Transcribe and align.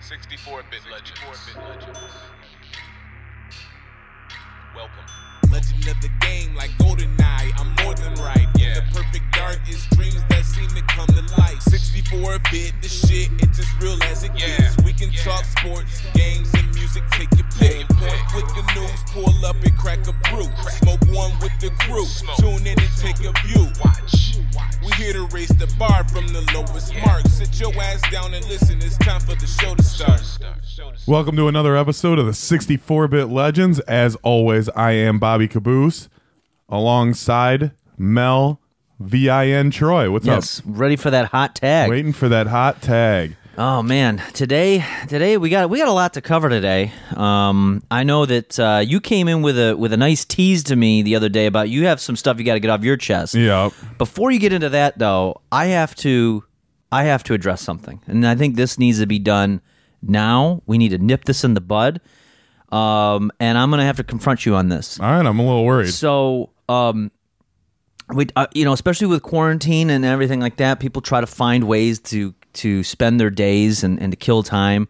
64-bit 0.00 0.82
legends. 0.90 1.46
Welcome. 4.74 5.31
Legend 5.52 5.86
of 5.88 6.00
the 6.00 6.08
game, 6.20 6.54
like 6.54 6.70
GoldenEye, 6.78 7.52
I'm 7.60 7.84
more 7.84 7.94
than 7.94 8.14
right. 8.24 8.48
Yeah. 8.56 8.68
In 8.68 8.74
the 8.74 8.82
perfect 8.94 9.24
dark 9.34 9.60
is 9.68 9.84
dreams 9.92 10.22
that 10.30 10.44
seem 10.44 10.68
to 10.70 10.82
come 10.88 11.06
to 11.08 11.22
light. 11.38 11.60
64 11.60 12.38
bit, 12.50 12.72
the 12.80 12.88
shit, 12.88 13.28
it's 13.38 13.58
as 13.58 13.66
real 13.80 14.02
as 14.04 14.24
it 14.24 14.32
Yeah. 14.34 14.46
gets. 14.56 14.82
We 14.82 14.92
can 14.94 15.12
Yeah. 15.12 15.22
talk 15.24 15.44
sports, 15.44 16.00
games, 16.14 16.48
and 16.54 16.74
music, 16.74 17.02
take 17.10 17.28
your 17.36 17.46
pick. 17.58 17.86
your. 18.00 18.10
Point 18.32 18.34
with 18.34 18.48
the 18.56 18.80
news, 18.80 19.02
pull 19.12 19.44
up 19.44 19.56
and 19.62 19.76
crack 19.76 20.06
a 20.08 20.12
brew. 20.30 20.48
Smoke 20.80 21.04
one 21.12 21.32
with 21.40 21.52
the 21.60 21.70
crew, 21.84 22.06
Smoke. 22.06 22.36
tune 22.38 22.66
in 22.66 22.78
and 22.80 22.96
take 22.96 23.20
a 23.20 23.32
view. 23.46 23.70
Watch. 23.84 24.36
We 24.82 24.90
here 24.96 25.12
to 25.12 25.26
raise 25.32 25.48
the 25.48 25.66
bar 25.78 26.02
from 26.08 26.26
the 26.28 26.40
lowest 26.54 26.92
mark. 27.04 27.26
Sit 27.28 27.60
your 27.60 27.72
ass 27.80 28.00
down 28.10 28.34
and 28.34 28.44
listen, 28.48 28.80
it's 28.82 28.96
time 28.98 29.20
for 29.20 29.34
the 29.36 29.46
show 29.46 29.74
to 29.74 29.82
start. 29.82 30.20
Start. 30.20 30.58
Show 30.66 30.90
the 30.90 31.10
Welcome 31.10 31.36
to 31.36 31.46
another 31.48 31.76
episode 31.76 32.18
of 32.18 32.26
the 32.26 32.32
64 32.34 33.06
bit 33.06 33.26
legends. 33.26 33.78
As 33.80 34.16
always, 34.22 34.68
I 34.70 34.92
am 34.92 35.18
Bobby 35.18 35.41
Caboose 35.48 36.08
alongside 36.68 37.72
Mel 37.98 38.60
VIN 39.00 39.70
Troy. 39.70 40.10
What's 40.10 40.26
up? 40.26 40.36
Yes, 40.36 40.62
ready 40.64 40.96
for 40.96 41.10
that 41.10 41.26
hot 41.26 41.54
tag. 41.56 41.90
Waiting 41.90 42.12
for 42.12 42.28
that 42.28 42.46
hot 42.46 42.82
tag. 42.82 43.36
Oh 43.58 43.82
man, 43.82 44.22
today 44.32 44.82
today 45.08 45.36
we 45.36 45.50
got 45.50 45.68
we 45.68 45.76
got 45.78 45.88
a 45.88 45.92
lot 45.92 46.14
to 46.14 46.22
cover 46.22 46.48
today. 46.48 46.90
Um, 47.14 47.82
I 47.90 48.02
know 48.02 48.24
that 48.24 48.58
uh, 48.58 48.82
you 48.84 48.98
came 48.98 49.28
in 49.28 49.42
with 49.42 49.58
a 49.58 49.76
with 49.76 49.92
a 49.92 49.98
nice 49.98 50.24
tease 50.24 50.62
to 50.64 50.76
me 50.76 51.02
the 51.02 51.16
other 51.16 51.28
day 51.28 51.44
about 51.44 51.68
you 51.68 51.84
have 51.84 52.00
some 52.00 52.16
stuff 52.16 52.38
you 52.38 52.44
got 52.44 52.54
to 52.54 52.60
get 52.60 52.70
off 52.70 52.82
your 52.82 52.96
chest. 52.96 53.34
Yeah. 53.34 53.68
Before 53.98 54.30
you 54.30 54.38
get 54.38 54.54
into 54.54 54.70
that 54.70 54.98
though, 54.98 55.42
I 55.50 55.66
have 55.66 55.94
to 55.96 56.44
I 56.90 57.04
have 57.04 57.24
to 57.24 57.34
address 57.34 57.60
something, 57.60 58.00
and 58.06 58.26
I 58.26 58.34
think 58.36 58.56
this 58.56 58.78
needs 58.78 59.00
to 59.00 59.06
be 59.06 59.18
done 59.18 59.60
now. 60.00 60.62
We 60.64 60.78
need 60.78 60.90
to 60.90 60.98
nip 60.98 61.26
this 61.26 61.44
in 61.44 61.52
the 61.52 61.60
bud, 61.60 62.00
um, 62.72 63.30
and 63.38 63.58
I'm 63.58 63.70
gonna 63.70 63.84
have 63.84 63.98
to 63.98 64.04
confront 64.04 64.46
you 64.46 64.56
on 64.56 64.68
this. 64.68 64.98
All 64.98 65.06
right, 65.10 65.24
I'm 65.24 65.38
a 65.38 65.42
little 65.42 65.64
worried. 65.64 65.90
So, 65.90 66.50
um, 66.68 67.10
we, 68.08 68.26
uh, 68.34 68.46
you 68.54 68.64
know, 68.64 68.72
especially 68.72 69.06
with 69.08 69.22
quarantine 69.22 69.90
and 69.90 70.04
everything 70.04 70.40
like 70.40 70.56
that, 70.56 70.80
people 70.80 71.02
try 71.02 71.20
to 71.20 71.26
find 71.26 71.64
ways 71.64 72.00
to 72.00 72.34
to 72.54 72.82
spend 72.82 73.20
their 73.20 73.30
days 73.30 73.84
and, 73.84 74.00
and 74.00 74.12
to 74.12 74.16
kill 74.16 74.42
time. 74.42 74.88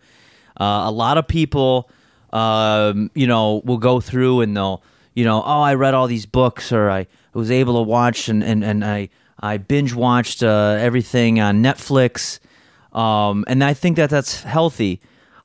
Uh, 0.61 0.83
a 0.85 0.91
lot 0.91 1.19
of 1.19 1.27
people, 1.29 1.91
um, 2.33 3.11
you 3.15 3.27
know, 3.27 3.63
will 3.65 3.79
go 3.79 4.01
through 4.01 4.41
and 4.41 4.57
they'll, 4.57 4.83
you 5.15 5.25
know, 5.25 5.43
oh, 5.45 5.61
I 5.61 5.75
read 5.75 5.95
all 5.95 6.07
these 6.07 6.27
books, 6.27 6.73
or 6.73 6.91
I 6.91 7.07
was 7.35 7.51
able 7.51 7.75
to 7.75 7.89
watch 7.89 8.29
and 8.29 8.45
and, 8.45 8.63
and 8.65 8.85
I 8.85 9.09
I 9.41 9.57
binge 9.59 9.93
watched 9.93 10.43
uh, 10.43 10.77
everything 10.79 11.41
on 11.41 11.63
Netflix, 11.65 12.39
um, 12.97 13.45
and 13.49 13.65
I 13.65 13.75
think 13.75 13.97
that 13.97 14.11
that's 14.11 14.45
healthy. 14.45 15.01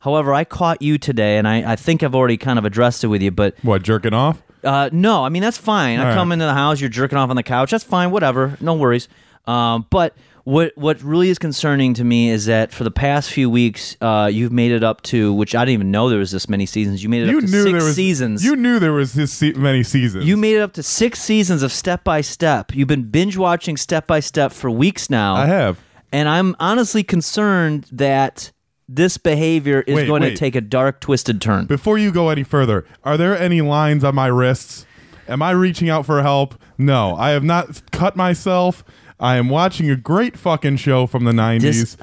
However, 0.07 0.33
I 0.33 0.45
caught 0.45 0.81
you 0.81 0.97
today, 0.97 1.37
and 1.37 1.45
I, 1.45 1.73
I 1.73 1.75
think 1.75 2.01
I've 2.01 2.15
already 2.15 2.37
kind 2.37 2.57
of 2.57 2.63
addressed 2.63 3.03
it 3.03 3.07
with 3.07 3.21
you, 3.21 3.31
but 3.31 3.55
What, 3.61 3.83
jerking 3.83 4.13
off? 4.13 4.41
uh, 4.63 4.89
no, 4.93 5.25
I 5.25 5.29
mean 5.29 5.41
that's 5.43 5.57
fine. 5.57 5.99
I 5.99 6.03
All 6.03 6.07
right. 6.09 6.15
come 6.15 6.31
into 6.31 6.45
the 6.45 6.53
house, 6.53 6.79
you're 6.79 6.89
jerking 6.89 7.17
off 7.17 7.29
on 7.29 7.35
the 7.35 7.43
couch. 7.43 7.71
That's 7.71 7.83
fine, 7.83 8.11
whatever, 8.11 8.57
no 8.61 8.73
worries. 8.73 9.09
Um, 9.45 9.85
but 9.89 10.15
what 10.45 10.71
what 10.77 11.01
really 11.03 11.27
is 11.29 11.37
concerning 11.37 11.93
to 11.95 12.05
me 12.05 12.29
is 12.29 12.45
that 12.45 12.71
for 12.71 12.85
the 12.85 12.91
past 12.91 13.29
few 13.31 13.49
weeks, 13.49 13.97
uh, 13.99 14.29
you've 14.31 14.51
made 14.53 14.71
it 14.71 14.81
up 14.83 15.01
to 15.03 15.33
which 15.33 15.53
I 15.55 15.65
didn't 15.65 15.73
even 15.73 15.91
know 15.91 16.07
there 16.09 16.19
was 16.19 16.31
this 16.31 16.47
many 16.47 16.65
seasons. 16.65 17.03
You 17.03 17.09
made 17.09 17.23
it 17.23 17.29
You 17.29 17.39
up 17.39 17.43
to 17.45 17.51
knew 17.51 17.63
six 17.63 17.73
there 17.77 17.83
was 17.85 17.95
seasons. 17.95 18.45
You 18.45 18.55
knew 18.55 18.79
there 18.79 18.93
was 18.93 19.11
this 19.13 19.33
se- 19.33 19.53
many 19.57 19.83
seasons. 19.83 20.23
You 20.25 20.37
made 20.37 20.55
it 20.55 20.61
up 20.61 20.71
to 20.73 20.83
six 20.83 21.19
seasons 21.21 21.63
of 21.63 21.71
Step 21.73 22.05
by 22.05 22.21
Step. 22.21 22.73
You've 22.73 22.87
been 22.87 23.03
binge 23.09 23.35
watching 23.35 23.75
Step 23.75 24.07
by 24.07 24.21
Step 24.21 24.53
for 24.53 24.71
weeks 24.71 25.09
now. 25.09 25.35
I 25.35 25.45
have. 25.47 25.79
and 26.13 26.29
I'm 26.29 26.55
honestly 26.61 27.03
concerned 27.03 27.85
that 27.91 28.51
this 28.87 29.17
behavior 29.17 29.81
is 29.81 29.95
Wait, 29.95 30.07
going 30.07 30.21
wait. 30.21 30.29
to 30.31 30.35
take 30.37 30.55
a 30.55 30.61
dark, 30.61 30.99
twisted 31.01 31.41
turn. 31.41 31.65
Before 31.65 31.97
you 31.97 32.11
go 32.11 32.29
any 32.29 32.43
further, 32.43 32.85
are 33.03 33.17
there 33.17 33.37
any 33.37 33.61
lines 33.61 34.03
on 34.03 34.15
my 34.15 34.27
wrists? 34.27 34.85
Am 35.27 35.41
I 35.41 35.51
reaching 35.51 35.89
out 35.89 36.05
for 36.05 36.21
help? 36.21 36.55
No, 36.77 37.15
I 37.15 37.31
have 37.31 37.43
not 37.43 37.81
cut 37.91 38.15
myself. 38.15 38.83
I 39.19 39.35
am 39.35 39.49
watching 39.49 39.89
a 39.89 39.95
great 39.97 40.37
fucking 40.37 40.77
show 40.77 41.05
from 41.07 41.25
the 41.25 41.31
90s. 41.33 41.61
This- 41.61 41.97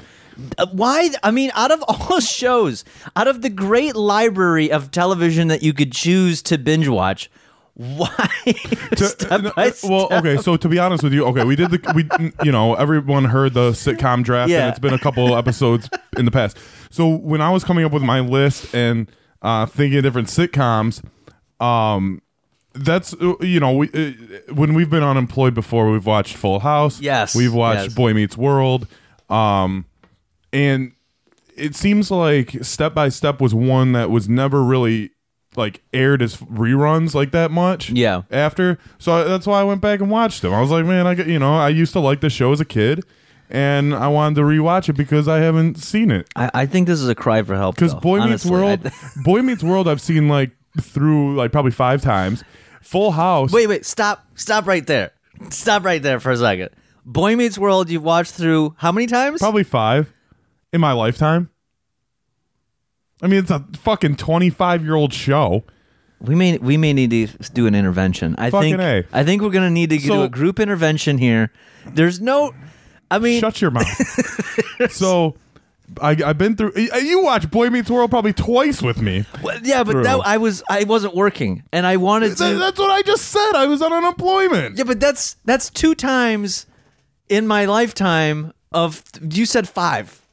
Uh, 0.57 0.65
why 0.73 1.09
i 1.23 1.31
mean 1.31 1.49
out 1.55 1.71
of 1.71 1.81
all 1.87 2.19
shows 2.19 2.83
out 3.15 3.25
of 3.25 3.41
the 3.41 3.47
great 3.49 3.95
library 3.95 4.69
of 4.69 4.91
television 4.91 5.47
that 5.47 5.63
you 5.63 5.71
could 5.71 5.93
choose 5.93 6.41
to 6.41 6.57
binge 6.57 6.89
watch 6.89 7.31
why 7.75 8.29
To- 8.95 9.05
step 9.05 9.41
no, 9.41 9.51
by 9.55 9.71
well, 9.83 10.07
okay. 10.11 10.37
So 10.37 10.55
to 10.57 10.69
be 10.69 10.79
honest 10.79 11.03
with 11.03 11.13
you, 11.13 11.25
okay, 11.25 11.43
we 11.43 11.55
did 11.57 11.71
the 11.71 11.91
we 11.93 12.07
you 12.45 12.51
know 12.51 12.73
everyone 12.75 13.25
heard 13.25 13.53
the 13.53 13.71
sitcom 13.71 14.23
draft, 14.23 14.49
Yeah. 14.49 14.61
and 14.61 14.69
it's 14.69 14.79
been 14.79 14.93
a 14.93 14.99
couple 14.99 15.35
episodes 15.37 15.89
in 16.17 16.23
the 16.25 16.31
past. 16.31 16.57
So 16.89 17.07
when 17.07 17.41
I 17.41 17.49
was 17.51 17.63
coming 17.65 17.83
up 17.83 17.91
with 17.91 18.03
my 18.03 18.21
list 18.21 18.73
and 18.73 19.11
uh, 19.41 19.65
thinking 19.65 19.97
of 19.97 20.03
different 20.03 20.29
sitcoms, 20.29 21.03
um, 21.59 22.21
that's 22.73 23.13
uh, 23.15 23.33
you 23.41 23.59
know 23.59 23.73
we 23.73 23.89
uh, 23.93 24.53
when 24.53 24.73
we've 24.73 24.89
been 24.89 25.03
unemployed 25.03 25.53
before, 25.53 25.91
we've 25.91 26.05
watched 26.05 26.37
Full 26.37 26.59
House. 26.59 27.01
Yes, 27.01 27.35
we've 27.35 27.53
watched 27.53 27.83
yes. 27.83 27.93
Boy 27.93 28.13
Meets 28.13 28.37
World, 28.37 28.87
um, 29.29 29.85
and 30.53 30.93
it 31.57 31.75
seems 31.75 32.09
like 32.09 32.63
Step 32.63 32.93
by 32.93 33.09
Step 33.09 33.41
was 33.41 33.53
one 33.53 33.91
that 33.93 34.09
was 34.09 34.29
never 34.29 34.63
really 34.63 35.11
like 35.57 35.81
aired 35.93 36.21
as 36.21 36.37
reruns 36.37 37.13
like 37.13 37.31
that 37.31 37.51
much. 37.51 37.89
Yeah. 37.89 38.23
After, 38.31 38.77
so 38.97 39.27
that's 39.27 39.45
why 39.47 39.59
I 39.61 39.63
went 39.63 39.81
back 39.81 39.99
and 40.01 40.09
watched 40.09 40.41
them. 40.41 40.53
I 40.53 40.61
was 40.61 40.71
like, 40.71 40.85
man, 40.85 41.07
I 41.07 41.15
get- 41.15 41.27
you 41.27 41.39
know 41.39 41.55
I 41.55 41.69
used 41.69 41.93
to 41.93 41.99
like 41.99 42.21
the 42.21 42.29
show 42.29 42.51
as 42.51 42.59
a 42.59 42.65
kid, 42.65 43.03
and 43.49 43.93
I 43.93 44.07
wanted 44.07 44.35
to 44.35 44.41
rewatch 44.41 44.89
it 44.89 44.93
because 44.93 45.27
I 45.27 45.39
haven't 45.39 45.77
seen 45.77 46.11
it. 46.11 46.27
I, 46.35 46.51
I 46.53 46.65
think 46.65 46.87
this 46.87 46.99
is 47.01 47.07
a 47.09 47.15
cry 47.15 47.41
for 47.43 47.55
help 47.55 47.75
Because 47.75 47.93
Boy 47.95 48.17
Meets 48.19 48.45
honestly. 48.45 48.51
World, 48.51 48.79
I- 48.87 48.91
Boy 49.23 49.41
Meets 49.41 49.63
World, 49.63 49.87
I've 49.87 50.01
seen 50.01 50.27
like 50.27 50.51
through 50.81 51.35
like 51.35 51.51
probably 51.51 51.71
five 51.71 52.01
times. 52.01 52.43
Full 52.81 53.11
House. 53.11 53.51
wait 53.51 53.67
wait 53.67 53.83
stop 53.85 54.25
stop 54.35 54.67
right 54.67 54.85
there 54.85 55.11
stop 55.49 55.83
right 55.83 56.03
there 56.03 56.19
for 56.19 56.31
a 56.31 56.37
second 56.37 56.69
boy 57.03 57.35
meets 57.35 57.57
world 57.57 57.89
you've 57.89 58.03
watched 58.03 58.33
through 58.33 58.75
how 58.77 58.91
many 58.91 59.07
times 59.07 59.39
Probably 59.39 59.63
five 59.63 60.13
in 60.71 60.81
my 60.81 60.91
lifetime. 60.91 61.49
I 63.25 63.27
mean, 63.27 63.39
it's 63.39 63.49
a 63.51 63.65
fucking 63.79 64.17
twenty-five-year-old 64.17 65.11
show. 65.13 65.63
we 66.21 66.35
may 66.35 66.57
we 66.59 66.77
may 66.77 66.93
need 66.93 67.09
to 67.11 67.27
do 67.53 67.67
an 67.67 67.75
intervention 67.75 68.35
i 68.37 68.49
Fucking 68.49 68.77
think 68.77 69.05
A. 69.05 69.17
i 69.19 69.23
think 69.23 69.41
we're 69.41 69.49
gonna 69.49 69.69
need 69.69 69.89
to 69.89 69.97
do 69.97 70.07
So- 70.07 70.23
a 70.23 70.29
group 70.29 70.59
intervention 70.61 71.17
here 71.17 71.51
there's 71.85 72.21
no 72.21 72.53
i 73.11 73.19
mean 73.19 73.41
Shut 73.41 73.59
your 73.61 73.71
mouth. 73.71 74.91
so, 74.91 75.35
I, 76.01 76.11
I've 76.25 76.37
been 76.37 76.55
through. 76.55 76.71
y- 76.75 76.89
You 76.99 77.21
watch 77.23 77.51
Boy 77.51 77.69
Meets 77.69 77.89
World 77.91 78.09
probably 78.09 78.33
twice 78.33 78.81
with 78.81 78.99
me. 79.01 79.25
Well, 79.43 79.59
yeah, 79.63 79.83
but 79.83 79.91
True. 79.93 80.03
that, 80.03 80.19
I 80.25 80.37
was 80.37 80.63
I 80.69 80.83
wasn't 80.85 81.13
working, 81.15 81.63
and 81.71 81.85
I 81.85 81.97
wanted 81.97 82.37
to. 82.37 82.43
Th- 82.43 82.57
That's 82.59 82.79
what 82.79 82.89
I 82.89 83.01
just 83.03 83.25
said. 83.25 83.51
I 83.53 83.65
was 83.67 83.81
on 83.83 83.93
unemployment. 83.93 84.77
yeah, 84.77 84.83
but 84.85 84.99
that's 84.99 85.35
that's 85.45 85.69
two 85.69 85.93
times 85.93 86.65
in 87.29 87.45
my 87.45 87.65
lifetime 87.65 88.53
of. 88.71 89.03
You 89.21 89.45
said 89.45 89.67
five. 89.69 90.24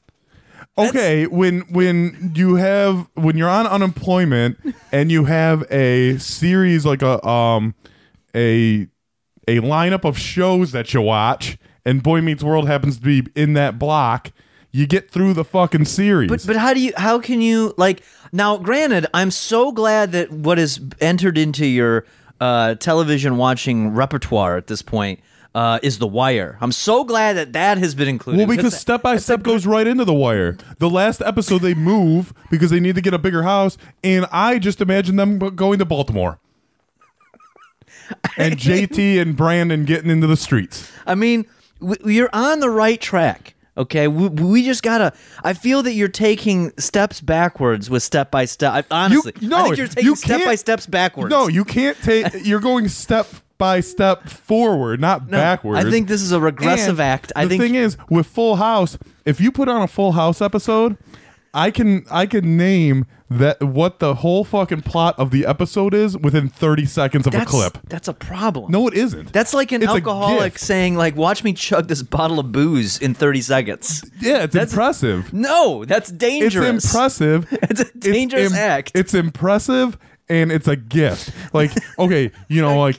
Okay, 0.79 1.27
when 1.27 1.61
when 1.73 2.33
you 2.35 2.55
have 2.55 3.09
when 3.15 3.37
you're 3.37 3.49
on 3.49 3.67
unemployment 3.67 4.59
and 4.93 5.13
you 5.13 5.25
have 5.25 5.71
a 5.71 6.17
series 6.19 6.87
like 6.87 7.03
a 7.03 7.25
um 7.27 7.75
a 8.35 8.89
a 9.49 9.59
lineup 9.61 10.05
of 10.05 10.19
shows 10.19 10.73
that 10.73 10.95
you 10.95 11.03
watch 11.03 11.59
and 11.85 12.03
Boy 12.03 12.21
Meets 12.21 12.43
World 12.43 12.69
happens 12.69 12.97
to 12.99 13.03
be 13.03 13.27
in 13.35 13.55
that 13.55 13.79
block, 13.79 14.31
you 14.71 14.87
get 14.87 15.11
through 15.11 15.35
the 15.35 15.45
fucking 15.45 15.85
series. 15.85 16.31
But 16.31 16.45
but 16.47 16.57
how 16.57 16.73
do 16.73 16.81
you 16.81 16.93
how 16.97 17.19
can 17.19 17.41
you 17.41 17.75
like 17.77 18.03
now? 18.33 18.57
Granted, 18.57 19.07
I'm 19.13 19.31
so 19.31 19.73
glad 19.73 20.13
that 20.13 20.31
what 20.31 20.59
is 20.59 20.81
entered 21.01 21.37
into 21.37 21.67
your 21.67 22.07
uh, 22.41 22.77
television 22.77 23.37
watching 23.37 23.91
repertoire 23.91 24.57
at 24.57 24.69
this 24.69 24.83
point 24.83 25.21
uh, 25.55 25.79
is 25.83 25.99
The 25.99 26.07
Wire. 26.07 26.57
I'm 26.61 26.73
so 26.73 27.05
glad 27.05 27.35
that 27.35 27.53
that 27.53 27.79
has 27.79 27.95
been 27.95 28.09
included. 28.09 28.39
well, 28.47 28.57
because 28.57 28.79
Step 28.79 29.03
by 29.03 29.17
Step 29.17 29.43
goes 29.43 29.67
right 29.67 29.87
into 29.87 30.05
the 30.05 30.15
wire. 30.15 30.57
The 30.79 30.89
last 30.91 31.21
episode 31.21 31.59
they 31.59 31.75
move 31.75 32.33
because 32.51 32.71
they 32.71 32.81
need 32.81 32.95
to 32.95 33.01
get 33.01 33.15
a 33.15 33.19
bigger 33.19 33.43
house, 33.43 33.77
and 34.03 34.27
I 34.33 34.59
just 34.59 34.81
imagine 34.81 35.17
them 35.17 35.39
going 35.39 35.79
to 35.79 35.85
Baltimore. 35.85 36.39
And 38.37 38.57
JT 38.59 39.21
and 39.21 39.37
Brandon 39.37 39.85
getting 39.85 40.11
into 40.11 40.27
the 40.27 40.37
streets. 40.37 40.91
I 41.07 41.15
mean, 41.15 41.47
you're 42.05 42.31
on 42.33 42.61
the 42.61 42.71
right 42.71 43.01
track. 43.01 43.55
Okay, 43.75 44.07
we, 44.07 44.29
we 44.29 44.65
just 44.65 44.83
gotta. 44.83 45.15
I 45.43 45.55
feel 45.55 45.83
that 45.85 45.93
you're 45.95 46.09
taking 46.09 46.73
steps 46.79 47.23
backwards 47.23 47.89
with 47.89 48.03
step 48.03 48.31
by 48.31 48.45
step. 48.45 48.73
I, 48.73 48.85
honestly, 48.95 49.33
no, 49.41 49.57
I 49.57 49.63
think 49.65 49.77
you're 49.79 49.87
taking 49.87 50.05
you 50.05 50.17
step 50.17 50.45
by 50.45 50.57
steps 50.57 50.87
backwards. 50.87 51.31
No, 51.31 51.49
you 51.49 51.65
can't 51.65 51.97
take. 52.03 52.27
You're 52.45 52.61
going 52.61 52.89
step 52.89 53.27
by 53.63 53.79
step 53.81 54.29
forward, 54.29 55.01
not 55.01 55.29
No, 55.31 55.37
backwards. 55.39 55.85
I 55.85 55.89
think 55.89 56.09
this 56.09 56.21
is 56.21 56.33
a 56.33 56.41
regressive 56.41 56.99
And 56.99 57.09
act. 57.09 57.33
I 57.37 57.43
think 57.47 57.51
the 57.51 57.59
think 57.59 57.75
thing 57.75 57.75
is, 57.77 57.97
with 58.11 58.27
Full 58.27 58.57
House, 58.57 58.99
if 59.25 59.41
you 59.41 59.53
put 59.53 59.69
on 59.69 59.83
a 59.83 59.87
Full 59.87 60.13
House 60.13 60.43
episode, 60.43 60.97
I 61.55 61.71
can 61.71 62.05
I 62.11 62.27
can 62.27 62.57
name 62.57 63.07
that 63.31 63.63
what 63.63 63.99
the 63.99 64.17
whole 64.17 64.43
fucking 64.45 64.83
plot 64.83 65.15
of 65.19 65.31
the 65.31 65.47
episode 65.47 65.95
is 65.95 66.19
within 66.19 66.49
30 66.49 66.85
seconds 66.87 67.27
of 67.27 67.33
That's 67.33 67.45
a 67.45 67.47
clip. 67.49 67.79
That's 67.89 68.09
a 68.09 68.13
problem. 68.13 68.71
No, 68.73 68.89
it 68.89 68.95
isn't. 68.95 69.33
That's 69.33 69.55
like 69.55 69.71
an 69.73 69.83
It's 69.83 69.91
alcoholic 69.91 70.59
saying, 70.59 70.97
like, 70.97 71.15
watch 71.17 71.43
me 71.45 71.53
chug 71.55 71.89
this 71.89 72.03
bottle 72.03 72.39
of 72.41 72.53
booze 72.53 72.99
in 72.99 73.15
30 73.15 73.41
seconds. 73.41 74.03
yeah, 74.21 74.43
it's 74.43 74.53
That's- 74.53 74.73
impressive. 74.73 75.33
No, 75.33 75.85
that's 75.87 76.11
dangerous. 76.11 76.85
It's 76.85 76.93
impressive. 76.93 77.47
It's 77.71 77.81
a 77.81 77.99
dangerous 77.99 78.55
act. 78.55 78.93
It's 78.95 79.15
impressive 79.15 79.97
and 80.29 80.53
it's 80.53 80.69
a 80.69 80.77
gift. 80.77 81.31
Like, 81.53 81.73
okay, 81.99 82.31
you 82.49 82.63
know, 82.63 82.79
like 82.79 82.99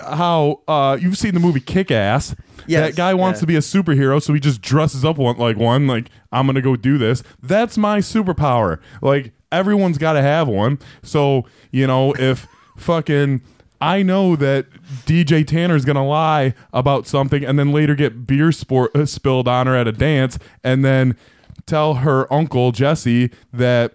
how 0.00 0.60
uh 0.68 0.98
you've 1.00 1.18
seen 1.18 1.34
the 1.34 1.40
movie 1.40 1.60
Kick 1.60 1.90
Ass. 1.90 2.34
Yes, 2.66 2.90
that 2.90 2.96
guy 2.96 3.14
wants 3.14 3.38
yeah. 3.38 3.40
to 3.40 3.46
be 3.46 3.56
a 3.56 3.60
superhero, 3.60 4.22
so 4.22 4.32
he 4.32 4.40
just 4.40 4.60
dresses 4.60 5.04
up 5.04 5.18
one, 5.18 5.36
like 5.36 5.56
one, 5.56 5.86
like 5.86 6.10
I'm 6.30 6.46
gonna 6.46 6.62
go 6.62 6.76
do 6.76 6.98
this. 6.98 7.22
That's 7.42 7.76
my 7.76 7.98
superpower. 7.98 8.78
Like 9.00 9.32
everyone's 9.50 9.98
got 9.98 10.14
to 10.14 10.22
have 10.22 10.48
one. 10.48 10.78
So 11.02 11.44
you 11.70 11.86
know, 11.86 12.14
if 12.18 12.46
fucking 12.76 13.42
I 13.80 14.02
know 14.02 14.36
that 14.36 14.66
DJ 15.06 15.46
Tanner's 15.46 15.84
gonna 15.84 16.06
lie 16.06 16.54
about 16.72 17.06
something 17.06 17.44
and 17.44 17.58
then 17.58 17.72
later 17.72 17.94
get 17.94 18.26
beer 18.26 18.52
sport, 18.52 18.94
uh, 18.94 19.06
spilled 19.06 19.48
on 19.48 19.66
her 19.66 19.76
at 19.76 19.88
a 19.88 19.92
dance, 19.92 20.38
and 20.62 20.84
then 20.84 21.16
tell 21.66 21.94
her 21.94 22.32
uncle 22.32 22.72
Jesse 22.72 23.30
that 23.52 23.94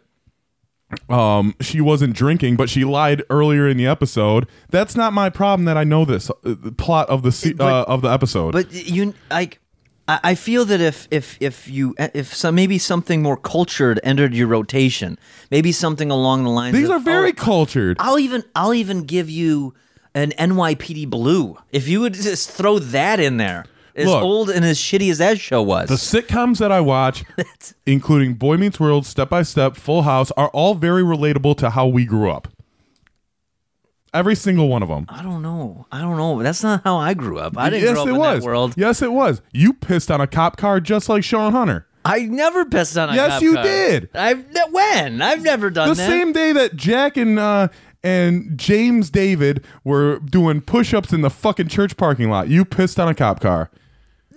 um 1.09 1.53
she 1.59 1.81
wasn't 1.81 2.15
drinking 2.15 2.55
but 2.55 2.69
she 2.69 2.85
lied 2.85 3.21
earlier 3.29 3.67
in 3.67 3.75
the 3.77 3.85
episode 3.85 4.47
that's 4.69 4.95
not 4.95 5.11
my 5.11 5.29
problem 5.29 5.65
that 5.65 5.75
i 5.77 5.83
know 5.83 6.05
this 6.05 6.29
uh, 6.45 6.55
plot 6.77 7.09
of 7.09 7.23
the 7.23 7.31
se- 7.31 7.53
But- 7.53 7.87
uh, 7.87 7.91
of 7.91 8.01
the 8.01 8.09
episode 8.09 8.53
But 8.53 8.71
you 8.71 9.13
like, 9.29 9.59
I 10.07 10.19
I 10.23 10.35
feel 10.35 10.63
that 10.65 10.79
if 10.79 11.07
if 11.11 11.37
if 11.41 11.67
you 11.67 11.93
if 11.97 12.33
some 12.33 12.55
maybe 12.55 12.77
something 12.77 13.21
more 13.21 13.35
cultured 13.35 13.99
entered 14.03 14.33
your 14.33 14.47
rotation, 14.47 15.19
maybe 15.51 15.73
something 15.73 16.09
along 16.09 16.45
the 16.45 16.49
lines. 16.49 16.73
these 16.77 16.85
of, 16.89 16.95
are 16.95 16.99
very 16.99 17.31
oh, 17.31 17.33
cultured 17.43 17.97
I'll 17.99 18.17
even 18.17 18.43
I'll 18.55 18.73
even 18.73 19.03
give 19.03 19.29
you 19.29 19.73
an 20.15 20.31
NYPD 20.39 21.09
Blue 21.09 21.57
if 21.73 21.89
you 21.89 21.99
would 21.99 22.13
just 22.13 22.49
throw 22.49 22.79
that 22.79 23.19
in 23.19 23.35
there. 23.35 23.65
As 23.97 24.05
Look. 24.05 24.21
old 24.23 24.49
and 24.51 24.63
as 24.63 24.77
shitty 24.77 25.09
as 25.09 25.17
that 25.17 25.39
show 25.39 25.61
was. 25.63 25.89
the 25.89 25.95
sitcoms 25.95 26.59
that 26.59 26.71
i 26.71 26.79
watch 26.79 27.23
including 27.87 28.35
boy 28.35 28.55
meets 28.55 28.79
world 28.79 29.05
step 29.07 29.27
by 29.29 29.41
step 29.41 29.75
full 29.75 30.03
house 30.03 30.31
are 30.37 30.49
all 30.49 30.75
very 30.75 31.01
relatable 31.01 31.57
to 31.57 31.71
how 31.71 31.87
we 31.87 32.05
grew 32.05 32.29
up 32.29 32.47
every 34.13 34.35
single 34.35 34.69
one 34.69 34.83
of 34.83 34.89
them 34.89 35.05
I 35.09 35.21
don't 35.23 35.41
know. 35.41 35.85
I 35.91 36.01
don't 36.01 36.15
know. 36.17 36.41
That's 36.41 36.63
not 36.63 36.83
how 36.83 36.97
I 36.97 37.13
grew 37.13 37.39
up. 37.39 37.57
I 37.57 37.69
didn't 37.69 37.83
yes 37.83 37.93
grow 37.93 38.01
up 38.03 38.07
it 38.07 38.11
in 38.11 38.17
was 38.17 38.39
that 38.43 38.47
world. 38.47 38.73
yes 38.77 39.01
it 39.01 39.11
was 39.11 39.41
you 39.51 39.73
pissed 39.73 40.11
on 40.11 40.21
a 40.21 40.27
cop 40.27 40.57
car 40.57 40.79
just 40.79 41.09
like 41.09 41.23
Shawn 41.23 41.51
Hunter 41.51 41.87
I 42.05 42.19
never 42.19 42.63
pissed 42.65 42.97
on 42.97 43.09
a 43.09 43.11
cop 43.11 43.17
car. 43.17 43.27
Yes, 43.27 43.33
cop 43.33 43.41
you 43.41 43.53
car. 43.55 43.63
did. 43.63 44.09
I've 44.13 44.45
when? 44.71 45.21
I've 45.21 45.43
never 45.43 45.69
done 45.69 45.89
the 45.89 45.95
that. 45.95 46.07
same 46.09 46.31
day 46.31 46.53
that 46.53 46.75
Jack 46.75 47.17
and 47.17 47.37
uh, 47.37 47.67
and 48.01 48.57
James 48.57 49.09
David 49.09 49.65
were 49.83 50.19
doing 50.19 50.61
push-ups 50.61 51.11
in 51.11 51.19
the 51.21 51.29
fucking 51.29 51.67
church 51.67 51.97
parking 51.97 52.29
lot. 52.29 52.47
You 52.47 52.63
pissed 52.63 52.97
on 52.99 53.09
a 53.09 53.13
cop 53.15 53.41
car. 53.41 53.69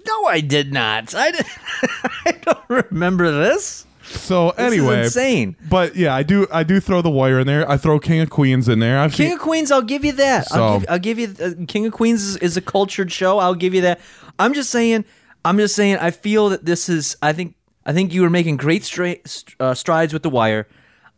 No, 0.07 0.25
I 0.25 0.41
did 0.41 0.73
not. 0.73 1.15
I, 1.15 1.31
did, 1.31 1.47
I 2.27 2.33
don't 2.43 2.91
remember 2.91 3.31
this. 3.31 3.87
So 4.11 4.51
anyway, 4.51 5.05
insane. 5.05 5.57
But 5.69 5.95
yeah, 5.95 6.15
I 6.15 6.23
do 6.25 6.47
I 6.53 6.65
do 6.65 6.81
throw 6.81 7.01
the 7.01 7.11
wire 7.11 7.39
in 7.39 7.47
there. 7.47 7.69
I 7.71 7.77
throw 7.77 8.01
King 8.01 8.21
of 8.21 8.31
Queens 8.31 8.69
in 8.69 8.81
there. 8.81 8.99
I've 8.99 9.13
King 9.13 9.29
seen, 9.29 9.37
of 9.37 9.41
Queens, 9.41 9.71
I'll 9.71 9.83
give 9.83 10.05
you 10.05 10.13
that. 10.13 10.49
I'll, 10.51 10.81
give, 10.81 10.91
I'll 10.91 10.99
give 10.99 11.19
you 11.19 11.35
uh, 11.41 11.51
King 11.69 11.87
of 11.87 11.93
Queens 11.93 12.25
is, 12.25 12.37
is 12.39 12.57
a 12.57 12.61
cultured 12.61 13.13
show. 13.13 13.39
I'll 13.39 13.55
give 13.55 13.73
you 13.73 13.83
that. 13.83 14.01
I'm 14.39 14.53
just 14.53 14.71
saying. 14.71 15.05
I'm 15.45 15.59
just 15.59 15.77
saying. 15.77 15.99
I 15.99 16.11
feel 16.11 16.49
that 16.49 16.65
this 16.65 16.89
is. 16.89 17.17
I 17.23 17.33
think. 17.33 17.55
I 17.87 17.93
think 17.93 18.13
you 18.13 18.23
were 18.23 18.31
making 18.31 18.57
great 18.57 18.85
stra- 18.85 19.17
st- 19.25 19.57
uh, 19.61 19.75
strides 19.75 20.13
with 20.13 20.23
the 20.23 20.31
wire. 20.31 20.67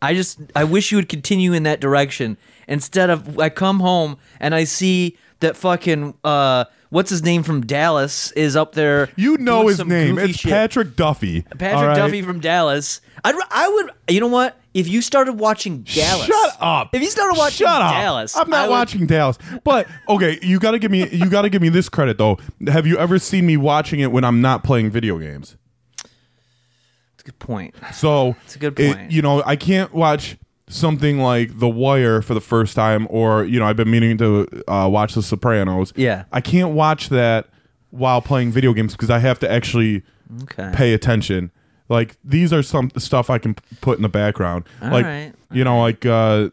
I 0.02 0.14
just. 0.14 0.38
I 0.54 0.64
wish 0.64 0.92
you 0.92 0.98
would 0.98 1.08
continue 1.08 1.54
in 1.54 1.62
that 1.62 1.80
direction 1.80 2.36
instead 2.68 3.08
of 3.08 3.38
I 3.38 3.48
come 3.48 3.80
home 3.80 4.18
and 4.38 4.54
I 4.54 4.64
see 4.64 5.16
that 5.42 5.56
fucking 5.56 6.14
uh 6.24 6.64
what's 6.90 7.10
his 7.10 7.22
name 7.22 7.42
from 7.42 7.60
Dallas 7.62 8.32
is 8.32 8.56
up 8.56 8.72
there. 8.72 9.08
you 9.16 9.36
know 9.38 9.68
his 9.68 9.84
name. 9.84 10.18
It's 10.18 10.38
shit. 10.40 10.50
Patrick 10.50 10.96
Duffy. 10.96 11.42
Patrick 11.42 11.88
right? 11.88 11.96
Duffy 11.96 12.22
from 12.22 12.40
Dallas. 12.40 13.00
I'd, 13.24 13.34
I 13.50 13.68
would. 13.68 13.90
You 14.08 14.20
know 14.20 14.26
what? 14.26 14.58
If 14.74 14.88
you 14.88 15.00
started 15.02 15.34
watching 15.34 15.82
Dallas, 15.82 16.26
Shut 16.26 16.56
up. 16.58 16.94
If 16.94 17.02
you 17.02 17.10
started 17.10 17.38
watching 17.38 17.66
Shut 17.66 17.82
up. 17.82 17.92
Dallas, 17.92 18.34
I'm 18.36 18.48
not 18.50 18.68
would- 18.68 18.74
watching 18.74 19.06
Dallas. 19.06 19.38
But 19.64 19.86
okay, 20.08 20.38
you 20.42 20.58
got 20.58 20.70
to 20.72 20.78
give 20.78 20.90
me 20.90 21.08
you 21.10 21.28
got 21.28 21.42
to 21.42 21.50
give 21.50 21.60
me 21.62 21.68
this 21.68 21.88
credit 21.88 22.16
though. 22.18 22.38
Have 22.66 22.86
you 22.86 22.96
ever 22.98 23.18
seen 23.18 23.46
me 23.46 23.56
watching 23.58 24.00
it 24.00 24.10
when 24.10 24.24
I'm 24.24 24.40
not 24.40 24.64
playing 24.64 24.90
video 24.90 25.18
games? 25.18 25.56
That's 26.02 27.20
a 27.20 27.24
good 27.24 27.38
point. 27.38 27.74
So 27.92 28.34
it's 28.44 28.56
a 28.56 28.58
good 28.58 28.78
it- 28.80 28.96
point. 28.96 29.10
you 29.12 29.22
know, 29.22 29.42
I 29.44 29.56
can't 29.56 29.92
watch 29.94 30.36
something 30.72 31.18
like 31.18 31.58
The 31.58 31.68
Wire 31.68 32.22
for 32.22 32.34
the 32.34 32.40
first 32.40 32.74
time, 32.74 33.06
or 33.10 33.44
you 33.44 33.58
know, 33.60 33.66
I've 33.66 33.76
been 33.76 33.90
meaning 33.90 34.18
to 34.18 34.46
uh, 34.68 34.88
watch 34.88 35.14
The 35.14 35.22
Sopranos. 35.22 35.92
Yeah. 35.96 36.24
I 36.32 36.40
can't 36.40 36.70
watch 36.74 37.08
that 37.10 37.48
while 37.90 38.20
playing 38.22 38.52
video 38.52 38.72
games 38.72 38.92
because 38.92 39.10
I 39.10 39.18
have 39.18 39.38
to 39.40 39.50
actually 39.50 40.02
Okay. 40.44 40.70
pay 40.74 40.94
attention. 40.94 41.50
Like 41.90 42.16
these 42.24 42.52
are 42.54 42.62
some 42.62 42.90
stuff 42.96 43.28
I 43.28 43.36
can 43.36 43.52
p- 43.54 43.62
put 43.82 43.98
in 43.98 44.02
the 44.02 44.08
background. 44.08 44.64
All 44.80 44.90
like 44.90 45.04
right. 45.04 45.32
you 45.52 45.62
know, 45.62 45.80
like 45.82 46.06
uh, 46.06 46.48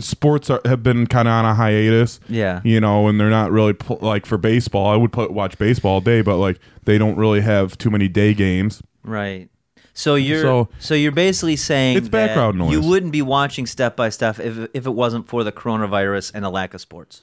sports 0.00 0.50
are, 0.50 0.60
have 0.66 0.82
been 0.82 1.06
kind 1.06 1.26
of 1.28 1.32
on 1.32 1.44
a 1.46 1.54
hiatus. 1.54 2.20
Yeah. 2.28 2.60
you 2.62 2.78
know, 2.80 3.08
and 3.08 3.18
they're 3.18 3.30
not 3.30 3.50
really 3.50 3.72
pl- 3.72 3.98
like 4.02 4.26
for 4.26 4.36
baseball. 4.36 4.86
I 4.92 4.96
would 4.96 5.12
put, 5.12 5.32
watch 5.32 5.56
baseball 5.56 5.94
all 5.94 6.00
day, 6.02 6.20
but 6.20 6.36
like 6.36 6.58
they 6.84 6.98
don't 6.98 7.16
really 7.16 7.40
have 7.40 7.78
too 7.78 7.90
many 7.90 8.06
day 8.08 8.34
games. 8.34 8.82
Right. 9.02 9.48
So 9.94 10.14
you're 10.14 10.42
So- 10.42 10.68
so, 10.78 10.94
you're 10.94 11.12
basically 11.12 11.56
saying 11.56 11.98
It's 11.98 12.08
that 12.08 12.12
background 12.28 12.58
noise. 12.58 12.72
You 12.72 12.80
wouldn't 12.80 13.12
be 13.12 13.20
watching 13.22 13.66
step 13.66 13.94
by 13.96 14.08
step 14.08 14.38
if 14.40 14.68
if 14.72 14.86
it 14.86 14.90
wasn't 14.94 15.28
for 15.28 15.44
the 15.44 15.52
coronavirus 15.52 16.32
and 16.34 16.44
a 16.44 16.48
lack 16.50 16.72
of 16.74 16.80
sports. 16.80 17.22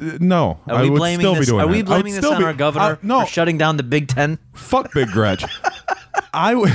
Uh, 0.00 0.18
No, 0.20 0.58
Are 0.68 0.76
I 0.76 0.82
would 0.88 0.96
blaming 0.98 1.20
still 1.20 1.34
this? 1.34 1.46
be 1.46 1.46
doing 1.46 1.60
are 1.60 1.66
that. 1.66 1.72
we 1.72 1.82
blaming 1.82 2.14
this 2.14 2.24
on 2.24 2.38
be- 2.38 2.44
our 2.44 2.52
governor 2.52 2.98
I- 3.02 3.06
no, 3.06 3.20
for 3.20 3.26
shutting 3.26 3.58
down 3.58 3.76
the 3.76 3.82
Big 3.82 4.08
Ten? 4.08 4.38
fuck 4.52 4.92
Big 4.92 5.08
Gretch. 5.08 5.44
I 6.34 6.54
would. 6.54 6.72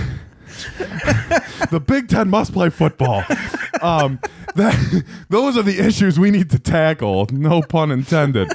the 1.72 1.82
Big 1.86 2.08
Ten 2.08 2.30
must 2.30 2.54
play 2.54 2.70
football. 2.70 3.24
Um, 3.82 4.20
that, 4.56 5.04
those 5.30 5.58
are 5.58 5.64
the 5.64 5.80
issues 5.80 6.20
we 6.20 6.32
need 6.32 6.50
to 6.52 6.60
tackle. 6.60 7.28
No 7.32 7.62
pun 7.62 7.92
intended. 7.92 8.52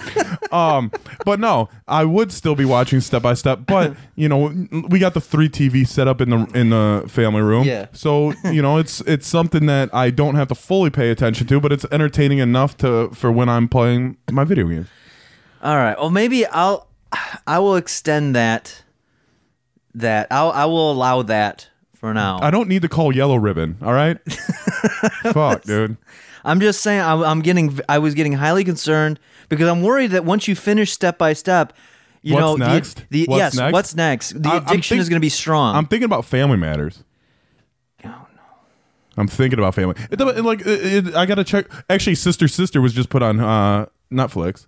Um, 0.52 0.92
but 1.24 1.40
no, 1.40 1.68
I 1.88 2.04
would 2.04 2.32
still 2.32 2.54
be 2.54 2.64
watching 2.64 3.00
step 3.00 3.22
by 3.22 3.34
step. 3.34 3.60
But 3.66 3.96
you 4.14 4.28
know, 4.28 4.66
we 4.88 4.98
got 4.98 5.14
the 5.14 5.20
three 5.20 5.48
TV 5.48 5.86
set 5.86 6.08
up 6.08 6.20
in 6.20 6.30
the 6.30 6.44
in 6.54 6.70
the 6.70 7.04
family 7.08 7.42
room. 7.42 7.64
Yeah. 7.64 7.86
So 7.92 8.32
you 8.44 8.62
know, 8.62 8.78
it's 8.78 9.00
it's 9.02 9.26
something 9.26 9.66
that 9.66 9.92
I 9.94 10.10
don't 10.10 10.34
have 10.36 10.48
to 10.48 10.54
fully 10.54 10.90
pay 10.90 11.10
attention 11.10 11.46
to, 11.48 11.60
but 11.60 11.72
it's 11.72 11.86
entertaining 11.90 12.38
enough 12.38 12.76
to 12.78 13.10
for 13.10 13.32
when 13.32 13.48
I'm 13.48 13.68
playing 13.68 14.16
my 14.30 14.44
video 14.44 14.66
games. 14.68 14.88
All 15.62 15.76
right. 15.76 15.98
Well, 15.98 16.10
maybe 16.10 16.46
I'll 16.46 16.86
I 17.46 17.58
will 17.58 17.76
extend 17.76 18.34
that 18.36 18.82
that 19.94 20.28
I'll 20.30 20.50
I 20.50 20.66
will 20.66 20.92
allow 20.92 21.22
that 21.22 21.68
for 22.04 22.12
now. 22.12 22.38
I 22.42 22.50
don't 22.50 22.68
need 22.68 22.82
to 22.82 22.88
call 22.88 23.14
yellow 23.14 23.36
ribbon. 23.36 23.78
All 23.80 23.94
right. 23.94 24.18
Fuck, 25.32 25.62
dude. 25.62 25.96
I'm 26.44 26.60
just 26.60 26.82
saying 26.82 27.00
I, 27.00 27.14
I'm 27.14 27.40
getting 27.40 27.80
I 27.88 27.98
was 27.98 28.12
getting 28.12 28.34
highly 28.34 28.62
concerned 28.62 29.18
because 29.48 29.66
I'm 29.70 29.80
worried 29.80 30.10
that 30.10 30.26
once 30.26 30.46
you 30.46 30.54
finish 30.54 30.92
step 30.92 31.16
by 31.16 31.32
step, 31.32 31.72
you 32.20 32.34
What's 32.34 32.42
know, 32.42 32.56
the- 32.58 32.74
next? 32.74 33.04
The, 33.08 33.24
What's 33.24 33.38
yes, 33.38 33.54
next? 33.56 33.72
what's 33.72 33.94
next? 33.96 34.42
The 34.42 34.48
I- 34.50 34.56
I'm 34.58 34.66
addiction 34.66 34.96
think- 34.96 35.00
is 35.02 35.08
going 35.08 35.18
to 35.18 35.24
be 35.24 35.30
strong. 35.30 35.74
I'm 35.76 35.86
thinking 35.86 36.04
about 36.04 36.26
Family 36.26 36.58
Matters. 36.58 37.02
oh 38.04 38.08
no. 38.08 38.42
I'm 39.16 39.26
thinking 39.28 39.58
about 39.58 39.74
Family. 39.74 39.96
It, 40.10 40.20
it- 40.20 40.44
like 40.44 40.60
it, 40.60 41.06
it- 41.06 41.14
I 41.14 41.24
gotta 41.24 41.44
check. 41.44 41.66
Actually, 41.88 42.16
Sister 42.16 42.48
Sister 42.48 42.82
was 42.82 42.92
just 42.92 43.08
put 43.08 43.22
on 43.22 43.40
uh, 43.40 43.86
Netflix. 44.12 44.66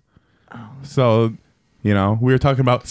Oh. 0.51 0.69
So, 0.81 1.35
you 1.83 1.93
know, 1.93 2.17
we 2.19 2.31
were 2.33 2.39
talking 2.39 2.61
about 2.61 2.87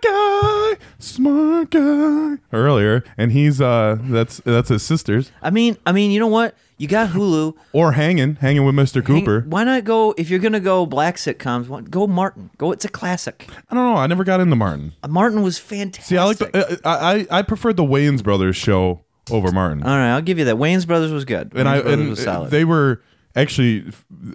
smart 0.00 0.02
guy, 0.02 0.84
smart 0.98 1.70
guy 1.70 2.36
earlier, 2.52 3.04
and 3.16 3.32
he's 3.32 3.60
uh, 3.60 3.98
that's 4.02 4.38
that's 4.38 4.68
his 4.68 4.82
sisters 4.82 5.32
I 5.42 5.50
mean, 5.50 5.76
I 5.86 5.92
mean, 5.92 6.10
you 6.10 6.20
know 6.20 6.26
what? 6.26 6.54
You 6.78 6.88
got 6.88 7.10
Hulu. 7.10 7.54
or 7.74 7.92
hanging, 7.92 8.36
hanging 8.36 8.64
with 8.64 8.74
Mr. 8.74 9.06
Hang- 9.06 9.20
Cooper. 9.20 9.44
why 9.46 9.64
not 9.64 9.84
go 9.84 10.14
if 10.16 10.30
you're 10.30 10.38
going 10.38 10.54
to 10.54 10.60
go 10.60 10.86
black 10.86 11.16
sitcoms? 11.16 11.68
why- 11.68 11.82
Go 11.82 12.06
Martin. 12.06 12.48
Go. 12.56 12.72
It's 12.72 12.86
a 12.86 12.88
classic. 12.88 13.46
I 13.70 13.74
don't 13.74 13.84
know. 13.84 14.00
I 14.00 14.06
never 14.06 14.24
got 14.24 14.40
into 14.40 14.56
Martin. 14.56 14.94
Uh, 15.02 15.08
Martin 15.08 15.42
was 15.42 15.58
fantastic. 15.58 16.04
See, 16.06 16.16
I 16.16 16.24
like 16.24 16.38
the, 16.38 16.80
I, 16.84 17.16
I 17.18 17.26
I 17.30 17.42
preferred 17.42 17.76
the 17.76 17.82
Wayans 17.84 18.22
brothers 18.22 18.56
show 18.56 19.02
over 19.30 19.52
Martin. 19.52 19.82
All 19.82 19.90
right, 19.90 20.12
I'll 20.14 20.22
give 20.22 20.38
you 20.38 20.46
that. 20.46 20.56
Wayans 20.56 20.86
Brothers 20.86 21.12
was 21.12 21.24
good. 21.26 21.52
and 21.54 21.66
Wayans 21.66 21.66
I 21.68 21.80
Brothers 21.82 22.00
and 22.00 22.10
was 22.10 22.22
solid. 22.22 22.50
they 22.50 22.64
were 22.64 23.02
actually 23.36 23.84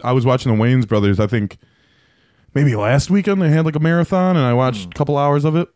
I 0.03 0.11
was 0.11 0.23
watching 0.25 0.55
the 0.55 0.63
Wayans 0.63 0.87
brothers. 0.87 1.19
I 1.19 1.25
think 1.25 1.57
maybe 2.55 2.75
last 2.75 3.09
weekend 3.11 3.41
they 3.41 3.49
had 3.49 3.65
like 3.65 3.75
a 3.75 3.79
marathon, 3.79 4.35
and 4.37 4.45
I 4.45 4.53
watched 4.53 4.85
Hmm. 4.85 4.89
a 4.91 4.93
couple 4.93 5.17
hours 5.17 5.45
of 5.45 5.55
it. 5.55 5.67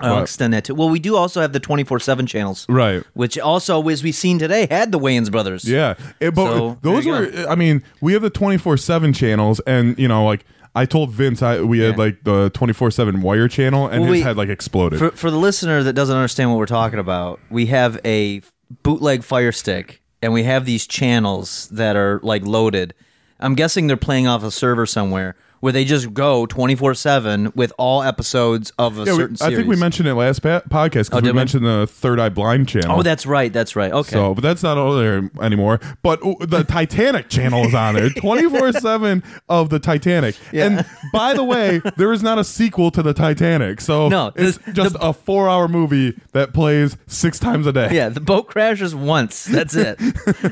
I'll 0.00 0.14
What? 0.16 0.22
extend 0.22 0.52
that 0.54 0.64
too. 0.64 0.74
Well, 0.74 0.88
we 0.88 0.98
do 0.98 1.14
also 1.16 1.40
have 1.40 1.52
the 1.52 1.60
24 1.60 2.00
seven 2.00 2.26
channels, 2.26 2.66
Right. 2.68 3.04
which 3.14 3.38
also, 3.38 3.86
as 3.88 4.02
we've 4.02 4.14
seen 4.14 4.38
today, 4.38 4.66
had 4.68 4.90
the 4.90 4.98
Wayans 4.98 5.30
brothers. 5.30 5.64
Yeah, 5.64 5.94
It- 6.18 6.34
but 6.34 6.46
So, 6.46 6.78
those 6.82 7.04
there 7.04 7.24
you 7.26 7.32
were. 7.44 7.48
I 7.48 7.54
mean, 7.54 7.82
we 8.00 8.14
have 8.14 8.22
the 8.22 8.30
twenty 8.30 8.56
four 8.56 8.76
seven 8.76 9.12
channels, 9.12 9.60
and 9.66 9.96
you 9.98 10.08
know, 10.08 10.24
like 10.24 10.44
I 10.74 10.86
told 10.86 11.10
Vince 11.12 11.42
I 11.42 11.60
we 11.60 11.80
had 11.80 11.90
Yeah. 11.98 12.04
like 12.04 12.24
the 12.24 12.50
twenty 12.52 12.72
four 12.72 12.90
seven 12.90 13.20
wire 13.22 13.46
channel, 13.46 13.86
and 13.86 14.00
Well, 14.02 14.12
his 14.12 14.20
we- 14.20 14.24
head 14.24 14.36
like 14.36 14.48
exploded. 14.48 14.98
For 14.98 15.10
for 15.12 15.30
the 15.30 15.36
listener 15.36 15.82
that 15.84 15.92
doesn't 15.92 16.16
understand 16.16 16.50
what 16.50 16.58
we're 16.58 16.66
talking 16.66 16.98
about, 16.98 17.38
we 17.50 17.66
have 17.66 18.00
a 18.04 18.40
bootleg 18.82 19.22
Fire 19.22 19.52
Stick, 19.52 20.00
and 20.20 20.32
we 20.32 20.42
have 20.44 20.64
these 20.64 20.86
channels 20.86 21.68
that 21.70 21.94
are 21.94 22.18
like 22.24 22.44
loaded. 22.44 22.94
I'm 23.38 23.54
guessing 23.54 23.86
they're 23.86 23.96
playing 23.96 24.26
off 24.26 24.42
a 24.42 24.50
server 24.50 24.86
somewhere 24.86 25.36
where 25.62 25.72
they 25.72 25.84
just 25.84 26.12
go 26.12 26.44
24 26.44 26.92
seven 26.94 27.52
with 27.54 27.72
all 27.78 28.02
episodes 28.02 28.72
of 28.80 28.98
a 28.98 29.04
yeah, 29.04 29.12
we, 29.12 29.16
certain 29.18 29.36
I 29.36 29.44
series. 29.44 29.56
think 29.58 29.68
we 29.68 29.76
mentioned 29.76 30.08
it 30.08 30.14
last 30.14 30.40
pa- 30.40 30.60
podcast 30.68 31.04
because 31.08 31.10
did 31.10 31.24
we 31.26 31.30
we? 31.30 31.36
mentioned 31.36 31.64
the 31.64 31.86
Third 31.86 32.18
Eye 32.18 32.30
Blind 32.30 32.68
channel. 32.68 32.98
Oh, 32.98 33.02
that's 33.04 33.26
right. 33.26 33.52
That's 33.52 33.76
right. 33.76 33.92
Okay. 33.92 34.10
So, 34.10 34.34
but 34.34 34.40
that's 34.42 34.64
not 34.64 34.76
on 34.76 34.98
there 34.98 35.30
anymore. 35.40 35.78
But 36.02 36.20
uh, 36.26 36.34
the 36.40 36.64
Titanic 36.68 37.28
channel 37.28 37.64
is 37.64 37.74
on 37.76 37.94
there, 37.94 38.10
twenty 38.16 38.48
four 38.50 38.72
seven 38.72 39.22
of 39.48 39.70
the 39.70 39.78
Titanic. 39.78 40.34
And 40.52 40.84
by 41.12 41.32
the 41.32 41.44
way, 41.44 41.80
there 41.96 42.12
is 42.12 42.24
not 42.24 42.38
a 42.40 42.44
sequel 42.44 42.90
to 42.90 43.00
the 43.00 43.14
Titanic, 43.14 43.80
so 43.80 44.08
No, 44.08 44.32
it's 44.34 44.58
the- 44.58 44.72
just 44.72 44.96
a 45.00 45.12
four 45.12 45.48
hour 45.48 45.68
movie 45.68 46.18
that 46.32 46.52
plays 46.52 46.96
six 47.06 47.38
times 47.38 47.68
a 47.68 47.72
day. 47.72 47.88
yeah, 47.92 48.08
the 48.08 48.20
boat 48.20 48.48
crashes 48.48 48.96
once. 48.96 49.44
That's 49.44 49.76
it. 49.76 49.96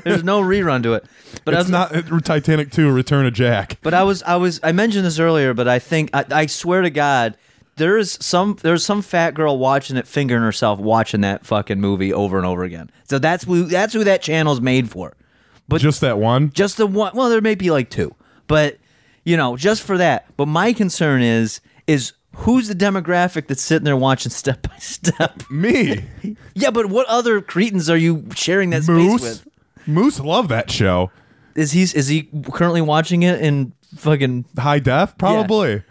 There's 0.04 0.22
no 0.22 0.40
rerun 0.40 0.84
to 0.84 0.94
it. 0.94 1.04
But 1.44 1.54
I 1.54 1.58
it's 1.58 1.64
was, 1.64 1.70
not 1.72 1.96
uh, 2.12 2.20
Titanic 2.20 2.70
two: 2.70 2.92
Return 2.92 3.26
of 3.26 3.32
Jack. 3.32 3.78
But 3.82 3.92
I 3.92 4.04
was 4.04 4.22
I 4.22 4.36
was 4.36 4.60
I 4.62 4.70
mentioned 4.70 5.00
this 5.04 5.19
earlier, 5.19 5.54
but 5.54 5.69
I 5.69 5.78
think 5.78 6.11
I, 6.14 6.25
I 6.30 6.47
swear 6.47 6.83
to 6.83 6.90
God, 6.90 7.37
there's 7.76 8.23
some 8.25 8.57
there's 8.62 8.85
some 8.85 9.02
fat 9.02 9.35
girl 9.35 9.59
watching 9.59 9.97
it, 9.97 10.07
fingering 10.07 10.42
herself, 10.42 10.78
watching 10.78 11.23
that 11.23 11.47
fucking 11.47 11.80
movie 11.80 12.12
over 12.12 12.37
and 12.37 12.47
over 12.47 12.62
again. 12.64 12.90
So 13.04 13.19
that's 13.19 13.45
who 13.45 13.64
that's 13.64 13.92
who 13.95 14.04
that 14.04 14.23
channel's 14.23 14.61
made 14.61 14.90
for. 14.90 15.14
But 15.69 15.80
Just 15.80 16.00
that 16.00 16.19
one. 16.19 16.50
just 16.52 16.76
the 16.78 16.87
one. 16.87 17.12
Well, 17.14 17.30
there 17.30 17.40
may 17.40 17.54
be 17.54 17.71
like 17.71 17.90
two, 17.90 18.14
but 18.49 18.78
you 19.25 19.37
know, 19.37 19.57
just 19.57 19.83
for 19.83 19.97
that. 19.99 20.26
But 20.37 20.47
my 20.47 20.73
concern 20.73 21.23
is 21.23 21.61
is 21.87 22.12
who's 22.37 22.69
the 22.69 22.75
demographic 22.75 23.47
that's 23.47 23.62
sitting 23.62 23.85
there 23.85 23.97
watching 23.97 24.30
step 24.30 24.62
by 24.69 24.76
step. 24.78 25.42
Me, 25.50 26.04
yeah, 26.54 26.71
but 26.71 26.87
what 26.87 27.07
other 27.07 27.40
cretins 27.40 27.88
are 27.88 27.97
you 27.97 28.26
sharing 28.35 28.71
that 28.71 28.83
space 28.83 28.97
Moose. 28.97 29.23
with? 29.23 29.49
Moose 29.87 30.19
love 30.21 30.49
that 30.49 30.71
show. 30.71 31.11
Is 31.54 31.73
he 31.73 31.83
is 31.83 32.09
he 32.09 32.28
currently 32.52 32.80
watching 32.80 33.23
it 33.23 33.40
in 33.40 33.73
fucking 33.97 34.44
High 34.59 34.78
def, 34.78 35.16
probably, 35.18 35.82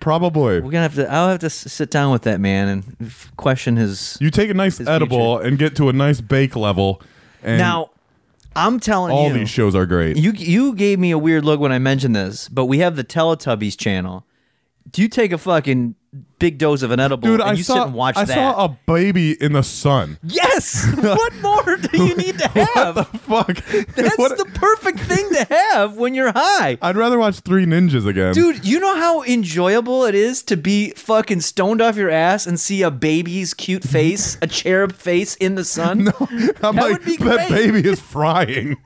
probably. 0.00 0.60
We're 0.60 0.70
gonna 0.70 0.82
have 0.82 0.94
to. 0.96 1.10
I'll 1.10 1.28
have 1.30 1.40
to 1.40 1.46
s- 1.46 1.54
sit 1.72 1.90
down 1.90 2.12
with 2.12 2.22
that 2.22 2.40
man 2.40 2.68
and 2.68 2.96
f- 3.02 3.30
question 3.36 3.76
his. 3.76 4.16
You 4.20 4.30
take 4.30 4.50
a 4.50 4.54
nice 4.54 4.78
His 4.78 4.88
edible 4.88 5.38
and 5.38 5.58
get 5.58 5.76
to 5.76 5.88
a 5.88 5.92
nice 5.92 6.20
bake 6.20 6.56
level, 6.56 7.02
and 7.42 7.58
now, 7.58 7.90
I'm 8.56 8.80
telling 8.80 9.12
you 9.12 9.18
all 9.18 9.28
you, 9.28 9.34
these 9.34 9.50
shows 9.50 9.74
are 9.74 9.86
great. 9.86 10.16
you 10.16 10.32
you 10.32 10.74
gave 10.74 10.98
me 10.98 11.10
a 11.10 11.18
weird 11.18 11.44
look 11.44 11.60
when 11.60 11.72
I 11.72 11.78
mentioned 11.78 12.16
this, 12.16 12.48
but 12.48 12.66
we 12.66 12.78
have 12.78 12.96
the 12.96 13.04
Teletubbies 13.04 13.76
channel. 13.78 14.24
Do 14.90 15.02
you 15.02 15.08
take 15.08 15.32
a 15.32 15.38
fucking 15.38 15.94
big 16.40 16.58
dose 16.58 16.82
of 16.82 16.90
an 16.90 16.98
edible 16.98 17.28
Dude, 17.28 17.40
and 17.40 17.50
I 17.50 17.52
you 17.52 17.62
saw 17.62 17.74
sit 17.74 17.82
and 17.84 17.94
watch 17.94 18.16
I 18.16 18.24
that? 18.24 18.34
saw 18.34 18.64
a 18.64 18.68
baby 18.86 19.40
in 19.40 19.52
the 19.52 19.62
sun. 19.62 20.18
yes. 20.24 20.84
what 20.98 21.32
more 21.36 21.76
do 21.76 22.04
you 22.04 22.16
need 22.16 22.36
to 22.38 22.48
have? 22.74 22.96
What 22.96 23.12
the 23.12 23.18
fuck. 23.54 23.86
That's 23.94 24.18
What- 24.18 24.36
the 24.36 24.44
perfect 24.46 24.98
thing 25.00 25.28
to 25.34 25.44
have 25.44 25.96
when 25.96 26.14
you're 26.14 26.32
high. 26.32 26.78
I'd 26.82 26.96
rather 26.96 27.18
watch 27.18 27.40
Three 27.40 27.64
Ninjas 27.64 28.06
again. 28.06 28.34
Dude, 28.34 28.64
you 28.64 28.80
know 28.80 28.96
how 28.96 29.22
enjoyable 29.22 30.04
it 30.04 30.14
is 30.16 30.42
to 30.44 30.56
be 30.56 30.90
fucking 30.96 31.42
stoned 31.42 31.80
off 31.80 31.94
your 31.96 32.10
ass 32.10 32.44
and 32.46 32.58
see 32.58 32.82
a 32.82 32.90
baby's 32.90 33.54
cute 33.54 33.84
face, 33.84 34.36
a 34.42 34.46
cherub 34.48 34.92
face 34.94 35.36
in 35.36 35.54
the 35.54 35.64
sun? 35.64 36.04
No, 36.10 36.12
I'm 36.62 36.74
that 36.76 36.82
like, 36.82 36.92
would 36.92 37.04
be 37.04 37.16
that 37.18 37.48
baby 37.50 37.88
is 37.88 38.00
frying. 38.00 38.76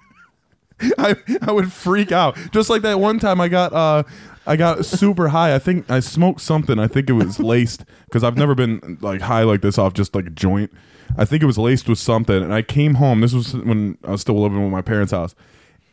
I 0.98 1.14
I 1.40 1.52
would 1.52 1.72
freak 1.72 2.12
out. 2.12 2.36
Just 2.52 2.68
like 2.68 2.82
that 2.82 2.98
one 3.00 3.18
time 3.18 3.40
I 3.40 3.48
got 3.48 3.72
uh 3.72 4.02
I 4.46 4.56
got 4.56 4.84
super 4.84 5.28
high. 5.28 5.54
I 5.54 5.58
think 5.58 5.90
I 5.90 6.00
smoked 6.00 6.40
something. 6.40 6.78
I 6.78 6.86
think 6.86 7.08
it 7.08 7.14
was 7.14 7.40
laced 7.40 7.84
because 8.06 8.22
I've 8.22 8.36
never 8.36 8.54
been 8.54 8.98
like 9.00 9.22
high 9.22 9.42
like 9.42 9.62
this 9.62 9.78
off 9.78 9.94
just 9.94 10.14
like 10.14 10.26
a 10.26 10.30
joint. 10.30 10.70
I 11.16 11.24
think 11.24 11.42
it 11.42 11.46
was 11.46 11.58
laced 11.58 11.88
with 11.88 11.98
something. 11.98 12.42
And 12.42 12.52
I 12.52 12.62
came 12.62 12.94
home. 12.94 13.20
This 13.20 13.32
was 13.32 13.54
when 13.54 13.96
I 14.04 14.10
was 14.12 14.20
still 14.20 14.40
living 14.40 14.62
with 14.62 14.72
my 14.72 14.82
parents' 14.82 15.12
house. 15.12 15.34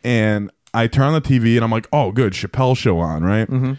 And 0.04 0.50
I 0.74 0.86
turn 0.86 1.06
on 1.06 1.12
the 1.14 1.20
TV 1.20 1.54
and 1.56 1.64
I'm 1.64 1.70
like, 1.70 1.88
oh, 1.92 2.12
good, 2.12 2.32
Chappelle 2.32 2.76
show 2.76 2.98
on, 2.98 3.22
right? 3.22 3.48
Mm-hmm. 3.48 3.74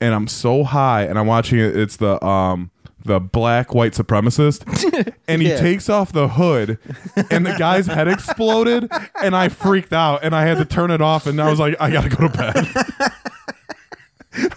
And 0.00 0.14
I'm 0.14 0.26
so 0.28 0.64
high 0.64 1.02
and 1.04 1.18
I'm 1.18 1.26
watching 1.26 1.58
it. 1.58 1.76
It's 1.76 1.96
the 1.96 2.22
um 2.24 2.70
the 3.04 3.20
black 3.20 3.72
white 3.72 3.92
supremacist, 3.92 5.14
and 5.28 5.40
he 5.40 5.48
Yeah. 5.50 5.60
takes 5.60 5.88
off 5.88 6.10
the 6.12 6.26
hood, 6.26 6.76
and 7.30 7.46
the 7.46 7.54
guy's 7.56 7.86
head 7.86 8.08
exploded, 8.08 8.90
and 9.22 9.36
I 9.36 9.48
freaked 9.48 9.92
out, 9.92 10.24
and 10.24 10.34
I 10.34 10.42
had 10.44 10.58
to 10.58 10.64
turn 10.64 10.90
it 10.90 11.00
off, 11.00 11.28
and 11.28 11.40
I 11.40 11.48
was 11.48 11.60
like, 11.60 11.76
I 11.78 11.92
gotta 11.92 12.08
go 12.08 12.26
to 12.26 12.36
bed. 12.36 12.66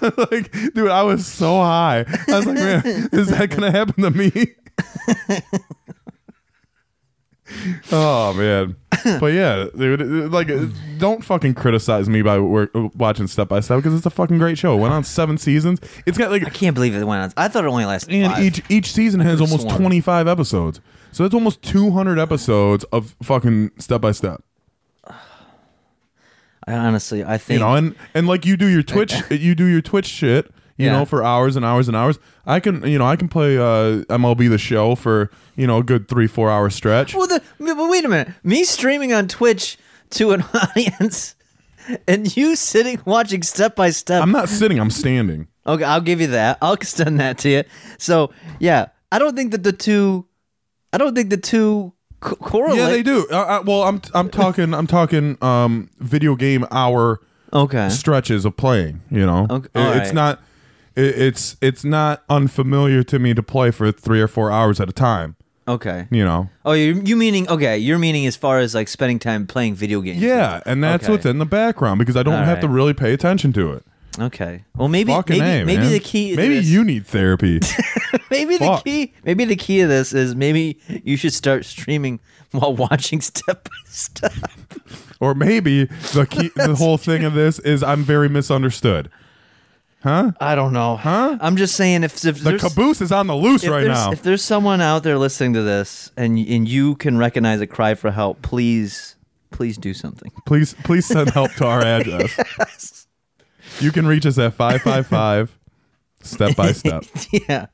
like, 0.31 0.51
dude, 0.73 0.89
I 0.89 1.03
was 1.03 1.25
so 1.25 1.57
high. 1.57 2.05
I 2.27 2.37
was 2.37 2.45
like, 2.45 2.55
man, 2.55 2.81
is 3.11 3.29
that 3.29 3.49
gonna 3.49 3.71
happen 3.71 4.03
to 4.03 4.11
me? 4.11 4.31
oh 7.91 8.33
man, 8.33 8.75
but 9.19 9.33
yeah, 9.33 9.65
dude, 9.75 10.31
like, 10.31 10.49
don't 10.97 11.23
fucking 11.23 11.55
criticize 11.55 12.07
me 12.07 12.21
by 12.21 12.39
work, 12.39 12.71
watching 12.95 13.27
Step 13.27 13.49
by 13.49 13.59
Step 13.59 13.79
because 13.79 13.93
it's 13.93 14.05
a 14.05 14.11
fucking 14.11 14.37
great 14.37 14.57
show. 14.57 14.77
It 14.77 14.81
went 14.81 14.93
on 14.93 15.03
seven 15.03 15.37
seasons. 15.37 15.79
It's 16.05 16.17
got 16.17 16.31
like 16.31 16.45
I 16.45 16.49
can't 16.49 16.75
believe 16.75 16.95
it 16.95 17.03
went 17.03 17.23
on. 17.23 17.33
I 17.35 17.47
thought 17.47 17.65
it 17.65 17.67
only 17.67 17.85
lasted 17.85 18.13
and 18.13 18.33
five. 18.33 18.43
each 18.43 18.61
each 18.69 18.93
season 18.93 19.19
has 19.21 19.41
almost 19.41 19.63
sworn. 19.63 19.77
25 19.77 20.27
episodes. 20.27 20.79
So 21.11 21.23
that's 21.23 21.33
almost 21.33 21.63
200 21.63 22.19
episodes 22.19 22.83
of 22.85 23.15
fucking 23.23 23.71
step 23.79 24.01
by 24.01 24.11
step. 24.11 24.43
Honestly, 26.69 27.23
I 27.23 27.37
think 27.37 27.59
You 27.59 27.65
know, 27.65 27.75
and 27.75 27.95
and 28.13 28.27
like 28.27 28.45
you 28.45 28.55
do 28.57 28.67
your 28.67 28.83
Twitch 28.83 29.13
you 29.31 29.55
do 29.55 29.65
your 29.65 29.81
Twitch 29.81 30.05
shit, 30.05 30.51
you 30.77 30.85
Yeah. 30.85 30.93
know, 30.93 31.05
for 31.05 31.23
hours 31.23 31.55
and 31.55 31.65
hours 31.65 31.87
and 31.87 31.97
hours. 31.97 32.19
I 32.45 32.59
can, 32.59 32.85
you 32.87 32.97
know, 32.99 33.05
I 33.05 33.15
can 33.15 33.27
play 33.27 33.57
uh 33.57 34.03
MLB 34.09 34.49
the 34.49 34.57
show 34.57 34.95
for, 34.95 35.29
you 35.55 35.67
know, 35.67 35.77
a 35.79 35.83
good 35.83 36.07
3-4 36.07 36.49
hour 36.51 36.69
stretch. 36.69 37.13
Well, 37.15 37.27
the, 37.27 37.41
but 37.59 37.89
wait 37.89 38.05
a 38.05 38.09
minute. 38.09 38.29
Me 38.43 38.63
streaming 38.63 39.13
on 39.13 39.27
Twitch 39.27 39.77
to 40.11 40.31
an 40.31 40.43
audience, 40.53 41.35
and 42.07 42.35
you 42.35 42.55
sitting 42.55 42.99
watching 43.05 43.41
step 43.43 43.75
by 43.75 43.89
step. 43.91 44.21
I'm 44.23 44.31
not 44.31 44.49
sitting, 44.49 44.79
I'm 44.79 44.89
standing. 44.91 45.47
Okay, 45.67 45.83
I'll 45.83 46.01
give 46.01 46.19
you 46.21 46.27
that. 46.27 46.57
I'll 46.61 46.73
extend 46.73 47.19
that 47.19 47.37
to 47.39 47.49
you. 47.49 47.63
So 47.99 48.31
yeah, 48.59 48.87
I 49.11 49.19
don't 49.19 49.35
think 49.35 49.51
that 49.51 49.63
the 49.63 49.73
two, 49.73 50.25
I 50.93 50.97
don't 50.97 51.13
think 51.15 51.29
the 51.29 51.37
two 51.37 51.93
co- 52.19 52.35
correlate. 52.35 52.77
Yeah, 52.77 52.89
they 52.89 53.03
do. 53.03 53.27
Uh, 53.31 53.35
uh, 53.35 53.63
well, 53.65 53.83
I'm 53.83 54.01
I'm 54.13 54.29
talking 54.29 54.73
I'm 54.73 54.87
talking 54.87 55.37
um 55.41 55.89
video 55.99 56.35
game 56.35 56.65
hour 56.71 57.19
Okay. 57.53 57.89
stretches 57.89 58.45
of 58.45 58.55
playing. 58.57 59.01
You 59.09 59.25
know, 59.25 59.47
Okay, 59.49 59.67
It- 59.73 59.79
all 59.79 59.91
it's 59.93 60.05
right. 60.07 60.13
not 60.13 60.41
it, 60.95 61.17
it's 61.17 61.57
it's 61.61 61.83
not 61.83 62.23
unfamiliar 62.29 63.03
to 63.03 63.19
me 63.19 63.33
to 63.33 63.43
play 63.43 63.71
for 63.71 63.91
three 63.91 64.21
or 64.21 64.27
four 64.27 64.51
hours 64.51 64.79
at 64.79 64.89
a 64.89 64.93
time. 64.93 65.35
Okay. 65.67 66.07
You 66.09 66.25
know, 66.25 66.49
Oh, 66.65 66.71
you 66.73 66.99
you 67.05 67.15
meaning 67.15 67.47
okay? 67.47 67.77
You're 67.77 67.99
meaning 67.99 68.25
as 68.25 68.35
far 68.35 68.57
as 68.59 68.73
like 68.73 68.87
spending 68.87 69.19
time 69.19 69.45
playing 69.45 69.75
video 69.75 70.01
games. 70.01 70.19
yeah, 70.21 70.61
and 70.65 70.83
that's 70.83 71.03
Okay. 71.05 71.11
what's 71.13 71.25
in 71.27 71.37
the 71.37 71.45
background 71.45 71.99
because 71.99 72.15
I 72.17 72.23
don't 72.23 72.33
All 72.33 72.43
have 72.43 72.59
to 72.61 72.67
right. 72.67 72.73
really 72.73 72.93
pay 72.93 73.13
attention 73.13 73.53
to 73.53 73.73
it. 73.73 73.83
Okay. 74.17 74.63
Well, 74.75 74.87
maybe 74.87 75.11
Fucking 75.11 75.37
maybe 75.39 75.61
A, 75.61 75.65
maybe 75.65 75.81
man. 75.83 75.91
the 75.91 75.99
key. 75.99 76.35
Maybe 76.35 76.55
this- 76.55 76.67
you 76.67 76.83
need 76.83 77.05
therapy. 77.05 77.59
Maybe 78.31 78.57
the 78.57 78.79
key. 78.85 79.13
Maybe 79.23 79.43
the 79.45 79.55
key 79.55 79.81
of 79.81 79.89
this 79.89 80.13
is 80.13 80.35
maybe 80.35 80.79
you 81.03 81.17
should 81.17 81.33
start 81.33 81.65
streaming 81.65 82.19
while 82.51 82.75
watching 82.75 83.21
step 83.31 83.63
by 83.63 83.71
step. 83.89 84.31
or 85.19 85.33
maybe 85.33 85.85
the 85.85 86.27
key, 86.29 86.51
the 86.55 86.75
whole 86.75 86.97
thing 86.97 87.23
of 87.23 87.33
this 87.33 87.57
is 87.59 87.81
I'm 87.81 88.03
very 88.03 88.29
misunderstood. 88.29 89.09
Huh? 90.03 90.31
I 90.39 90.53
don't 90.53 90.73
know. 90.73 90.95
Huh? 90.95 91.37
I'm 91.41 91.55
just 91.55 91.75
saying 91.75 92.03
if, 92.03 92.23
if 92.23 92.43
The 92.43 92.57
caboose 92.59 93.01
is 93.01 93.11
on 93.11 93.25
the 93.27 93.35
loose 93.35 93.67
right 93.67 93.87
now. 93.87 94.11
if 94.11 94.21
there's 94.21 94.43
someone 94.43 94.79
out 94.79 95.01
there 95.03 95.17
listening 95.17 95.53
to 95.53 95.63
this 95.63 96.11
and 96.15 96.37
and 96.37 96.67
you 96.67 96.95
can 96.95 97.17
recognize 97.17 97.61
a 97.61 97.67
cry 97.67 97.95
for 97.95 98.11
help, 98.11 98.41
please 98.43 99.15
please 99.49 99.75
do 99.77 99.93
something. 99.95 100.31
Please, 100.45 100.75
please 100.83 101.05
send 101.07 101.31
help 101.31 101.51
to 101.53 101.65
our 101.65 101.81
address. 101.81 102.37
You 103.81 103.91
can 103.91 104.07
reach 104.07 104.25
us 104.25 104.37
at 104.37 104.53
555 104.53 105.57
step 106.21 106.55
by 106.55 106.71
step. 106.71 107.03
yeah. 107.49 107.67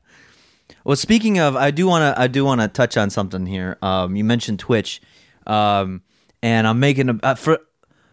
Well, 0.84 0.96
speaking 0.96 1.38
of, 1.38 1.56
I 1.56 1.70
do 1.70 1.86
want 1.86 2.02
to 2.14 2.20
I 2.20 2.26
do 2.28 2.44
want 2.44 2.60
to 2.60 2.68
touch 2.68 2.96
on 2.96 3.10
something 3.10 3.46
here. 3.46 3.76
Um, 3.82 4.16
you 4.16 4.24
mentioned 4.24 4.58
Twitch, 4.58 5.00
um, 5.46 6.02
and 6.42 6.66
I'm 6.66 6.78
making 6.78 7.08
a 7.08 7.18
uh, 7.22 7.34
for 7.34 7.58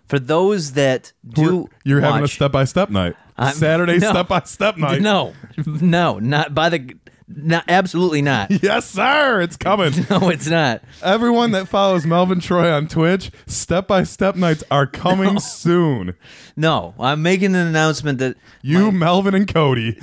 for 0.08 0.20
those 0.20 0.74
that 0.74 1.14
do 1.28 1.70
You're 1.84 2.02
having 2.02 2.24
a 2.24 2.28
step 2.28 2.52
by 2.52 2.66
step 2.66 2.90
night. 2.90 3.16
I'm- 3.38 3.54
Saturday 3.56 3.98
no. 4.00 4.10
step 4.10 4.28
by 4.28 4.42
step 4.42 4.78
night. 4.78 5.02
No, 5.02 5.34
no, 5.66 6.20
not 6.20 6.54
by 6.54 6.70
the, 6.70 6.96
not 7.28 7.64
absolutely 7.68 8.22
not. 8.22 8.52
Yes, 8.64 8.86
sir. 8.90 9.42
It's 9.42 9.58
coming. 9.58 9.94
No, 10.10 10.30
it's 10.30 10.48
not. 10.48 10.82
Everyone 11.02 11.52
that 11.52 11.68
follows 11.68 12.06
Melvin 12.06 12.40
Troy 12.40 12.72
on 12.72 12.88
Twitch, 12.88 13.32
step 13.48 13.88
by 13.88 14.04
step 14.04 14.36
nights 14.36 14.64
are 14.72 14.86
coming 14.88 15.40
soon. 15.42 16.16
No, 16.56 16.94
I'm 17.00 17.22
making 17.22 17.56
an 17.56 17.68
announcement 17.68 18.20
that 18.20 18.36
You, 18.62 18.92
Melvin, 18.92 19.34
and 19.34 19.48
Cody. 19.48 19.94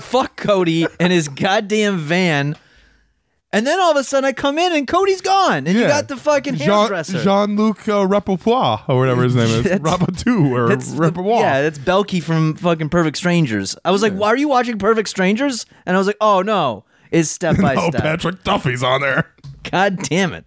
fuck 0.00 0.36
Cody 0.36 0.86
and 1.00 1.12
his 1.12 1.28
goddamn 1.28 1.98
van. 1.98 2.56
And 3.56 3.66
then 3.66 3.80
all 3.80 3.90
of 3.90 3.96
a 3.96 4.04
sudden 4.04 4.26
I 4.26 4.32
come 4.32 4.58
in 4.58 4.72
and 4.74 4.86
Cody's 4.86 5.20
gone, 5.22 5.66
and 5.66 5.68
you 5.68 5.80
Yeah. 5.80 5.88
got 5.88 6.08
the 6.08 6.16
fucking 6.16 6.56
hairdresser. 6.56 7.22
Jean 7.22 7.56
Luc 7.56 7.88
uh, 7.88 8.06
Repertoire 8.06 8.84
or 8.86 8.98
whatever 8.98 9.22
his 9.22 9.34
name 9.34 9.46
is, 9.48 9.62
That's- 9.64 9.80
Rapatou 9.80 10.50
or 10.50 10.68
That's 10.68 10.92
the- 10.92 10.98
Repertoire. 11.00 11.40
yeah, 11.40 11.62
that's 11.62 11.78
Balki 11.78 12.22
from 12.22 12.54
fucking 12.56 12.90
Perfect 12.90 13.16
Strangers. 13.16 13.74
I 13.84 13.90
was 13.92 14.02
like, 14.02 14.12
"Why 14.12 14.28
are 14.28 14.36
you 14.36 14.48
watching 14.48 14.78
Perfect 14.78 15.08
Strangers?" 15.08 15.64
And 15.86 15.96
I 15.96 15.98
was 15.98 16.06
like, 16.06 16.18
"Oh 16.20 16.42
no, 16.42 16.84
it's 17.10 17.30
step 17.30 17.56
by 17.60 17.76
oh, 17.76 17.88
step." 17.88 18.02
Patrick 18.02 18.44
Duffy's 18.44 18.82
on 18.82 19.00
there. 19.00 19.32
God 19.70 19.96
damn 20.02 20.34
it! 20.34 20.44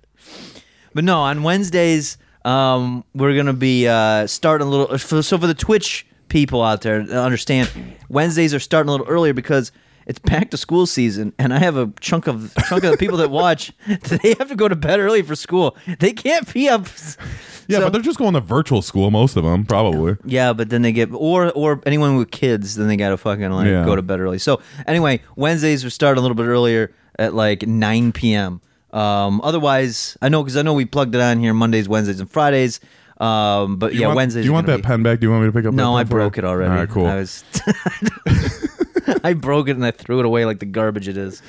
But 0.93 1.03
no, 1.03 1.19
on 1.21 1.41
Wednesdays, 1.41 2.17
um, 2.45 3.03
we're 3.15 3.35
gonna 3.35 3.53
be 3.53 3.87
uh, 3.87 4.27
starting 4.27 4.67
a 4.67 4.69
little. 4.69 4.97
So 4.99 5.37
for 5.37 5.47
the 5.47 5.53
Twitch 5.55 6.05
people 6.27 6.61
out 6.61 6.81
there, 6.81 7.03
to 7.03 7.19
understand 7.23 7.71
Wednesdays 8.07 8.53
are 8.53 8.59
starting 8.59 8.89
a 8.89 8.91
little 8.91 9.07
earlier 9.07 9.33
because 9.33 9.71
it's 10.09 10.19
back 10.19 10.49
to 10.51 10.57
school 10.57 10.85
season, 10.85 11.31
and 11.39 11.53
I 11.53 11.59
have 11.59 11.77
a 11.77 11.93
chunk 12.01 12.27
of 12.27 12.51
chunk 12.67 12.83
of 12.83 12.91
the 12.91 12.97
people 12.97 13.17
that 13.17 13.29
watch. 13.31 13.71
They 13.87 14.35
have 14.39 14.49
to 14.49 14.55
go 14.55 14.67
to 14.67 14.75
bed 14.75 14.99
early 14.99 15.21
for 15.21 15.35
school. 15.35 15.77
They 15.99 16.11
can't 16.13 16.51
be 16.53 16.67
up. 16.67 16.87
Yeah, 17.67 17.77
So- 17.77 17.83
but 17.85 17.93
they're 17.93 18.01
just 18.01 18.17
going 18.17 18.33
to 18.33 18.41
virtual 18.41 18.81
school, 18.81 19.11
most 19.11 19.37
of 19.37 19.43
them, 19.43 19.65
probably. 19.65 20.17
Yeah, 20.25 20.53
but 20.53 20.69
then 20.69 20.81
they 20.81 20.91
get 20.91 21.09
or 21.13 21.51
or 21.51 21.81
anyone 21.85 22.17
with 22.17 22.31
kids, 22.31 22.75
then 22.75 22.87
they 22.87 22.97
gotta 22.97 23.17
fucking 23.17 23.51
like 23.51 23.67
Yeah. 23.67 23.85
go 23.85 23.95
to 23.95 24.01
bed 24.01 24.19
early. 24.19 24.39
So 24.39 24.59
anyway, 24.87 25.21
Wednesdays 25.35 25.85
are 25.85 25.89
start 25.91 26.17
a 26.17 26.21
little 26.21 26.35
bit 26.35 26.45
earlier 26.47 26.91
at 27.19 27.33
like 27.35 27.65
nine 27.67 28.11
p.m. 28.11 28.61
Um, 28.91 29.39
otherwise, 29.43 30.17
I 30.23 30.29
know 30.29 30.41
because 30.41 30.57
I 30.57 30.63
know 30.63 30.73
we 30.73 30.85
plugged 30.85 31.13
it 31.13 31.21
on 31.21 31.39
here 31.39 31.53
Mondays, 31.53 31.87
Wednesdays, 31.87 32.19
and 32.19 32.29
Fridays. 32.29 32.79
Um, 33.19 33.77
but 33.77 33.93
yeah, 33.93 34.07
want, 34.07 34.15
Wednesdays. 34.17 34.43
Do 34.43 34.47
you 34.47 34.53
want 34.53 34.65
that 34.67 34.77
be- 34.77 34.81
pen 34.83 35.03
back? 35.03 35.19
Do 35.19 35.27
you 35.27 35.31
want 35.31 35.43
me 35.43 35.49
to 35.49 35.53
pick 35.53 35.65
up? 35.67 35.73
No, 35.75 35.95
I 35.95 36.03
pen 36.03 36.09
for 36.09 36.15
you? 36.17 36.19
broke 36.23 36.37
it 36.39 36.45
already. 36.45 36.71
All 36.71 36.77
right, 36.77 36.89
cool. 36.89 37.05
I 37.05 37.15
was. 37.17 37.43
I 39.23 39.33
broke 39.33 39.67
it 39.67 39.75
and 39.75 39.85
I 39.85 39.91
threw 39.91 40.19
it 40.19 40.25
away 40.25 40.45
like 40.45 40.59
the 40.59 40.65
garbage 40.65 41.07
it 41.07 41.17
is, 41.17 41.41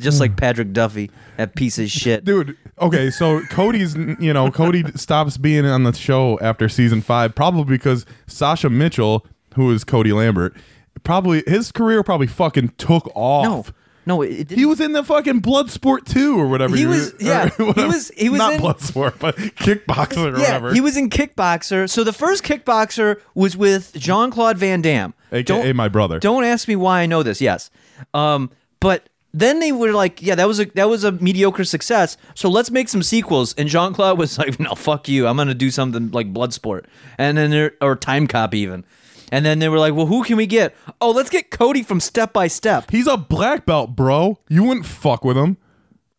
just 0.00 0.20
like 0.20 0.32
hmm. 0.32 0.36
Patrick 0.36 0.72
Duffy, 0.72 1.10
that 1.36 1.54
piece 1.54 1.78
of 1.78 1.90
shit. 1.90 2.24
Dude, 2.24 2.56
okay, 2.80 3.10
so 3.10 3.42
Cody's, 3.46 3.96
you 3.96 4.32
know, 4.32 4.50
Cody 4.50 4.84
stops 4.94 5.36
being 5.36 5.66
on 5.66 5.84
the 5.84 5.92
show 5.92 6.38
after 6.40 6.68
season 6.68 7.00
five, 7.00 7.34
probably 7.34 7.76
because 7.76 8.06
Sasha 8.26 8.70
Mitchell, 8.70 9.26
who 9.54 9.70
is 9.70 9.84
Cody 9.84 10.12
Lambert, 10.12 10.56
probably 11.04 11.42
his 11.46 11.72
career 11.72 12.02
probably 12.02 12.26
fucking 12.26 12.74
took 12.78 13.10
off. 13.14 13.44
no, 13.44 13.64
no, 14.08 14.22
it, 14.22 14.30
it 14.32 14.48
didn't. 14.48 14.58
He 14.58 14.66
was 14.66 14.80
in 14.80 14.92
the 14.92 15.04
fucking 15.04 15.42
Bloodsport 15.42 16.04
2 16.06 16.36
or 16.40 16.48
whatever. 16.48 16.74
He 16.74 16.82
you- 16.82 16.88
was- 16.88 17.12
or 17.12 17.16
yeah, 17.20 17.48
he 17.56 17.62
whatever. 17.62 17.86
was- 17.88 18.10
he 18.16 18.28
was 18.28 18.38
Not 18.38 18.54
in- 18.54 18.60
Bloodsport, 18.60 19.18
but 19.20 19.36
Kickboxer 19.36 20.16
or 20.34 20.38
Yeah, 20.38 20.54
whatever. 20.54 20.72
he 20.74 20.80
was 20.80 20.96
in 20.96 21.10
Kickboxer. 21.10 21.88
So 21.88 22.02
the 22.02 22.12
first 22.12 22.42
Kickboxer 22.42 23.20
was 23.34 23.56
with 23.56 23.92
Jean 23.94 24.30
Claude 24.32 24.58
Van 24.58 24.80
Damme, 24.82 25.14
AKA 25.30 25.72
my 25.74 25.88
brother. 25.88 26.18
Don't 26.18 26.42
ask 26.44 26.66
me 26.66 26.74
why 26.74 27.02
I 27.02 27.06
know 27.06 27.22
this. 27.22 27.40
Yes, 27.40 27.70
um, 28.14 28.50
but 28.80 29.08
then 29.34 29.60
they 29.60 29.72
were 29.72 29.92
like, 29.92 30.22
"Yeah, 30.22 30.34
that 30.36 30.48
was 30.48 30.58
a 30.58 30.64
that 30.74 30.88
was 30.88 31.04
a 31.04 31.12
mediocre 31.12 31.64
success. 31.64 32.16
So 32.34 32.48
let's 32.48 32.70
make 32.70 32.88
some 32.88 33.02
sequels." 33.02 33.54
And 33.58 33.68
Jean 33.68 33.92
Claude 33.92 34.18
was 34.18 34.38
like, 34.38 34.58
"No, 34.66 34.74
fuck 34.74 35.06
you. 35.08 35.26
I'm 35.26 35.36
gonna 35.36 35.52
do 35.54 35.70
something 35.70 36.10
like 36.12 36.32
Bloodsport." 36.32 36.86
And 37.18 37.36
then 37.36 37.50
there 37.50 37.72
or 37.82 37.94
Time 37.94 38.26
Cop 38.26 38.54
even. 38.54 38.84
And 39.30 39.44
then 39.44 39.58
they 39.58 39.68
were 39.68 39.78
like, 39.78 39.94
"Well, 39.94 40.06
who 40.06 40.24
can 40.24 40.36
we 40.36 40.46
get? 40.46 40.74
Oh, 41.00 41.10
let's 41.10 41.28
get 41.30 41.50
Cody 41.50 41.82
from 41.82 42.00
Step 42.00 42.32
by 42.32 42.48
Step." 42.48 42.90
He's 42.90 43.06
a 43.06 43.16
black 43.16 43.66
belt, 43.66 43.94
bro. 43.94 44.38
You 44.48 44.64
wouldn't 44.64 44.86
fuck 44.86 45.24
with 45.24 45.36
him. 45.36 45.56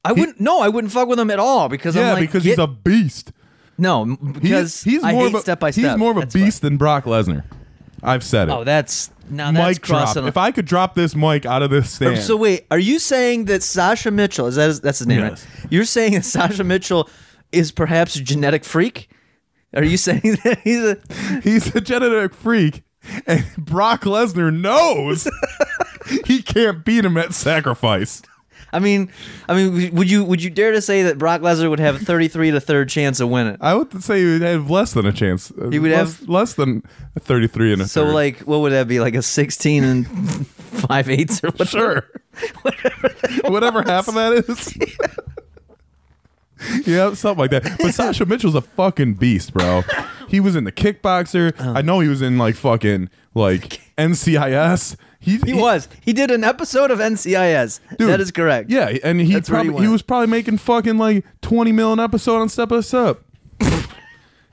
I 0.05 0.11
wouldn't. 0.13 0.39
No, 0.39 0.61
I 0.61 0.69
wouldn't 0.69 0.93
fuck 0.93 1.07
with 1.07 1.19
him 1.19 1.29
at 1.31 1.39
all 1.39 1.69
because 1.69 1.95
Yeah, 1.95 2.09
I'm 2.09 2.13
like, 2.13 2.21
because 2.21 2.43
get- 2.43 2.51
he's 2.51 2.59
a 2.59 2.67
beast. 2.67 3.31
no 3.77 4.03
m- 4.03 4.17
He's, 4.33 4.41
because 4.41 4.83
he's 4.83 5.03
I 5.03 5.11
more 5.11 5.21
hate 5.23 5.27
of 5.33 5.39
a, 5.39 5.41
Step 5.41 5.59
by 5.59 5.71
Step. 5.71 5.83
He's 5.91 5.97
more 5.97 6.11
of 6.11 6.17
a 6.17 6.19
That's 6.21 6.35
why. 6.35 6.41
beast 6.41 6.61
than 6.61 6.77
Brock 6.77 7.05
Lesnar. 7.05 7.43
I've 8.03 8.23
said 8.23 8.47
it. 8.47 8.51
Oh, 8.53 8.63
that's 8.63 9.11
now 9.29 9.51
that's 9.51 9.77
mic 9.79 9.81
drop. 9.85 10.03
crossing. 10.05 10.25
If 10.27 10.37
I 10.37 10.51
could 10.51 10.65
drop 10.65 10.95
this 10.95 11.15
mic 11.15 11.45
out 11.45 11.61
of 11.63 11.69
this 11.69 11.99
um, 12.01 12.07
stand, 12.13 12.19
So 12.19 12.37
wait, 12.37 12.65
are 12.71 12.79
you 12.79 12.97
saying 12.99 13.45
that 13.45 13.61
Sasha 13.63 14.09
Mitchell 14.11 14.47
is 14.47 14.55
that 14.55 14.81
that's 14.81 14.99
his 14.99 15.07
name? 15.07 15.19
Yes. 15.19 15.45
Right? 15.63 15.71
You're 15.71 15.83
saying 15.85 16.13
that 16.13 16.25
Sasha 16.25 16.63
Mitchell 16.63 17.09
is 17.51 17.71
perhaps 17.71 18.15
a 18.15 18.21
genetic 18.21 18.63
freak? 18.63 19.09
Are 19.75 19.83
you 19.83 19.97
saying 19.97 20.21
that 20.45 20.59
he's 20.63 20.81
a? 20.83 20.97
he's 21.43 21.75
a 21.75 21.81
genetic 21.81 22.33
freak, 22.33 22.83
and 23.25 23.46
Brock 23.58 24.01
Lesnar 24.03 24.53
knows 24.56 25.27
he 26.25 26.41
can't 26.41 26.84
beat 26.86 27.06
him 27.06 27.18
at 27.18 27.34
sacrifice. 27.34 28.22
I 28.72 28.77
mean, 28.77 29.12
I 29.48 29.56
mean, 29.56 29.96
would 29.96 30.12
you 30.12 30.24
would 30.24 30.44
you 30.44 30.51
dare 30.51 30.72
to 30.74 30.82
say 30.82 31.01
that 31.03 31.18
Brock 31.18 31.41
Lesnar 31.41 31.72
would 31.72 31.79
have 31.79 31.96
a 31.96 32.06
33 32.06 32.51
to 32.51 32.60
third 32.62 32.88
chance 32.88 33.20
of 33.20 33.27
winning? 33.29 33.58
I 33.62 33.74
would 33.74 34.03
say 34.03 34.20
he 34.20 34.25
would 34.34 34.41
have 34.44 34.70
less 34.70 34.94
than 34.94 35.08
a 35.08 35.12
chance. 35.12 35.51
He 35.72 35.79
would 35.79 35.89
less, 35.89 36.20
have- 36.20 36.29
less 36.29 36.53
than 36.53 36.84
a 37.15 37.20
thirty-three 37.20 37.74
and 37.74 37.82
a 37.82 37.88
So 37.88 38.06
third. 38.06 38.13
like, 38.13 38.39
what 38.41 38.60
would 38.60 38.72
that 38.74 38.88
be? 38.88 39.00
Like 39.00 39.15
a 39.15 39.24
16 39.24 39.84
and 39.84 40.46
five 40.48 41.10
eighths 41.10 41.44
or 41.44 41.48
whatever? 41.48 41.65
sure, 41.65 42.08
whatever 43.50 43.82
half 43.82 44.08
of 44.08 44.13
that 44.13 44.34
is. 44.48 44.77
yeah, 46.88 47.13
something 47.15 47.39
like 47.39 47.51
that. 47.51 47.77
But 47.82 47.94
Sasha 47.96 48.25
Mitchell's 48.27 48.53
a 48.56 48.62
fucking 48.62 49.15
beast, 49.15 49.53
bro. 49.53 49.81
He 50.29 50.39
was 50.39 50.55
in 50.55 50.63
the 50.63 50.72
kickboxer. 50.72 51.53
Oh. 51.59 51.74
I 51.74 51.81
know 51.81 52.00
he 52.00 52.07
was 52.07 52.22
in 52.22 52.37
like 52.37 52.55
fucking 52.55 53.09
like 53.33 53.81
NCIS. 53.98 54.96
He, 55.20 55.37
He 55.39 55.53
was. 55.53 55.89
He 56.01 56.13
did 56.13 56.31
an 56.31 56.44
episode 56.44 56.92
of 56.92 57.00
NCIS. 57.00 57.81
Dude, 57.98 58.09
that 58.09 58.22
is 58.22 58.31
correct. 58.31 58.70
Yeah, 58.70 58.98
and 59.03 59.20
he 59.20 59.33
That's 59.33 59.50
where 59.50 59.63
he 59.63 59.75
he, 59.75 59.87
was 59.87 60.01
probably 60.01 60.27
making 60.27 60.59
fucking 60.59 60.98
like 60.98 61.25
twenty 61.42 61.72
mil 61.72 61.92
an 61.92 62.00
episode 62.00 62.39
on 62.39 62.50
Step 62.50 62.70
by 62.70 62.81
Step. 62.81 63.20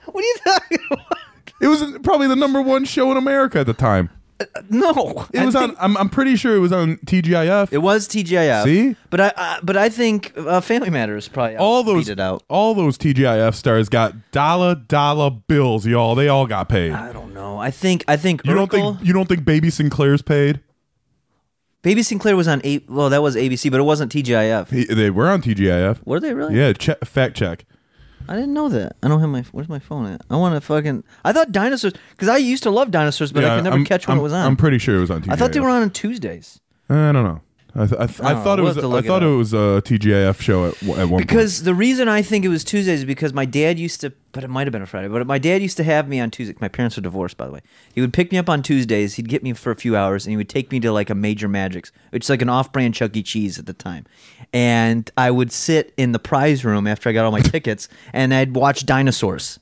What 0.07 0.25
are 0.25 0.27
you 0.27 0.37
talking 0.45 0.79
about? 0.91 1.19
It 1.61 1.67
was 1.67 1.99
probably 2.03 2.27
the 2.27 2.37
number 2.37 2.63
one 2.63 2.85
show 2.85 3.11
in 3.11 3.19
America 3.19 3.61
at 3.61 3.67
the 3.67 3.75
time. 3.75 4.09
No, 4.69 5.27
It 5.33 5.41
I 5.41 5.45
was 5.47 5.55
think- 5.55 5.71
on. 5.71 5.77
I'm, 5.79 5.97
I'm 5.97 6.09
pretty 6.11 6.37
sure 6.37 6.55
it 6.55 6.59
was 6.59 6.73
on 6.73 6.97
TGIF. 6.99 7.73
It 7.73 7.79
was 7.79 8.07
TGIF. 8.07 8.65
See? 8.65 8.97
but 9.09 9.21
I, 9.21 9.33
I 9.37 9.59
but 9.63 9.77
I 9.77 9.89
think 9.89 10.33
uh, 10.37 10.61
Family 10.61 10.91
Matters 10.91 11.27
probably 11.29 11.57
all 11.57 11.83
those 11.83 12.05
beat 12.07 12.13
it 12.13 12.21
out. 12.21 12.43
all 12.49 12.75
those 12.75 12.99
TGIF 12.99 13.55
stars 13.55 13.89
got 13.89 14.13
dollar 14.33 14.75
dollar 14.75 15.31
bills, 15.31 15.87
y'all. 15.87 16.15
They 16.15 16.29
all 16.29 16.47
got 16.47 16.69
paid. 16.69 16.93
I 16.93 17.13
don't 17.13 17.33
know. 17.33 17.59
I 17.59 17.71
think 17.71 18.05
I 18.09 18.17
think 18.19 18.43
You 18.45 18.55
don't 18.55 18.71
Urkel- 18.71 18.97
think 18.99 19.07
you 19.07 19.13
don't 19.15 19.27
think 19.29 19.45
Baby 19.47 19.71
Sinclair's 19.71 20.21
paid? 20.23 20.61
Baby 21.83 22.03
Sinclair 22.03 22.37
was 22.37 22.49
on 22.49 22.61
A. 22.65 22.79
Well, 22.89 23.11
that 23.11 23.23
was 23.23 23.37
ABC, 23.37 23.71
but 23.71 23.79
it 23.81 23.85
wasn't 23.85 24.13
TGIF. 24.13 24.69
He, 24.71 24.85
they 24.85 25.09
were 25.09 25.29
on 25.29 25.41
TGIF. 25.41 26.05
Were 26.05 26.19
they 26.19 26.35
really? 26.35 26.57
Yeah, 26.59 26.73
check, 26.73 27.05
fact 27.05 27.37
check. 27.37 27.65
I 28.29 28.35
didn't 28.35 28.55
know 28.55 28.69
that. 28.69 28.97
I 29.03 29.09
don't 29.09 29.21
have 29.21 29.29
my. 29.31 29.43
Where's 29.53 29.69
my 29.69 29.79
phone 29.79 30.07
at? 30.07 30.23
I 30.31 30.37
want 30.37 30.55
to 30.55 30.61
fucking. 30.61 31.05
I 31.25 31.33
thought 31.33 31.53
dinosaurs 31.53 31.95
because 32.11 32.29
I 32.29 32.37
used 32.39 32.63
to 32.65 32.71
love 32.71 32.91
dinosaurs, 32.91 33.33
but 33.33 33.45
I 33.45 33.57
could 33.57 33.65
never 33.65 33.77
I'm- 33.77 33.85
catch 33.85 34.07
when 34.09 34.17
I'm- 34.17 34.21
it 34.21 34.23
was 34.23 34.33
on. 34.33 34.47
I'm 34.47 34.57
pretty 34.57 34.79
sure 34.79 34.97
it 34.97 35.01
was 35.01 35.11
on 35.11 35.23
TGIF. 35.23 35.33
I 35.33 35.37
thought 35.37 35.53
they 35.53 35.61
were 35.61 35.69
on 35.71 35.83
on 35.83 35.91
Tuesdays 35.91 36.61
eh, 36.91 36.95
I 36.95 37.13
don't 37.13 37.25
know. 37.25 37.41
I, 37.79 37.87
th- 37.87 38.01
I, 38.01 38.07
th- 38.07 38.21
I 38.23 38.33
don't 38.33 38.43
thought 38.43 38.57
know. 38.57 38.63
it 38.63 38.69
was. 38.69 38.77
We'll 38.77 38.91
I 38.93 38.95
look 38.97 39.05
it 39.05 39.09
thought 39.09 39.23
it, 39.23 39.27
was 39.27 39.53
a 39.53 39.83
TGIF 39.85 40.41
show 40.41 40.65
at, 40.69 40.83
at 40.83 40.89
one 40.89 41.09
point. 41.11 41.27
because 41.29 41.63
the 41.65 41.75
reason 41.75 42.09
I 42.09 42.23
think 42.23 42.47
it 42.47 42.49
was 42.49 42.65
Tuesdays 42.65 43.01
is 43.01 43.05
because 43.05 43.35
my 43.35 43.45
dad 43.45 43.79
used 43.79 44.01
to, 44.01 44.15
but 44.33 44.43
it 44.43 44.49
might 44.49 44.67
have 44.67 44.73
been 44.73 44.81
a 44.81 44.87
Friday. 44.87 45.09
But 45.09 45.27
my 45.27 45.37
dad 45.37 45.61
used 45.61 45.77
to 45.77 45.85
have 45.85 46.09
me 46.09 46.19
on 46.19 46.31
Tuesday. 46.31 46.55
My 46.59 46.69
parents 46.69 46.97
were 46.97 47.03
divorced, 47.03 47.37
by 47.37 47.45
the 47.45 47.53
way. 47.53 47.61
He 47.95 48.01
would 48.01 48.15
pick 48.15 48.33
me 48.33 48.39
up 48.39 48.49
on 48.49 48.63
Tuesdays. 48.63 49.17
He'd 49.17 49.29
get 49.29 49.43
me 49.43 49.53
for 49.53 49.71
a 49.73 49.77
few 49.77 49.95
hours, 49.95 50.25
and 50.25 50.31
he 50.31 50.39
would 50.39 50.49
take 50.49 50.73
me 50.73 50.81
to 50.81 50.91
like 50.91 51.11
a 51.11 51.15
Major 51.15 51.49
Magics, 51.49 51.93
which 52.13 52.25
is 52.25 52.31
like 52.31 52.41
an 52.41 52.49
off-brand 52.49 52.95
Chuck 52.95 53.15
E. 53.15 53.23
Cheese 53.23 53.59
at 53.59 53.67
the 53.67 53.75
time. 53.75 54.07
And 54.53 55.11
I 55.17 55.31
would 55.31 55.53
sit 55.53 55.93
in 55.97 56.13
the 56.13 56.19
prize 56.19 56.65
room 56.65 56.87
after 56.87 57.09
I 57.09 57.13
got 57.13 57.25
all 57.25 57.33
my 57.33 57.41
tickets, 57.55 57.89
and 58.13 58.33
I'd 58.33 58.55
watch 58.55 58.87
dinosaurs. 58.87 59.59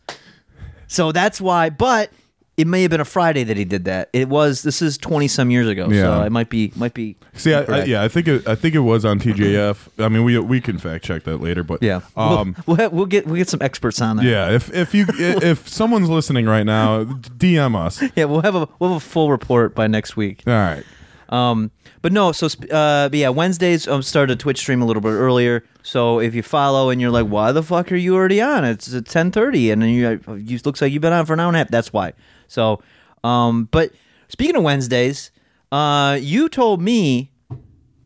So 0.87 1.13
that's 1.13 1.41
why. 1.41 1.71
But 1.71 2.11
it 2.57 2.69
may 2.69 2.83
have 2.83 2.91
been 2.93 3.01
a 3.01 3.05
Friday 3.05 3.43
that 3.43 3.57
he 3.57 3.65
did 3.65 3.87
that. 3.87 4.11
It 4.13 4.29
was. 4.29 4.63
This 4.63 4.81
is 4.81 4.97
twenty 4.97 5.27
some 5.27 5.51
years 5.51 5.67
ago, 5.67 5.89
so 5.89 5.95
Yeah. 5.95 6.25
it 6.25 6.31
might 6.31 6.49
be 6.51 6.73
might 6.77 6.95
be. 6.95 7.17
See, 7.33 7.53
I, 7.53 7.57
I, 7.57 7.61
incorrect. 7.63 7.89
yeah, 7.89 8.03
I 8.05 8.09
think 8.09 8.29
it, 8.29 8.47
I 8.47 8.55
think 8.55 8.77
it 8.77 8.81
was 8.81 9.05
on 9.05 9.19
TGIF. 9.19 9.89
I 9.99 10.09
mean, 10.09 10.23
we 10.23 10.39
we 10.39 10.61
can 10.61 10.79
fact 10.79 11.05
check 11.05 11.25
that 11.25 11.39
later, 11.39 11.65
but 11.65 11.83
Yeah, 11.83 12.03
um, 12.17 12.55
we'll, 12.67 12.77
we'll, 12.77 12.91
we'll 12.91 13.07
get 13.07 13.27
we'll 13.27 13.37
get 13.37 13.49
some 13.49 13.61
experts 13.63 14.01
on 14.01 14.19
that. 14.19 14.25
yeah. 14.25 14.51
If 14.53 14.73
if 14.73 14.95
you 14.95 15.07
if 15.19 15.67
someone's 15.69 16.09
listening 16.09 16.47
right 16.47 16.63
now, 16.65 17.03
DM 17.03 17.75
us. 17.75 18.01
Yeah, 18.15 18.27
we'll 18.27 18.43
have 18.43 18.55
a 18.55 18.69
we'll 18.79 18.91
have 18.93 19.03
a 19.03 19.05
full 19.05 19.31
report 19.33 19.75
by 19.75 19.89
next 19.89 20.17
week. 20.17 20.45
All 20.47 20.53
right. 20.53 20.85
Um, 21.31 21.73
but 22.05 22.13
no, 22.13 22.33
so 22.33 22.49
uh, 22.71 23.09
but 23.09 23.15
yeah, 23.15 23.31
Wednesdays 23.31 23.89
um 23.89 24.03
started 24.03 24.35
a 24.35 24.37
Twitch 24.37 24.59
stream 24.59 24.83
a 24.83 24.85
little 24.85 25.01
bit 25.01 25.09
earlier. 25.09 25.65
So 25.83 26.21
if 26.21 26.35
you 26.35 26.43
follow 26.43 26.91
and 26.91 27.01
you're 27.01 27.11
like, 27.11 27.29
why 27.29 27.51
the 27.51 27.63
fuck 27.63 27.91
are 27.91 27.97
you 27.97 28.15
already 28.15 28.43
on? 28.43 28.63
It's 28.63 28.93
at 28.93 29.07
ten 29.07 29.31
thirty, 29.31 29.71
and 29.71 29.81
then 29.81 29.89
you 29.89 30.21
you 30.37 30.61
looks 30.67 30.83
like 30.83 30.93
you've 30.93 31.01
been 31.01 31.15
on 31.15 31.25
for 31.25 31.33
an 31.33 31.41
hour 31.41 31.49
and 31.49 31.57
a 31.57 31.61
half. 31.61 31.69
That's 31.69 31.95
why. 31.95 32.13
So, 32.47 32.83
um, 33.25 33.71
but 33.71 33.93
speaking 34.29 34.55
of 34.55 34.63
Wednesdays, 34.63 35.31
uh, 35.73 36.19
you 36.21 36.51
told 36.51 36.83
me 36.83 37.31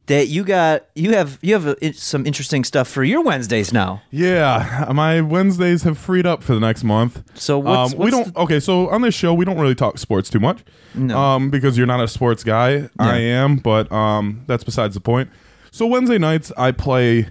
that 0.08 0.28
you 0.28 0.44
got 0.44 0.84
you 0.94 1.12
have 1.14 1.38
you 1.40 1.54
have 1.54 1.66
uh, 1.66 1.74
some 1.92 2.26
interesting 2.26 2.64
stuff 2.64 2.88
for 2.88 3.04
your 3.04 3.22
Wednesdays 3.22 3.72
now. 3.72 4.02
Yeah, 4.10 4.90
my 4.94 5.20
Wednesdays 5.20 5.84
have 5.84 5.96
freed 5.96 6.26
up 6.26 6.42
for 6.42 6.52
the 6.54 6.60
next 6.60 6.82
month. 6.84 7.22
So 7.34 7.58
what's- 7.58 7.92
um, 7.94 7.98
we 7.98 8.10
what's 8.10 8.30
don't. 8.32 8.36
okay, 8.36 8.60
so 8.60 8.88
on 8.90 9.02
this 9.02 9.14
show 9.14 9.32
we 9.32 9.44
don't 9.44 9.58
really 9.58 9.74
talk 9.74 9.98
sports 9.98 10.28
too 10.28 10.40
much. 10.40 10.64
No. 10.94 11.16
Um, 11.18 11.50
because 11.50 11.78
you're 11.78 11.86
not 11.86 12.00
a 12.02 12.08
sports 12.08 12.42
guy. 12.44 12.88
I 12.98 13.18
am, 13.18 13.56
but 13.56 13.90
um, 13.92 14.42
that's 14.46 14.64
besides 14.64 14.94
the 14.94 15.00
point. 15.00 15.30
So 15.70 15.86
Wednesday 15.86 16.18
nights 16.18 16.50
I 16.56 16.72
play 16.72 17.28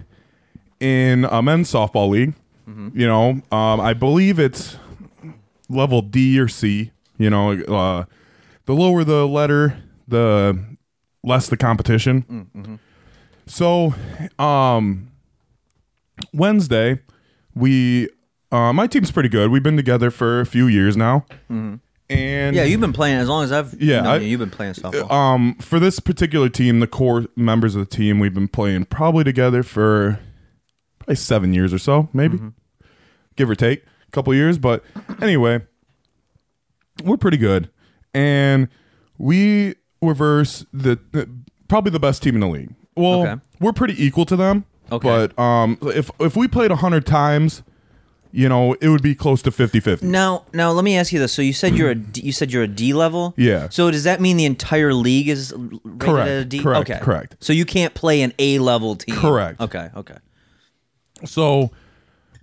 in 0.80 1.24
a 1.24 1.42
men's 1.42 1.70
softball 1.70 2.08
league. 2.08 2.34
Mm-hmm. 2.68 2.98
You 2.98 3.06
know, 3.06 3.28
um, 3.50 3.80
I 3.80 3.94
believe 3.94 4.38
it's 4.38 4.76
level 5.68 6.02
D 6.02 6.38
or 6.38 6.48
C. 6.48 6.92
You 7.18 7.30
know, 7.30 7.52
uh, 7.52 8.04
the 8.66 8.74
lower 8.74 9.02
the 9.04 9.26
letter, 9.26 9.82
the 10.06 10.58
less 11.28 11.48
the 11.48 11.56
competition. 11.56 12.22
Mm, 12.22 12.46
mm-hmm. 12.62 12.74
So, 13.46 13.94
um, 14.42 15.10
Wednesday, 16.32 17.00
we 17.54 18.08
uh, 18.50 18.72
my 18.72 18.86
team's 18.86 19.10
pretty 19.10 19.28
good. 19.28 19.50
We've 19.50 19.62
been 19.62 19.76
together 19.76 20.10
for 20.10 20.40
a 20.40 20.46
few 20.46 20.66
years 20.66 20.96
now, 20.96 21.26
and 21.48 21.80
Yeah, 22.10 22.64
you've 22.64 22.80
been 22.80 22.92
playing 22.94 23.18
as 23.18 23.28
long 23.28 23.44
as 23.44 23.52
I've 23.52 23.80
Yeah, 23.80 24.00
known 24.00 24.06
I- 24.06 24.16
you. 24.18 24.28
You've 24.28 24.40
been 24.40 24.50
playing 24.50 24.74
softball. 24.74 25.10
um 25.10 25.54
for 25.60 25.78
this 25.78 26.00
particular 26.00 26.48
team, 26.48 26.80
the 26.80 26.86
core 26.86 27.26
members 27.36 27.74
of 27.74 27.80
the 27.88 27.96
team, 27.96 28.18
we've 28.18 28.34
been 28.34 28.48
playing 28.48 28.86
probably 28.86 29.24
together 29.24 29.62
for 29.62 30.18
probably 30.98 31.16
seven 31.16 31.52
years 31.54 31.72
or 31.72 31.78
so, 31.78 32.08
maybe, 32.12 32.38
give 33.36 33.48
or 33.50 33.54
take, 33.54 33.84
a 34.08 34.10
couple 34.10 34.34
years. 34.34 34.58
But 34.58 34.82
anyway, 35.22 35.60
we're 37.04 37.16
pretty 37.18 37.36
good, 37.38 37.70
and 38.14 38.68
we 39.18 39.74
reverse 40.02 40.64
the, 40.72 40.98
the 41.12 41.28
probably 41.68 41.90
the 41.90 42.00
best 42.00 42.22
team 42.22 42.34
in 42.34 42.40
the 42.40 42.48
league. 42.48 42.74
Well, 42.96 43.22
Okay. 43.22 43.40
we're 43.60 43.72
pretty 43.72 44.02
equal 44.04 44.24
to 44.26 44.36
them. 44.36 44.64
Okay. 44.90 45.06
But 45.06 45.38
um, 45.38 45.78
if 45.82 46.10
if 46.18 46.36
we 46.36 46.48
played 46.48 46.70
hundred 46.70 47.04
times, 47.06 47.62
you 48.32 48.48
know, 48.48 48.74
it 48.80 48.88
would 48.88 49.02
be 49.02 49.14
close 49.14 49.40
to 49.42 49.50
50-50. 49.50 50.02
Now, 50.02 50.44
now 50.52 50.70
let 50.72 50.84
me 50.84 50.96
ask 50.96 51.12
you 51.12 51.18
this. 51.18 51.32
So 51.32 51.40
you 51.42 51.52
said 51.52 51.74
you're 51.74 51.90
a 51.90 51.94
D, 51.94 52.20
you 52.22 52.32
said 52.32 52.52
you're 52.52 52.62
a 52.62 52.68
D 52.68 52.92
level. 52.94 53.34
Yeah. 53.36 53.68
So 53.70 53.90
does 53.90 54.04
that 54.04 54.20
mean 54.20 54.36
the 54.36 54.44
entire 54.46 54.92
league 54.94 55.28
is 55.28 55.52
rated 55.56 56.00
Correct, 56.00 56.28
at 56.30 56.38
a 56.38 56.44
D? 56.44 56.58
correct, 56.62 56.90
Okay. 56.90 57.00
correct. 57.02 57.36
So 57.40 57.52
you 57.52 57.64
can't 57.64 57.94
play 57.94 58.22
an 58.22 58.32
A 58.38 58.58
level 58.58 58.96
team. 58.96 59.16
Correct. 59.16 59.60
Okay. 59.60 59.90
Okay. 59.96 60.16
So 61.24 61.70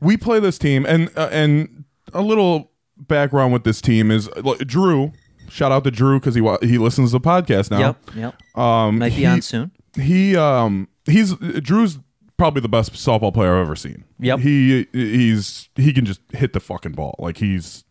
we 0.02 0.18
play 0.18 0.40
this 0.40 0.58
team, 0.58 0.86
and 0.86 1.10
uh, 1.18 1.30
and 1.32 1.86
a 2.14 2.22
little 2.22 2.72
background 2.98 3.54
with 3.54 3.64
this 3.64 3.82
team 3.82 4.12
is 4.12 4.30
like, 4.38 4.60
Drew. 4.60 5.14
Shout 5.50 5.72
out 5.72 5.84
to 5.86 5.92
Drew 5.92 6.20
because 6.20 6.36
he 6.36 6.42
wa- 6.42 6.58
he 6.62 6.78
listens 6.78 7.12
to 7.12 7.20
the 7.20 7.26
podcast 7.26 7.72
now. 7.72 7.80
Yep. 7.80 7.98
Yep. 8.16 8.58
Um, 8.58 9.00
Might 9.00 9.10
be 9.10 9.16
he- 9.16 9.26
on 9.26 9.42
soon. 9.42 9.72
He 10.00 10.36
um 10.36 10.88
he's 11.06 11.34
Drew's 11.36 12.00
probably 12.38 12.62
the 12.62 12.68
best 12.70 12.92
softball 12.94 13.34
player 13.34 13.56
I've 13.56 13.62
ever 13.66 13.76
seen. 13.78 14.04
Yep. 14.20 14.40
He 14.40 14.88
he's 14.92 15.70
he 15.76 15.94
can 15.94 16.04
just 16.06 16.20
hit 16.34 16.54
the 16.54 16.60
fucking 16.60 16.92
ball 16.94 17.16
like 17.20 17.38
he's 17.38 17.86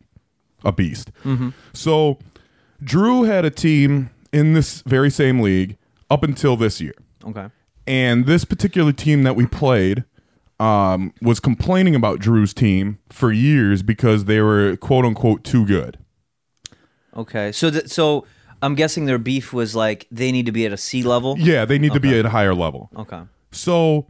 a 0.65 0.73
beast. 0.73 1.11
Mm-hmm. 1.25 1.51
So 1.73 2.19
Drew 2.83 3.23
had 3.23 3.45
a 3.45 3.51
team 3.51 4.11
in 4.33 4.53
this 4.53 4.83
very 4.83 5.11
same 5.11 5.41
league 5.41 5.79
up 6.11 6.23
until 6.23 6.57
this 6.57 6.81
year. 6.81 6.95
Okay. 7.25 7.47
And 7.87 8.27
this 8.27 8.45
particular 8.45 8.93
team 8.93 9.23
that 9.23 9.37
we 9.37 9.47
played 9.47 10.05
um, 10.61 11.13
was 11.23 11.41
complaining 11.41 11.95
about 11.95 12.19
Drew's 12.19 12.53
team 12.55 12.99
for 13.11 13.33
years 13.33 13.83
because 13.83 14.27
they 14.27 14.41
were 14.41 14.77
quote 14.77 15.05
unquote 15.05 15.45
too 15.45 15.65
good. 15.67 15.99
Okay. 17.17 17.53
So 17.53 17.71
th- 17.71 17.89
so 17.89 18.27
I'm 18.63 18.75
guessing 18.75 19.05
their 19.07 19.19
beef 19.19 19.53
was 19.53 19.75
like 19.77 20.07
they 20.11 20.33
need 20.33 20.47
to 20.47 20.53
be 20.53 20.65
at 20.67 20.73
a 20.73 20.77
C 20.77 21.03
level. 21.03 21.37
Yeah, 21.39 21.65
they 21.65 21.79
need 21.79 21.93
to 21.93 22.01
be 22.01 22.19
at 22.19 22.25
a 22.27 22.31
higher 22.31 22.55
level. 22.55 22.91
Okay. 22.97 23.21
So 23.53 24.07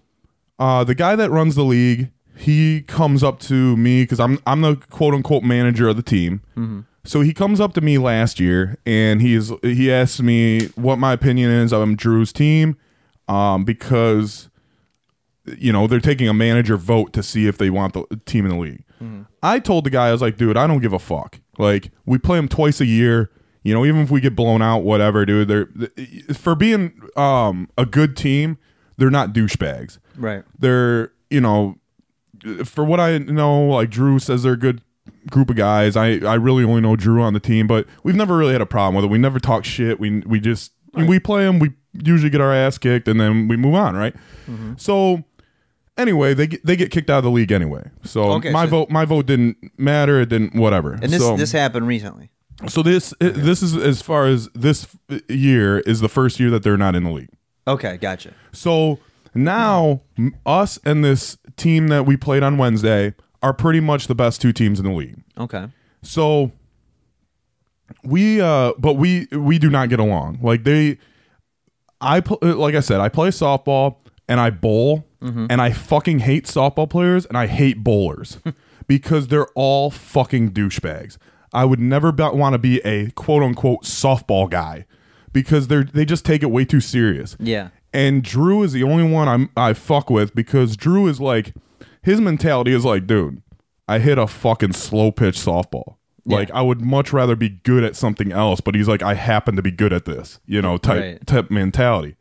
uh, 0.59 0.85
the 0.85 0.95
guy 0.95 1.17
that 1.17 1.31
runs 1.31 1.55
the 1.55 1.65
league, 1.65 2.11
he 2.37 2.83
comes 2.83 3.23
up 3.23 3.41
to 3.41 3.77
me 3.77 4.03
because 4.03 4.21
I'm 4.21 4.39
I'm 4.47 4.61
the 4.63 4.77
quote 4.77 5.15
unquote 5.15 5.43
manager 5.43 5.89
of 5.89 5.97
the 5.97 6.03
team. 6.03 6.41
So 7.07 7.21
he 7.21 7.35
comes 7.35 7.61
up 7.61 7.75
to 7.75 7.83
me 7.83 7.99
last 7.99 8.41
year 8.41 8.79
and 8.87 9.21
he's 9.21 9.53
he 9.63 9.93
asks 9.93 10.21
me 10.21 10.69
what 10.69 10.99
my 10.99 11.13
opinion 11.13 11.51
is 11.51 11.71
on 11.73 11.97
Drew's 11.97 12.33
team, 12.33 12.77
um, 13.29 13.65
because 13.65 14.49
you 15.59 15.71
know 15.73 15.87
they're 15.87 16.01
taking 16.01 16.29
a 16.29 16.33
manager 16.35 16.79
vote 16.79 17.13
to 17.13 17.23
see 17.23 17.47
if 17.47 17.59
they 17.59 17.69
want 17.69 17.93
the 17.93 18.07
team 18.25 18.47
in 18.47 18.53
the 18.53 18.59
league. 18.59 18.85
I 19.43 19.59
told 19.59 19.85
the 19.85 19.91
guy 19.91 20.09
I 20.09 20.13
was 20.13 20.23
like, 20.23 20.37
dude, 20.37 20.57
I 20.57 20.67
don't 20.67 20.81
give 20.81 20.93
a 20.93 20.99
fuck. 20.99 21.41
Like 21.59 21.91
we 22.07 22.19
play 22.19 22.39
them 22.39 22.49
twice 22.49 22.81
a 22.81 22.87
year. 22.87 23.31
You 23.63 23.73
know, 23.75 23.85
even 23.87 24.03
if 24.03 24.11
we 24.11 24.21
get 24.21 24.37
blown 24.37 24.61
out, 24.63 24.81
whatever, 24.85 25.25
dude. 25.25 25.49
They're 25.49 25.69
for 26.35 26.55
being 26.55 27.01
um, 27.17 27.69
a 27.79 27.87
good 27.87 28.17
team. 28.17 28.59
They're 28.97 29.11
not 29.11 29.33
douchebags 29.33 29.99
Right. 30.17 30.45
they're 30.59 31.11
you 31.31 31.41
know 31.41 31.77
for 32.65 32.85
what 32.85 33.01
i 33.01 33.19
know 33.19 33.63
like 33.67 33.91
drew 33.91 34.21
says 34.21 34.45
they're 34.45 34.53
a 34.53 34.57
good 34.57 34.83
group 35.31 35.51
of 35.51 35.57
guys 35.57 35.97
i 35.97 36.19
i 36.19 36.35
really 36.35 36.63
only 36.63 36.81
know 36.81 36.95
drew 36.95 37.21
on 37.21 37.33
the 37.33 37.41
team 37.41 37.67
but 37.67 37.87
we've 38.05 38.15
never 38.15 38.37
really 38.37 38.53
had 38.53 38.61
a 38.61 38.67
problem 38.67 38.95
with 38.95 39.05
it 39.05 39.09
we 39.11 39.19
never 39.19 39.41
talk 39.41 39.65
shit 39.65 39.99
we 39.99 40.21
we 40.27 40.39
just 40.39 40.71
we 41.09 41.19
play 41.19 41.43
them 41.45 41.59
we 41.59 41.73
usually 42.05 42.31
get 42.31 42.41
our 42.41 42.53
ass 42.53 42.79
kicked 42.79 43.09
and 43.09 43.19
then 43.21 43.49
we 43.49 43.57
move 43.57 43.75
on 43.75 43.97
right 43.97 44.15
so 44.77 45.25
anyway 45.97 46.35
they 46.35 46.47
get, 46.47 46.65
they 46.67 46.77
get 46.77 46.91
kicked 46.91 47.09
out 47.11 47.19
of 47.19 47.25
the 47.25 47.31
league 47.31 47.53
anyway 47.53 47.83
so 48.05 48.33
Okay, 48.33 48.51
my 48.51 48.65
so- 48.65 48.71
vote 48.71 48.91
my 48.91 49.05
vote 49.05 49.27
didn't 49.27 49.57
matter 49.79 50.21
it 50.21 50.29
didn't 50.29 50.55
whatever 50.55 50.93
And 50.95 51.13
this 51.13 51.21
so, 51.23 51.37
this 51.37 51.53
happened 51.53 51.87
recently. 51.87 52.31
so 52.69 52.83
this 52.83 53.13
this 53.21 53.63
is 53.63 53.77
as 53.77 54.03
far 54.03 54.27
as 54.27 54.49
this 54.55 54.87
year 55.29 55.81
is 55.81 56.01
the 56.01 56.09
first 56.09 56.39
year 56.41 56.51
that 56.51 56.63
they're 56.63 56.77
not 56.77 56.95
in 56.95 57.05
the 57.05 57.11
league 57.11 57.31
Okay. 57.67 57.97
Gotcha. 57.97 58.33
so 58.53 58.99
now, 59.37 60.03
m- 60.19 60.35
us 60.47 60.79
and 60.85 61.03
this 61.05 61.39
team 61.57 61.89
that 61.89 62.05
we 62.07 62.17
played 62.17 62.43
on 62.45 62.57
Wednesday 62.59 63.15
are 63.43 63.53
pretty 63.53 63.81
much 63.81 64.07
the 64.07 64.15
best 64.15 64.41
two 64.41 64.53
teams 64.53 64.79
in 64.79 64.85
the 64.85 64.93
league. 64.93 65.17
Okay. 65.39 65.67
So 66.03 66.53
we, 68.05 68.41
uh, 68.41 68.73
but 68.79 68.95
we 68.95 69.27
we 69.33 69.59
do 69.59 69.71
not 69.71 69.89
get 69.89 69.99
along. 69.99 70.39
Like 70.43 70.65
they, 70.65 70.99
I 72.01 72.21
pl- 72.21 72.39
like 72.43 72.75
I 72.75 72.81
said, 72.81 73.01
I 73.01 73.09
play 73.09 73.29
softball 73.31 73.97
and 74.29 74.41
I 74.41 74.51
bowl, 74.51 75.07
mm-hmm. 75.23 75.47
and 75.51 75.61
I 75.61 75.73
fucking 75.73 76.21
hate 76.21 76.47
softball 76.47 76.89
players 76.89 77.27
and 77.27 77.37
I 77.37 77.47
hate 77.47 77.85
bowlers 77.85 78.39
because 78.87 79.29
they're 79.29 79.49
all 79.55 79.91
fucking 79.91 80.53
douchebags. 80.53 81.19
I 81.53 81.65
would 81.65 81.81
never 81.81 82.11
want 82.11 82.55
to 82.55 82.59
be 82.59 82.81
a 82.85 83.11
quote 83.13 83.43
unquote 83.43 83.85
softball 83.85 84.51
guy 84.51 84.87
because 85.33 85.69
they're 85.69 85.85
they 85.85 86.05
just 86.05 86.25
take 86.25 86.43
it 86.43 86.51
way 86.51 86.65
too 86.65 86.81
serious. 86.81 87.37
Yeah. 87.39 87.69
And 87.93 88.25
Drew 88.25 88.63
is 88.65 88.73
the 88.73 88.83
only 88.83 89.05
one 89.05 89.29
I'm 89.29 89.51
I 89.57 89.73
fuck 89.73 90.11
with 90.11 90.35
because 90.35 90.77
Drew 90.77 91.07
is 91.07 91.21
like 91.21 91.55
his 92.03 92.21
mentality 92.21 92.73
is 92.73 92.85
like, 92.85 93.07
dude, 93.07 93.41
I 93.87 94.01
hit 94.01 94.19
a 94.19 94.27
fucking 94.27 94.73
slow 94.73 95.13
pitch 95.13 95.37
softball. 95.37 95.97
Like 96.27 96.51
I 96.53 96.63
would 96.63 96.81
much 96.81 97.13
rather 97.13 97.37
be 97.37 97.51
good 97.51 97.85
at 97.85 97.97
something 97.97 98.33
else, 98.33 98.61
but 98.61 98.75
he's 98.75 98.89
like, 98.89 99.03
I 99.03 99.13
happen 99.15 99.57
to 99.57 99.63
be 99.63 99.71
good 99.71 99.93
at 99.93 100.07
this, 100.07 100.41
you 100.47 100.63
know, 100.63 100.79
type 100.79 101.03
Right. 101.03 101.27
type 101.27 101.51
mentality. 101.51 102.17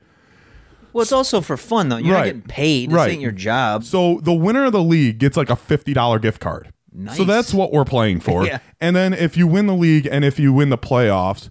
Well, 0.94 1.02
it's 1.02 1.12
also 1.12 1.42
for 1.42 1.58
fun 1.58 1.90
though. 1.90 1.98
You're 1.98 2.14
Right. 2.14 2.20
not 2.20 2.26
getting 2.26 2.42
paid. 2.44 2.90
This 2.90 2.96
Right. 2.96 3.12
ain't 3.12 3.22
your 3.22 3.32
job. 3.32 3.84
So 3.84 4.20
the 4.24 4.34
winner 4.34 4.66
of 4.66 4.72
the 4.72 4.84
league 4.84 5.18
gets 5.18 5.36
like 5.36 5.50
a 5.50 5.56
fifty 5.56 5.94
dollar 5.94 6.20
gift 6.20 6.40
card. 6.40 6.70
Nice. 6.94 7.18
So 7.18 7.24
that's 7.24 7.54
what 7.54 7.72
we're 7.74 7.86
playing 7.86 8.20
for. 8.22 8.46
Yeah. 8.46 8.60
And 8.80 8.96
then 8.96 9.14
if 9.14 9.36
you 9.36 9.48
win 9.48 9.66
the 9.68 9.76
league 9.76 10.08
and 10.12 10.24
if 10.24 10.40
you 10.40 10.54
win 10.54 10.70
the 10.70 10.78
playoffs, 10.78 11.50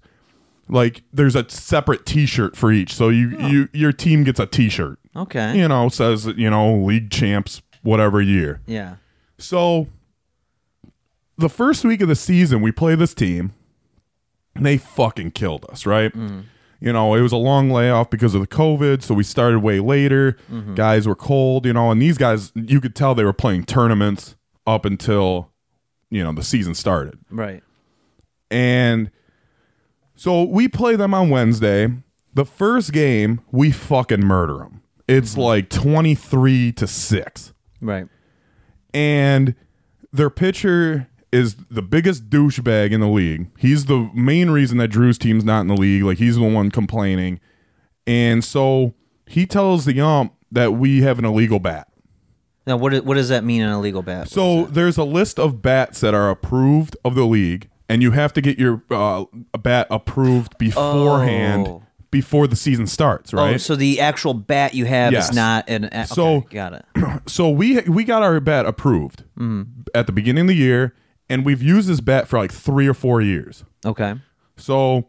like 0.68 1.02
there's 1.12 1.34
a 1.34 1.48
separate 1.50 2.06
T-shirt 2.06 2.56
for 2.56 2.70
each. 2.70 2.94
So 2.94 3.08
you 3.08 3.36
you 3.48 3.68
your 3.72 3.92
team 3.92 4.22
gets 4.24 4.38
a 4.40 4.46
T-shirt. 4.46 4.98
Okay. 5.16 5.58
You 5.58 5.66
know, 5.68 5.88
says 5.88 6.26
you 6.36 6.48
know 6.48 6.74
league 6.76 7.10
champs 7.10 7.60
whatever 7.82 8.22
year. 8.22 8.60
Yeah. 8.66 8.94
So 9.38 9.88
the 11.36 11.48
first 11.48 11.84
week 11.84 12.00
of 12.00 12.08
the 12.08 12.14
season, 12.14 12.60
we 12.62 12.70
play 12.70 12.94
this 12.94 13.14
team, 13.14 13.52
and 14.54 14.64
they 14.64 14.76
fucking 14.78 15.32
killed 15.32 15.66
us, 15.70 15.84
right? 15.86 16.12
Mm. 16.14 16.44
You 16.82 16.92
know, 16.92 17.14
it 17.14 17.20
was 17.20 17.30
a 17.30 17.36
long 17.36 17.70
layoff 17.70 18.10
because 18.10 18.34
of 18.34 18.40
the 18.40 18.46
COVID, 18.48 19.02
so 19.02 19.14
we 19.14 19.22
started 19.22 19.60
way 19.60 19.78
later. 19.78 20.36
Mm-hmm. 20.50 20.74
Guys 20.74 21.06
were 21.06 21.14
cold, 21.14 21.64
you 21.64 21.72
know, 21.72 21.92
and 21.92 22.02
these 22.02 22.18
guys, 22.18 22.50
you 22.56 22.80
could 22.80 22.96
tell 22.96 23.14
they 23.14 23.22
were 23.22 23.32
playing 23.32 23.66
tournaments 23.66 24.34
up 24.66 24.84
until, 24.84 25.52
you 26.10 26.24
know, 26.24 26.32
the 26.32 26.42
season 26.42 26.74
started. 26.74 27.20
Right. 27.30 27.62
And 28.50 29.12
so 30.16 30.42
we 30.42 30.66
play 30.66 30.96
them 30.96 31.14
on 31.14 31.30
Wednesday. 31.30 31.88
The 32.34 32.44
first 32.44 32.92
game, 32.92 33.40
we 33.52 33.70
fucking 33.70 34.24
murder 34.24 34.58
them. 34.58 34.82
It's 35.06 35.32
mm-hmm. 35.32 35.40
like 35.40 35.68
23 35.68 36.72
to 36.72 36.86
6 36.88 37.52
Right. 37.80 38.08
and 38.92 39.54
their 40.12 40.30
pitcher 40.30 41.08
is 41.32 41.56
the 41.70 41.82
biggest 41.82 42.28
douchebag 42.30 42.92
in 42.92 43.00
the 43.00 43.08
league. 43.08 43.46
He's 43.58 43.86
the 43.86 44.10
main 44.14 44.50
reason 44.50 44.78
that 44.78 44.88
Drew's 44.88 45.18
team's 45.18 45.44
not 45.44 45.62
in 45.62 45.66
the 45.68 45.74
league. 45.76 46.02
Like 46.02 46.18
he's 46.18 46.36
the 46.36 46.42
one 46.42 46.70
complaining, 46.70 47.40
and 48.06 48.44
so 48.44 48.94
he 49.26 49.46
tells 49.46 49.84
the 49.86 50.00
ump 50.00 50.34
that 50.50 50.72
we 50.74 51.00
have 51.02 51.18
an 51.18 51.24
illegal 51.24 51.58
bat. 51.58 51.88
Now, 52.66 52.76
what 52.76 52.94
is, 52.94 53.02
what 53.02 53.14
does 53.14 53.28
that 53.30 53.42
mean 53.42 53.62
an 53.62 53.70
illegal 53.70 54.00
legal 54.00 54.02
bat? 54.02 54.28
So 54.28 54.66
there's 54.66 54.96
a 54.96 55.04
list 55.04 55.38
of 55.40 55.62
bats 55.62 56.00
that 56.00 56.14
are 56.14 56.30
approved 56.30 56.96
of 57.04 57.14
the 57.16 57.24
league, 57.24 57.68
and 57.88 58.02
you 58.02 58.12
have 58.12 58.32
to 58.34 58.40
get 58.40 58.58
your 58.58 58.84
uh, 58.90 59.24
bat 59.58 59.86
approved 59.90 60.56
beforehand 60.58 61.66
Oh. 61.68 61.82
before 62.12 62.46
the 62.46 62.54
season 62.54 62.86
starts, 62.86 63.32
right? 63.32 63.54
Oh, 63.54 63.56
so 63.56 63.74
the 63.74 64.00
actual 64.00 64.34
bat 64.34 64.74
you 64.74 64.84
have 64.84 65.12
Yes. 65.12 65.30
is 65.30 65.34
not 65.34 65.68
an. 65.68 65.86
Okay, 65.86 66.04
So- 66.04 66.42
got 66.50 66.74
it. 66.74 66.84
so 67.26 67.48
we 67.50 67.80
we 67.80 68.04
got 68.04 68.22
our 68.22 68.38
bat 68.38 68.66
approved 68.66 69.24
at 69.94 70.06
the 70.06 70.12
beginning 70.12 70.42
of 70.42 70.48
the 70.48 70.54
year, 70.54 70.94
and 71.32 71.46
we've 71.46 71.62
used 71.62 71.88
this 71.88 72.00
bat 72.00 72.28
for 72.28 72.38
like 72.38 72.52
three 72.52 72.86
or 72.86 72.94
four 72.94 73.22
years. 73.22 73.64
Okay. 73.86 74.14
So 74.56 75.08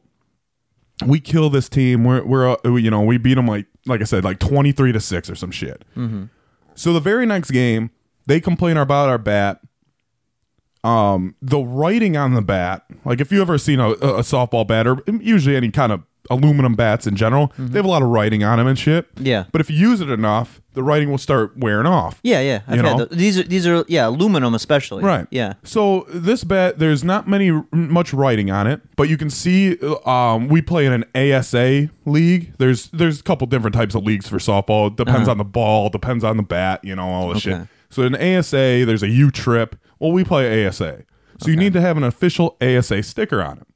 we 1.06 1.20
kill 1.20 1.50
this 1.50 1.68
team. 1.68 2.04
We're 2.06 2.24
we're 2.24 2.50
uh, 2.66 2.76
you 2.76 2.90
know 2.90 3.02
we 3.02 3.18
beat 3.18 3.34
them 3.34 3.48
like 3.48 3.66
like 3.86 4.00
I 4.02 4.06
said 4.06 4.24
like 4.24 4.40
twenty 4.40 4.72
three 4.72 4.94
to 4.94 5.00
six 5.00 5.30
or 5.30 5.36
some 5.36 5.52
shit. 5.52 5.84
So 6.76 6.94
the 6.94 7.00
very 7.02 7.26
next 7.26 7.52
game 7.52 7.92
they 8.26 8.40
complain 8.40 8.78
about 8.78 9.10
our 9.10 9.18
bat. 9.18 9.60
Um, 10.86 11.36
the 11.42 11.60
writing 11.60 12.18
on 12.18 12.34
the 12.34 12.42
bat, 12.42 12.86
like 13.06 13.22
if 13.22 13.32
you 13.32 13.42
ever 13.42 13.58
seen 13.58 13.80
a, 13.80 13.92
a 13.92 14.20
softball 14.22 14.68
bat 14.68 14.86
or 14.86 15.02
usually 15.08 15.56
any 15.56 15.72
kind 15.72 15.92
of 15.94 16.04
aluminum 16.30 16.76
bats 16.76 17.08
in 17.08 17.16
general, 17.16 17.54
they 17.58 17.80
have 17.80 17.86
a 17.86 17.90
lot 17.90 18.02
of 18.02 18.10
writing 18.10 18.44
on 18.44 18.58
them 18.58 18.68
and 18.68 18.78
shit. 18.78 19.08
Yeah. 19.18 19.46
But 19.52 19.62
if 19.62 19.70
you 19.70 19.78
use 19.78 20.02
it 20.02 20.10
enough, 20.10 20.62
the 20.74 20.84
writing 20.84 21.10
will 21.12 21.18
start 21.18 21.58
wearing 21.58 21.86
off. 21.86 22.20
Yeah, 22.24 22.42
yeah. 22.42 22.62
I've 22.68 22.76
You 22.78 22.82
know? 22.84 23.06
these 23.06 23.38
are 23.40 23.44
these 23.44 23.66
are 23.68 23.86
yeah 23.88 24.08
aluminum 24.08 24.54
especially. 24.56 25.04
Right. 25.04 25.28
Yeah. 25.32 25.54
So 25.64 26.06
this 26.10 26.44
bat, 26.44 26.80
there's 26.80 27.04
not 27.04 27.28
many 27.28 27.52
much 27.72 28.14
writing 28.14 28.52
on 28.52 28.68
it, 28.68 28.82
but 28.96 29.10
you 29.10 29.18
can 29.18 29.30
see. 29.30 29.78
Um, 30.06 30.48
we 30.48 30.62
play 30.62 30.86
in 30.86 30.94
an 30.94 31.06
ASA 31.16 31.90
league. 32.06 32.54
There's 32.58 32.88
there's 32.90 33.20
a 33.20 33.24
couple 33.24 33.48
different 33.48 33.76
types 33.76 33.96
of 33.96 34.04
leagues 34.04 34.28
for 34.28 34.38
softball. 34.38 34.88
It 34.92 34.96
depends 34.98 35.28
on 35.28 35.38
the 35.38 35.44
ball. 35.46 35.90
Depends 35.90 36.24
on 36.24 36.38
the 36.38 36.44
bat. 36.44 36.84
You 36.84 36.96
know 36.96 37.08
all 37.08 37.30
this 37.34 37.46
Uh-huh. 37.46 37.56
Okay. 37.56 37.64
shit. 37.64 37.70
So 37.90 38.02
in 38.04 38.16
ASA, 38.16 38.86
there's 38.86 39.04
a 39.04 39.10
U 39.10 39.30
trip. 39.32 39.76
Well, 40.00 40.12
we 40.12 40.24
play 40.24 40.66
ASA. 40.68 41.04
So 41.40 41.50
you 41.50 41.56
need 41.56 41.74
to 41.74 41.82
have 41.82 41.98
an 41.98 42.04
official 42.04 42.58
ASA 42.62 43.04
sticker 43.04 43.42
on 43.44 43.58
it. 43.60 43.68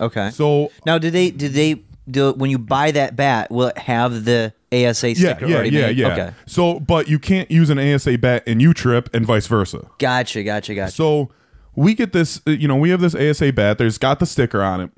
Okay. 0.00 0.30
So 0.30 0.70
now, 0.84 0.98
did 0.98 1.12
they 1.12 1.30
did 1.30 1.52
they 1.52 1.82
do 2.10 2.32
when 2.32 2.50
you 2.50 2.58
buy 2.58 2.90
that 2.90 3.16
bat? 3.16 3.50
Will 3.50 3.68
it 3.68 3.78
have 3.78 4.24
the 4.24 4.52
ASA 4.72 5.08
yeah, 5.10 5.14
sticker 5.14 5.46
yeah, 5.46 5.54
already 5.56 5.70
yeah, 5.76 5.86
made? 5.86 5.96
yeah. 5.98 6.12
Okay. 6.12 6.30
So, 6.46 6.80
but 6.80 7.08
you 7.08 7.18
can't 7.18 7.50
use 7.50 7.70
an 7.70 7.78
ASA 7.78 8.18
bat 8.18 8.46
in 8.46 8.60
U 8.60 8.72
trip 8.74 9.08
and 9.14 9.24
vice 9.26 9.46
versa. 9.46 9.88
Gotcha. 9.98 10.42
Gotcha. 10.42 10.74
Gotcha. 10.74 10.92
So 10.92 11.30
we 11.76 11.94
get 11.94 12.12
this, 12.12 12.40
uh, 12.46 12.50
you 12.52 12.68
know, 12.68 12.76
we 12.76 12.90
have 12.90 13.00
this 13.00 13.14
ASA 13.14 13.52
bat. 13.52 13.78
There's 13.78 13.98
got 13.98 14.18
the 14.20 14.26
sticker 14.26 14.62
on 14.62 14.80
it, 14.80 14.90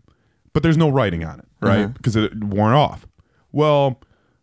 but 0.53 0.62
there's 0.62 0.77
no 0.77 0.88
writing 0.88 1.25
on 1.25 1.40
it, 1.40 1.47
right? 1.61 1.79
Uh-huh. 1.85 1.88
Because 1.97 2.17
it 2.17 2.35
worn 2.43 2.75
off. 2.75 3.07
Well, 3.53 4.01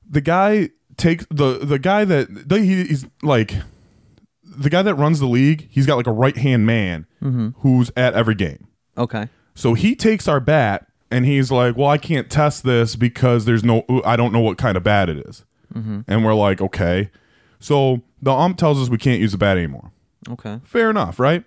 the 0.10 0.22
guy 0.22 0.70
takes 0.98 1.26
the 1.30 1.60
the 1.64 1.80
guy 1.80 2.06
that 2.06 2.50
the, 2.50 2.60
he- 2.60 2.84
he's 2.86 3.06
like 3.24 3.56
the 4.44 4.70
guy 4.70 4.82
that 4.82 4.96
runs 4.96 5.20
the 5.20 5.26
league. 5.28 5.68
He's 5.72 5.86
got 5.88 5.96
like 5.96 6.08
a 6.08 6.12
right 6.12 6.38
hand 6.38 6.66
man 6.66 7.08
Mm-hmm. 7.24 7.50
who's 7.60 7.92
at 7.96 8.14
every 8.16 8.34
game. 8.36 8.68
okay. 8.98 9.30
So 9.54 9.74
he 9.76 9.96
takes 9.96 10.28
our 10.28 10.40
bat 10.40 10.88
and 11.12 11.26
he's 11.26 11.52
like, 11.52 11.78
"Well, 11.78 11.90
I 11.90 11.98
can't 11.98 12.30
test 12.30 12.64
this 12.64 12.96
because 12.96 13.46
there's 13.46 13.64
no 13.64 13.84
I 14.06 14.16
don't 14.16 14.34
know 14.34 14.40
what 14.40 14.58
kind 14.58 14.78
of 14.78 14.84
bat 14.84 15.10
it 15.10 15.18
is." 15.28 15.46
Mm-hmm. 15.74 16.02
And 16.08 16.26
we're 16.26 16.34
like, 16.34 16.62
"Okay." 16.62 17.12
So 17.60 18.02
the 18.22 18.32
ump 18.32 18.58
tells 18.58 18.82
us 18.82 18.90
we 18.90 18.98
can't 18.98 19.20
use 19.22 19.34
the 19.34 19.38
bat 19.38 19.58
anymore. 19.58 19.92
Okay. 20.30 20.60
Fair 20.64 20.90
enough, 20.90 21.20
right? 21.20 21.44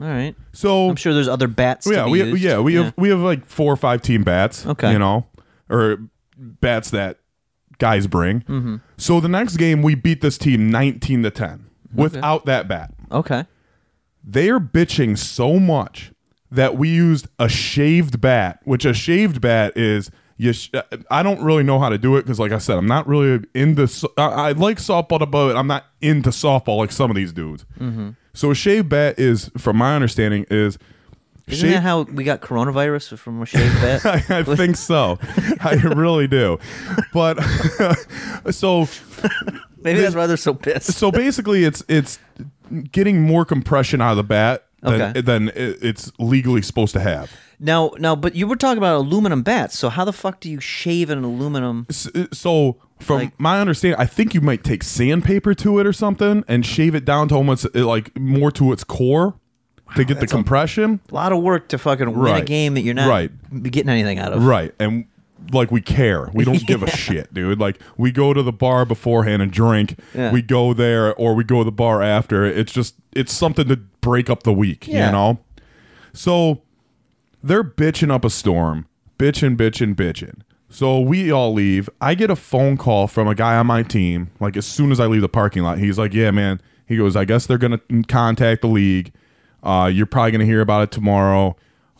All 0.00 0.08
right. 0.08 0.34
So 0.52 0.90
I'm 0.90 0.96
sure 0.96 1.14
there's 1.14 1.28
other 1.28 1.48
bats. 1.48 1.86
to 1.86 1.92
yeah, 1.92 2.06
we 2.06 2.22
used. 2.22 2.42
yeah 2.42 2.58
we 2.58 2.74
have 2.74 2.94
we 2.96 3.08
have 3.08 3.20
like 3.20 3.46
four 3.46 3.72
or 3.72 3.76
five 3.76 4.02
team 4.02 4.22
bats. 4.22 4.66
Okay. 4.66 4.92
you 4.92 4.98
know, 4.98 5.26
or 5.70 5.98
bats 6.36 6.90
that 6.90 7.18
guys 7.78 8.06
bring. 8.06 8.40
Mm-hmm. 8.42 8.76
So 8.96 9.20
the 9.20 9.28
next 9.28 9.56
game 9.56 9.82
we 9.82 9.94
beat 9.94 10.20
this 10.20 10.38
team 10.38 10.70
nineteen 10.70 11.22
to 11.22 11.30
ten 11.30 11.66
without 11.94 12.44
that 12.46 12.68
bat. 12.68 12.92
Okay. 13.10 13.44
They 14.22 14.50
are 14.50 14.60
bitching 14.60 15.16
so 15.16 15.58
much 15.58 16.12
that 16.50 16.76
we 16.76 16.88
used 16.88 17.28
a 17.38 17.48
shaved 17.48 18.20
bat, 18.20 18.60
which 18.64 18.84
a 18.84 18.94
shaved 18.94 19.40
bat 19.40 19.76
is. 19.76 20.10
You 20.38 20.52
sh- 20.52 20.68
I 21.10 21.22
don't 21.22 21.42
really 21.42 21.62
know 21.62 21.78
how 21.78 21.88
to 21.88 21.96
do 21.96 22.16
it 22.16 22.22
because, 22.22 22.38
like 22.38 22.52
I 22.52 22.58
said, 22.58 22.76
I'm 22.76 22.86
not 22.86 23.06
really 23.08 23.42
into. 23.54 23.88
so- 23.88 24.12
I, 24.18 24.22
I 24.48 24.52
like 24.52 24.76
softball, 24.76 25.18
to 25.20 25.24
but 25.26 25.56
I'm 25.56 25.66
not 25.66 25.86
into 26.02 26.28
softball 26.28 26.76
like 26.76 26.92
some 26.92 27.10
of 27.10 27.16
these 27.16 27.32
dudes. 27.32 27.64
Mm-hmm. 27.80 28.10
So 28.34 28.50
a 28.50 28.54
shaved 28.54 28.90
bat 28.90 29.18
is, 29.18 29.50
from 29.56 29.78
my 29.78 29.94
understanding, 29.94 30.44
is 30.50 30.76
Isn't 31.46 31.70
that 31.70 31.82
how 31.82 32.02
we 32.02 32.22
got 32.22 32.42
coronavirus 32.42 33.16
from 33.16 33.40
a 33.40 33.46
shaved 33.46 33.74
bat? 33.76 34.04
I 34.30 34.42
think 34.42 34.76
so. 34.76 35.18
I 35.60 35.72
really 35.96 36.26
do. 36.26 36.58
But 37.14 37.36
so 38.50 38.88
Maybe 39.80 40.00
that's 40.00 40.14
why 40.14 40.26
they're 40.26 40.36
so 40.36 40.52
pissed. 40.52 40.92
so 40.98 41.10
basically 41.10 41.64
it's 41.64 41.82
it's 41.88 42.18
getting 42.92 43.22
more 43.22 43.44
compression 43.46 44.02
out 44.02 44.10
of 44.10 44.16
the 44.18 44.24
bat 44.24 44.65
Okay. 44.94 45.20
than 45.20 45.48
it- 45.48 45.78
it's 45.82 46.12
legally 46.18 46.62
supposed 46.62 46.92
to 46.94 47.00
have. 47.00 47.30
Now, 47.58 47.92
now, 47.98 48.14
but 48.14 48.34
you 48.34 48.46
were 48.46 48.56
talking 48.56 48.78
about 48.78 48.96
aluminum 48.96 49.42
bats. 49.42 49.78
So 49.78 49.88
how 49.88 50.04
the 50.04 50.12
fuck 50.12 50.40
do 50.40 50.50
you 50.50 50.60
shave 50.60 51.08
an 51.10 51.24
aluminum? 51.24 51.86
S- 51.88 52.08
So 52.32 52.76
from 53.00 53.16
Like- 53.18 53.40
my 53.40 53.60
understanding, 53.60 53.98
I 53.98 54.04
think 54.06 54.34
you 54.34 54.40
might 54.40 54.62
take 54.62 54.82
sandpaper 54.82 55.54
to 55.54 55.78
it 55.78 55.86
or 55.86 55.92
something 55.92 56.44
and 56.48 56.64
shave 56.66 56.94
it 56.94 57.04
down 57.04 57.28
to 57.28 57.34
almost 57.34 57.66
uh, 57.74 57.86
like 57.86 58.18
more 58.18 58.50
to 58.52 58.72
its 58.72 58.84
core 58.84 59.34
to 59.94 60.04
get 60.04 60.20
the 60.20 60.26
compression. 60.26 61.00
A 61.10 61.14
lot 61.14 61.32
of 61.32 61.42
work 61.42 61.68
to 61.68 61.78
fucking 61.78 62.08
win 62.08 62.16
a 62.16 62.20
Right. 62.34 62.44
game 62.46 62.74
that 62.74 62.82
you're 62.82 62.94
not 62.94 63.08
Right. 63.08 63.30
getting 63.72 63.88
anything 63.88 64.18
out 64.18 64.32
of. 64.32 64.44
Right. 64.44 64.72
And 64.78 65.04
like 65.52 65.70
we 65.70 65.80
care. 65.80 66.28
We 66.34 66.44
don't 66.44 66.58
give 66.66 66.82
a 66.82 66.90
shit, 66.90 67.32
dude. 67.32 67.60
Like 67.60 67.78
we 67.96 68.10
go 68.10 68.34
to 68.34 68.42
the 68.42 68.52
bar 68.52 68.84
beforehand 68.84 69.40
and 69.42 69.50
drink. 69.52 69.98
Yeah. 70.14 70.32
We 70.32 70.42
go 70.42 70.74
there 70.74 71.14
or 71.14 71.34
we 71.34 71.44
go 71.44 71.58
to 71.58 71.64
the 71.64 71.72
bar 71.72 72.02
after. 72.02 72.44
It's 72.44 72.72
just 72.72 72.96
it's 73.14 73.32
something 73.32 73.68
to 73.68 73.78
break 74.06 74.30
up 74.30 74.44
the 74.44 74.52
week, 74.52 74.86
Yeah. 74.86 75.06
you 75.06 75.12
know? 75.12 75.38
So 76.12 76.62
they're 77.42 77.64
bitching 77.64 78.10
up 78.12 78.24
a 78.24 78.30
storm. 78.30 78.86
Bitching, 79.18 79.56
bitching, 79.56 79.94
bitching. 79.96 80.42
So 80.68 81.00
we 81.00 81.32
all 81.32 81.52
leave. 81.52 81.88
I 82.00 82.14
get 82.14 82.30
a 82.30 82.36
phone 82.36 82.76
call 82.76 83.08
from 83.08 83.26
a 83.26 83.34
guy 83.34 83.56
on 83.56 83.66
my 83.66 83.82
team. 83.82 84.30
Like 84.38 84.56
as 84.56 84.64
soon 84.66 84.92
as 84.92 85.00
I 85.00 85.06
leave 85.06 85.22
the 85.22 85.28
parking 85.28 85.62
lot, 85.64 85.78
he's 85.78 85.98
like, 85.98 86.12
"Yeah, 86.14 86.30
man." 86.30 86.60
He 86.86 86.96
goes, 86.96 87.16
"I 87.16 87.24
guess 87.24 87.46
they're 87.46 87.58
gonna 87.58 87.80
contact 88.08 88.60
the 88.62 88.68
league. 88.68 89.12
Uh, 89.62 89.90
you're 89.92 90.06
probably 90.06 90.30
gonna 90.32 90.44
hear 90.44 90.60
about 90.60 90.82
it 90.82 90.90
tomorrow." 90.92 91.56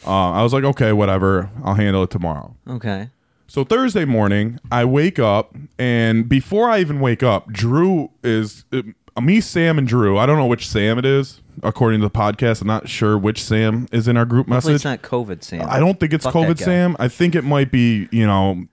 Uh, 0.07 0.31
I 0.33 0.43
was 0.43 0.53
like, 0.53 0.63
"Okay, 0.65 0.93
whatever. 0.93 1.51
I'll 1.65 1.75
handle 1.75 2.03
it 2.03 2.11
tomorrow." 2.11 2.55
Okay. 2.69 3.09
So 3.49 3.65
Thursday 3.65 4.05
morning, 4.05 4.59
I 4.71 4.85
wake 4.85 5.19
up, 5.19 5.55
and 5.79 6.29
before 6.29 6.69
I 6.69 6.81
even 6.81 7.01
wake 7.01 7.23
up, 7.23 7.51
Drew 7.53 8.11
is 8.23 8.65
uh, 8.73 9.21
me, 9.21 9.41
Sam, 9.41 9.79
and 9.79 9.89
Drew. 9.89 10.19
I 10.19 10.27
don't 10.27 10.37
know 10.37 10.47
which 10.47 10.69
Sam 10.69 10.99
it 10.99 11.07
is 11.07 11.41
according 11.63 12.01
to 12.01 12.07
the 12.07 12.11
podcast. 12.11 12.61
I'm 12.61 12.67
not 12.67 12.89
sure 12.89 13.17
which 13.19 13.43
Sam 13.43 13.87
is 13.93 14.09
in 14.09 14.17
our 14.17 14.25
group 14.25 14.49
Hopefully 14.49 14.75
message. 14.75 14.75
it's 14.75 14.85
not 14.85 15.03
COVID, 15.03 15.43
Sam. 15.43 15.67
I 15.69 15.79
don't 15.79 15.99
think 15.99 16.13
it's 16.13 16.25
Fuck 16.25 16.35
that 16.35 16.39
COVID 16.41 16.59
guy. 16.59 16.65
Sam. 16.65 16.97
I 16.99 17.09
think 17.09 17.35
it 17.35 17.43
might 17.43 17.71
be 17.73 18.09
you 18.13 18.27
know 18.27 18.67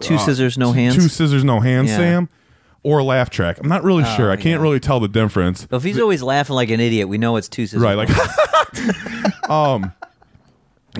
Two 0.00 0.18
scissors, 0.18 0.58
no 0.58 0.72
hands. 0.72 0.96
two 0.96 1.08
scissors, 1.08 1.44
no 1.44 1.60
hands 1.60 1.90
Yeah. 1.90 1.96
Sam, 1.96 2.28
or 2.82 3.02
laugh 3.02 3.30
track. 3.30 3.58
I'm 3.60 3.68
not 3.68 3.84
really 3.84 4.04
sure. 4.16 4.30
I 4.30 4.36
can't 4.36 4.60
really 4.60 4.80
tell 4.80 4.98
the 5.00 5.08
difference. 5.08 5.66
But 5.66 5.76
if 5.78 5.84
he's 5.84 5.98
always 6.00 6.22
laughing 6.22 6.56
like 6.56 6.70
an 6.70 6.80
idiot, 6.80 7.08
we 7.08 7.18
know 7.18 7.36
it's 7.36 7.48
two 7.48 7.66
scissors. 7.66 7.80
Right, 7.82 7.94
like 7.96 8.10
um 9.50 9.92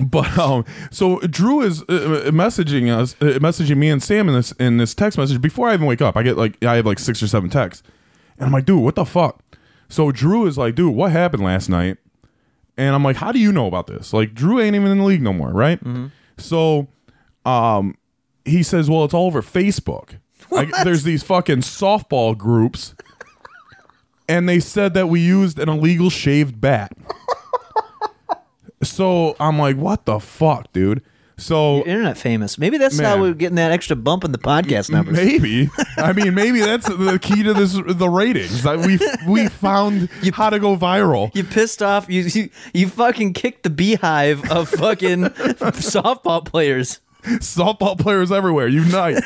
but 0.07 0.37
um 0.37 0.65
so 0.91 1.19
Drew 1.19 1.61
is 1.61 1.81
uh, 1.83 1.85
uh, 2.27 2.31
messaging 2.31 2.93
us 2.93 3.15
uh, 3.21 3.39
messaging 3.39 3.77
me 3.77 3.89
and 3.89 4.01
Sam 4.03 4.27
in 4.27 4.35
this 4.35 4.51
in 4.53 4.77
this 4.77 4.93
text 4.93 5.17
message 5.17 5.41
before 5.41 5.69
I 5.69 5.73
even 5.73 5.85
wake 5.85 6.01
up. 6.01 6.15
I 6.17 6.23
get 6.23 6.37
like 6.37 6.61
I 6.63 6.75
have 6.77 6.85
like 6.85 6.99
6 6.99 7.21
or 7.23 7.27
7 7.27 7.49
texts. 7.49 7.83
And 8.37 8.45
I'm 8.45 8.51
like, 8.51 8.65
"Dude, 8.65 8.81
what 8.83 8.95
the 8.95 9.05
fuck?" 9.05 9.41
So 9.89 10.11
Drew 10.11 10.45
is 10.45 10.57
like, 10.57 10.75
"Dude, 10.75 10.95
what 10.95 11.11
happened 11.11 11.43
last 11.43 11.69
night?" 11.69 11.97
And 12.77 12.93
I'm 12.95 13.03
like, 13.03 13.15
"How 13.17 13.31
do 13.31 13.39
you 13.39 13.51
know 13.51 13.67
about 13.67 13.87
this?" 13.87 14.13
Like 14.13 14.33
Drew 14.33 14.59
ain't 14.59 14.75
even 14.75 14.91
in 14.91 14.97
the 14.99 15.03
league 15.03 15.21
no 15.21 15.33
more, 15.33 15.51
right? 15.51 15.79
So 16.37 16.87
um 17.45 17.95
he 18.43 18.63
says, 18.63 18.89
"Well, 18.89 19.05
it's 19.05 19.13
all 19.13 19.27
over 19.27 19.41
Facebook." 19.41 20.09
Like, 20.51 20.69
there's 20.83 21.01
these 21.01 21.23
fucking 21.23 21.61
softball 21.61 22.37
groups 22.37 22.93
and 24.27 24.47
they 24.49 24.59
said 24.59 24.93
that 24.93 25.07
we 25.07 25.19
used 25.19 25.59
an 25.59 25.69
illegal 25.69 26.09
shaved 26.09 26.59
bat. 26.59 26.91
so 28.83 29.35
I'm 29.39 29.59
like, 29.59 29.77
what 29.77 30.05
the 30.05 30.19
fuck, 30.19 30.71
dude? 30.73 31.03
So 31.37 31.79
Internet 31.85 32.17
famous. 32.17 32.57
Maybe 32.57 32.77
that's 32.77 32.99
how 32.99 33.19
we're 33.19 33.33
getting 33.33 33.57
that 33.57 33.71
extra 33.71 33.95
bump 33.95 34.23
in 34.23 34.31
the 34.31 34.37
podcast 34.37 34.89
numbers. 34.89 35.17
maybe, 35.17 35.69
I 35.97 36.13
mean, 36.13 36.33
maybe 36.33 36.61
that's 36.61 36.87
the 36.87 37.19
key 37.21 37.43
to 37.43 37.53
this 37.53 37.73
the 37.73 38.09
ratings. 38.09 38.63
That 38.63 38.79
we 38.79 38.99
we 39.27 39.49
found 39.49 40.09
how 40.33 40.49
to 40.49 40.59
go 40.59 40.77
viral. 40.77 41.35
You 41.35 41.43
pissed 41.43 41.83
off. 41.83 42.09
You, 42.09 42.21
you 42.21 42.49
you 42.73 42.87
fucking 42.87 43.33
kicked 43.33 43.63
the 43.63 43.69
beehive 43.69 44.49
of 44.49 44.69
fucking 44.69 45.23
softball 45.23 46.45
players. 46.45 46.99
Softball 47.23 47.99
players 47.99 48.31
everywhere, 48.31 48.67
unite! 48.67 49.23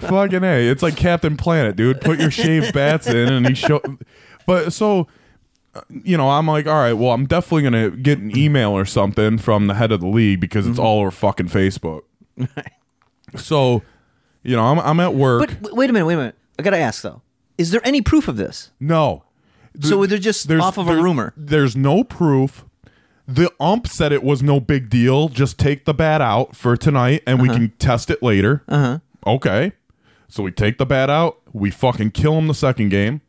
Fucking 0.00 0.42
a, 0.42 0.68
it's 0.68 0.82
like 0.82 0.96
Captain 0.96 1.36
Planet, 1.36 1.76
dude. 1.76 2.00
Put 2.00 2.18
your 2.18 2.32
shaved 2.32 2.74
bats 2.74 3.06
in, 3.06 3.32
and 3.32 3.46
he 3.46 3.54
show. 3.54 3.80
But 4.44 4.72
so, 4.72 5.06
you 6.04 6.16
know, 6.16 6.28
I'm 6.30 6.46
like, 6.46 6.66
all 6.66 6.74
right, 6.74 6.92
well, 6.92 7.12
I'm 7.12 7.26
definitely 7.26 7.62
gonna 7.62 7.90
get 7.90 8.18
an 8.18 8.36
email 8.36 8.72
or 8.72 8.84
something 8.84 9.38
from 9.38 9.66
the 9.68 9.74
head 9.74 9.90
of 9.92 10.00
the 10.00 10.06
league 10.08 10.40
because 10.40 10.64
Mm-hmm. 10.64 10.72
it's 10.72 10.78
all 10.80 11.00
over 11.00 11.10
fucking 11.10 11.48
Facebook. 11.48 12.02
so, 13.36 13.82
you 14.42 14.56
know, 14.56 14.64
I'm 14.64 14.78
I'm 14.80 15.00
at 15.00 15.14
work. 15.14 15.40
But 15.40 15.62
w- 15.62 15.74
wait 15.76 15.90
a 15.90 15.92
minute, 15.92 16.06
wait 16.06 16.14
a 16.14 16.18
minute. 16.18 16.34
I 16.58 16.62
gotta 16.62 16.78
ask 16.78 17.02
though. 17.02 17.22
Is 17.58 17.70
there 17.70 17.80
any 17.84 18.00
proof 18.02 18.28
of 18.28 18.36
this? 18.36 18.70
no, 18.80 19.24
So 19.80 20.04
they're 20.06 20.18
just 20.18 20.48
There's- 20.48 20.62
off 20.62 20.78
of 20.78 20.88
a 20.88 20.96
rumor. 20.96 21.32
There's 21.36 21.76
no 21.76 22.02
proof. 22.04 22.64
The 23.28 23.50
ump 23.60 23.86
said 23.86 24.12
it 24.12 24.22
was 24.24 24.42
no 24.42 24.58
big 24.60 24.90
deal. 24.90 25.28
Just 25.28 25.58
take 25.58 25.84
the 25.84 25.94
bat 25.94 26.20
out 26.20 26.56
for 26.56 26.76
tonight, 26.76 27.22
and 27.26 27.40
we 27.40 27.48
can 27.48 27.70
test 27.78 28.10
it 28.10 28.22
later. 28.22 28.62
Uh 28.68 28.78
huh. 28.78 28.98
Okay. 29.26 29.72
So 30.28 30.42
we 30.42 30.50
take 30.50 30.78
the 30.78 30.86
bat 30.86 31.08
out. 31.08 31.38
We 31.52 31.70
fucking 31.70 32.10
kill 32.12 32.36
him 32.36 32.48
the 32.48 32.54
second 32.54 32.88
game, 32.88 33.20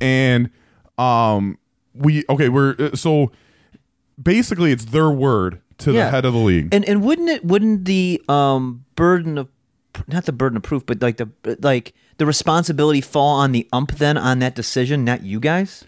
and 0.00 0.50
um, 0.98 1.56
we 1.94 2.24
okay. 2.28 2.48
We're 2.48 2.74
uh, 2.78 2.96
so 2.96 3.30
basically 4.22 4.72
it's 4.72 4.86
their 4.86 5.10
word 5.10 5.60
to 5.78 5.92
Yeah. 5.92 6.04
the 6.06 6.10
head 6.10 6.24
of 6.24 6.32
the 6.32 6.38
league. 6.40 6.74
And 6.74 6.84
and 6.88 7.02
wouldn't 7.02 7.28
it 7.28 7.44
wouldn't 7.44 7.84
the 7.84 8.20
um 8.28 8.84
burden 8.96 9.38
of 9.38 9.48
not 10.06 10.24
the 10.24 10.32
burden 10.32 10.56
of 10.56 10.62
proof, 10.62 10.84
but 10.86 11.02
like 11.02 11.16
the 11.16 11.28
like 11.62 11.94
the 12.18 12.26
responsibility 12.26 13.00
fall 13.00 13.36
on 13.40 13.52
the 13.52 13.66
ump 13.72 13.92
then 13.92 14.16
on 14.16 14.38
that 14.40 14.54
decision, 14.54 15.04
not 15.04 15.22
you 15.22 15.40
guys? 15.40 15.84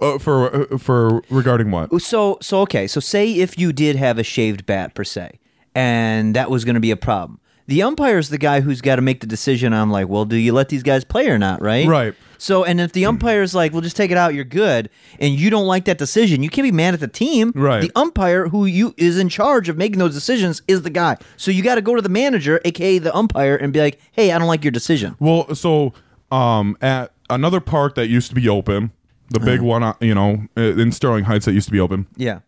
uh, 0.00 0.18
for 0.18 0.72
uh, 0.72 0.78
for 0.78 1.22
regarding 1.30 1.70
what? 1.70 2.02
So 2.02 2.38
so 2.42 2.60
okay, 2.62 2.86
so 2.86 3.00
say 3.00 3.32
if 3.34 3.58
you 3.58 3.72
did 3.72 3.96
have 3.96 4.18
a 4.18 4.24
shaved 4.24 4.66
bat 4.66 4.94
per 4.94 5.04
se, 5.04 5.38
and 5.74 6.34
that 6.34 6.50
was 6.50 6.64
going 6.64 6.74
to 6.74 6.80
be 6.80 6.90
a 6.90 6.96
problem, 6.96 7.38
The 7.66 7.82
umpire 7.82 8.18
is 8.18 8.28
the 8.28 8.38
guy 8.38 8.60
who's 8.60 8.80
got 8.82 8.96
to 8.96 9.02
make 9.02 9.20
the 9.20 9.26
decision. 9.26 9.72
I'm 9.72 9.90
like, 9.90 10.06
well, 10.08 10.24
do 10.26 10.36
you 10.36 10.52
let 10.52 10.68
these 10.68 10.82
guys 10.82 11.02
play 11.04 11.28
or 11.28 11.38
not, 11.38 11.62
right? 11.62 11.86
Right. 11.86 12.14
So, 12.36 12.62
and 12.62 12.78
if 12.78 12.92
the 12.92 13.06
umpire 13.06 13.40
is 13.40 13.54
like, 13.54 13.72
well, 13.72 13.80
just 13.80 13.96
take 13.96 14.10
it 14.10 14.18
out, 14.18 14.34
you're 14.34 14.44
good, 14.44 14.90
and 15.18 15.32
you 15.34 15.48
don't 15.48 15.66
like 15.66 15.86
that 15.86 15.96
decision, 15.96 16.42
you 16.42 16.50
can't 16.50 16.64
be 16.66 16.72
mad 16.72 16.92
at 16.92 17.00
the 17.00 17.08
team. 17.08 17.52
Right. 17.54 17.80
The 17.80 17.90
umpire 17.96 18.48
who 18.48 18.66
you 18.66 18.92
is 18.98 19.16
in 19.18 19.30
charge 19.30 19.70
of 19.70 19.78
making 19.78 19.98
those 19.98 20.12
decisions 20.12 20.60
is 20.68 20.82
the 20.82 20.90
guy. 20.90 21.16
So 21.38 21.50
you 21.50 21.62
got 21.62 21.76
to 21.76 21.80
go 21.82 21.94
to 21.94 22.02
the 22.02 22.08
manager, 22.10 22.60
aka 22.66 22.98
the 22.98 23.16
umpire, 23.16 23.56
and 23.56 23.72
be 23.72 23.80
like, 23.80 23.98
hey, 24.12 24.30
I 24.32 24.38
don't 24.38 24.48
like 24.48 24.62
your 24.62 24.72
decision. 24.72 25.16
Well, 25.18 25.54
so 25.54 25.94
um, 26.30 26.76
at 26.82 27.12
another 27.30 27.60
park 27.60 27.94
that 27.94 28.08
used 28.08 28.28
to 28.28 28.34
be 28.34 28.46
open, 28.46 28.90
the 29.30 29.40
big 29.40 29.60
Uh-huh. 29.60 29.68
one, 29.68 29.82
uh, 29.82 29.94
you 30.00 30.14
know, 30.14 30.46
uh, 30.54 30.60
in 30.60 30.92
Sterling 30.92 31.24
Heights 31.24 31.46
that 31.46 31.54
used 31.54 31.68
to 31.68 31.72
be 31.72 31.80
open. 31.80 32.08
Yeah. 32.16 32.40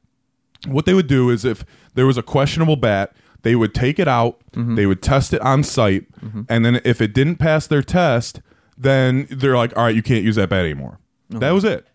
What 0.67 0.85
they 0.85 0.93
would 0.93 1.07
do 1.07 1.31
is 1.31 1.45
if 1.47 1.65
there 1.95 2.07
was 2.07 2.19
a 2.19 2.23
questionable 2.23 2.77
bat, 2.77 3.15
they 3.47 3.55
would 3.57 3.73
take 3.75 3.99
it 3.99 4.09
out, 4.09 4.35
Mm-hmm. 4.53 4.75
they 4.75 4.87
would 4.87 5.03
test 5.03 5.33
it 5.35 5.41
on 5.43 5.63
site, 5.63 6.07
and 6.49 6.65
then 6.65 6.81
if 6.85 7.01
it 7.01 7.13
didn't 7.15 7.37
pass 7.37 7.67
their 7.67 7.83
test, 7.83 8.41
then 8.77 9.27
they're 9.31 9.57
like, 9.57 9.77
"All 9.77 9.85
right, 9.85 9.95
you 9.95 10.03
can't 10.03 10.25
use 10.25 10.37
that 10.37 10.49
bat 10.49 10.65
anymore." 10.65 10.99
That 11.31 11.51
was 11.53 11.65
it. 11.65 11.87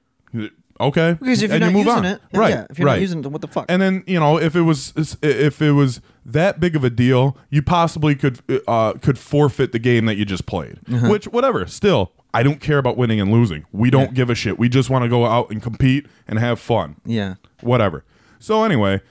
Okay, 0.80 1.16
Because 1.20 1.44
if 1.44 1.50
you're 1.50 1.56
and 1.58 1.62
not 1.62 1.68
you 1.72 1.74
move 1.78 1.86
using 1.86 2.00
on. 2.00 2.06
it, 2.06 2.22
right? 2.34 2.50
Yeah, 2.50 2.66
if 2.70 2.80
you're 2.80 2.86
right. 2.88 2.94
not 2.94 3.02
using 3.02 3.24
it, 3.24 3.28
what 3.32 3.42
the 3.42 3.48
fuck? 3.48 3.66
And 3.70 3.80
then 3.82 4.04
you 4.08 4.20
know 4.20 4.38
if 4.40 4.56
it 4.56 4.62
was 4.62 4.94
if 5.22 5.62
it 5.62 5.72
was 5.74 6.02
that 6.26 6.60
big 6.60 6.76
of 6.76 6.84
a 6.84 6.90
deal, 6.90 7.38
you 7.52 7.62
possibly 7.62 8.16
could 8.16 8.40
uh, 8.68 8.94
could 8.94 9.20
forfeit 9.20 9.74
the 9.74 9.80
game 9.80 10.06
that 10.06 10.16
you 10.18 10.26
just 10.26 10.46
played. 10.48 10.80
Uh-huh. 10.92 11.08
Which 11.10 11.26
whatever. 11.28 11.68
Still, 11.68 12.12
I 12.34 12.42
don't 12.42 12.60
care 12.60 12.80
about 12.80 12.98
winning 12.98 13.20
and 13.22 13.32
losing. 13.32 13.66
We 13.72 13.90
don't 13.92 14.14
give 14.16 14.30
a 14.32 14.36
shit. 14.36 14.58
We 14.58 14.70
just 14.70 14.90
want 14.90 15.04
to 15.04 15.10
go 15.10 15.26
out 15.26 15.52
and 15.52 15.62
compete 15.62 16.08
and 16.28 16.40
have 16.40 16.60
fun. 16.60 16.96
yeah. 17.06 17.36
Whatever. 17.62 18.04
So 18.40 18.64
anyway, 18.64 19.02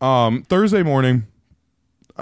um, 0.00 0.42
Thursday 0.42 0.82
morning, 0.82 1.26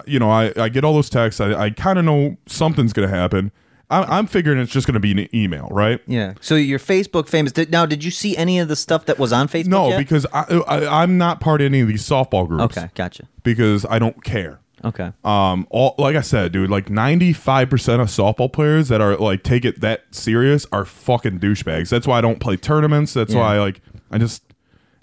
you 0.06 0.18
know, 0.18 0.30
I, 0.30 0.52
I 0.56 0.68
get 0.68 0.84
all 0.84 0.94
those 0.94 1.10
texts. 1.10 1.40
I, 1.40 1.52
I 1.54 1.70
kind 1.70 1.98
of 1.98 2.04
know 2.04 2.36
something's 2.46 2.92
gonna 2.92 3.08
happen. 3.08 3.52
I'm, 3.90 4.10
I'm 4.10 4.26
figuring 4.26 4.58
it's 4.58 4.72
just 4.72 4.86
gonna 4.86 5.00
be 5.00 5.12
an 5.12 5.28
email, 5.34 5.68
right? 5.70 6.00
Yeah. 6.06 6.34
So 6.40 6.54
your 6.54 6.78
Facebook 6.78 7.28
famous. 7.28 7.52
Did, 7.52 7.70
now, 7.70 7.84
did 7.84 8.02
you 8.02 8.10
see 8.10 8.36
any 8.36 8.58
of 8.58 8.68
the 8.68 8.76
stuff 8.76 9.04
that 9.06 9.18
was 9.18 9.32
on 9.32 9.48
Facebook? 9.48 9.66
No, 9.66 9.88
yet? 9.90 9.98
because 9.98 10.24
I, 10.32 10.44
I 10.66 11.02
I'm 11.02 11.18
not 11.18 11.40
part 11.40 11.60
of 11.60 11.66
any 11.66 11.80
of 11.80 11.88
these 11.88 12.02
softball 12.02 12.48
groups. 12.48 12.76
Okay, 12.76 12.88
gotcha. 12.94 13.24
Because 13.42 13.84
I 13.86 13.98
don't 13.98 14.22
care. 14.24 14.60
Okay. 14.84 15.12
um 15.22 15.64
all 15.70 15.94
like 15.96 16.16
i 16.16 16.20
said 16.20 16.50
dude 16.50 16.68
like 16.68 16.86
95% 16.86 18.00
of 18.00 18.08
softball 18.08 18.52
players 18.52 18.88
that 18.88 19.00
are 19.00 19.14
like 19.16 19.44
take 19.44 19.64
it 19.64 19.80
that 19.80 20.02
serious 20.10 20.66
are 20.72 20.84
fucking 20.84 21.38
douchebags 21.38 21.88
that's 21.88 22.04
why 22.04 22.18
i 22.18 22.20
don't 22.20 22.40
play 22.40 22.56
tournaments 22.56 23.14
that's 23.14 23.32
Yeah. 23.32 23.38
why 23.42 23.60
like 23.60 23.80
i 24.10 24.18
just 24.18 24.42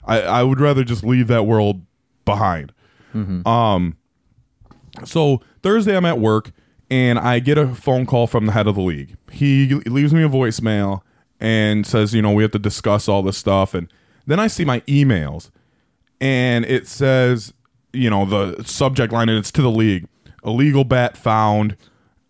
i 0.04 0.20
i 0.22 0.44
would 0.44 0.60
rather 0.60 0.84
just 0.84 1.06
leave 1.06 1.28
that 1.28 1.46
world 1.46 1.82
behind 2.26 2.74
um 3.46 3.96
so 5.06 5.42
thursday 5.64 5.96
i'm 5.96 6.06
at 6.06 6.20
work 6.20 6.52
and 6.90 7.20
i 7.20 7.40
get 7.40 7.58
a 7.58 7.74
phone 7.76 8.06
call 8.06 8.28
from 8.28 8.46
the 8.46 8.52
head 8.52 8.68
of 8.68 8.76
the 8.76 8.82
league 8.82 9.16
he 9.32 9.74
leaves 9.86 10.14
me 10.14 10.24
a 10.24 10.30
voicemail 10.30 11.02
and 11.40 11.86
says 11.86 12.14
you 12.14 12.22
know 12.22 12.32
we 12.32 12.44
have 12.44 12.52
to 12.52 12.60
discuss 12.60 13.08
all 13.08 13.22
this 13.22 13.38
stuff 13.38 13.74
and 13.74 13.92
then 14.28 14.40
i 14.40 14.48
see 14.48 14.66
my 14.66 14.80
emails 14.82 15.50
and 16.22 16.66
it 16.66 16.88
says, 16.88 17.54
you 17.94 18.10
know, 18.10 18.26
the 18.26 18.64
subject 18.64 19.14
line, 19.14 19.30
and 19.30 19.38
it's 19.38 19.52
to 19.52 19.62
the 19.62 19.72
league. 19.72 20.08
Illegal 20.44 20.84
bat 20.84 21.18
found. 21.18 21.78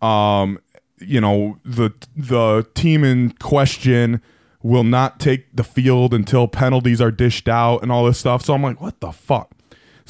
Um, 0.00 0.58
you 0.98 1.20
know, 1.20 1.58
the 1.64 1.92
the 2.16 2.66
team 2.74 3.04
in 3.04 3.32
question 3.32 4.20
will 4.62 4.84
not 4.84 5.18
take 5.18 5.54
the 5.54 5.64
field 5.64 6.12
until 6.12 6.46
penalties 6.46 7.00
are 7.00 7.10
dished 7.10 7.48
out 7.48 7.82
and 7.82 7.90
all 7.90 8.04
this 8.04 8.18
stuff. 8.18 8.44
So 8.44 8.54
I'm 8.54 8.62
like, 8.62 8.80
what 8.80 9.00
the 9.00 9.10
fuck? 9.10 9.52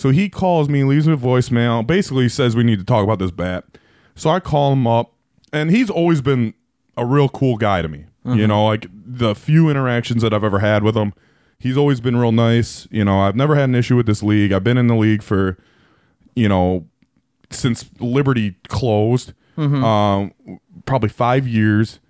So 0.00 0.08
he 0.08 0.30
calls 0.30 0.70
me, 0.70 0.82
leaves 0.82 1.06
me 1.06 1.12
a 1.12 1.16
voicemail, 1.18 1.86
basically 1.86 2.30
says 2.30 2.56
we 2.56 2.64
need 2.64 2.78
to 2.78 2.84
talk 2.86 3.04
about 3.04 3.18
this 3.18 3.30
bat. 3.30 3.64
So 4.14 4.30
I 4.30 4.40
call 4.40 4.72
him 4.72 4.86
up, 4.86 5.12
and 5.52 5.70
he's 5.70 5.90
always 5.90 6.22
been 6.22 6.54
a 6.96 7.04
real 7.04 7.28
cool 7.28 7.58
guy 7.58 7.82
to 7.82 7.88
me. 7.88 8.06
You 8.24 8.46
know, 8.46 8.64
like 8.64 8.86
the 8.92 9.34
few 9.34 9.68
interactions 9.68 10.22
that 10.22 10.32
I've 10.32 10.42
ever 10.42 10.60
had 10.60 10.82
with 10.82 10.96
him, 10.96 11.12
he's 11.58 11.76
always 11.76 12.00
been 12.00 12.16
real 12.16 12.32
nice. 12.32 12.88
You 12.90 13.04
know, 13.04 13.20
I've 13.20 13.36
never 13.36 13.54
had 13.56 13.68
an 13.68 13.74
issue 13.74 13.94
with 13.94 14.06
this 14.06 14.22
league. 14.22 14.52
I've 14.52 14.64
been 14.64 14.78
in 14.78 14.86
the 14.86 14.94
league 14.94 15.22
for, 15.22 15.58
you 16.34 16.48
know, 16.48 16.86
since 17.50 17.90
Liberty 17.98 18.56
closed, 18.68 19.34
um, 19.84 20.32
probably 20.86 21.10
five 21.10 21.46
years. 21.46 22.00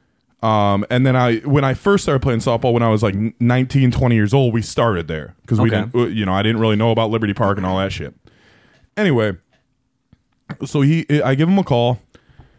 Um, 0.42 0.86
and 0.88 1.04
then 1.04 1.16
I, 1.16 1.36
when 1.40 1.64
I 1.64 1.74
first 1.74 2.02
started 2.04 2.20
playing 2.20 2.40
softball, 2.40 2.72
when 2.72 2.82
I 2.82 2.88
was 2.88 3.02
like 3.02 3.14
19, 3.40 3.90
20 3.90 4.14
years 4.14 4.32
old, 4.32 4.54
we 4.54 4.62
started 4.62 5.06
there 5.06 5.34
because 5.42 5.60
we 5.60 5.68
Okay. 5.68 5.80
didn't, 5.82 5.94
uh, 5.94 6.06
you 6.06 6.24
know, 6.24 6.32
I 6.32 6.42
didn't 6.42 6.60
really 6.60 6.76
know 6.76 6.90
about 6.90 7.10
Liberty 7.10 7.34
Park 7.34 7.58
and 7.58 7.66
all 7.66 7.76
that 7.78 7.92
shit. 7.92 8.14
Anyway, 8.96 9.36
so 10.64 10.80
he, 10.80 11.06
I 11.22 11.34
give 11.34 11.48
him 11.48 11.58
a 11.58 11.64
call, 11.64 12.00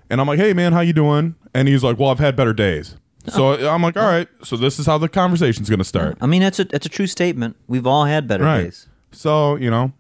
and 0.09 0.21
I'm 0.21 0.27
like, 0.27 0.39
"Hey, 0.39 0.53
man, 0.53 0.73
how 0.73 0.79
you 0.81 0.93
doing?" 0.93 1.35
And 1.53 1.67
he's 1.67 1.83
like, 1.83 1.99
"Well, 1.99 2.09
I've 2.09 2.19
had 2.19 2.35
better 2.35 2.53
days." 2.53 2.95
So 3.27 3.53
I'm 3.69 3.81
like, 3.83 3.97
"All 3.97 4.05
right, 4.05 4.27
so 4.43 4.55
this 4.57 4.79
is 4.79 4.85
how 4.85 4.97
the 4.97 5.09
conversation's 5.09 5.69
gonna 5.69 5.83
start." 5.83 6.17
I 6.21 6.25
mean, 6.27 6.41
that's 6.41 6.59
a 6.59 6.63
that's 6.63 6.85
a 6.85 6.89
true 6.89 7.07
statement. 7.07 7.55
We've 7.67 7.85
all 7.85 8.05
had 8.05 8.27
better 8.27 8.43
Right. 8.43 8.63
days. 8.65 8.87
So, 9.11 9.55
you 9.57 9.69
know, 9.69 9.91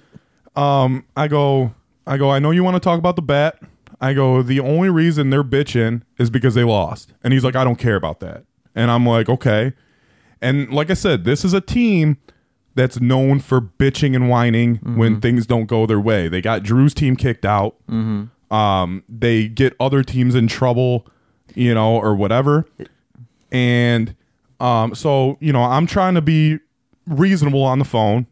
um, 0.56 1.04
I 1.16 1.28
go, 1.28 1.74
I 2.06 2.16
go, 2.16 2.30
I 2.30 2.38
know 2.38 2.50
you 2.50 2.64
want 2.64 2.74
to 2.76 2.80
talk 2.80 2.98
about 2.98 3.16
the 3.16 3.22
bet. 3.22 3.58
I 4.00 4.12
go, 4.12 4.42
the 4.42 4.60
only 4.60 4.88
reason 4.90 5.30
they're 5.30 5.44
bitching 5.44 6.02
is 6.18 6.30
because 6.30 6.54
they 6.54 6.64
lost. 6.64 7.12
And 7.22 7.32
he's 7.32 7.44
like, 7.44 7.56
I 7.56 7.64
don't 7.64 7.78
care 7.78 7.96
about 7.96 8.20
that. 8.20 8.44
And 8.74 8.90
I'm 8.90 9.06
like, 9.06 9.28
okay. 9.28 9.72
And 10.40 10.70
like 10.70 10.90
I 10.90 10.94
said, 10.94 11.24
this 11.24 11.44
is 11.44 11.52
a 11.54 11.60
team 11.60 12.18
that's 12.74 13.00
known 13.00 13.38
for 13.40 13.60
bitching 13.60 14.14
and 14.16 14.28
whining 14.28 14.76
when 14.96 15.20
things 15.20 15.46
don't 15.46 15.66
go 15.66 15.86
their 15.86 16.00
way. 16.00 16.28
They 16.28 16.40
got 16.40 16.62
Drew's 16.64 16.92
team 16.92 17.14
kicked 17.16 17.44
out. 17.44 17.76
Um, 18.50 19.04
they 19.08 19.48
get 19.48 19.74
other 19.80 20.02
teams 20.02 20.34
in 20.34 20.48
trouble, 20.48 21.06
you 21.54 21.72
know, 21.72 21.96
or 21.96 22.14
whatever. 22.14 22.66
And 23.52 24.14
um, 24.60 24.94
so, 24.94 25.38
you 25.40 25.52
know, 25.52 25.62
I'm 25.62 25.86
trying 25.86 26.14
to 26.14 26.22
be 26.22 26.58
reasonable 27.06 27.62
on 27.62 27.78
the 27.78 27.84
phone. 27.84 28.26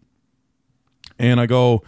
And 1.18 1.40
I 1.40 1.46
go, 1.46 1.82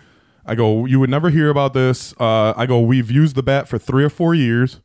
I 0.46 0.54
go, 0.54 0.84
you 0.84 1.00
would 1.00 1.10
never 1.10 1.30
hear 1.30 1.48
about 1.48 1.72
this. 1.74 2.14
Uh, 2.20 2.52
I 2.56 2.66
go, 2.66 2.80
we've 2.80 3.10
used 3.10 3.34
the 3.36 3.42
bat 3.42 3.68
for 3.68 3.78
three 3.78 4.04
or 4.04 4.10
four 4.10 4.34
years. 4.34 4.80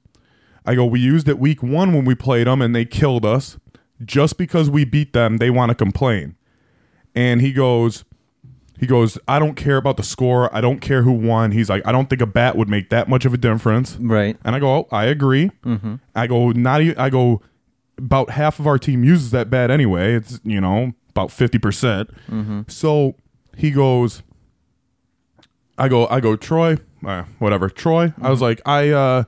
I 0.66 0.76
go, 0.76 0.86
we 0.86 1.00
used 1.00 1.28
it 1.28 1.40
week 1.40 1.62
one 1.64 1.94
when 1.94 2.06
we 2.06 2.16
played 2.16 2.48
them 2.48 2.62
and 2.62 2.76
they 2.76 2.86
killed 2.86 3.26
us. 3.26 3.58
Just 4.04 4.38
because 4.38 4.70
we 4.70 4.86
beat 4.86 5.12
them, 5.14 5.38
they 5.38 5.50
want 5.50 5.70
to 5.70 5.76
complain. 5.76 6.36
And 7.14 7.42
he 7.42 7.52
goes, 7.52 8.06
he 8.80 8.86
goes, 8.88 9.18
I 9.28 9.40
don't 9.40 9.56
care 9.56 9.76
about 9.76 9.98
the 9.98 10.04
score. 10.04 10.54
I 10.56 10.62
don't 10.62 10.80
care 10.80 11.02
who 11.04 11.12
won. 11.12 11.52
He's 11.52 11.70
like, 11.70 11.86
I 11.86 11.92
don't 11.92 12.10
think 12.10 12.22
a 12.22 12.26
bat 12.26 12.56
would 12.56 12.70
make 12.70 12.90
that 12.92 13.10
much 13.10 13.26
of 13.26 13.34
a 13.34 13.38
difference. 13.38 13.98
Right. 14.00 14.38
And 14.46 14.56
I 14.56 14.60
go, 14.60 14.70
oh, 14.74 14.88
I 14.92 15.06
agree. 15.06 15.52
I 16.16 16.28
go, 16.28 16.52
not. 16.52 16.82
e- 16.82 16.96
I 16.96 17.10
go, 17.10 17.42
about 17.98 18.30
half 18.30 18.60
of 18.60 18.68
our 18.68 18.80
team 18.80 19.04
uses 19.04 19.32
that 19.32 19.50
bat 19.50 19.70
anyway. 19.70 20.14
It's 20.16 20.40
you 20.46 20.62
know 20.62 20.94
about 21.10 21.32
fifty 21.32 21.60
percent. 21.60 22.10
So 22.72 23.16
he 23.58 23.72
goes, 23.72 24.24
I 25.80 25.88
go, 25.88 26.08
I 26.08 26.20
go, 26.20 26.36
Troy, 26.36 26.78
uh, 27.06 27.24
whatever, 27.40 27.70
Troy. 27.70 28.14
I 28.22 28.30
was 28.30 28.42
like, 28.42 28.62
I, 28.66 28.90
uh, 28.90 29.24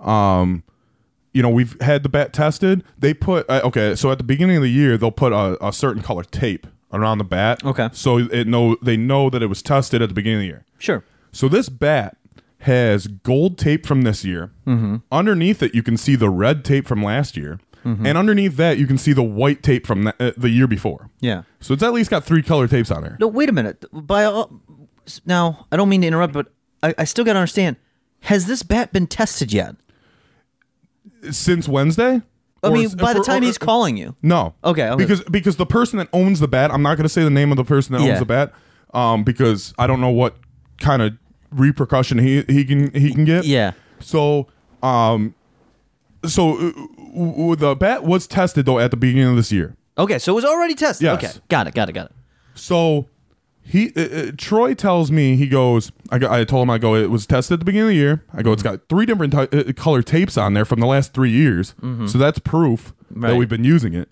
um, 0.00 0.62
you 1.32 1.42
know, 1.42 1.50
we've 1.50 1.80
had 1.80 2.02
the 2.02 2.08
bat 2.08 2.32
tested. 2.32 2.82
They 2.98 3.14
put 3.14 3.48
uh, 3.48 3.60
okay, 3.64 3.94
so 3.94 4.10
at 4.10 4.18
the 4.18 4.24
beginning 4.24 4.56
of 4.56 4.62
the 4.62 4.70
year, 4.70 4.96
they'll 4.96 5.10
put 5.12 5.32
a, 5.32 5.56
a 5.64 5.72
certain 5.72 6.02
color 6.02 6.24
tape 6.24 6.66
around 6.92 7.18
the 7.18 7.24
bat. 7.24 7.64
Okay. 7.64 7.88
so 7.92 8.18
it 8.18 8.48
know 8.48 8.76
they 8.82 8.96
know 8.96 9.30
that 9.30 9.42
it 9.42 9.46
was 9.46 9.62
tested 9.62 10.02
at 10.02 10.08
the 10.08 10.14
beginning 10.14 10.38
of 10.38 10.42
the 10.42 10.46
year. 10.46 10.64
Sure. 10.78 11.04
So 11.32 11.48
this 11.48 11.68
bat 11.68 12.16
has 12.60 13.06
gold 13.06 13.56
tape 13.58 13.86
from 13.86 14.02
this 14.02 14.24
year. 14.24 14.50
Mm-hmm. 14.66 14.96
Underneath 15.12 15.62
it, 15.62 15.74
you 15.74 15.82
can 15.82 15.96
see 15.96 16.16
the 16.16 16.28
red 16.28 16.64
tape 16.64 16.86
from 16.88 17.02
last 17.02 17.36
year, 17.36 17.60
Mm-hmm. 17.84 18.04
and 18.04 18.18
underneath 18.18 18.56
that, 18.56 18.76
you 18.76 18.86
can 18.86 18.98
see 18.98 19.14
the 19.14 19.22
white 19.22 19.62
tape 19.62 19.86
from 19.86 20.04
the, 20.04 20.14
uh, 20.22 20.32
the 20.36 20.50
year 20.50 20.66
before. 20.66 21.08
Yeah. 21.20 21.44
So 21.60 21.72
it's 21.72 21.82
at 21.82 21.94
least 21.94 22.10
got 22.10 22.24
three 22.24 22.42
color 22.42 22.68
tapes 22.68 22.90
on 22.90 23.02
there. 23.02 23.16
No, 23.18 23.26
wait 23.26 23.48
a 23.48 23.52
minute. 23.52 23.86
By 23.90 24.24
all, 24.24 24.50
now, 25.24 25.66
I 25.72 25.76
don't 25.76 25.88
mean 25.88 26.00
to 26.02 26.06
interrupt, 26.06 26.32
but 26.32 26.52
I, 26.82 26.94
I 26.98 27.04
still 27.04 27.24
got 27.24 27.32
to 27.34 27.38
understand. 27.38 27.76
Has 28.20 28.46
this 28.46 28.62
bat 28.62 28.92
been 28.92 29.06
tested 29.06 29.52
yet? 29.52 29.76
Since 31.30 31.68
Wednesday. 31.68 32.22
I 32.62 32.68
Or 32.68 32.72
mean, 32.72 32.84
is- 32.84 32.94
by 32.94 33.12
the 33.14 33.20
time 33.22 33.42
or- 33.42 33.46
he's 33.46 33.58
calling 33.58 33.96
you. 33.96 34.14
No. 34.22 34.54
Okay, 34.64 34.88
okay. 34.88 34.96
Because 35.02 35.22
because 35.24 35.56
the 35.56 35.66
person 35.66 35.98
that 35.98 36.08
owns 36.12 36.40
the 36.40 36.48
bat, 36.48 36.70
I'm 36.72 36.82
not 36.82 36.96
going 36.96 37.04
to 37.04 37.08
say 37.08 37.22
the 37.22 37.30
name 37.30 37.50
of 37.50 37.56
the 37.56 37.64
person 37.64 37.94
that 37.94 38.02
Yeah. 38.02 38.10
owns 38.10 38.18
the 38.18 38.26
bat, 38.26 38.52
um, 38.92 39.24
because 39.24 39.72
I 39.78 39.86
don't 39.86 40.00
know 40.00 40.10
what 40.10 40.36
kind 40.78 41.00
of 41.02 41.12
repercussion 41.50 42.18
he 42.18 42.42
he 42.48 42.64
can 42.64 42.92
he 42.92 43.12
can 43.12 43.24
get. 43.24 43.44
Yeah. 43.46 43.72
So 44.00 44.46
um, 44.82 45.34
so 46.26 46.52
uh, 46.58 46.58
w- 47.12 47.30
w- 47.32 47.56
the 47.56 47.74
bat 47.74 48.04
was 48.04 48.26
tested 48.26 48.66
though 48.66 48.78
at 48.78 48.90
the 48.90 48.96
beginning 48.98 49.28
of 49.30 49.36
this 49.36 49.50
year. 49.50 49.74
Okay, 49.96 50.18
so 50.18 50.32
it 50.32 50.34
was 50.36 50.44
already 50.44 50.74
tested. 50.74 51.04
Yes. 51.04 51.16
Okay, 51.16 51.40
got 51.48 51.66
it, 51.66 51.74
got 51.74 51.88
it, 51.88 51.92
got 51.92 52.06
it. 52.06 52.12
So 52.54 53.06
he 53.62 53.92
uh, 53.96 54.00
uh, 54.00 54.32
Troy 54.36 54.74
tells 54.74 55.10
me 55.10 55.36
he 55.36 55.46
goes. 55.48 55.92
I, 56.10 56.18
go, 56.18 56.30
I 56.30 56.44
told 56.44 56.62
him 56.64 56.70
I 56.70 56.78
go. 56.78 56.94
It 56.94 57.10
was 57.10 57.26
tested 57.26 57.54
at 57.54 57.58
the 57.60 57.64
beginning 57.64 57.88
of 57.88 57.94
the 57.94 57.94
year. 57.96 58.24
I 58.32 58.42
go. 58.42 58.52
It's 58.52 58.62
got 58.62 58.88
three 58.88 59.06
different 59.06 59.32
ty- 59.32 59.48
uh, 59.52 59.72
color 59.74 60.02
tapes 60.02 60.36
on 60.36 60.54
there 60.54 60.64
from 60.64 60.80
the 60.80 60.86
last 60.86 61.12
three 61.14 61.30
years. 61.30 61.74
So 62.06 62.18
that's 62.18 62.38
proof 62.38 62.86
that 63.10 63.14
Mm-hmm. 63.14 63.24
Right. 63.24 63.36
we've 63.36 63.48
been 63.48 63.64
using 63.64 63.94
it. 63.94 64.10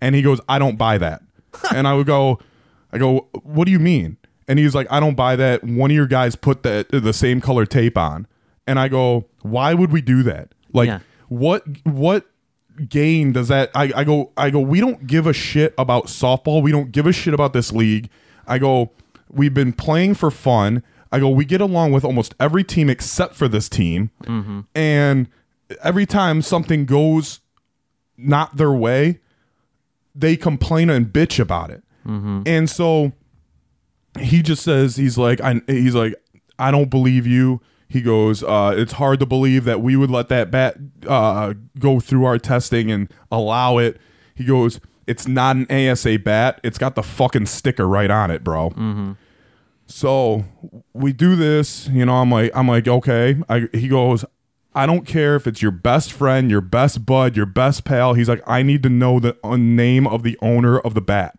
And 0.00 0.14
he 0.14 0.22
goes, 0.22 0.40
I 0.48 0.58
don't 0.58 0.76
buy 0.76 0.96
that. 0.98 1.22
and 1.74 1.86
I 1.88 1.94
would 1.94 2.06
go, 2.06 2.38
I 2.92 2.98
go, 2.98 3.28
what 3.42 3.66
do 3.66 3.72
you 3.72 3.78
mean? 3.78 4.16
And 4.46 4.58
he's 4.58 4.74
like, 4.74 4.86
I 4.90 5.00
don't 5.00 5.14
buy 5.16 5.36
that. 5.36 5.62
One 5.64 5.90
of 5.90 5.94
your 5.94 6.06
guys 6.06 6.34
put 6.36 6.62
that 6.62 6.88
the 6.90 7.12
same 7.12 7.40
color 7.42 7.66
tape 7.66 7.98
on. 7.98 8.26
and 8.66 8.78
I 8.78 8.88
go, 8.88 9.26
why 9.42 9.74
would 9.74 9.92
we 9.92 10.00
do 10.00 10.22
that? 10.24 10.54
Like, 10.72 10.86
Yeah. 10.88 11.00
what 11.28 11.62
what 11.84 12.26
gain 12.88 13.32
does 13.32 13.48
that? 13.48 13.70
I, 13.74 13.92
I 13.96 14.04
go 14.04 14.32
I 14.36 14.50
go. 14.50 14.60
We 14.60 14.80
don't 14.80 15.06
give 15.06 15.26
a 15.26 15.32
shit 15.32 15.74
about 15.78 16.06
softball. 16.06 16.62
We 16.62 16.72
don't 16.72 16.92
give 16.92 17.06
a 17.06 17.12
shit 17.12 17.34
about 17.34 17.52
this 17.52 17.72
league. 17.72 18.08
I 18.48 18.58
go. 18.58 18.90
We've 19.30 19.52
been 19.54 19.72
playing 19.72 20.14
for 20.14 20.30
fun. 20.30 20.82
I 21.12 21.20
go. 21.20 21.28
We 21.28 21.44
get 21.44 21.60
along 21.60 21.92
with 21.92 22.04
almost 22.04 22.34
every 22.40 22.64
team 22.64 22.88
except 22.90 23.34
for 23.34 23.46
this 23.48 23.68
team, 23.68 24.10
and 24.74 25.28
every 25.82 26.06
time 26.06 26.42
something 26.42 26.84
goes 26.86 27.40
not 28.16 28.56
their 28.56 28.72
way, 28.72 29.20
they 30.14 30.36
complain 30.36 30.90
and 30.90 31.06
bitch 31.06 31.38
about 31.38 31.70
it. 31.70 31.82
And 32.46 32.68
so 32.70 33.12
he 34.18 34.42
just 34.42 34.62
says 34.62 34.96
he's 34.96 35.18
like 35.18 35.40
I 35.42 35.60
he's 35.66 35.94
like 35.94 36.14
I 36.58 36.70
don't 36.70 36.88
believe 36.90 37.26
you. 37.26 37.60
He 37.90 38.02
goes, 38.02 38.42
uh, 38.42 38.74
it's 38.76 38.92
hard 38.92 39.18
to 39.20 39.26
believe 39.26 39.64
that 39.64 39.80
we 39.80 39.96
would 39.96 40.10
let 40.10 40.28
that 40.28 40.50
bat 40.50 40.76
uh, 41.06 41.54
go 41.78 42.00
through 42.00 42.24
our 42.26 42.38
testing 42.38 42.90
and 42.90 43.10
allow 43.32 43.78
it. 43.78 43.98
He 44.34 44.44
goes, 44.44 44.78
it's 45.08 45.26
not 45.26 45.56
an 45.56 45.66
ASA 45.70 46.18
bat. 46.20 46.60
It's 46.62 46.78
got 46.78 46.94
the 46.94 47.02
fucking 47.02 47.46
sticker 47.46 47.88
right 47.88 48.10
on 48.10 48.30
it, 48.30 48.44
bro. 48.44 48.70
So 49.86 50.44
we 50.92 51.12
do 51.12 51.34
this, 51.34 51.88
you 51.88 52.04
know. 52.04 52.16
I'm 52.16 52.30
like, 52.30 52.52
I'm 52.54 52.68
like, 52.68 52.86
okay. 52.86 53.36
I, 53.48 53.68
he 53.72 53.88
goes, 53.88 54.24
I 54.74 54.84
don't 54.86 55.06
care 55.06 55.34
if 55.34 55.46
it's 55.46 55.62
your 55.62 55.70
best 55.70 56.12
friend, 56.12 56.50
your 56.50 56.60
best 56.60 57.06
bud, 57.06 57.36
your 57.36 57.46
best 57.46 57.84
pal. 57.84 58.12
He's 58.14 58.28
like, 58.28 58.42
I 58.46 58.62
need 58.62 58.82
to 58.82 58.90
know 58.90 59.18
the 59.18 59.36
uh, 59.42 59.56
name 59.56 60.06
of 60.06 60.22
the 60.22 60.36
owner 60.42 60.78
of 60.78 60.92
the 60.94 61.00
bat. 61.00 61.38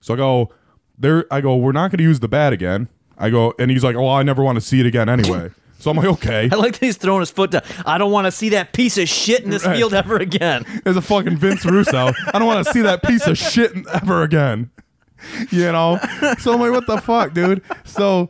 So 0.00 0.14
I 0.14 0.16
go, 0.16 0.52
there. 0.96 1.26
I 1.30 1.40
go, 1.40 1.56
we're 1.56 1.72
not 1.72 1.90
going 1.90 1.98
to 1.98 2.04
use 2.04 2.20
the 2.20 2.28
bat 2.28 2.52
again. 2.52 2.88
I 3.18 3.30
go, 3.30 3.52
and 3.58 3.70
he's 3.70 3.82
like, 3.82 3.96
oh, 3.96 4.08
I 4.08 4.22
never 4.22 4.44
want 4.44 4.54
to 4.56 4.60
see 4.60 4.78
it 4.78 4.86
again 4.86 5.08
anyway. 5.08 5.50
So 5.78 5.90
I'm 5.92 5.96
like, 5.96 6.06
okay. 6.06 6.48
I 6.50 6.56
like 6.56 6.72
that 6.74 6.84
he's 6.84 6.96
throwing 6.96 7.20
his 7.20 7.30
foot 7.30 7.52
down. 7.52 7.62
I 7.86 7.98
don't 7.98 8.10
want 8.10 8.26
to 8.26 8.32
see 8.32 8.48
that 8.50 8.72
piece 8.72 8.98
of 8.98 9.08
shit 9.08 9.44
in 9.44 9.50
this 9.50 9.64
Right. 9.64 9.76
field 9.76 9.94
ever 9.94 10.16
again. 10.16 10.64
There's 10.84 10.96
a 10.96 11.02
fucking 11.02 11.36
Vince 11.36 11.64
Russo. 11.64 12.12
I 12.32 12.38
don't 12.38 12.46
want 12.46 12.66
to 12.66 12.72
see 12.72 12.82
that 12.82 13.02
piece 13.04 13.26
of 13.26 13.38
shit 13.38 13.72
ever 13.92 14.22
again. 14.22 14.70
You 15.50 15.70
know? 15.72 15.98
So 16.40 16.52
I'm 16.54 16.60
like, 16.60 16.72
what 16.72 16.86
the 16.86 17.00
fuck, 17.00 17.32
dude? 17.32 17.62
So 17.84 18.28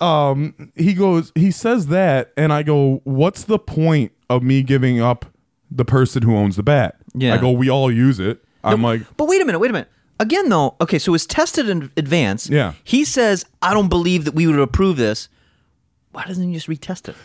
um 0.00 0.72
he 0.76 0.94
goes, 0.94 1.32
he 1.34 1.50
says 1.50 1.88
that, 1.88 2.32
and 2.36 2.52
I 2.52 2.62
go, 2.62 3.00
What's 3.04 3.44
the 3.44 3.58
point 3.58 4.12
of 4.28 4.42
me 4.42 4.62
giving 4.62 5.00
up 5.00 5.26
the 5.70 5.84
person 5.84 6.22
who 6.22 6.36
owns 6.36 6.56
the 6.56 6.62
bat? 6.62 6.96
Yeah. 7.14 7.34
I 7.34 7.38
go, 7.38 7.50
We 7.50 7.68
all 7.68 7.90
use 7.90 8.18
it. 8.20 8.42
I'm 8.64 8.82
like, 8.82 9.02
But 9.16 9.26
wait 9.28 9.42
a 9.42 9.44
minute, 9.44 9.58
wait 9.58 9.70
a 9.70 9.72
minute. 9.72 9.88
Again, 10.18 10.50
though, 10.50 10.76
okay, 10.82 10.98
so 10.98 11.14
it's 11.14 11.24
tested 11.26 11.68
in 11.68 11.90
advance. 11.96 12.48
Yeah. 12.50 12.74
He 12.84 13.04
says, 13.06 13.46
I 13.62 13.72
don't 13.72 13.88
believe 13.88 14.26
that 14.26 14.34
we 14.34 14.46
would 14.46 14.58
approve 14.58 14.96
this. 14.98 15.28
Why 16.12 16.24
doesn't 16.24 16.46
he 16.46 16.54
just 16.54 16.68
retest 16.68 17.08
it? 17.08 17.16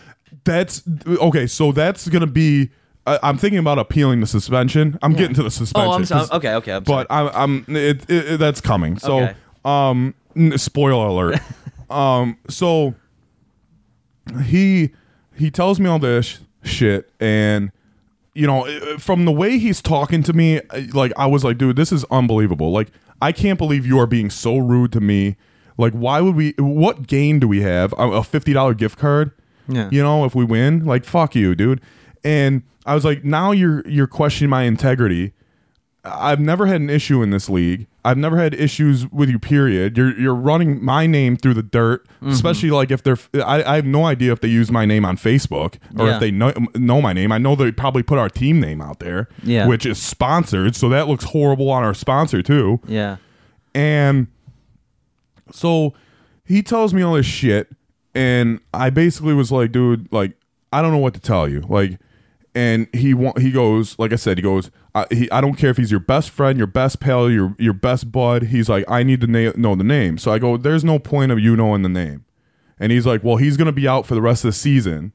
that's 0.43 0.83
okay, 1.07 1.47
so 1.47 1.71
that's 1.71 2.07
gonna 2.09 2.27
be 2.27 2.69
I, 3.07 3.19
I'm 3.23 3.37
thinking 3.37 3.59
about 3.59 3.77
appealing 3.79 4.19
the 4.19 4.27
suspension. 4.27 4.97
I'm 5.03 5.13
getting 5.13 5.35
to 5.35 5.43
the 5.43 5.51
suspension. 5.51 5.89
Oh, 5.91 5.93
I'm 5.93 6.05
sorry. 6.05 6.21
'cause- 6.21 6.31
Okay, 6.31 6.53
okay. 6.55 6.71
I'm 6.73 6.83
but 6.83 7.07
I'm, 7.09 7.29
I'm 7.67 7.75
it, 7.75 8.09
it, 8.09 8.25
it- 8.33 8.39
that's 8.39 8.61
coming. 8.61 8.97
So, 8.97 9.19
Okay. 9.19 9.35
um, 9.63 10.13
n- 10.35 10.57
spoiler 10.57 11.07
alert. 11.07 11.39
um, 11.89 12.37
so 12.49 12.95
he 14.45 14.91
he 15.35 15.51
tells 15.51 15.79
me 15.79 15.89
all 15.89 15.99
this 15.99 16.39
shit, 16.63 17.11
and 17.19 17.71
you 18.33 18.47
know, 18.47 18.65
i- 18.65 18.97
from 18.97 19.25
the 19.25 19.31
way 19.31 19.57
he's 19.57 19.81
talking 19.81 20.23
to 20.23 20.33
me, 20.33 20.59
I- 20.71 20.89
like 20.93 21.11
I 21.17 21.25
was 21.27 21.43
like, 21.43 21.57
dude, 21.57 21.75
this 21.75 21.91
is 21.91 22.03
unbelievable. 22.11 22.71
Like, 22.71 22.89
I 23.21 23.31
can't 23.31 23.57
believe 23.57 23.85
you 23.85 23.99
are 23.99 24.07
being 24.07 24.29
so 24.29 24.57
rude 24.57 24.91
to 24.93 24.99
me. 25.01 25.35
Like, 25.77 25.93
why 25.93 26.21
would 26.21 26.35
we? 26.35 26.53
What 26.57 27.07
gain 27.07 27.39
do 27.39 27.47
we 27.47 27.61
have? 27.61 27.93
A 27.97 28.23
fifty 28.23 28.53
dollar 28.53 28.73
gift 28.73 28.97
card? 28.97 29.31
Yeah. 29.67 29.89
You 29.91 30.03
know, 30.03 30.25
if 30.25 30.35
we 30.35 30.45
win, 30.45 30.85
like, 30.85 31.03
fuck 31.05 31.35
you, 31.35 31.55
dude. 31.55 31.81
And 32.23 32.63
I 32.85 32.93
was 32.95 33.03
like, 33.03 33.23
now 33.23 33.51
you're 33.51 33.81
you're 33.87 34.07
questioning 34.07 34.49
my 34.49 34.63
integrity. 34.63 35.33
I've 36.07 36.39
never 36.39 36.67
had 36.67 36.81
an 36.81 36.89
issue 36.91 37.23
in 37.23 37.31
this 37.31 37.49
league. 37.49 37.87
I've 38.05 38.17
never 38.19 38.37
had 38.37 38.53
issues 38.53 39.11
with 39.11 39.27
you. 39.27 39.39
Period. 39.39 39.97
You're 39.97 40.15
you're 40.19 40.35
running 40.35 40.83
my 40.85 41.07
name 41.07 41.35
through 41.35 41.55
the 41.55 41.63
dirt, 41.63 42.07
Mm-hmm. 42.21 42.29
especially 42.29 42.69
like 42.69 42.91
if 42.91 43.01
they're. 43.01 43.17
I, 43.43 43.63
I 43.63 43.75
have 43.77 43.85
no 43.85 44.05
idea 44.05 44.31
if 44.31 44.39
they 44.39 44.47
use 44.47 44.71
my 44.71 44.85
name 44.85 45.03
on 45.03 45.17
Facebook 45.17 45.77
or 45.97 46.05
Yeah. 46.07 46.13
if 46.15 46.19
they 46.19 46.29
know 46.29 46.53
know 46.75 47.01
my 47.01 47.11
name. 47.11 47.31
I 47.31 47.39
know 47.39 47.55
they 47.55 47.71
probably 47.71 48.03
put 48.03 48.19
our 48.19 48.29
team 48.29 48.59
name 48.59 48.81
out 48.81 48.99
there, 48.99 49.27
Yeah. 49.43 49.67
which 49.67 49.83
is 49.87 49.99
sponsored, 49.99 50.75
so 50.75 50.89
that 50.89 51.07
looks 51.07 51.25
horrible 51.25 51.71
on 51.71 51.83
our 51.83 51.95
sponsor 51.95 52.43
too. 52.43 52.79
Yeah. 52.87 53.17
And 53.73 54.27
so 55.51 55.93
he 56.43 56.61
tells 56.61 56.93
me 56.93 57.01
all 57.01 57.13
this 57.13 57.25
shit, 57.25 57.71
and 58.13 58.59
I 58.73 58.89
basically 58.89 59.33
was 59.33 59.51
like, 59.51 59.71
dude, 59.71 60.11
like 60.11 60.37
I 60.71 60.81
don't 60.81 60.91
know 60.91 60.97
what 60.99 61.13
to 61.15 61.19
tell 61.19 61.47
you, 61.47 61.61
like. 61.61 61.99
And 62.57 62.87
he 62.93 63.13
wa- 63.13 63.37
he 63.37 63.51
goes, 63.51 63.99
like 63.99 64.13
I 64.13 64.15
said, 64.15 64.37
he 64.37 64.41
goes, 64.41 64.71
I, 64.93 65.05
he, 65.11 65.29
I 65.29 65.41
don't 65.41 65.55
care 65.55 65.69
if 65.71 65.75
he's 65.75 65.91
your 65.91 65.99
best 65.99 66.29
friend, 66.29 66.57
your 66.57 66.67
best 66.67 67.01
pal, 67.01 67.29
your 67.29 67.53
your 67.59 67.73
best 67.73 68.13
bud. 68.13 68.43
He's 68.43 68.69
like, 68.69 68.85
I 68.89 69.03
need 69.03 69.19
to 69.19 69.27
na- 69.27 69.51
know 69.57 69.75
the 69.75 69.83
name. 69.83 70.17
So 70.17 70.31
I 70.31 70.39
go, 70.39 70.55
there's 70.55 70.85
no 70.85 70.97
point 70.97 71.33
of 71.33 71.39
you 71.39 71.57
knowing 71.57 71.81
the 71.81 71.89
name. 71.89 72.23
And 72.79 72.93
he's 72.93 73.05
like, 73.05 73.25
well, 73.25 73.35
he's 73.35 73.57
gonna 73.57 73.73
be 73.73 73.89
out 73.89 74.05
for 74.05 74.15
the 74.15 74.21
rest 74.21 74.45
of 74.45 74.47
the 74.47 74.53
season. 74.53 75.11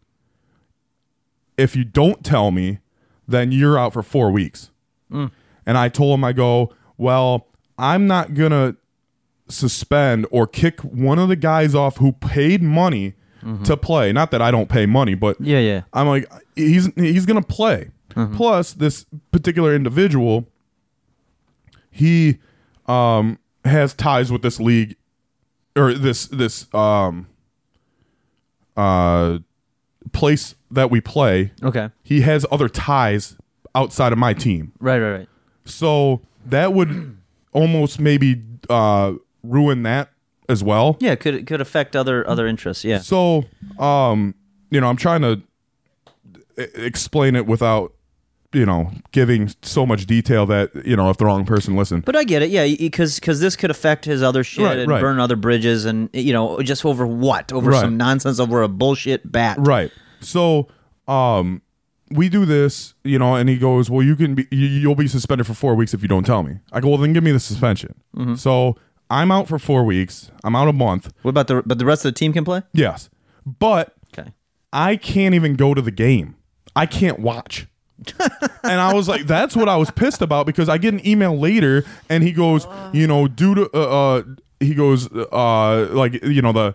If 1.57 1.75
you 1.75 1.83
don't 1.83 2.23
tell 2.23 2.51
me, 2.51 2.81
then 3.27 3.53
you're 3.53 3.79
out 3.79 3.95
for 3.95 4.03
four 4.03 4.31
weeks. 4.31 4.71
Mm. 5.11 5.31
And 5.65 5.79
I 5.79 5.89
told 5.89 6.19
him, 6.19 6.25
I 6.25 6.35
go, 6.35 6.75
well, 6.99 7.49
I'm 7.79 8.07
not 8.07 8.35
gonna 8.35 8.77
suspend 9.51 10.27
or 10.31 10.47
kick 10.47 10.81
one 10.81 11.19
of 11.19 11.29
the 11.29 11.37
guys 11.37 11.75
off 11.75 11.97
who 11.99 12.13
paid 12.13 12.63
money 12.63 13.15
to 13.65 13.75
play. 13.77 14.13
Not 14.13 14.31
that 14.33 14.43
I 14.43 14.51
don't 14.51 14.69
pay 14.69 14.85
money, 14.87 15.15
but 15.15 15.41
Yeah, 15.41 15.61
yeah. 15.61 15.83
I'm 15.95 16.07
like, 16.09 16.31
he's 16.57 16.89
he's 16.95 17.25
gonna 17.27 17.41
play. 17.43 17.91
Plus, 18.35 18.73
this 18.75 19.07
particular 19.33 19.75
individual, 19.75 20.47
he 21.91 22.39
um 22.87 23.39
has 23.65 23.95
ties 23.95 24.31
with 24.33 24.43
this 24.43 24.61
league 24.61 24.97
or 25.77 25.95
this 25.95 26.27
this 26.27 26.67
um 26.75 27.29
uh 28.77 29.39
place 30.13 30.55
that 30.71 30.91
we 30.91 31.01
play. 31.01 31.53
Okay. 31.63 31.91
He 32.03 32.21
has 32.23 32.45
other 32.51 32.69
ties 32.69 33.37
outside 33.75 34.13
of 34.13 34.19
my 34.19 34.35
team. 34.35 34.73
Right, 34.81 34.99
right, 34.99 35.19
right. 35.19 35.29
So 35.65 36.23
that 36.47 36.73
would 36.73 37.17
almost 37.53 38.01
maybe 38.01 38.43
uh, 38.69 39.15
ruin 39.43 39.83
that 39.85 40.11
as 40.49 40.63
well. 40.65 40.97
Yeah, 41.01 41.13
it 41.13 41.21
could 41.21 41.35
it 41.35 41.47
could 41.47 41.61
affect 41.61 41.95
other 41.97 42.27
other 42.29 42.47
interests. 42.47 42.85
Yeah. 42.85 42.99
So, 42.99 43.45
um, 43.79 44.35
you 44.71 44.81
know, 44.81 44.89
I'm 44.89 44.97
trying 44.97 45.23
to 45.23 45.43
explain 46.75 47.37
it 47.37 47.47
without, 47.47 47.93
you 48.53 48.67
know, 48.67 48.91
giving 49.13 49.51
so 49.63 49.87
much 49.87 50.07
detail 50.07 50.45
that 50.47 50.71
you 50.85 50.97
know 50.97 51.09
if 51.11 51.17
the 51.19 51.25
wrong 51.25 51.45
person 51.45 51.77
listened. 51.77 52.05
But 52.05 52.17
I 52.17 52.25
get 52.25 52.43
it, 52.43 52.51
yeah, 52.51 52.67
because 52.67 53.21
because 53.21 53.41
this 53.41 53.57
could 53.57 53.71
affect 53.71 54.05
his 54.05 54.23
other 54.23 54.43
shit 54.45 54.65
Right, 54.65 54.79
and 54.79 54.91
right. 54.91 55.01
burn 55.01 55.21
other 55.21 55.37
bridges, 55.37 55.85
and 55.85 56.11
you 56.13 56.33
know, 56.33 56.61
just 56.63 56.85
over 56.85 57.07
what? 57.07 57.53
Over 57.53 57.71
Right. 57.71 57.81
some 57.81 57.97
nonsense 57.97 58.41
over 58.41 58.63
a 58.63 58.69
bullshit 58.69 59.31
bat. 59.31 59.57
Right. 59.61 59.91
So, 60.21 60.69
um, 61.09 61.63
we 62.11 62.29
do 62.29 62.45
this, 62.45 62.95
you 63.05 63.19
know, 63.19 63.37
and 63.37 63.49
he 63.49 63.57
goes, 63.57 63.89
"Well, 63.89 64.03
you 64.03 64.17
can 64.17 64.35
be, 64.35 64.47
you, 64.51 64.67
you'll 64.67 64.95
be 64.97 65.07
suspended 65.07 65.47
for 65.47 65.55
four 65.55 65.75
weeks 65.77 65.95
if 65.95 66.03
you 66.03 66.09
don't 66.09 66.25
tell 66.27 66.43
me." 66.43 66.59
I 66.73 66.81
go, 66.81 66.89
"Well, 66.89 66.99
then 66.99 67.13
give 67.13 67.23
me 67.23 67.31
the 67.31 67.39
suspension." 67.41 67.95
Mm-hmm. 68.17 68.35
So 68.35 68.77
I'm 69.11 69.31
out 69.31 69.49
for 69.49 69.59
four 69.59 69.85
weeks. 69.85 70.31
I'm 70.45 70.55
out 70.55 70.69
a 70.69 70.73
month. 70.73 71.13
What 71.23 71.31
about 71.31 71.49
the 71.49 71.63
but 71.67 71.79
the 71.79 71.85
rest 71.85 72.05
of 72.05 72.15
the 72.15 72.19
team 72.19 72.33
can 72.33 72.45
play? 72.45 72.63
Yes, 72.73 73.11
but 73.45 73.95
Okay. 74.17 74.33
I 74.73 74.97
can't 74.97 75.35
even 75.35 75.55
go 75.55 75.75
to 75.75 75.83
the 75.83 75.91
game. 75.91 76.37
I 76.75 76.87
can't 76.87 77.19
watch. 77.19 77.67
and 78.63 78.81
I 78.81 78.95
was 78.95 79.09
like, 79.09 79.27
that's 79.27 79.55
what 79.55 79.69
I 79.69 79.77
was 79.77 79.91
pissed 79.91 80.23
about 80.23 80.47
because 80.47 80.69
I 80.69 80.79
get 80.79 80.95
an 80.95 81.07
email 81.07 81.39
later 81.39 81.85
and 82.09 82.23
he 82.23 82.33
goes, 82.33 82.67
you 82.93 83.07
know, 83.07 83.29
due 83.29 83.55
to, 83.57 83.71
uh, 83.75 83.79
uh 84.19 84.23
he 84.59 84.75
goes, 84.75 85.11
uh, 85.13 85.89
like, 85.91 86.23
you 86.23 86.43
know, 86.43 86.53
the 86.53 86.75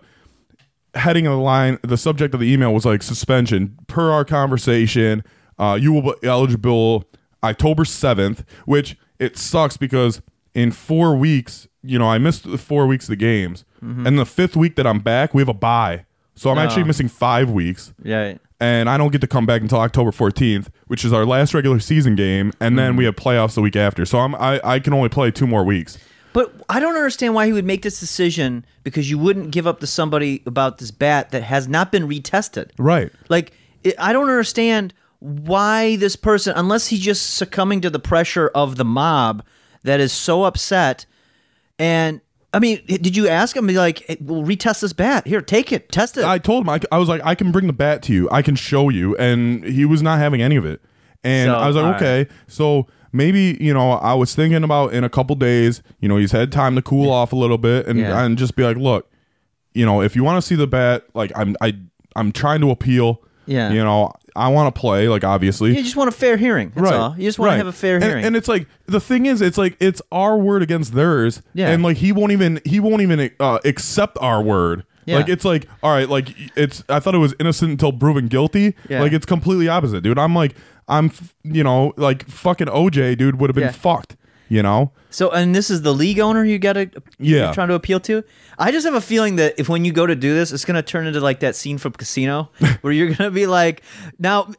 heading 0.94 1.26
of 1.26 1.32
the 1.32 1.42
line, 1.42 1.78
the 1.82 1.96
subject 1.96 2.34
of 2.34 2.40
the 2.40 2.52
email 2.52 2.72
was 2.72 2.84
like 2.84 3.02
suspension 3.02 3.76
per 3.86 4.10
our 4.10 4.24
conversation. 4.24 5.24
Uh, 5.58 5.78
you 5.80 5.92
will 5.92 6.02
be 6.02 6.12
eligible 6.22 7.04
October 7.42 7.84
7th, 7.84 8.44
which 8.64 8.96
it 9.18 9.36
sucks 9.36 9.76
because 9.76 10.20
in 10.56 10.72
four 10.72 11.14
weeks, 11.14 11.68
you 11.82 11.98
know, 11.98 12.08
I 12.08 12.16
missed 12.16 12.50
the 12.50 12.56
four 12.56 12.86
weeks 12.86 13.04
of 13.04 13.10
the 13.10 13.16
games. 13.16 13.66
Mm-hmm. 13.84 14.06
And 14.06 14.18
the 14.18 14.24
fifth 14.24 14.56
week 14.56 14.74
that 14.76 14.86
I'm 14.86 15.00
back, 15.00 15.34
we 15.34 15.42
have 15.42 15.50
a 15.50 15.54
bye. 15.54 16.06
So 16.34 16.50
I'm 16.50 16.58
actually 16.58 16.82
oh. 16.82 16.86
missing 16.86 17.08
five 17.08 17.50
weeks 17.50 17.92
Yeah. 18.02 18.34
and 18.58 18.88
I 18.88 18.96
don't 18.96 19.12
get 19.12 19.20
to 19.20 19.26
come 19.26 19.44
back 19.44 19.60
until 19.60 19.78
October 19.78 20.10
14th, 20.10 20.68
which 20.86 21.04
is 21.04 21.12
our 21.12 21.26
last 21.26 21.52
regular 21.52 21.78
season 21.78 22.16
game, 22.16 22.52
and 22.58 22.78
then 22.78 22.94
mm. 22.94 22.98
we 22.98 23.04
have 23.04 23.16
playoffs 23.16 23.54
the 23.54 23.60
week 23.60 23.76
after. 23.76 24.06
So 24.06 24.18
I'm 24.18 24.34
I, 24.34 24.60
I 24.64 24.78
can 24.80 24.94
only 24.94 25.10
play 25.10 25.30
two 25.30 25.46
more 25.46 25.62
weeks. 25.62 25.98
But 26.32 26.54
I 26.68 26.80
don't 26.80 26.94
understand 26.94 27.34
why 27.34 27.46
he 27.46 27.52
would 27.52 27.64
make 27.64 27.82
this 27.82 28.00
decision 28.00 28.64
because 28.82 29.10
you 29.10 29.18
wouldn't 29.18 29.50
give 29.50 29.66
up 29.66 29.80
to 29.80 29.86
somebody 29.86 30.42
about 30.46 30.78
this 30.78 30.90
bat 30.90 31.30
that 31.30 31.42
has 31.42 31.68
not 31.68 31.92
been 31.92 32.08
retested. 32.08 32.70
Right. 32.78 33.10
Like 33.28 33.52
it, 33.84 33.94
I 33.98 34.12
don't 34.12 34.28
understand 34.28 34.94
why 35.20 35.96
this 35.96 36.16
person, 36.16 36.54
unless 36.56 36.88
he's 36.88 37.00
just 37.00 37.34
succumbing 37.34 37.82
to 37.82 37.90
the 37.90 37.98
pressure 37.98 38.50
of 38.54 38.76
the 38.76 38.84
mob 38.84 39.42
that 39.84 40.00
is 40.00 40.12
so 40.12 40.44
upset. 40.44 41.06
And 41.78 42.20
I 42.54 42.58
mean, 42.58 42.80
did 42.86 43.16
you 43.16 43.28
ask 43.28 43.54
him? 43.56 43.66
Be 43.66 43.74
like, 43.74 43.98
hey, 44.06 44.16
we'll 44.20 44.42
retest 44.42 44.80
this 44.80 44.92
bat. 44.92 45.26
Here, 45.26 45.42
take 45.42 45.72
it, 45.72 45.90
test 45.92 46.16
it. 46.16 46.24
I 46.24 46.38
told 46.38 46.66
him 46.66 46.80
I 46.90 46.98
was 46.98 47.08
like 47.08 47.20
I 47.24 47.34
can 47.34 47.52
bring 47.52 47.66
the 47.66 47.72
bat 47.72 48.02
to 48.04 48.12
you. 48.14 48.28
I 48.30 48.42
can 48.42 48.54
show 48.56 48.88
you, 48.88 49.16
and 49.16 49.62
he 49.64 49.84
was 49.84 50.02
not 50.02 50.18
having 50.18 50.40
any 50.40 50.56
of 50.56 50.64
it. 50.64 50.80
And 51.22 51.48
So, 51.48 51.54
I 51.54 51.66
was 51.66 51.76
like, 51.76 51.84
all 51.84 51.90
right. 51.92 52.02
okay, 52.02 52.30
so 52.46 52.86
maybe 53.12 53.56
you 53.60 53.74
know 53.74 53.92
I 53.92 54.14
was 54.14 54.34
thinking 54.34 54.62
about 54.64 54.94
in 54.94 55.04
a 55.04 55.10
couple 55.10 55.36
days, 55.36 55.82
you 56.00 56.08
know, 56.08 56.16
he's 56.16 56.32
had 56.32 56.50
time 56.52 56.74
to 56.76 56.82
cool 56.82 57.10
off 57.10 57.32
a 57.32 57.36
little 57.36 57.58
bit, 57.58 57.86
and 57.86 57.98
Yeah. 57.98 58.24
and 58.24 58.38
just 58.38 58.56
be 58.56 58.62
like, 58.62 58.76
look, 58.78 59.10
you 59.74 59.84
know, 59.84 60.00
if 60.00 60.16
you 60.16 60.24
want 60.24 60.40
to 60.42 60.46
see 60.46 60.54
the 60.54 60.66
bat, 60.66 61.04
like 61.14 61.32
I'm 61.36 61.56
I 61.60 61.76
I'm 62.14 62.32
trying 62.32 62.60
to 62.62 62.70
appeal. 62.70 63.22
Yeah. 63.46 63.70
You 63.72 63.82
know, 63.82 64.12
I 64.34 64.48
want 64.48 64.74
to 64.74 64.78
play, 64.78 65.08
like 65.08 65.24
obviously. 65.24 65.74
you 65.76 65.82
just 65.82 65.96
want 65.96 66.08
a 66.08 66.12
fair 66.12 66.36
hearing. 66.36 66.72
That's 66.74 66.90
all. 66.92 67.14
You 67.16 67.24
just 67.24 67.38
want 67.38 67.48
right. 67.48 67.54
to 67.54 67.58
have 67.58 67.66
a 67.66 67.72
fair 67.72 67.96
And- 67.96 68.04
hearing. 68.04 68.24
And, 68.24 68.36
it's 68.36 68.48
like 68.48 68.66
the 68.86 69.00
thing 69.00 69.26
is, 69.26 69.40
it's 69.40 69.56
like 69.56 69.76
it's 69.80 70.02
our 70.12 70.36
word 70.36 70.62
against 70.62 70.92
theirs. 70.94 71.42
Yeah. 71.54 71.70
And 71.70 71.82
like 71.82 71.96
he 71.98 72.12
won't 72.12 72.32
even 72.32 72.60
he 72.64 72.80
won't 72.80 73.02
even 73.02 73.30
uh, 73.40 73.58
accept 73.64 74.18
our 74.20 74.42
word. 74.42 74.84
Yeah. 75.06 75.16
Like 75.18 75.28
it's 75.28 75.44
like 75.44 75.68
all 75.82 75.92
right, 75.92 76.08
like 76.08 76.34
it's 76.56 76.82
I 76.88 77.00
thought 77.00 77.14
it 77.14 77.18
was 77.18 77.34
innocent 77.40 77.70
until 77.70 77.92
proven 77.92 78.26
guilty. 78.28 78.74
Yeah. 78.88 79.00
Like 79.00 79.12
it's 79.12 79.26
completely 79.26 79.68
opposite, 79.68 80.02
dude. 80.02 80.18
I'm 80.18 80.34
like 80.34 80.54
I'm 80.88 81.10
you 81.44 81.64
know 81.64 81.94
like 81.96 82.28
fucking 82.28 82.66
OJ, 82.66 83.16
dude 83.16 83.40
would 83.40 83.48
have 83.48 83.54
been 83.54 83.64
Yeah. 83.64 83.70
fucked. 83.72 84.16
You 84.48 84.62
know. 84.62 84.92
So, 85.10 85.30
and 85.30 85.54
this 85.54 85.70
is 85.70 85.82
the 85.82 85.92
league 85.94 86.20
owner 86.20 86.44
you 86.44 86.58
got 86.58 86.74
to 86.74 86.90
Yeah. 87.18 87.52
trying 87.52 87.68
to 87.68 87.74
appeal 87.74 88.00
to. 88.00 88.22
I 88.58 88.70
just 88.70 88.84
have 88.84 88.94
a 88.94 89.00
feeling 89.00 89.36
that 89.36 89.54
if 89.58 89.68
when 89.68 89.84
you 89.84 89.92
go 89.92 90.06
to 90.06 90.14
do 90.14 90.34
this, 90.34 90.52
it's 90.52 90.64
going 90.64 90.74
to 90.76 90.82
turn 90.82 91.06
into 91.06 91.20
like 91.20 91.40
that 91.40 91.56
scene 91.56 91.78
from 91.78 91.92
Casino 91.92 92.50
where 92.82 92.92
you're 92.92 93.06
going 93.08 93.16
to 93.18 93.30
be 93.30 93.46
like, 93.46 93.82
now, 94.18 94.52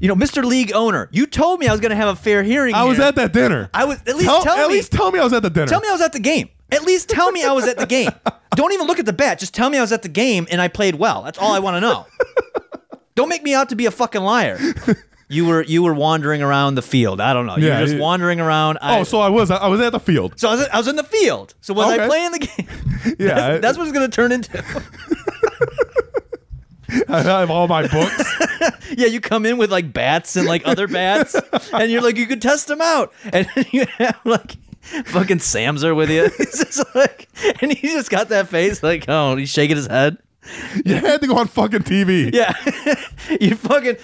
you 0.00 0.08
know, 0.08 0.16
Mr. 0.16 0.44
League 0.44 0.72
owner, 0.74 1.08
you 1.12 1.26
told 1.26 1.60
me 1.60 1.68
I 1.68 1.72
was 1.72 1.80
going 1.80 1.90
to 1.90 1.96
have 1.96 2.08
a 2.08 2.16
fair 2.16 2.42
hearing. 2.42 2.74
I 2.74 2.84
was 2.84 2.98
at 2.98 3.14
that 3.14 3.32
dinner. 3.32 3.70
I 3.72 3.84
was 3.84 3.98
at 4.06 4.16
least 4.16 4.24
tell, 4.24 4.42
tell 4.42 4.56
at 4.58 4.68
me. 4.68 4.74
least 4.74 4.92
tell 4.92 5.10
me 5.12 5.20
I 5.20 5.24
was 5.24 5.32
at 5.32 5.42
the 5.42 5.50
dinner. 5.50 5.66
Tell 5.68 5.80
me 5.80 5.88
I 5.88 5.92
was 5.92 6.00
at 6.02 6.12
the 6.12 6.20
game. 6.20 6.48
At 6.70 6.82
least 6.82 7.08
tell 7.08 7.30
me 7.32 7.44
I 7.44 7.52
was 7.52 7.66
at 7.66 7.78
the 7.78 7.86
game. 7.86 8.10
Don't 8.56 8.72
even 8.72 8.86
look 8.86 8.98
at 8.98 9.06
the 9.06 9.12
bet. 9.12 9.38
Just 9.38 9.54
tell 9.54 9.70
me 9.70 9.78
I 9.78 9.80
was 9.80 9.92
at 9.92 10.02
the 10.02 10.08
game 10.08 10.46
and 10.50 10.60
I 10.60 10.68
played 10.68 10.96
well. 10.96 11.22
That's 11.22 11.38
all 11.38 11.52
I 11.52 11.60
want 11.60 11.76
to 11.76 11.80
know. 11.80 12.06
Don't 13.14 13.28
make 13.28 13.42
me 13.42 13.54
out 13.54 13.68
to 13.70 13.76
be 13.76 13.86
a 13.86 13.90
fucking 13.90 14.22
liar. 14.22 14.58
You 15.30 15.44
were 15.46 15.62
you 15.62 15.82
were 15.82 15.92
wandering 15.92 16.40
around 16.42 16.76
the 16.76 16.82
field. 16.82 17.20
I 17.20 17.34
don't 17.34 17.44
know. 17.46 17.56
You 17.56 17.66
Yeah, 17.66 17.80
were 17.80 17.84
just 17.86 17.96
yeah. 17.96 18.02
wandering 18.02 18.40
around. 18.40 18.78
I, 18.80 19.00
Oh, 19.00 19.04
so 19.04 19.20
I 19.20 19.28
was 19.28 19.50
I 19.50 19.66
was 19.68 19.78
at 19.80 19.92
the 19.92 20.00
field. 20.00 20.38
so 20.40 20.48
I 20.48 20.54
was, 20.54 20.68
I 20.68 20.76
was 20.78 20.88
in 20.88 20.96
the 20.96 21.04
field. 21.04 21.54
So 21.60 21.74
was 21.74 21.86
I 21.98 22.06
playing 22.06 22.32
the 22.32 22.38
game? 22.40 22.66
Yeah, 23.18 23.34
that's, 23.34 23.62
that's 23.62 23.78
what 23.78 23.86
it's 23.88 23.96
going 23.96 24.10
to 24.10 24.14
turn 24.14 24.32
into. 24.32 24.58
I 27.08 27.22
have 27.22 27.50
all 27.50 27.68
my 27.68 27.86
books. 27.86 28.34
yeah, 28.96 29.06
you 29.06 29.20
come 29.20 29.44
in 29.44 29.58
with 29.58 29.70
like 29.70 29.92
bats 29.92 30.36
and 30.36 30.46
like 30.46 30.62
other 30.66 30.88
bats, 30.88 31.34
and 31.72 31.92
you're 31.92 32.00
like, 32.00 32.16
you 32.16 32.26
could 32.26 32.40
test 32.40 32.66
them 32.66 32.80
out, 32.80 33.12
and 33.32 33.46
you 33.70 33.84
have 33.98 34.18
like 34.24 34.56
fucking 35.04 35.40
Sam's 35.40 35.84
are 35.84 35.94
with 35.94 36.10
you. 36.10 36.30
He's 36.38 36.64
just 36.64 36.94
like, 36.94 37.28
and 37.60 37.70
he's 37.72 37.92
just 37.92 38.10
got 38.10 38.30
that 38.30 38.48
face 38.48 38.82
like, 38.82 39.04
oh, 39.06 39.36
he's 39.36 39.50
shaking 39.50 39.76
his 39.76 39.86
head. 39.86 40.16
You 40.84 40.94
had 40.94 41.20
to 41.20 41.26
go 41.26 41.36
on 41.36 41.46
fucking 41.48 41.80
TV. 41.82 42.32
Yeah, 42.32 42.52
you 43.40 43.54
fucking 43.56 43.96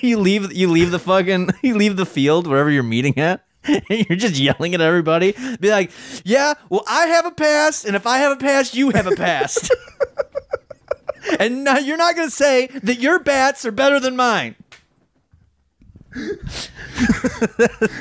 you 0.00 0.18
leave 0.18 0.52
you 0.52 0.68
leave 0.70 0.90
the 0.90 0.98
fucking 0.98 1.50
you 1.62 1.76
leave 1.76 1.96
the 1.96 2.06
field 2.06 2.46
wherever 2.46 2.70
you're 2.70 2.82
meeting 2.82 3.18
at. 3.18 3.42
And 3.68 3.82
you're 4.08 4.16
just 4.16 4.38
yelling 4.38 4.74
at 4.74 4.80
everybody. 4.80 5.32
Be 5.58 5.70
like, 5.70 5.90
yeah, 6.24 6.54
well, 6.70 6.84
I 6.86 7.06
have 7.08 7.26
a 7.26 7.32
pass, 7.32 7.84
and 7.84 7.96
if 7.96 8.06
I 8.06 8.18
have 8.18 8.30
a 8.30 8.36
pass, 8.36 8.74
you 8.76 8.90
have 8.90 9.08
a 9.08 9.16
pass. 9.16 9.68
and 11.40 11.64
now 11.64 11.78
you're 11.78 11.96
not 11.96 12.14
gonna 12.14 12.30
say 12.30 12.68
that 12.68 13.00
your 13.00 13.18
bats 13.18 13.64
are 13.66 13.72
better 13.72 13.98
than 13.98 14.14
mine. 14.14 14.54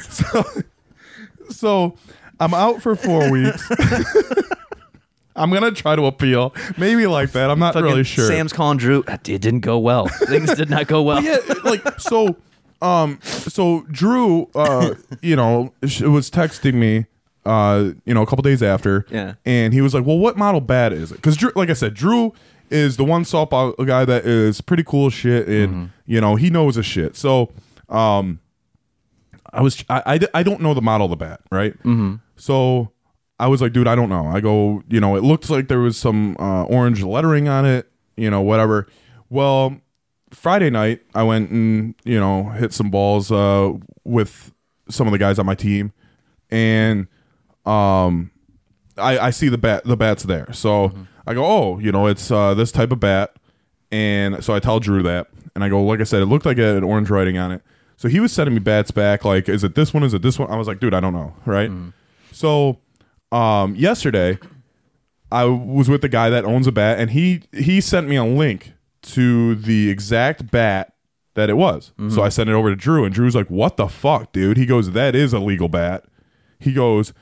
so, 0.10 0.44
So 1.50 1.98
I'm 2.40 2.54
out 2.54 2.82
for 2.82 2.96
four 2.96 3.32
weeks. 3.32 3.68
I'm 5.36 5.52
gonna 5.52 5.72
try 5.72 5.96
to 5.96 6.06
appeal, 6.06 6.54
maybe 6.78 7.08
like 7.08 7.32
that. 7.32 7.50
I'm 7.50 7.60
not 7.60 7.74
Fucking 7.74 7.90
really 7.90 8.04
sure. 8.04 8.28
Sam's 8.28 8.54
calling 8.54 8.78
Drew. 8.78 9.04
It 9.08 9.24
didn't 9.24 9.60
go 9.62 9.78
well. 9.80 10.08
Things 10.08 10.54
did 10.56 10.70
not 10.70 10.88
go 10.88 11.02
well. 11.02 11.22
yeah, 11.24 11.38
like 11.64 12.00
so. 12.00 12.38
Um, 12.82 13.20
so 13.24 13.86
Drew, 13.90 14.50
uh, 14.54 14.96
you 15.22 15.36
know, 15.36 15.74
sh- 15.88 16.02
was 16.02 16.30
texting 16.30 16.76
me, 16.76 17.06
uh, 17.46 17.92
you 18.06 18.14
know, 18.14 18.22
a 18.22 18.26
couple 18.26 18.44
days 18.44 18.62
after, 18.62 19.06
Yeah. 19.10 19.34
and 19.46 19.74
he 19.74 19.82
was 19.82 19.94
like, 19.94 20.06
"Well, 20.06 20.20
what 20.20 20.38
model 20.38 20.62
bat 20.62 20.92
is 20.94 21.12
it?" 21.12 21.16
Because, 21.16 21.42
like 21.56 21.70
I 21.70 21.74
said, 21.74 21.94
Drew 21.94 22.34
is 22.70 22.98
the 22.98 23.06
one 23.06 23.24
softball 23.24 23.74
guy 23.88 24.06
that 24.06 24.26
is 24.26 24.60
pretty 24.62 24.84
cool 24.84 25.08
as 25.08 25.14
shit, 25.14 25.48
and 25.48 25.70
Mm-hmm. 25.74 25.86
you 26.06 26.22
know, 26.22 26.36
he 26.36 26.50
knows 26.50 26.76
his 26.76 26.86
shit. 26.86 27.16
So, 27.16 27.50
um, 27.90 28.40
I 29.54 29.62
was, 29.62 29.84
I, 29.90 30.02
I, 30.06 30.20
I 30.40 30.44
don't 30.44 30.62
know 30.62 30.74
the 30.74 30.82
model 30.82 31.06
of 31.06 31.12
the 31.12 31.16
bat, 31.18 31.42
right? 31.52 31.74
Mm-hmm. 31.80 32.16
So 32.36 32.92
I 33.40 33.48
was 33.48 33.62
like, 33.62 33.74
dude, 33.74 33.88
I 33.88 33.96
don't 33.96 34.10
know. 34.10 34.28
I 34.28 34.40
go, 34.40 34.84
you 34.88 35.00
know, 35.00 35.16
it 35.16 35.24
looked 35.24 35.50
like 35.50 35.68
there 35.68 35.80
was 35.80 35.98
some 35.98 36.38
uh, 36.40 36.64
orange 36.64 37.04
lettering 37.04 37.48
on 37.48 37.66
it, 37.66 37.92
you 38.16 38.30
know, 38.30 38.42
whatever. 38.42 38.88
Well, 39.30 39.82
Friday 40.32 40.70
night, 40.70 41.02
I 41.14 41.24
went 41.24 41.50
and 41.50 41.96
you 42.04 42.20
know 42.20 42.50
hit 42.50 42.74
some 42.74 42.90
balls 42.90 43.32
uh, 43.32 43.74
with 44.04 44.54
some 44.90 45.08
of 45.08 45.12
the 45.12 45.18
guys 45.18 45.40
on 45.40 45.46
my 45.46 45.56
team, 45.56 45.94
and 46.50 47.08
um, 47.66 48.32
I, 48.98 49.18
I 49.18 49.30
see 49.32 49.50
the 49.50 49.58
bat 49.58 49.86
the 49.86 49.98
bat's 49.98 50.24
there. 50.24 50.52
So 50.54 50.92
I 51.26 51.34
go, 51.34 51.46
oh, 51.46 51.80
you 51.80 51.92
know, 51.92 52.08
it's 52.08 52.30
uh, 52.32 52.54
this 52.54 52.72
type 52.72 52.92
of 52.92 53.00
bat, 53.00 53.36
and 53.92 54.44
so 54.44 54.54
I 54.54 54.60
tell 54.60 54.80
Drew 54.80 55.04
that, 55.04 55.28
and 55.56 55.64
I 55.64 55.70
go, 55.70 55.84
like 55.84 56.02
I 56.02 56.04
said, 56.04 56.22
it 56.22 56.26
looked 56.26 56.46
like 56.46 56.58
it 56.58 56.74
had 56.76 56.84
orange 56.84 57.10
writing 57.10 57.38
on 57.38 57.52
it. 57.52 57.62
So 57.98 58.10
he 58.10 58.20
was 58.20 58.34
sending 58.34 58.54
me 58.54 58.60
bats 58.60 58.92
back, 58.92 59.24
like, 59.24 59.48
is 59.48 59.64
it 59.64 59.76
this 59.76 59.94
one? 59.94 60.04
Is 60.04 60.14
it 60.14 60.22
this 60.22 60.38
one? 60.38 60.52
I 60.52 60.58
was 60.58 60.68
like, 60.68 60.80
dude, 60.80 60.94
I 60.94 61.00
don't 61.00 61.14
know, 61.14 61.34
right? 61.46 61.70
So 62.34 62.80
um, 63.36 63.76
yesterday, 63.76 64.40
I 65.32 65.46
was 65.46 65.90
with 65.90 66.02
the 66.02 66.10
guy 66.10 66.30
that 66.30 66.46
owns 66.46 66.68
a 66.68 66.72
bat, 66.72 67.00
and 67.00 67.12
he 67.12 67.44
he 67.52 67.82
sent 67.82 68.08
me 68.08 68.16
a 68.16 68.24
link 68.24 68.74
to 69.04 69.56
the 69.56 69.90
exact 69.90 70.50
bat 70.52 70.94
that 71.34 71.50
it 71.50 71.58
was. 71.58 71.92
So 72.10 72.24
I 72.24 72.30
sent 72.30 72.50
it 72.50 72.54
over 72.54 72.70
to 72.70 72.76
Drew, 72.76 73.04
and 73.04 73.14
Drew's 73.14 73.36
like, 73.36 73.50
"What 73.50 73.78
the 73.78 73.88
fuck, 73.88 74.32
dude?" 74.32 74.58
He 74.58 74.66
goes, 74.66 74.92
"That 74.92 75.16
is 75.16 75.34
a 75.34 75.40
legal 75.40 75.68
bat." 75.68 76.06
He 76.60 76.72
goes, 76.74 77.14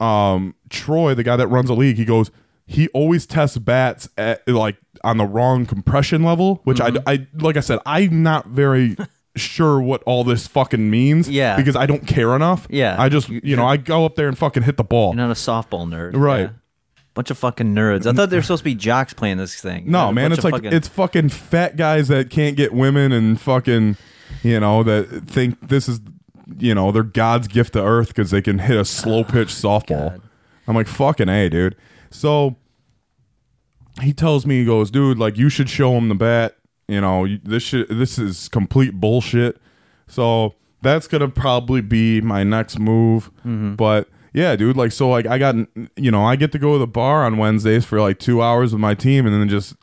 um, 0.00 0.54
Troy, 0.68 1.14
the 1.14 1.22
guy 1.22 1.36
that 1.36 1.46
runs 1.48 1.70
a 1.70 1.74
league, 1.74 1.96
he 1.96 2.04
goes, 2.04 2.30
he 2.66 2.88
always 2.88 3.26
tests 3.26 3.58
bats 3.58 4.08
at 4.16 4.46
like 4.48 4.76
on 5.02 5.18
the 5.18 5.26
wrong 5.26 5.66
compression 5.66 6.22
level, 6.22 6.60
which 6.64 6.80
I, 6.80 6.90
I 7.06 7.26
like 7.34 7.56
I 7.56 7.60
said, 7.60 7.78
I'm 7.86 8.22
not 8.22 8.48
very 8.48 8.96
sure 9.36 9.80
what 9.80 10.02
all 10.04 10.22
this 10.24 10.46
fucking 10.46 10.90
means. 10.90 11.28
Yeah. 11.28 11.56
because 11.56 11.76
I 11.76 11.86
don't 11.86 12.06
care 12.06 12.34
enough. 12.36 12.66
Yeah. 12.70 12.96
I 12.98 13.08
just 13.08 13.28
you 13.28 13.56
know 13.56 13.66
I 13.66 13.76
go 13.76 14.04
up 14.04 14.14
there 14.16 14.28
and 14.28 14.36
fucking 14.38 14.62
hit 14.64 14.76
the 14.76 14.84
ball. 14.84 15.08
You're 15.14 15.26
not 15.26 15.30
a 15.30 15.34
softball 15.34 15.86
nerd, 15.88 16.12
Right. 16.16 16.40
Yeah. 16.42 16.48
Bunch 17.14 17.30
of 17.30 17.38
fucking 17.38 17.74
nerds. 17.76 18.06
I 18.06 18.12
thought 18.12 18.30
they 18.30 18.36
were 18.36 18.42
supposed 18.42 18.62
to 18.62 18.64
be 18.64 18.74
jocks 18.74 19.12
playing 19.12 19.36
this 19.36 19.60
thing. 19.60 19.84
No, 19.88 20.10
man, 20.12 20.32
it's 20.32 20.42
like 20.42 20.54
fucking- 20.54 20.72
it's 20.72 20.88
fucking 20.88 21.28
fat 21.28 21.76
guys 21.76 22.08
that 22.08 22.28
can't 22.28 22.56
get 22.56 22.72
women 22.72 23.12
and 23.12 23.40
fucking, 23.40 23.96
you 24.42 24.58
know, 24.58 24.82
that 24.82 25.22
think 25.28 25.68
this 25.68 25.88
is, 25.88 26.00
you 26.58 26.74
know, 26.74 26.90
their 26.90 27.04
God's 27.04 27.46
gift 27.46 27.74
to 27.74 27.82
Earth 27.84 28.08
because 28.08 28.32
they 28.32 28.42
can 28.42 28.58
hit 28.58 28.76
a 28.76 28.84
slow 28.84 29.22
pitch 29.24 29.50
softball. 29.50 30.10
God. 30.10 30.22
I'm 30.66 30.74
like 30.74 30.88
fucking 30.88 31.28
a, 31.28 31.48
dude. 31.48 31.76
So 32.10 32.56
he 34.02 34.12
tells 34.12 34.44
me, 34.44 34.58
he 34.60 34.64
goes, 34.64 34.90
dude, 34.90 35.16
like 35.16 35.36
you 35.38 35.48
should 35.48 35.70
show 35.70 35.92
him 35.96 36.08
the 36.08 36.14
bat. 36.16 36.56
You 36.88 37.00
know, 37.00 37.26
this 37.42 37.62
shit, 37.62 37.88
this 37.88 38.18
is 38.18 38.48
complete 38.48 38.94
bullshit. 39.00 39.60
So 40.06 40.54
that's 40.82 41.06
gonna 41.06 41.28
probably 41.28 41.80
be 41.80 42.20
my 42.20 42.42
next 42.44 42.78
move. 42.78 43.30
Mm-hmm. 43.40 43.74
But 43.76 44.08
yeah, 44.34 44.54
dude, 44.56 44.76
like 44.76 44.92
so, 44.92 45.08
like 45.08 45.26
I 45.26 45.38
got, 45.38 45.54
you 45.96 46.10
know, 46.10 46.24
I 46.24 46.36
get 46.36 46.52
to 46.52 46.58
go 46.58 46.72
to 46.74 46.78
the 46.78 46.86
bar 46.86 47.24
on 47.24 47.38
Wednesdays 47.38 47.84
for 47.84 48.00
like 48.00 48.18
two 48.18 48.42
hours 48.42 48.72
with 48.72 48.80
my 48.80 48.94
team, 48.94 49.26
and 49.26 49.34
then 49.34 49.48
just, 49.48 49.76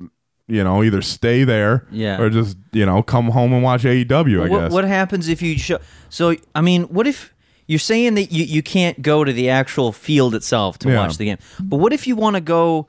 you 0.47 0.63
know, 0.63 0.83
either 0.83 1.01
stay 1.01 1.43
there, 1.43 1.87
Yeah. 1.89 2.19
or 2.21 2.29
just, 2.29 2.57
you 2.73 2.85
know, 2.85 3.01
come 3.01 3.29
home 3.31 3.53
and 3.53 3.63
watch 3.63 3.83
AEW. 3.83 4.43
I 4.45 4.49
what, 4.49 4.59
guess. 4.59 4.71
what 4.71 4.83
happens 4.83 5.27
if 5.29 5.41
you 5.41 5.57
show? 5.57 5.79
So 6.09 6.35
I 6.53 6.61
mean, 6.61 6.83
what 6.83 7.07
if 7.07 7.33
you're 7.67 7.79
saying 7.79 8.15
that 8.15 8.31
you, 8.33 8.43
you 8.43 8.61
can't 8.61 9.01
go 9.01 9.23
to 9.23 9.31
the 9.31 9.49
actual 9.49 9.91
field 9.93 10.35
itself 10.35 10.77
to 10.79 10.89
Yeah. 10.89 10.97
watch 10.97 11.17
the 11.17 11.25
game? 11.25 11.37
But 11.59 11.77
what 11.77 11.93
if 11.93 12.05
you 12.05 12.15
want 12.17 12.35
to 12.35 12.41
go 12.41 12.87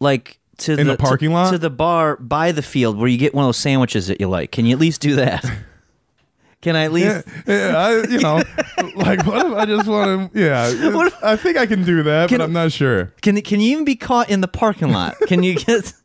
like 0.00 0.38
to 0.58 0.72
In 0.78 0.86
the 0.86 0.96
to- 0.96 1.02
parking 1.02 1.32
lot? 1.32 1.50
to 1.52 1.58
the 1.58 1.70
bar 1.70 2.16
by 2.16 2.52
the 2.52 2.62
field 2.62 2.98
where 2.98 3.08
you 3.08 3.18
get 3.18 3.34
one 3.34 3.44
of 3.44 3.48
those 3.48 3.56
sandwiches 3.58 4.06
that 4.08 4.20
you 4.20 4.28
like? 4.28 4.50
Can 4.52 4.66
you 4.66 4.72
at 4.74 4.78
least 4.80 5.00
do 5.00 5.16
that? 5.16 5.44
Can 6.62 6.76
I 6.76 6.84
at 6.84 6.92
least? 6.94 7.26
yeah, 7.46 7.72
yeah, 7.72 7.76
I, 7.76 8.06
you 8.08 8.20
know, 8.20 8.36
like 8.96 9.26
what 9.26 9.44
if 9.46 9.52
I 9.52 9.64
just 9.66 9.86
want 9.86 10.32
to? 10.32 10.40
Yeah, 10.40 10.68
if- 10.72 11.14
I 11.22 11.36
think 11.36 11.58
I 11.58 11.66
can 11.66 11.84
do 11.84 12.02
that, 12.04 12.30
Can- 12.30 12.38
but 12.38 12.44
I'm 12.44 12.54
not 12.54 12.72
sure. 12.72 13.12
Can 13.20 13.38
can 13.42 13.60
you 13.60 13.72
even 13.72 13.84
be 13.84 13.96
caught 13.96 14.30
in 14.30 14.40
the 14.40 14.48
parking 14.48 14.90
lot? 14.90 15.14
Can 15.26 15.42
you 15.42 15.56
get? 15.56 15.92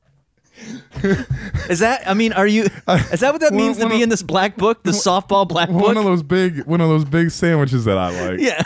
Is 1.69 1.79
that? 1.79 2.01
I 2.05 2.13
mean, 2.13 2.33
are 2.33 2.45
you? 2.45 2.63
Is 2.63 3.21
that 3.21 3.31
what 3.31 3.39
that 3.39 3.53
One- 3.53 3.57
means 3.57 3.77
to 3.77 3.83
one 3.83 3.91
be 3.91 3.95
of- 3.97 4.01
in 4.01 4.09
this 4.09 4.21
black 4.21 4.57
book, 4.57 4.83
the 4.83 4.91
softball 4.91 5.47
black 5.47 5.69
book? 5.69 5.81
One 5.81 5.95
of 5.95 6.03
those 6.03 6.23
big, 6.23 6.65
one 6.65 6.81
of 6.81 6.89
those 6.89 7.05
big 7.05 7.31
sandwiches 7.31 7.85
that 7.85 7.97
I 7.97 8.27
like. 8.29 8.39
Yeah. 8.41 8.61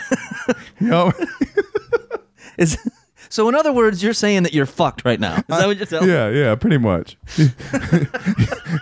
Yep. 0.80 1.14
Is 2.58 2.76
so. 3.34 3.48
In 3.48 3.54
other 3.54 3.72
words, 3.72 4.02
you're 4.02 4.12
saying 4.14 4.44
that 4.44 4.52
you're 4.54 4.66
fucked 4.66 5.04
right 5.04 5.18
now. 5.20 5.36
Is 5.36 5.44
that 5.48 5.66
what 5.66 5.76
you're 5.76 5.86
telling? 5.86 6.08
Yeah, 6.14 6.28
yeah, 6.30 6.54
pretty 6.54 6.78
much. 6.78 7.16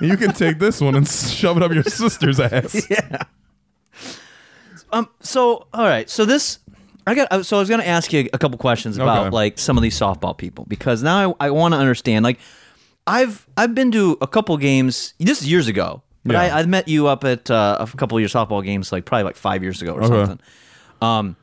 you 0.00 0.16
can 0.16 0.32
take 0.32 0.58
this 0.58 0.80
one 0.80 0.94
and 0.94 1.08
shove 1.08 1.56
it 1.56 1.62
up 1.62 1.72
your 1.72 1.82
sister's 1.84 2.38
ass. 2.40 2.86
Yeah. 2.90 3.22
Um. 4.92 5.08
So, 5.20 5.66
all 5.72 5.84
right. 5.84 6.08
So 6.10 6.24
this, 6.24 6.58
I 7.06 7.14
got 7.14 7.46
so 7.46 7.56
I 7.56 7.60
was 7.60 7.68
going 7.68 7.80
to 7.80 7.86
ask 7.88 8.12
you 8.12 8.28
a 8.32 8.38
couple 8.38 8.58
questions 8.58 8.96
about 8.98 9.26
Okay. 9.26 9.30
like 9.34 9.58
some 9.58 9.76
of 9.78 9.82
these 9.82 9.98
softball 9.98 10.36
people 10.36 10.66
because 10.68 11.02
now 11.02 11.34
I, 11.40 11.46
I 11.46 11.50
want 11.50 11.72
to 11.74 11.78
understand. 11.78 12.24
Like, 12.24 12.38
I've 13.06 13.46
I've 13.56 13.74
been 13.74 13.90
to 13.92 14.18
a 14.20 14.26
couple 14.26 14.56
games. 14.58 15.14
This 15.18 15.40
is 15.40 15.50
years 15.50 15.66
ago, 15.68 16.02
but 16.24 16.34
Yeah. 16.34 16.42
I, 16.56 16.60
I 16.60 16.66
met 16.66 16.88
you 16.88 17.06
up 17.06 17.24
at 17.24 17.50
uh, 17.50 17.78
a 17.80 17.86
couple 17.96 18.18
of 18.18 18.20
your 18.20 18.28
softball 18.28 18.62
games, 18.62 18.92
like 18.92 19.04
probably 19.06 19.24
like 19.24 19.36
five 19.36 19.62
years 19.62 19.80
ago 19.80 19.94
or 19.94 20.02
Okay. 20.04 20.14
something. 20.26 20.40
Um, 21.00 21.36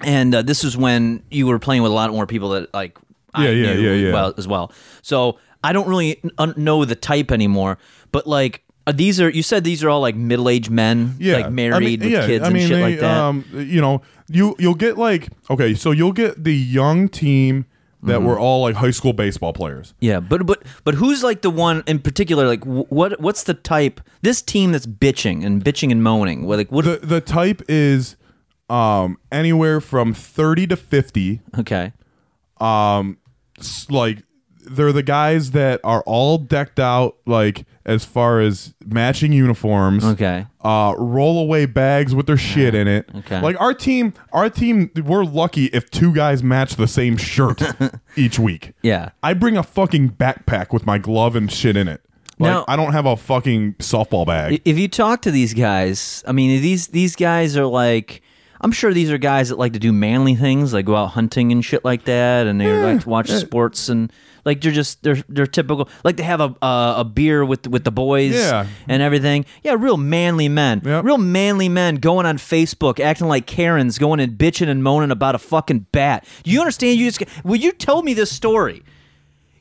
and 0.00 0.34
uh, 0.34 0.42
this 0.42 0.64
is 0.64 0.76
when 0.76 1.22
you 1.30 1.46
were 1.46 1.58
playing 1.58 1.82
with 1.82 1.92
a 1.92 1.94
lot 1.94 2.10
more 2.10 2.26
people 2.26 2.50
that 2.50 2.72
like 2.74 2.98
I 3.34 3.44
Yeah, 3.44 3.50
yeah, 3.50 3.74
knew 3.74 3.80
yeah, 3.90 4.06
yeah. 4.06 4.12
well 4.12 4.34
as 4.36 4.46
well. 4.48 4.72
So 5.02 5.38
I 5.64 5.72
don't 5.72 5.88
really 5.88 6.20
un- 6.38 6.54
know 6.56 6.84
the 6.84 6.96
type 6.96 7.30
anymore, 7.32 7.78
but 8.12 8.26
like. 8.26 8.62
Uh, 8.88 8.92
these 8.92 9.20
are 9.20 9.28
you 9.28 9.42
said 9.42 9.64
these 9.64 9.82
are 9.82 9.90
all 9.90 10.00
like 10.00 10.14
middle 10.14 10.48
aged 10.48 10.70
men, 10.70 11.16
yeah, 11.18 11.38
like 11.38 11.50
married 11.50 11.74
I 11.74 11.80
mean, 11.80 11.98
with 11.98 12.08
yeah, 12.08 12.24
kids 12.24 12.44
I 12.44 12.46
and 12.46 12.54
mean, 12.54 12.68
shit 12.68 12.76
they, 12.76 12.82
like 12.82 13.00
that. 13.00 13.18
Um, 13.18 13.44
you 13.52 13.80
know, 13.80 14.00
you 14.28 14.54
you'll 14.60 14.76
get 14.76 14.96
like 14.96 15.28
okay, 15.50 15.74
so 15.74 15.90
you'll 15.90 16.12
get 16.12 16.44
the 16.44 16.54
young 16.54 17.08
team 17.08 17.66
that 18.04 18.18
Mm-hmm. 18.18 18.26
were 18.26 18.38
all 18.38 18.62
like 18.62 18.76
high 18.76 18.92
school 18.92 19.12
baseball 19.12 19.52
players. 19.52 19.92
Yeah, 19.98 20.20
but 20.20 20.46
but 20.46 20.62
but 20.84 20.94
who's 20.94 21.24
like 21.24 21.42
the 21.42 21.50
one 21.50 21.82
in 21.88 21.98
particular? 21.98 22.46
Like 22.46 22.62
wh- 22.62 22.88
what 22.92 23.20
what's 23.20 23.42
the 23.42 23.54
type? 23.54 24.00
This 24.22 24.40
team 24.40 24.70
that's 24.70 24.86
bitching 24.86 25.44
and 25.44 25.64
bitching 25.64 25.90
and 25.90 26.00
moaning. 26.00 26.46
What 26.46 26.58
like 26.58 26.70
what? 26.70 26.84
The 26.84 26.98
the 27.04 27.20
type 27.20 27.62
is 27.68 28.14
um 28.68 29.18
anywhere 29.30 29.80
from 29.80 30.12
thirty 30.14 30.66
to 30.66 30.76
fifty. 30.76 31.40
okay, 31.58 31.92
s- 33.58 33.86
like 33.90 34.22
they're 34.68 34.92
the 34.92 35.02
guys 35.02 35.52
that 35.52 35.80
are 35.84 36.02
all 36.06 36.38
decked 36.38 36.80
out 36.80 37.16
like 37.24 37.64
as 37.84 38.04
far 38.04 38.40
as 38.40 38.74
matching 38.84 39.32
uniforms 39.32 40.04
Okay. 40.04 40.44
uh 40.64 40.92
roll 40.98 41.38
away 41.38 41.66
bags 41.66 42.16
with 42.16 42.26
their 42.26 42.36
shit 42.36 42.74
in 42.74 42.88
it 42.88 43.08
Okay. 43.18 43.40
like 43.40 43.58
our 43.60 43.72
team 43.72 44.12
our 44.32 44.50
team 44.50 44.90
we're 45.04 45.22
lucky 45.24 45.66
if 45.66 45.88
two 45.90 46.12
guys 46.12 46.42
match 46.42 46.74
the 46.74 46.88
same 46.88 47.16
shirt 47.16 47.62
each 48.16 48.40
week 48.40 48.72
yeah. 48.82 49.10
i 49.22 49.32
bring 49.34 49.56
a 49.56 49.62
fucking 49.62 50.10
backpack 50.10 50.72
with 50.72 50.84
my 50.84 50.98
glove 50.98 51.36
and 51.36 51.52
shit 51.52 51.76
in 51.76 51.86
it 51.86 52.00
like 52.40 52.50
Now- 52.50 52.64
i 52.66 52.74
don't 52.74 52.92
have 52.92 53.06
a 53.06 53.16
fucking 53.16 53.74
softball 53.74 54.26
bag 54.26 54.60
If 54.64 54.76
you 54.78 54.88
talk 54.88 55.22
to 55.22 55.30
these 55.30 55.54
guys, 55.54 56.24
I 56.26 56.32
mean 56.32 56.60
these 56.60 56.88
these 56.88 57.14
guys 57.14 57.56
are 57.56 57.66
like. 57.66 58.20
I'm 58.66 58.72
sure 58.72 58.92
these 58.92 59.12
are 59.12 59.18
guys 59.18 59.50
that 59.50 59.60
like 59.60 59.74
to 59.74 59.78
do 59.78 59.92
manly 59.92 60.34
things, 60.34 60.72
like 60.74 60.86
go 60.86 60.96
out 60.96 61.10
hunting 61.10 61.52
and 61.52 61.64
shit 61.64 61.84
like 61.84 62.04
that, 62.06 62.48
and 62.48 62.60
they 62.60 62.66
like 62.82 63.02
to 63.02 63.08
watch 63.08 63.30
sports 63.30 63.88
and 63.88 64.12
like 64.44 64.60
they're 64.60 64.72
just 64.72 65.04
they're 65.04 65.22
they're 65.28 65.46
typical 65.46 65.88
like 66.02 66.16
they 66.16 66.24
have 66.24 66.40
a 66.40 66.52
uh, 66.60 66.94
a 66.98 67.04
beer 67.04 67.44
with 67.44 67.68
with 67.68 67.84
the 67.84 67.92
boys 67.92 68.34
Yeah. 68.34 68.66
and 68.88 69.02
everything. 69.02 69.44
Yeah, 69.62 69.76
real 69.78 69.96
manly 69.96 70.48
men, 70.48 70.82
Yep. 70.84 71.04
real 71.04 71.16
manly 71.18 71.68
men 71.68 71.94
going 71.94 72.26
on 72.26 72.38
Facebook 72.38 72.98
acting 72.98 73.28
like 73.28 73.46
Karens, 73.46 73.98
going 73.98 74.18
and 74.18 74.36
bitching 74.36 74.68
and 74.68 74.82
moaning 74.82 75.12
about 75.12 75.36
a 75.36 75.38
fucking 75.38 75.86
bat. 75.92 76.26
You 76.44 76.58
understand? 76.58 76.98
You 76.98 77.06
just 77.08 77.22
well, 77.44 77.54
you 77.54 77.70
told 77.70 78.04
me 78.04 78.14
this 78.14 78.32
story. 78.32 78.82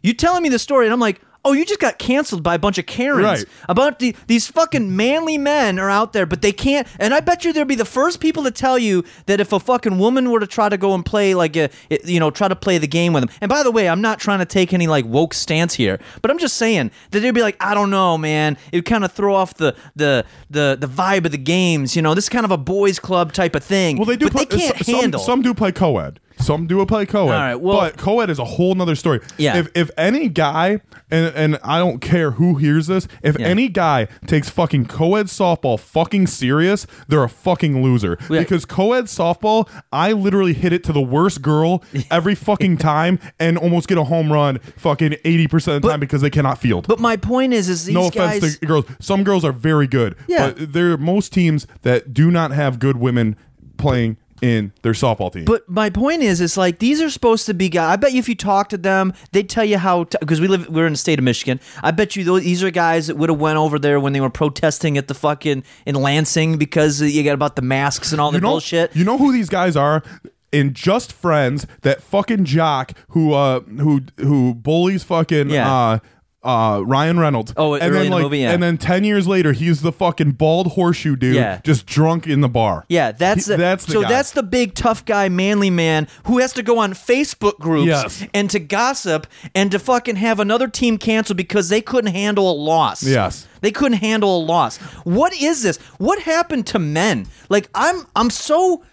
You 0.02 0.16
telling 0.16 0.42
me 0.42 0.50
the 0.50 0.58
story, 0.60 0.88
and 0.88 0.94
I'm 0.94 1.00
like, 1.00 1.22
oh, 1.46 1.54
you 1.54 1.64
just 1.64 1.80
got 1.80 2.00
canceled 2.00 2.44
by 2.44 2.56
a 2.56 2.60
bunch 2.60 2.78
of 2.78 2.86
Karens. 2.86 3.24
Right. 3.24 3.46
About 3.70 4.00
the, 4.00 4.16
these 4.28 4.48
fucking 4.48 4.96
manly 4.96 5.38
men 5.38 5.80
are 5.80 5.90
out 5.90 6.12
there, 6.12 6.26
but 6.26 6.42
they 6.42 6.52
can't. 6.52 6.88
And 7.00 7.14
I 7.14 7.20
bet 7.20 7.46
you 7.46 7.54
there'd 7.54 7.68
be 7.68 7.76
the 7.76 7.86
first 7.86 8.20
people 8.20 8.44
to 8.44 8.52
tell 8.52 8.78
you 8.78 9.04
that 9.28 9.40
if 9.40 9.54
a 9.54 9.60
fucking 9.60 10.00
woman 10.00 10.32
were 10.32 10.40
to 10.40 10.48
try 10.48 10.68
to 10.68 10.78
go 10.78 10.94
and 10.96 11.06
play 11.06 11.36
like 11.36 11.56
a, 11.56 11.70
you 12.04 12.20
know, 12.20 12.32
try 12.32 12.48
to 12.48 12.56
play 12.56 12.80
the 12.80 12.88
game 12.88 13.14
with 13.14 13.24
them. 13.24 13.34
And 13.40 13.48
by 13.48 13.64
the 13.64 13.72
way, 13.72 13.88
I'm 13.88 14.02
not 14.02 14.20
trying 14.20 14.40
to 14.40 14.46
take 14.46 14.74
any 14.74 14.88
like 14.88 15.06
woke 15.06 15.34
stance 15.34 15.76
here, 15.76 16.00
but 16.22 16.32
I'm 16.32 16.40
just 16.40 16.58
saying 16.58 16.92
that 17.12 17.20
they'd 17.20 17.32
be 17.32 17.42
like, 17.42 17.58
I 17.60 17.74
don't 17.76 17.92
know, 17.92 18.18
man. 18.18 18.58
It 18.72 18.78
would 18.78 18.86
kind 18.86 19.06
of 19.06 19.12
throw 19.12 19.36
off 19.36 19.54
the 19.54 19.76
the 19.96 20.26
the 20.50 20.78
the 20.80 20.88
vibe 20.88 21.26
of 21.26 21.32
the 21.32 21.38
games. 21.38 21.96
You 21.96 22.02
know, 22.02 22.16
this 22.16 22.26
is 22.26 22.30
kind 22.30 22.46
of 22.46 22.52
a 22.52 22.58
boys' 22.58 23.00
club 23.00 23.34
type 23.34 23.56
of 23.56 23.64
thing. 23.64 23.98
Well, 23.98 24.06
they 24.06 24.18
do. 24.18 24.26
but 24.26 24.34
play, 24.34 24.46
they 24.46 24.58
can't 24.58 24.86
some, 24.86 24.96
handle. 24.96 25.22
Some 25.22 25.42
do 25.42 25.54
play 25.54 25.72
co-ed. 25.72 26.20
Some 26.40 26.68
do 26.68 26.86
play 26.86 27.06
co-ed. 27.06 27.22
All 27.34 27.40
right, 27.40 27.56
well- 27.56 27.80
but 27.80 27.98
co-ed 27.98 28.30
is 28.30 28.40
a 28.40 28.46
whole 28.46 28.76
nother 28.76 28.96
story. 28.96 29.20
Yeah. 29.38 29.58
If 29.58 29.70
if 29.76 29.90
any 29.98 30.30
guy 30.30 30.82
and 31.10 31.34
and 31.36 31.60
I 31.64 31.80
don't 31.80 32.00
care 32.00 32.32
who 32.32 32.56
hears 32.56 32.88
this, 32.88 33.08
if 33.24 33.38
Yeah. 33.40 33.48
any 33.48 33.68
guy 33.70 34.08
takes 34.28 34.50
fucking 34.50 34.86
co-ed 34.86 35.28
softball 35.28 35.80
fucking 35.80 36.28
serious, 36.28 36.86
they're 37.08 37.24
a 37.24 37.30
fucking 37.30 37.82
loser. 37.84 38.18
Yeah. 38.30 38.40
Because 38.40 38.66
co-ed 38.66 39.06
softball, 39.06 39.68
I 39.92 40.12
literally 40.12 40.54
hit 40.54 40.74
it 40.74 40.84
to 40.86 40.94
the 40.94 41.02
worst 41.02 41.42
girl 41.42 41.84
every 42.12 42.36
fucking 42.36 42.78
time 42.78 43.20
and 43.40 43.58
almost 43.58 43.88
get 43.88 43.98
a 43.98 44.04
home 44.04 44.32
run 44.32 44.60
fucking 44.78 45.16
eighty 45.26 45.48
percent 45.48 45.78
of 45.78 45.82
the 45.84 45.90
time 45.90 46.00
because 46.00 46.22
they 46.22 46.30
cannot 46.30 46.58
field. 46.60 46.88
but 46.88 47.00
my 47.00 47.16
point 47.18 47.54
is, 47.54 47.70
is 47.70 47.86
these 47.86 47.94
no 47.96 48.10
guys. 48.10 48.38
offense 48.38 48.60
to 48.60 48.66
girls. 48.66 48.86
Some 49.00 49.24
girls 49.24 49.44
are 49.46 49.52
very 49.52 49.88
good. 49.88 50.16
Yeah. 50.28 50.52
But 50.52 50.74
there 50.74 50.92
are 50.92 50.98
most 50.98 51.34
teams 51.34 51.66
that 51.84 52.14
do 52.14 52.30
not 52.32 52.52
have 52.52 52.80
good 52.80 52.98
women 52.98 53.36
playing 53.78 54.18
in 54.42 54.74
their 54.82 54.92
softball 54.94 55.32
team. 55.32 55.46
But 55.46 55.68
my 55.70 55.90
point 55.90 56.22
is, 56.22 56.42
it's 56.42 56.58
like 56.58 56.80
these 56.80 57.02
are 57.02 57.10
supposed 57.10 57.46
to 57.46 57.54
be 57.54 57.70
guys. 57.70 57.94
I 57.94 57.96
bet 57.96 58.12
you 58.14 58.20
if 58.20 58.28
you 58.30 58.36
talk 58.36 58.70
to 58.70 58.78
them, 58.78 59.14
they'd 59.32 59.50
tell 59.50 59.64
you 59.66 59.78
how. 59.78 60.04
Because 60.04 60.42
we 60.42 60.48
live, 60.48 60.68
we're 60.70 60.88
in 60.88 60.94
the 60.94 60.98
state 60.98 61.20
of 61.20 61.26
Michigan. 61.26 61.60
I 61.84 61.92
bet 61.92 62.16
you 62.16 62.24
those, 62.24 62.44
these 62.44 62.64
are 62.64 62.72
guys 62.72 63.08
that 63.08 63.16
would 63.18 63.30
have 63.30 63.40
went 63.40 63.58
over 63.58 63.80
there 63.80 64.00
when 64.00 64.14
they 64.14 64.22
were 64.22 64.30
protesting 64.30 64.98
at 64.98 65.08
the 65.08 65.14
fucking 65.14 65.64
in 65.86 65.96
Lansing 65.96 66.58
because 66.58 67.02
you 67.02 67.24
got 67.24 67.34
about 67.34 67.56
the 67.56 67.62
masks 67.62 68.12
and 68.12 68.20
all 68.20 68.32
the 68.32 68.38
you 68.38 68.42
know, 68.42 68.50
bullshit. 68.52 68.96
You 68.96 69.06
know 69.06 69.18
who 69.18 69.32
these 69.32 69.50
guys 69.50 69.76
are? 69.76 70.04
In 70.52 70.74
Just 70.74 71.12
Friends, 71.12 71.68
that 71.82 72.02
fucking 72.02 72.46
jock 72.46 72.92
who 73.10 73.34
uh 73.34 73.60
who 73.62 74.02
who 74.18 74.54
bullies 74.54 75.04
fucking 75.04 75.50
Yeah. 75.50 75.74
uh 75.74 76.00
uh 76.46 76.82
Ryan 76.82 77.20
Reynolds. 77.20 77.54
Oh, 77.58 77.74
and 77.74 77.84
early 77.84 77.92
then 77.94 78.06
in 78.06 78.10
the 78.12 78.16
like 78.16 78.24
movie, 78.24 78.40
yeah. 78.40 78.52
and 78.52 78.62
then 78.64 78.78
ten 78.78 79.04
years 79.04 79.28
later 79.28 79.52
he's 79.52 79.82
the 79.82 79.92
fucking 79.92 80.34
bald 80.34 80.68
horseshoe 80.74 81.16
dude 81.16 81.36
Yeah. 81.36 81.60
just 81.64 81.86
drunk 81.86 82.28
in 82.28 82.42
the 82.42 82.48
bar. 82.50 82.86
Yeah, 82.88 83.12
that's 83.12 83.48
He- 83.48 83.52
the, 83.54 83.58
that's 83.58 83.86
the 83.86 83.92
so 83.94 84.02
guy. 84.04 84.10
that's 84.10 84.32
the 84.32 84.44
big 84.44 84.76
tough 84.76 85.04
guy, 85.06 85.28
manly 85.30 85.70
man 85.70 86.08
who 86.26 86.38
has 86.40 86.54
to 86.54 86.64
go 86.64 86.78
on 86.80 86.94
Facebook 86.94 87.58
groups 87.60 87.88
Yes. 87.88 88.24
and 88.34 88.50
to 88.52 88.60
gossip 88.60 89.28
and 89.56 89.72
to 89.72 89.80
fucking 89.80 90.18
have 90.18 90.40
another 90.40 90.68
team 90.68 90.98
canceled 90.98 91.38
because 91.38 91.70
they 91.70 91.82
couldn't 91.82 92.14
handle 92.14 92.50
a 92.52 92.54
loss. 92.54 93.04
Yes. 93.04 93.48
They 93.62 93.72
couldn't 93.72 93.98
handle 93.98 94.38
a 94.38 94.44
loss. 94.46 94.78
What 95.06 95.34
is 95.42 95.64
this? 95.64 95.78
What 95.98 96.20
happened 96.20 96.68
to 96.68 96.80
men? 96.80 97.26
Like 97.50 97.70
I'm 97.74 98.06
I'm 98.16 98.30
so 98.30 98.84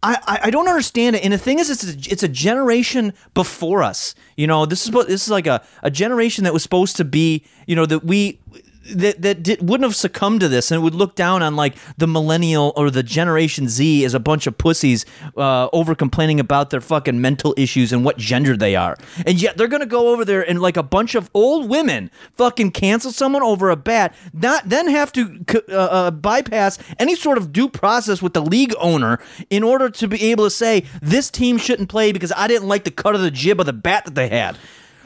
I, 0.00 0.38
I, 0.44 0.50
don't 0.50 0.68
understand 0.68 1.16
it. 1.16 1.24
And 1.24 1.32
the 1.32 1.38
thing 1.38 1.58
is, 1.58 1.70
it's 1.70 1.84
a, 1.84 2.12
it's 2.12 2.22
a 2.22 2.28
generation 2.28 3.12
before 3.34 3.82
us. 3.82 4.14
You 4.36 4.46
know, 4.46 4.64
this 4.64 4.84
is 4.84 4.92
what 4.92 5.08
this 5.08 5.24
is 5.24 5.30
like 5.30 5.48
a, 5.48 5.60
a 5.82 5.90
generation 5.90 6.44
that 6.44 6.52
was 6.52 6.62
supposed 6.62 6.96
to 6.96 7.04
be. 7.04 7.44
You 7.66 7.74
know, 7.74 7.84
that 7.84 8.04
we 8.04 8.38
that 8.88 9.22
that 9.22 9.42
did, 9.42 9.68
wouldn't 9.68 9.86
have 9.86 9.96
succumbed 9.96 10.40
to 10.40 10.48
this 10.48 10.70
and 10.70 10.82
would 10.82 10.94
look 10.94 11.14
down 11.14 11.42
on 11.42 11.56
like 11.56 11.74
the 11.96 12.06
millennial 12.06 12.72
or 12.76 12.90
the 12.90 13.02
Generation 13.02 13.68
Z 13.68 14.04
as 14.04 14.14
a 14.14 14.20
bunch 14.20 14.46
of 14.46 14.56
pussies 14.58 15.04
uh, 15.36 15.68
over 15.72 15.94
complaining 15.94 16.40
about 16.40 16.70
their 16.70 16.80
fucking 16.80 17.20
mental 17.20 17.54
issues 17.56 17.92
and 17.92 18.04
what 18.04 18.18
gender 18.18 18.56
they 18.56 18.76
are. 18.76 18.96
And 19.26 19.40
yet 19.40 19.56
they're 19.56 19.68
gonna 19.68 19.86
go 19.86 20.08
over 20.08 20.24
there 20.24 20.48
and 20.48 20.60
like 20.60 20.76
a 20.76 20.82
bunch 20.82 21.14
of 21.14 21.30
old 21.34 21.68
women 21.68 22.10
fucking 22.36 22.72
cancel 22.72 23.12
someone 23.12 23.42
over 23.42 23.70
a 23.70 23.76
bat, 23.76 24.14
not 24.32 24.68
then 24.68 24.88
have 24.88 25.12
to 25.12 25.44
uh, 25.68 25.74
uh, 25.74 26.10
bypass 26.10 26.78
any 26.98 27.14
sort 27.14 27.38
of 27.38 27.52
due 27.52 27.68
process 27.68 28.22
with 28.22 28.32
the 28.32 28.42
league 28.42 28.74
owner 28.78 29.18
in 29.50 29.62
order 29.62 29.90
to 29.90 30.08
be 30.08 30.30
able 30.30 30.44
to 30.44 30.50
say 30.50 30.84
this 31.02 31.30
team 31.30 31.58
shouldn't 31.58 31.88
play 31.88 32.12
because 32.12 32.32
I 32.36 32.46
didn't 32.46 32.68
like 32.68 32.84
the 32.84 32.90
cut 32.90 33.14
of 33.14 33.20
the 33.20 33.30
jib 33.30 33.60
of 33.60 33.66
the 33.66 33.72
bat 33.72 34.04
that 34.04 34.14
they 34.14 34.28
had. 34.28 34.56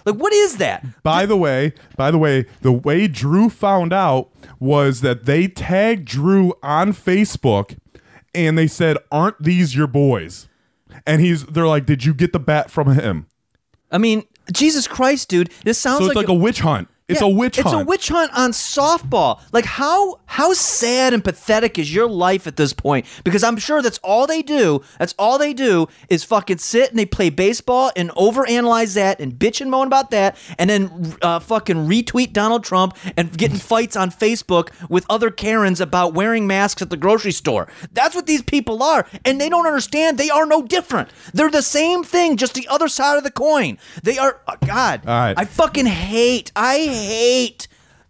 Like 0.04 0.16
what 0.16 0.32
is 0.32 0.56
that? 0.56 0.84
By 1.02 1.26
the 1.26 1.36
way, 1.36 1.72
by 1.96 2.10
the 2.10 2.18
way, 2.18 2.46
the 2.60 2.72
way 2.72 3.08
Drew 3.08 3.48
found 3.48 3.92
out 3.92 4.30
was 4.58 5.00
that 5.00 5.24
they 5.26 5.48
tagged 5.48 6.06
Drew 6.06 6.54
on 6.62 6.92
Facebook 6.92 7.76
and 8.34 8.56
they 8.56 8.66
said, 8.66 8.96
"Aren't 9.10 9.42
these 9.42 9.74
your 9.74 9.86
boys?" 9.86 10.48
And 11.06 11.20
he's 11.20 11.44
they're 11.46 11.66
like, 11.66 11.86
"Did 11.86 12.04
you 12.04 12.14
get 12.14 12.32
the 12.32 12.40
bat 12.40 12.70
from 12.70 12.92
him?" 12.92 13.26
I 13.90 13.98
mean, 13.98 14.24
Jesus 14.52 14.88
Christ, 14.88 15.28
dude, 15.28 15.50
this 15.64 15.78
sounds 15.78 16.00
So 16.00 16.06
it's 16.06 16.16
like, 16.16 16.28
a 16.28 16.34
witch 16.34 16.60
hunt. 16.60 16.88
It's 17.12 17.20
Yeah, 17.20 17.28
a 17.28 17.30
witch 17.30 17.56
hunt. 17.56 17.66
It's 17.66 17.74
a 17.74 17.84
witch 17.84 18.08
hunt 18.08 18.32
on 18.36 18.50
softball. 18.52 19.40
Like 19.52 19.64
how 19.64 20.20
how 20.26 20.52
sad 20.54 21.12
and 21.12 21.22
pathetic 21.22 21.78
is 21.78 21.94
your 21.94 22.08
life 22.08 22.46
at 22.46 22.56
this 22.56 22.72
point? 22.72 23.06
Because 23.24 23.44
I'm 23.44 23.56
sure 23.56 23.82
that's 23.82 23.98
all 23.98 24.26
they 24.26 24.42
do. 24.42 24.82
That's 24.98 25.14
all 25.18 25.38
they 25.38 25.52
do 25.52 25.88
is 26.08 26.24
fucking 26.24 26.58
sit 26.58 26.90
and 26.90 26.98
they 26.98 27.06
play 27.06 27.30
baseball 27.30 27.90
and 27.96 28.10
overanalyze 28.10 28.94
that 28.94 29.20
and 29.20 29.32
bitch 29.34 29.60
and 29.60 29.70
moan 29.70 29.86
about 29.86 30.10
that, 30.10 30.36
and 30.58 30.68
then 30.70 31.14
uh, 31.22 31.38
fucking 31.38 31.76
retweet 31.88 32.32
Donald 32.32 32.64
Trump 32.64 32.96
and 33.16 33.36
getting 33.36 33.58
fights 33.72 33.96
on 33.96 34.10
Facebook 34.10 34.70
with 34.88 35.04
other 35.10 35.30
Karens 35.30 35.80
about 35.80 36.14
wearing 36.14 36.46
masks 36.46 36.80
at 36.82 36.90
the 36.90 36.96
grocery 36.96 37.32
store. 37.32 37.68
That's 37.92 38.14
what 38.14 38.26
these 38.26 38.42
people 38.42 38.82
are, 38.82 39.06
and 39.24 39.40
they 39.40 39.48
don't 39.48 39.66
understand. 39.66 40.18
They 40.18 40.30
are 40.30 40.46
no 40.46 40.62
different. 40.62 41.10
They're 41.34 41.50
the 41.50 41.62
same 41.62 42.02
thing, 42.04 42.36
just 42.36 42.54
the 42.54 42.66
other 42.68 42.88
side 42.88 43.16
of 43.18 43.24
the 43.24 43.30
coin. 43.30 43.78
They 44.02 44.18
are. 44.18 44.40
oh, 44.48 44.54
God, 44.66 45.04
right. 45.04 45.34
I 45.36 45.44
fucking 45.44 45.86
hate. 45.86 46.52
I 46.56 46.78
hate 46.78 47.01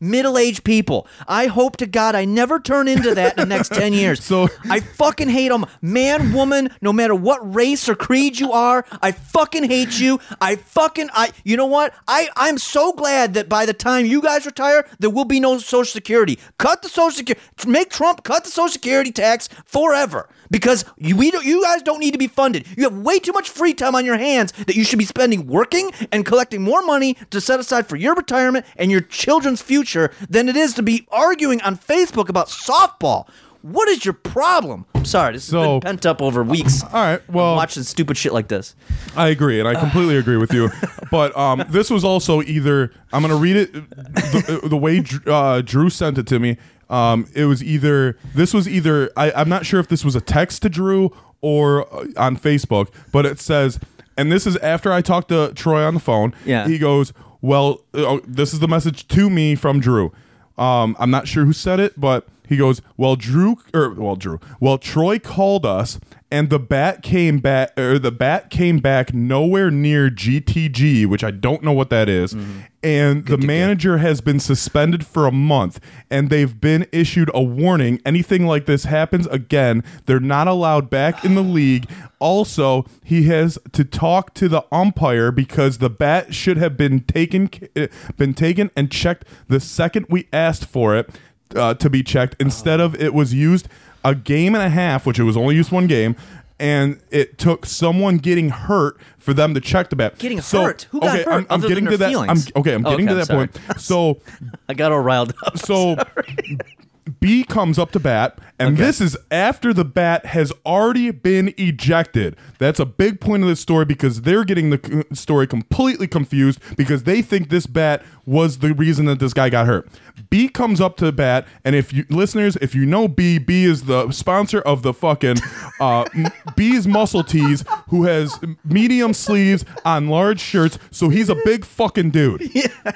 middle-aged 0.03 0.64
people. 0.64 1.07
I 1.28 1.47
hope 1.47 1.76
to 1.78 1.86
God 1.86 2.14
I 2.14 2.24
never 2.24 2.59
turn 2.59 2.88
into 2.88 3.14
that 3.14 3.38
in 3.38 3.49
the 3.49 3.55
next 3.55 3.70
10 3.72 3.93
years. 3.93 4.20
So- 4.32 4.49
I 4.68 4.80
fucking 4.80 5.28
hate 5.28 5.49
them. 5.51 5.66
Man, 5.82 6.32
woman, 6.32 6.70
no 6.80 6.93
matter 6.93 7.14
what 7.14 7.55
race 7.55 7.88
or 7.88 7.95
creed 7.95 8.40
you 8.40 8.51
are, 8.53 8.84
I 9.03 9.12
fucking 9.12 9.64
hate 9.64 10.01
you. 10.01 10.20
I 10.40 10.57
fucking 10.57 11.11
I 11.12 11.32
you 11.45 11.57
know 11.57 11.66
what? 11.66 11.93
I 12.09 12.28
I'm 12.36 12.57
so 12.57 12.93
glad 12.93 13.34
that 13.34 13.49
by 13.49 13.66
the 13.66 13.74
time 13.74 14.07
you 14.07 14.22
guys 14.22 14.47
retire, 14.47 14.88
there 14.99 15.11
will 15.11 15.26
be 15.26 15.38
no 15.38 15.59
social 15.59 15.84
security. 15.84 16.38
Cut 16.59 16.80
the 16.82 16.88
social 16.88 17.11
security 17.11 17.43
make 17.66 17.90
Trump 17.90 18.24
cut 18.24 18.45
the 18.45 18.51
social 18.51 18.72
security 18.72 19.12
tax 19.12 19.49
forever 19.66 20.28
because 20.53 20.84
you, 20.98 21.16
we 21.16 21.32
don't, 21.32 21.44
you 21.44 21.62
guys 21.64 21.82
don't 21.82 21.98
need 21.98 22.12
to 22.12 22.18
be 22.18 22.28
funded. 22.28 22.66
You 22.76 22.84
have 22.84 22.96
way 22.96 23.18
too 23.18 23.32
much 23.32 23.50
free 23.50 23.74
time 23.74 23.96
on 23.96 24.05
your 24.05 24.18
hands 24.18 24.53
that 24.53 24.76
you 24.76 24.84
should 24.84 25.00
be 25.00 25.05
spending 25.05 25.48
working 25.48 25.90
and 26.12 26.24
collecting 26.24 26.62
more 26.62 26.82
money 26.82 27.14
to 27.30 27.40
set 27.40 27.59
aside 27.59 27.88
for 27.88 27.96
your 27.96 28.14
retirement 28.14 28.64
and 28.76 28.92
your 28.92 29.00
children's 29.00 29.61
future 29.62 30.12
than 30.28 30.48
it 30.48 30.55
is 30.57 30.74
to 30.74 30.82
be 30.84 31.09
arguing 31.11 31.61
on 31.62 31.76
Facebook 31.76 32.28
about 32.28 32.46
softball. 32.46 33.28
What 33.62 33.88
is 33.88 34.05
your 34.05 34.14
problem? 34.14 34.86
I'm 34.94 35.05
sorry, 35.05 35.34
this 35.34 35.44
has 35.46 35.50
So- 35.53 35.78
been 35.80 35.90
pent 35.92 36.07
up 36.07 36.20
over 36.20 36.42
weeks. 36.42 36.82
All 36.82 36.90
right. 36.92 37.30
Well, 37.30 37.55
watching 37.55 37.84
stupid 37.84 38.16
shit 38.16 38.32
like 38.32 38.48
this. 38.48 38.74
I 39.16 39.28
agree, 39.28 39.61
and 39.61 39.68
I 39.68 39.74
completely 39.76 40.16
agree 40.16 40.36
with 40.36 40.53
you. 40.53 40.70
But 41.12 41.36
um, 41.36 41.62
this 41.68 41.90
was 41.90 42.05
also 42.05 42.40
either 42.40 42.90
I'm 43.12 43.20
going 43.20 43.34
to 43.34 43.38
read 43.38 43.55
it 43.57 43.72
the, 43.74 44.61
the 44.64 44.78
way 44.78 45.05
uh, 45.26 45.61
Drew 45.61 45.90
sent 45.90 46.16
it 46.16 46.26
to 46.28 46.38
me. 46.38 46.57
Um, 46.91 47.26
it 47.35 47.47
was 47.47 47.62
either 47.62 48.18
this 48.35 48.53
was 48.53 48.68
either 48.68 49.11
I, 49.16 49.33
I'm 49.33 49.49
not 49.49 49.64
sure 49.66 49.80
if 49.80 49.89
this 49.89 50.05
was 50.05 50.14
a 50.14 50.20
text 50.20 50.62
to 50.62 50.68
Drew 50.68 51.11
or 51.41 51.93
uh, 51.95 52.07
on 52.16 52.37
Facebook, 52.37 52.89
but 53.12 53.24
it 53.26 53.41
says, 53.41 53.80
and 54.16 54.30
this 54.30 54.47
is 54.47 54.57
after 54.59 54.93
I 54.93 55.01
talked 55.01 55.28
to 55.28 55.53
Troy 55.55 55.83
on 55.85 55.95
the 55.95 56.01
phone. 56.01 56.35
Yeah. 56.45 56.66
he 56.68 56.78
goes, 56.78 57.12
"Well, 57.41 57.80
uh, 57.95 58.18
this 58.26 58.53
is 58.53 58.61
the 58.61 58.68
message 58.68 59.09
to 59.09 59.30
me 59.30 59.55
from 59.55 59.80
Drew." 59.80 60.12
Um, 60.59 60.97
I'm 60.99 61.11
not 61.11 61.26
sure 61.28 61.45
who 61.45 61.53
said 61.55 61.80
it, 61.80 61.99
but 61.99 62.28
he 62.47 62.57
goes, 62.57 62.83
"Well, 62.97 63.16
Drew, 63.16 63.57
or 63.72 63.91
well, 63.91 64.16
Drew, 64.16 64.39
well, 64.61 64.76
Troy 64.76 65.18
called 65.18 65.64
us, 65.64 65.99
and 66.33 66.49
the 66.49 66.59
bat 66.59 67.03
came 67.03 67.41
back, 67.41 67.78
or 67.78 67.99
the 67.99 68.11
bat 68.11 68.49
came 68.49 68.78
back 68.78 69.12
nowhere 69.12 69.70
near 69.70 70.09
GTG, 70.09 71.07
which 71.07 71.22
I 71.22 71.30
don't 71.30 71.62
know 71.62 71.74
what 71.74 71.91
that 71.91 72.09
is, 72.09 72.35
and 72.83 73.26
the 73.26 73.37
manager 73.37 73.99
has 73.99 74.22
been 74.22 74.41
suspended 74.41 75.07
for 75.07 75.26
a 75.26 75.30
month, 75.30 75.78
and 76.11 76.30
they've 76.30 76.59
been 76.59 76.87
issued 76.91 77.30
a 77.35 77.43
warning. 77.43 78.01
Anything 78.07 78.47
like 78.47 78.64
this 78.64 78.85
happens 78.85 79.26
again, 79.26 79.85
they're 80.07 80.18
not 80.18 80.49
allowed 80.49 80.89
back 80.89 81.22
in 81.22 81.35
the 81.35 81.43
league. 81.43 81.89
Also, 82.18 82.87
he 83.05 83.24
has 83.24 83.59
to 83.72 83.85
talk 83.85 84.33
to 84.35 84.49
the 84.49 84.64
umpire 84.72 85.30
because 85.30 85.78
the 85.78 85.91
bat 85.91 86.35
should 86.35 86.57
have 86.57 86.78
been 86.78 87.01
taken, 87.01 87.51
uh, 87.76 87.89
been 88.16 88.33
taken 88.33 88.70
and 88.74 88.91
checked 88.91 89.26
the 89.49 89.61
second 89.61 90.07
we 90.09 90.26
asked 90.33 90.64
for 90.64 90.97
it." 90.97 91.11
uh, 91.55 91.74
to 91.74 91.91
be 91.91 92.03
checked. 92.03 92.37
Instead 92.41 92.80
of 92.80 92.95
it 93.01 93.14
was 93.14 93.35
used 93.35 93.68
a 94.05 94.14
game 94.14 94.55
and 94.55 94.62
a 94.64 94.68
half, 94.68 95.07
which 95.07 95.18
it 95.18 95.24
was 95.24 95.36
only 95.36 95.55
used 95.55 95.70
one 95.72 95.86
game, 95.86 96.16
and 96.59 97.00
it 97.11 97.38
took 97.38 97.66
someone 97.66 98.18
getting 98.18 98.50
hurt 98.50 98.96
for 99.18 99.34
them 99.34 99.55
to 99.55 99.61
check 99.61 99.90
the 99.90 99.96
bat. 99.96 100.18
Getting 100.18 100.40
So- 100.40 100.62
hurt? 100.62 100.86
Who 100.90 101.00
got 101.00 101.14
okay, 101.14 101.24
hurt 101.24 101.32
I'm, 101.32 101.46
I'm 101.50 101.61
other 101.61 101.68
getting 101.68 101.86
to 101.86 101.96
that. 101.96 102.14
I'm, 102.14 102.38
okay, 102.57 102.74
I'm 102.74 102.86
oh, 102.86 102.90
getting 102.90 103.09
Okay, 103.09 103.20
to 103.20 103.26
that 103.26 103.28
point. 103.28 103.80
So, 103.80 104.20
I 104.68 104.74
got 104.74 104.92
all 104.92 105.00
riled 105.00 105.32
up. 105.46 105.59
so 105.59 105.96
B 107.22 107.44
comes 107.44 107.78
up 107.78 107.92
to 107.92 108.00
bat, 108.00 108.38
and 108.58 108.74
Okay. 108.74 108.84
this 108.84 109.00
is 109.00 109.16
after 109.30 109.72
the 109.72 109.84
bat 109.84 110.26
has 110.26 110.52
already 110.66 111.10
been 111.12 111.54
ejected. 111.56 112.36
That's 112.58 112.80
a 112.80 112.84
big 112.84 113.20
point 113.20 113.42
of 113.44 113.48
this 113.48 113.60
story 113.60 113.84
because 113.84 114.22
they're 114.22 114.44
getting 114.44 114.70
the 114.70 115.06
story 115.14 115.46
completely 115.46 116.06
confused 116.08 116.60
because 116.76 117.04
they 117.04 117.22
think 117.22 117.48
this 117.48 117.66
bat 117.66 118.02
was 118.26 118.58
the 118.58 118.74
reason 118.74 119.06
that 119.06 119.20
this 119.20 119.32
guy 119.32 119.48
got 119.50 119.66
hurt. 119.66 119.88
B 120.30 120.48
comes 120.48 120.80
up 120.80 120.96
to 120.98 121.04
the 121.04 121.12
bat, 121.12 121.46
and 121.64 121.74
if 121.76 121.92
you 121.92 122.04
listeners, 122.10 122.56
if 122.60 122.74
you 122.74 122.84
know 122.84 123.06
B, 123.08 123.38
B 123.38 123.64
is 123.64 123.84
the 123.84 124.10
sponsor 124.10 124.60
of 124.60 124.82
the 124.82 124.92
fucking 124.92 125.36
uh, 125.80 126.04
B's 126.56 126.86
Muscle 126.86 127.22
Tees, 127.24 127.64
who 127.88 128.04
has 128.04 128.38
medium 128.64 129.14
sleeves 129.14 129.64
on 129.84 130.08
large 130.08 130.40
shirts, 130.40 130.78
so 130.90 131.08
he's 131.08 131.28
a 131.28 131.36
big 131.44 131.64
fucking 131.64 132.10
dude. 132.10 132.42
Yeah. 132.54 132.92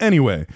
Anyway, 0.00 0.46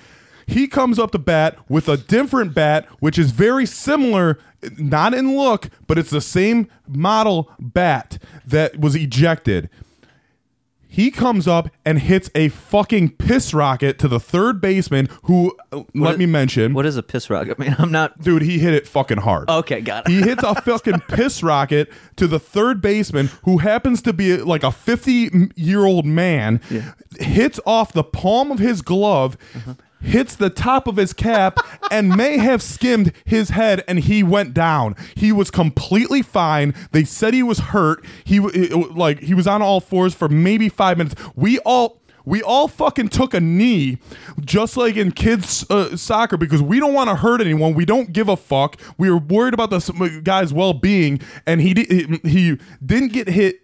he 0.46 0.66
comes 0.68 0.98
up 0.98 1.10
to 1.12 1.18
bat 1.18 1.56
with 1.68 1.88
a 1.88 1.96
different 1.96 2.54
bat, 2.54 2.86
which 3.00 3.18
is 3.18 3.30
very 3.30 3.66
similar, 3.66 4.38
not 4.78 5.14
in 5.14 5.36
look, 5.36 5.68
but 5.86 5.98
it's 5.98 6.10
the 6.10 6.20
same 6.20 6.68
model 6.88 7.50
bat 7.58 8.18
that 8.46 8.78
was 8.78 8.94
ejected. 8.94 9.68
He 10.88 11.10
comes 11.10 11.48
up 11.48 11.70
and 11.86 11.98
hits 12.00 12.28
a 12.34 12.50
fucking 12.50 13.12
piss 13.16 13.54
rocket 13.54 13.98
to 14.00 14.08
the 14.08 14.20
third 14.20 14.60
baseman, 14.60 15.08
who, 15.22 15.56
uh, 15.72 15.84
let 15.94 16.12
is- 16.12 16.18
me 16.18 16.26
mention, 16.26 16.74
What 16.74 16.84
is 16.84 16.98
a 16.98 17.02
piss 17.02 17.30
rocket? 17.30 17.56
I 17.58 17.62
mean, 17.64 17.74
I'm 17.78 17.90
not. 17.90 18.20
dude, 18.20 18.42
he 18.42 18.58
hit 18.58 18.74
it 18.74 18.86
fucking 18.86 19.16
hard. 19.16 19.48
Okay, 19.48 19.80
got 19.80 20.06
it. 20.06 20.12
He 20.12 20.20
hits 20.20 20.42
a 20.42 20.54
fucking 20.60 21.00
piss 21.08 21.42
rocket 21.42 21.90
to 22.16 22.26
the 22.26 22.38
third 22.38 22.82
baseman, 22.82 23.30
who 23.44 23.56
happens 23.56 24.02
to 24.02 24.12
be 24.12 24.36
like 24.36 24.62
a 24.62 24.70
50 24.70 25.52
year 25.56 25.86
old 25.86 26.04
man, 26.04 26.60
yeah. 26.68 26.92
hits 27.18 27.58
off 27.64 27.94
the 27.94 28.04
palm 28.04 28.50
of 28.50 28.58
his 28.58 28.82
glove. 28.82 29.38
Hits 30.02 30.34
the 30.34 30.50
top 30.50 30.86
of 30.86 30.96
his 30.96 31.12
cap 31.12 31.58
and 31.90 32.16
may 32.16 32.38
have 32.38 32.62
skimmed 32.62 33.12
his 33.24 33.50
head, 33.50 33.84
and 33.86 34.00
he 34.00 34.22
went 34.22 34.54
down. 34.54 34.96
He 35.14 35.32
was 35.32 35.50
completely 35.50 36.22
fine. 36.22 36.74
They 36.90 37.04
said 37.04 37.34
he 37.34 37.42
was 37.42 37.58
hurt. 37.58 38.04
He 38.24 38.40
like 38.40 39.20
he 39.20 39.34
was 39.34 39.46
on 39.46 39.62
all 39.62 39.80
fours 39.80 40.14
for 40.14 40.28
maybe 40.28 40.68
five 40.68 40.98
minutes. 40.98 41.14
We 41.34 41.58
all 41.60 42.02
we 42.24 42.42
all 42.42 42.68
fucking 42.68 43.08
took 43.08 43.34
a 43.34 43.40
knee, 43.40 43.98
just 44.40 44.76
like 44.76 44.96
in 44.96 45.12
kids 45.12 45.68
uh, 45.70 45.96
soccer, 45.96 46.36
because 46.36 46.62
we 46.62 46.78
don't 46.78 46.94
want 46.94 47.10
to 47.10 47.16
hurt 47.16 47.40
anyone. 47.40 47.74
We 47.74 47.84
don't 47.84 48.12
give 48.12 48.28
a 48.28 48.36
fuck. 48.36 48.80
We 48.96 49.10
were 49.10 49.18
worried 49.18 49.54
about 49.54 49.70
the 49.70 50.20
guy's 50.22 50.52
well 50.52 50.74
being, 50.74 51.20
and 51.46 51.60
he 51.60 51.74
he 52.24 52.58
didn't 52.84 53.12
get 53.12 53.28
hit 53.28 53.61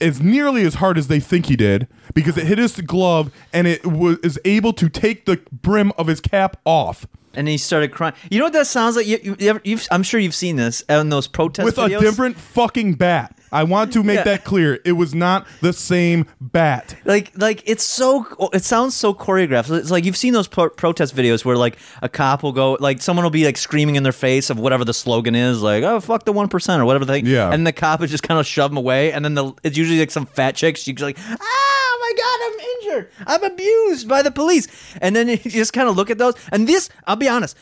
as 0.00 0.20
nearly 0.20 0.64
as 0.64 0.74
hard 0.74 0.98
as 0.98 1.08
they 1.08 1.20
think 1.20 1.46
he 1.46 1.56
did 1.56 1.86
because 2.14 2.36
it 2.36 2.46
hit 2.46 2.58
his 2.58 2.80
glove 2.80 3.32
and 3.52 3.66
it 3.66 3.86
was 3.86 4.18
is 4.18 4.38
able 4.44 4.72
to 4.72 4.88
take 4.88 5.24
the 5.24 5.40
brim 5.52 5.92
of 5.98 6.06
his 6.06 6.20
cap 6.20 6.56
off 6.64 7.06
And 7.34 7.48
he 7.48 7.58
started 7.58 7.90
crying. 7.92 8.14
You 8.30 8.38
know 8.38 8.44
what 8.46 8.52
that 8.52 8.66
sounds 8.66 8.96
like? 8.96 9.06
You, 9.06 9.36
you, 9.38 9.60
you 9.64 9.78
I'm 9.90 10.02
sure 10.02 10.20
you've 10.20 10.34
seen 10.34 10.56
this 10.56 10.84
uh, 10.88 11.00
on 11.00 11.08
those 11.08 11.26
protest 11.26 11.64
with 11.64 11.76
videos. 11.76 11.96
a 11.98 12.00
different 12.00 12.36
fucking 12.36 12.94
bat. 12.94 13.36
I 13.54 13.62
want 13.64 13.92
to 13.94 14.02
make 14.02 14.16
Yeah. 14.16 14.24
that 14.24 14.44
clear. 14.44 14.80
It 14.84 14.92
was 14.92 15.14
not 15.14 15.46
the 15.60 15.72
same 15.72 16.26
bat. 16.40 16.96
like 17.04 17.32
like 17.36 17.62
it's 17.66 17.84
so 17.84 18.26
it 18.52 18.64
sounds 18.64 18.94
so 18.94 19.14
choreographed 19.14 19.70
it's 19.78 19.90
like 19.90 20.04
you've 20.04 20.16
seen 20.16 20.32
those 20.34 20.48
pro- 20.48 20.70
protest 20.70 21.14
videos 21.16 21.44
where 21.44 21.56
like 21.56 21.78
a 22.02 22.08
cop 22.08 22.42
will 22.42 22.52
go 22.52 22.76
like 22.80 23.00
someone 23.00 23.22
will 23.24 23.30
be 23.30 23.44
like 23.44 23.56
screaming 23.56 23.96
in 23.96 24.02
their 24.02 24.12
face 24.12 24.50
of 24.50 24.58
whatever 24.58 24.84
the 24.84 24.92
slogan 24.94 25.34
is 25.34 25.62
like 25.62 25.82
oh 25.84 26.00
fuck 26.00 26.24
the 26.24 26.32
1% 26.32 26.78
or 26.78 26.84
whatever 26.84 27.04
they 27.04 27.20
Yeah. 27.20 27.52
and 27.52 27.66
the 27.66 27.72
cop 27.72 28.02
is 28.02 28.10
just 28.10 28.22
kind 28.24 28.40
of 28.40 28.46
shove 28.46 28.70
them 28.70 28.78
away 28.78 29.12
and 29.12 29.24
then 29.24 29.34
the 29.34 29.52
it's 29.62 29.76
usually 29.76 29.98
like 30.00 30.10
some 30.10 30.26
fat 30.26 30.56
chick 30.56 30.76
she's 30.76 31.00
like 31.00 31.16
ah 31.18 31.98
my 32.00 32.12
god 32.16 32.38
i'm 32.46 32.58
injured 32.74 33.10
i'm 33.26 33.44
abused 33.44 34.08
by 34.08 34.20
the 34.22 34.30
police 34.30 34.66
and 35.00 35.14
then 35.14 35.28
you 35.28 35.36
just 35.36 35.72
kind 35.72 35.88
of 35.88 35.96
look 35.96 36.10
at 36.10 36.18
those 36.18 36.34
and 36.52 36.66
this 36.68 36.90
i'll 37.06 37.16
be 37.16 37.28
honest 37.28 37.56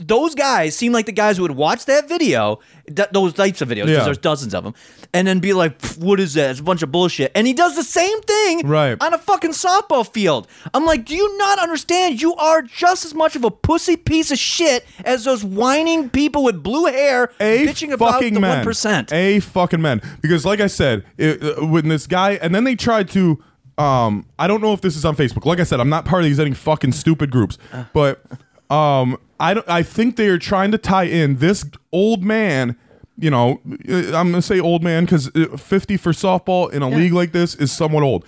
those 0.00 0.34
guys 0.34 0.76
seem 0.76 0.92
like 0.92 1.06
the 1.06 1.12
guys 1.12 1.36
who 1.36 1.42
would 1.42 1.52
watch 1.56 1.84
that 1.86 2.08
video, 2.08 2.58
d- 2.92 3.02
those 3.12 3.32
types 3.32 3.60
of 3.60 3.68
videos, 3.68 3.86
because 3.86 3.98
Yeah. 3.98 4.04
there's 4.04 4.18
dozens 4.18 4.54
of 4.54 4.64
them, 4.64 4.74
and 5.14 5.26
then 5.26 5.40
be 5.40 5.52
like, 5.52 5.80
"What 5.96 6.20
is 6.20 6.34
that? 6.34 6.50
It's 6.50 6.60
a 6.60 6.62
bunch 6.62 6.82
of 6.82 6.92
bullshit." 6.92 7.32
And 7.34 7.46
he 7.46 7.52
does 7.52 7.74
the 7.76 7.82
same 7.82 8.20
thing, 8.22 8.66
Right. 8.66 8.96
on 9.00 9.14
a 9.14 9.18
fucking 9.18 9.52
softball 9.52 10.06
field. 10.10 10.46
I'm 10.74 10.84
like, 10.84 11.04
do 11.04 11.14
you 11.14 11.36
not 11.38 11.58
understand? 11.58 12.20
You 12.20 12.34
are 12.36 12.62
just 12.62 13.04
as 13.04 13.14
much 13.14 13.36
of 13.36 13.44
a 13.44 13.50
pussy 13.50 13.96
piece 13.96 14.30
of 14.30 14.38
shit 14.38 14.86
as 15.04 15.24
those 15.24 15.42
whining 15.44 16.08
people 16.10 16.44
with 16.44 16.62
blue 16.62 16.86
hair 16.86 17.30
a 17.40 17.66
bitching 17.66 17.92
about 17.92 18.12
fucking 18.14 18.34
the 18.34 18.40
one 18.40 18.62
percent. 18.64 19.12
A 19.12 19.40
fucking 19.40 19.80
men. 19.82 20.00
Because 20.20 20.44
like 20.44 20.60
I 20.60 20.66
said, 20.66 21.04
it, 21.16 21.42
uh, 21.42 21.64
when 21.66 21.88
this 21.88 22.06
guy, 22.06 22.32
and 22.42 22.54
then 22.54 22.64
they 22.64 22.76
tried 22.76 23.08
to. 23.10 23.42
Um, 23.78 24.26
I 24.40 24.48
don't 24.48 24.60
know 24.60 24.72
if 24.72 24.80
this 24.80 24.96
is 24.96 25.04
on 25.04 25.14
Facebook. 25.14 25.44
Like 25.44 25.60
I 25.60 25.62
said, 25.62 25.78
I'm 25.78 25.88
not 25.88 26.04
part 26.04 26.22
of 26.22 26.28
these 26.28 26.40
any 26.40 26.52
fucking 26.52 26.90
stupid 26.92 27.30
groups, 27.30 27.58
but 27.92 28.24
um, 28.70 29.16
I 29.40 29.54
don't. 29.54 29.68
I 29.68 29.82
think 29.82 30.16
they 30.16 30.28
are 30.28 30.38
trying 30.38 30.70
to 30.72 30.78
tie 30.78 31.04
in 31.04 31.36
this 31.36 31.64
old 31.92 32.22
man. 32.24 32.76
You 33.16 33.30
know, 33.30 33.60
uh, 33.88 33.94
I'm 34.16 34.30
gonna 34.30 34.42
say 34.42 34.60
old 34.60 34.82
man 34.82 35.04
because 35.04 35.28
50 35.56 35.96
for 35.96 36.12
softball 36.12 36.70
in 36.72 36.82
a 36.82 36.88
league 36.88 37.12
like 37.12 37.32
this 37.32 37.54
is 37.56 37.72
somewhat 37.72 38.02
old. 38.02 38.24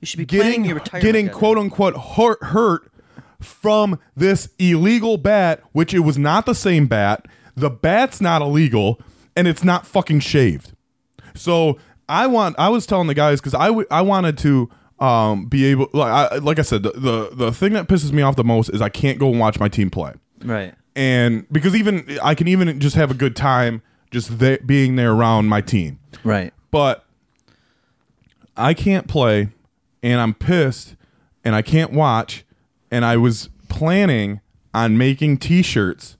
You 0.00 0.06
should 0.06 0.18
be 0.18 0.24
Getting 0.24 0.64
your 0.64 0.76
retirement. 0.76 1.04
getting 1.04 1.28
quote 1.28 1.58
unquote 1.58 1.96
hurt 1.96 2.42
hurt 2.42 2.90
from 3.40 3.98
this 4.16 4.48
illegal 4.58 5.16
bat, 5.18 5.62
which 5.72 5.92
it 5.92 6.00
was 6.00 6.16
not 6.18 6.46
the 6.46 6.54
same 6.54 6.86
bat. 6.86 7.26
The 7.56 7.68
bat's 7.70 8.20
not 8.20 8.40
illegal, 8.40 9.00
and 9.36 9.46
it's 9.46 9.62
not 9.64 9.86
fucking 9.86 10.20
shaved. 10.20 10.72
So 11.34 11.78
I 12.08 12.26
want. 12.26 12.56
I 12.58 12.68
was 12.70 12.86
telling 12.86 13.06
the 13.08 13.14
guys 13.14 13.40
because 13.40 13.54
I 13.54 13.66
w- 13.66 13.86
I 13.90 14.00
wanted 14.00 14.38
to 14.38 14.70
um 14.98 15.46
be 15.46 15.66
able 15.66 15.88
like 15.92 16.32
I 16.32 16.36
like 16.38 16.58
I 16.58 16.62
said 16.62 16.84
the, 16.84 16.92
the 16.92 17.30
the 17.34 17.52
thing 17.52 17.72
that 17.74 17.86
pisses 17.88 18.12
me 18.12 18.22
off 18.22 18.36
the 18.36 18.44
most 18.44 18.68
is 18.70 18.80
I 18.80 18.88
can't 18.88 19.18
go 19.18 19.30
and 19.30 19.38
watch 19.40 19.58
my 19.60 19.68
team 19.68 19.90
play 19.90 20.12
right. 20.44 20.74
and 20.96 21.46
because 21.52 21.74
even 21.74 22.18
I 22.22 22.34
can 22.34 22.48
even 22.48 22.78
just 22.80 22.96
have 22.96 23.10
a 23.10 23.14
good 23.14 23.34
time 23.36 23.82
just 24.10 24.38
there, 24.38 24.58
being 24.64 24.96
there 24.96 25.12
around 25.12 25.46
my 25.48 25.60
team 25.60 25.98
Right. 26.24 26.52
but 26.70 27.04
I 28.56 28.74
can't 28.74 29.08
play 29.08 29.48
and 30.02 30.20
I'm 30.20 30.34
pissed 30.34 30.96
and 31.44 31.54
I 31.54 31.62
can't 31.62 31.92
watch 31.92 32.44
and 32.90 33.04
I 33.04 33.16
was 33.16 33.48
planning 33.68 34.40
on 34.74 34.98
making 34.98 35.38
t-shirts 35.38 36.16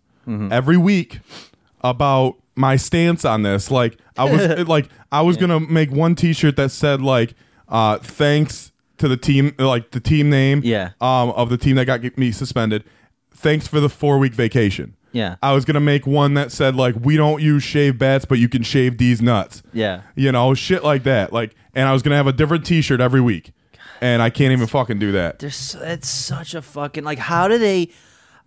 every 0.51 0.77
week 0.77 1.19
about 1.83 2.37
my 2.55 2.77
stance 2.77 3.25
on 3.25 3.43
this 3.43 3.71
like 3.71 3.99
I 4.17 4.25
was 4.25 4.67
like 4.69 4.89
I 5.11 5.21
was 5.23 5.37
going 5.37 5.51
to 5.51 5.61
make 5.61 5.91
one 5.91 6.15
t-shirt 6.15 6.57
that 6.57 6.71
said 6.71 7.03
like 7.03 7.35
uh 7.69 7.99
thanks 7.99 8.73
to 8.99 9.09
the 9.09 9.17
team 9.17 9.55
like 9.59 9.91
the 9.91 10.01
team 10.01 10.31
name 10.31 10.61
Yeah. 10.65 10.91
um 11.01 11.31
of 11.31 11.51
the 11.51 11.59
team 11.59 11.77
that 11.77 11.87
got 11.87 12.17
me 12.17 12.31
suspended 12.31 12.85
thanks 13.43 13.67
for 13.67 13.81
the 13.81 13.89
4 13.89 14.19
week 14.19 14.33
vacation 14.35 14.95
Yeah. 15.13 15.37
I 15.43 15.53
was 15.53 15.65
gonna 15.65 15.81
make 15.81 16.07
one 16.07 16.35
that 16.35 16.51
said 16.53 16.75
like 16.75 16.95
we 17.01 17.17
don't 17.17 17.43
use 17.43 17.63
shave 17.63 17.99
bats, 17.99 18.25
but 18.25 18.39
you 18.39 18.49
can 18.49 18.63
shave 18.63 18.97
these 18.99 19.21
nuts. 19.21 19.63
Yeah. 19.73 20.03
You 20.15 20.33
know, 20.33 20.55
shit 20.55 20.83
like 20.83 21.03
that. 21.03 21.33
Like, 21.33 21.55
and 21.75 21.87
I 21.89 21.93
was 21.93 22.03
gonna 22.03 22.17
have 22.17 22.27
a 22.27 22.33
different 22.33 22.65
T-shirt 22.65 23.01
every 23.01 23.21
week, 23.21 23.53
and 24.01 24.23
I 24.23 24.31
can't 24.31 24.53
even 24.53 24.67
fucking 24.67 24.99
do 24.99 25.13
that. 25.13 25.39
There's 25.41 25.77
it's 25.81 26.09
such 26.09 26.55
a 26.55 26.63
fucking 26.63 27.05
like 27.05 27.19
how 27.19 27.47
do 27.49 27.59
they 27.59 27.91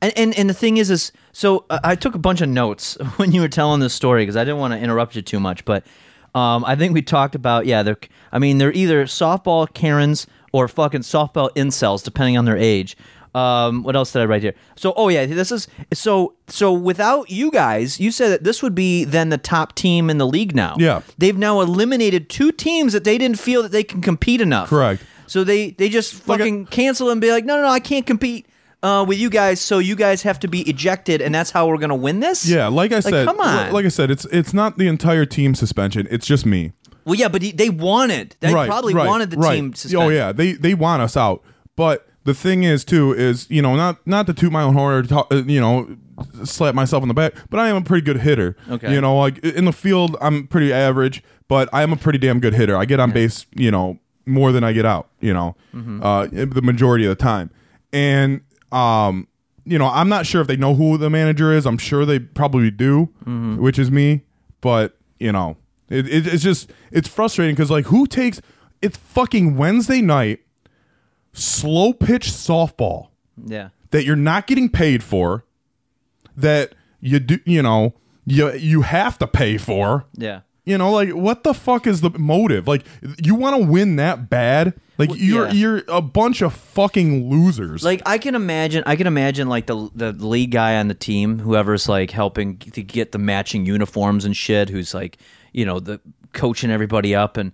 and 0.01 0.11
and, 0.17 0.37
and 0.39 0.49
the 0.49 0.53
thing 0.55 0.77
is 0.77 0.89
is 0.89 1.11
so 1.33 1.65
uh, 1.69 1.79
I 1.83 1.95
took 1.95 2.15
a 2.15 2.19
bunch 2.19 2.41
of 2.41 2.49
notes 2.49 2.95
when 3.17 3.31
you 3.31 3.41
were 3.41 3.47
telling 3.47 3.79
this 3.79 3.93
story 3.93 4.23
because 4.23 4.35
I 4.37 4.43
didn't 4.43 4.59
want 4.59 4.73
to 4.73 4.79
interrupt 4.79 5.15
you 5.15 5.21
too 5.21 5.39
much 5.39 5.65
but 5.65 5.85
um, 6.33 6.65
I 6.65 6.75
think 6.75 6.93
we 6.93 7.01
talked 7.01 7.35
about 7.35 7.65
yeah 7.67 7.83
they're 7.83 7.97
I 8.31 8.39
mean 8.39 8.57
they're 8.57 8.73
either 8.73 9.05
softball 9.05 9.71
Karens 9.73 10.27
or 10.51 10.67
fucking 10.67 11.01
softball 11.01 11.49
incels 11.55 12.03
depending 12.03 12.37
on 12.37 12.45
their 12.45 12.57
age. 12.57 12.95
Um, 13.35 13.83
what 13.83 13.95
else 13.97 14.13
did 14.13 14.21
I 14.21 14.25
write 14.25 14.41
here? 14.43 14.53
So, 14.77 14.93
oh 14.95 15.09
yeah, 15.09 15.25
this 15.25 15.51
is 15.51 15.67
so. 15.93 16.33
So 16.47 16.71
without 16.71 17.29
you 17.29 17.51
guys, 17.51 17.99
you 17.99 18.11
said 18.11 18.29
that 18.29 18.43
this 18.43 18.63
would 18.63 18.75
be 18.75 19.03
then 19.03 19.29
the 19.29 19.37
top 19.37 19.75
team 19.75 20.09
in 20.09 20.19
the 20.19 20.27
league 20.27 20.55
now. 20.55 20.75
Yeah. 20.79 21.01
they've 21.17 21.37
now 21.37 21.59
eliminated 21.59 22.29
two 22.29 22.51
teams 22.51 22.93
that 22.93 23.03
they 23.03 23.17
didn't 23.17 23.39
feel 23.39 23.61
that 23.63 23.71
they 23.71 23.83
can 23.83 24.01
compete 24.01 24.41
enough. 24.41 24.69
Correct. 24.69 25.03
So 25.27 25.43
they 25.43 25.71
they 25.71 25.89
just 25.89 26.27
Like 26.27 26.39
a- 26.39 26.43
fucking 26.43 26.65
cancel 26.67 27.09
and 27.09 27.19
be 27.19 27.31
like, 27.31 27.45
no, 27.45 27.57
no, 27.57 27.63
no, 27.63 27.69
I 27.69 27.79
can't 27.79 28.05
compete 28.05 28.47
uh, 28.83 29.03
with 29.07 29.17
you 29.17 29.29
guys. 29.29 29.59
So 29.59 29.79
you 29.79 29.95
guys 29.95 30.21
have 30.21 30.39
to 30.41 30.47
be 30.47 30.61
ejected, 30.69 31.21
and 31.21 31.33
that's 31.33 31.51
how 31.51 31.67
we're 31.67 31.79
gonna 31.79 31.95
win 31.95 32.19
this. 32.21 32.47
Yeah, 32.47 32.67
like 32.67 32.91
I 32.91 32.99
said, 33.01 33.27
come 33.27 33.39
on. 33.39 33.73
like 33.73 33.85
I 33.85 33.89
said, 33.89 34.11
it's 34.11 34.25
it's 34.25 34.53
not 34.53 34.77
the 34.77 34.87
entire 34.87 35.25
team 35.25 35.55
suspension. 35.55 36.07
It's 36.09 36.25
just 36.27 36.45
me. 36.45 36.71
Well, 37.03 37.15
yeah, 37.15 37.27
but 37.27 37.41
he, 37.41 37.51
they 37.51 37.69
wanted. 37.69 38.35
They 38.39 38.53
right, 38.53 38.67
probably 38.67 38.93
right, 38.93 39.07
wanted 39.07 39.31
the 39.31 39.37
right. 39.37 39.55
team 39.55 39.73
suspended. 39.73 40.07
Oh 40.07 40.09
yeah, 40.09 40.31
they 40.31 40.53
they 40.53 40.73
want 40.73 41.01
us 41.01 41.17
out. 41.17 41.43
But 41.75 42.07
the 42.25 42.33
thing 42.33 42.63
is 42.63 42.83
too 42.85 43.13
is 43.13 43.49
you 43.49 43.61
know 43.61 43.75
not 43.75 44.05
not 44.05 44.27
to 44.27 44.33
toot 44.33 44.51
my 44.51 44.61
own 44.61 44.73
horn 44.73 44.93
or 44.95 45.03
to 45.07 45.17
uh, 45.33 45.43
you 45.47 45.59
know 45.61 45.95
slap 46.43 46.75
myself 46.75 47.01
on 47.01 47.07
the 47.07 47.13
back, 47.13 47.33
but 47.49 47.59
I 47.59 47.69
am 47.69 47.77
a 47.77 47.81
pretty 47.81 48.03
good 48.05 48.17
hitter. 48.21 48.55
Okay. 48.69 48.93
You 48.93 49.01
know, 49.01 49.17
like 49.17 49.39
in 49.39 49.65
the 49.65 49.73
field, 49.73 50.15
I'm 50.21 50.47
pretty 50.47 50.71
average, 50.73 51.23
but 51.47 51.67
I 51.73 51.81
am 51.83 51.91
a 51.93 51.97
pretty 51.97 52.19
damn 52.19 52.39
good 52.39 52.53
hitter. 52.53 52.75
I 52.77 52.85
get 52.85 52.99
on 52.99 53.11
base, 53.11 53.45
you 53.55 53.71
know, 53.71 53.99
more 54.25 54.51
than 54.51 54.63
I 54.63 54.71
get 54.73 54.85
out. 54.85 55.09
You 55.21 55.33
know, 55.33 55.55
Mm-hmm. 55.73 56.01
uh, 56.03 56.27
the 56.27 56.61
majority 56.61 57.05
of 57.05 57.09
the 57.09 57.21
time, 57.23 57.49
and 57.93 58.41
um. 58.71 59.27
You 59.67 59.79
know, 59.79 59.87
I'm 59.87 60.09
not 60.09 60.27
sure 60.27 60.41
if 60.41 60.47
they 60.47 60.57
know 60.57 60.75
who 60.75 60.95
the 60.95 61.09
manager 61.09 61.51
is. 61.51 61.65
I'm 61.65 61.79
sure 61.79 62.05
they 62.05 62.19
probably 62.19 62.69
do, 62.69 63.09
Mm-hmm. 63.21 63.57
which 63.57 63.79
is 63.79 63.89
me. 63.89 64.21
But 64.61 64.95
you 65.19 65.31
know, 65.31 65.57
it, 65.89 66.07
it, 66.07 66.27
it's 66.27 66.43
just 66.43 66.69
it's 66.91 67.07
frustrating 67.07 67.55
because 67.55 67.71
like 67.71 67.85
who 67.85 68.05
takes 68.05 68.39
it's 68.83 68.95
fucking 68.95 69.57
Wednesday 69.57 70.01
night 70.01 70.41
slow 71.35 71.93
pitch 71.93 72.27
softball 72.29 73.09
yeah. 73.45 73.69
that 73.91 74.05
you're 74.05 74.15
not 74.15 74.47
getting 74.47 74.69
paid 74.69 75.03
for 75.03 75.43
that 76.37 76.73
you 76.99 77.19
do 77.19 77.39
you 77.45 77.61
know 77.61 77.93
you 78.25 78.51
you 78.53 78.81
have 78.81 79.17
to 79.19 79.27
pay 79.27 79.57
for 79.57 80.05
Yeah. 80.17 80.41
you 80.63 80.77
know 80.77 80.91
like 80.91 81.09
what 81.09 81.43
the 81.43 81.53
fuck 81.53 81.85
is 81.87 82.01
the 82.01 82.09
motive 82.11 82.67
like 82.67 82.83
you 83.23 83.35
want 83.35 83.55
to 83.57 83.65
win 83.65 83.97
that 83.97 84.29
bad 84.29 84.73
like 84.97 85.09
Well, 85.09 85.17
you're 85.19 85.47
yeah. 85.47 85.53
you're 85.53 85.83
a 85.89 86.01
bunch 86.01 86.41
of 86.41 86.53
fucking 86.53 87.29
losers 87.29 87.83
Like 87.83 88.01
I 88.05 88.17
can 88.17 88.33
imagine, 88.33 88.81
I 88.85 88.95
can 88.95 89.07
imagine 89.07 89.49
like 89.49 89.65
the 89.67 89.89
the 89.93 90.13
lead 90.13 90.51
guy 90.51 90.77
on 90.77 90.87
the 90.87 90.93
team, 90.93 91.39
whoever's 91.39 91.89
like 91.89 92.11
helping 92.11 92.57
to 92.59 92.81
get 92.81 93.11
the 93.11 93.17
matching 93.17 93.65
uniforms 93.65 94.23
and 94.23 94.35
shit, 94.35 94.69
who's 94.69 94.93
like 94.93 95.17
you 95.51 95.65
know 95.65 95.81
the 95.81 95.99
coaching 96.31 96.71
everybody 96.71 97.13
up, 97.13 97.35
and 97.37 97.51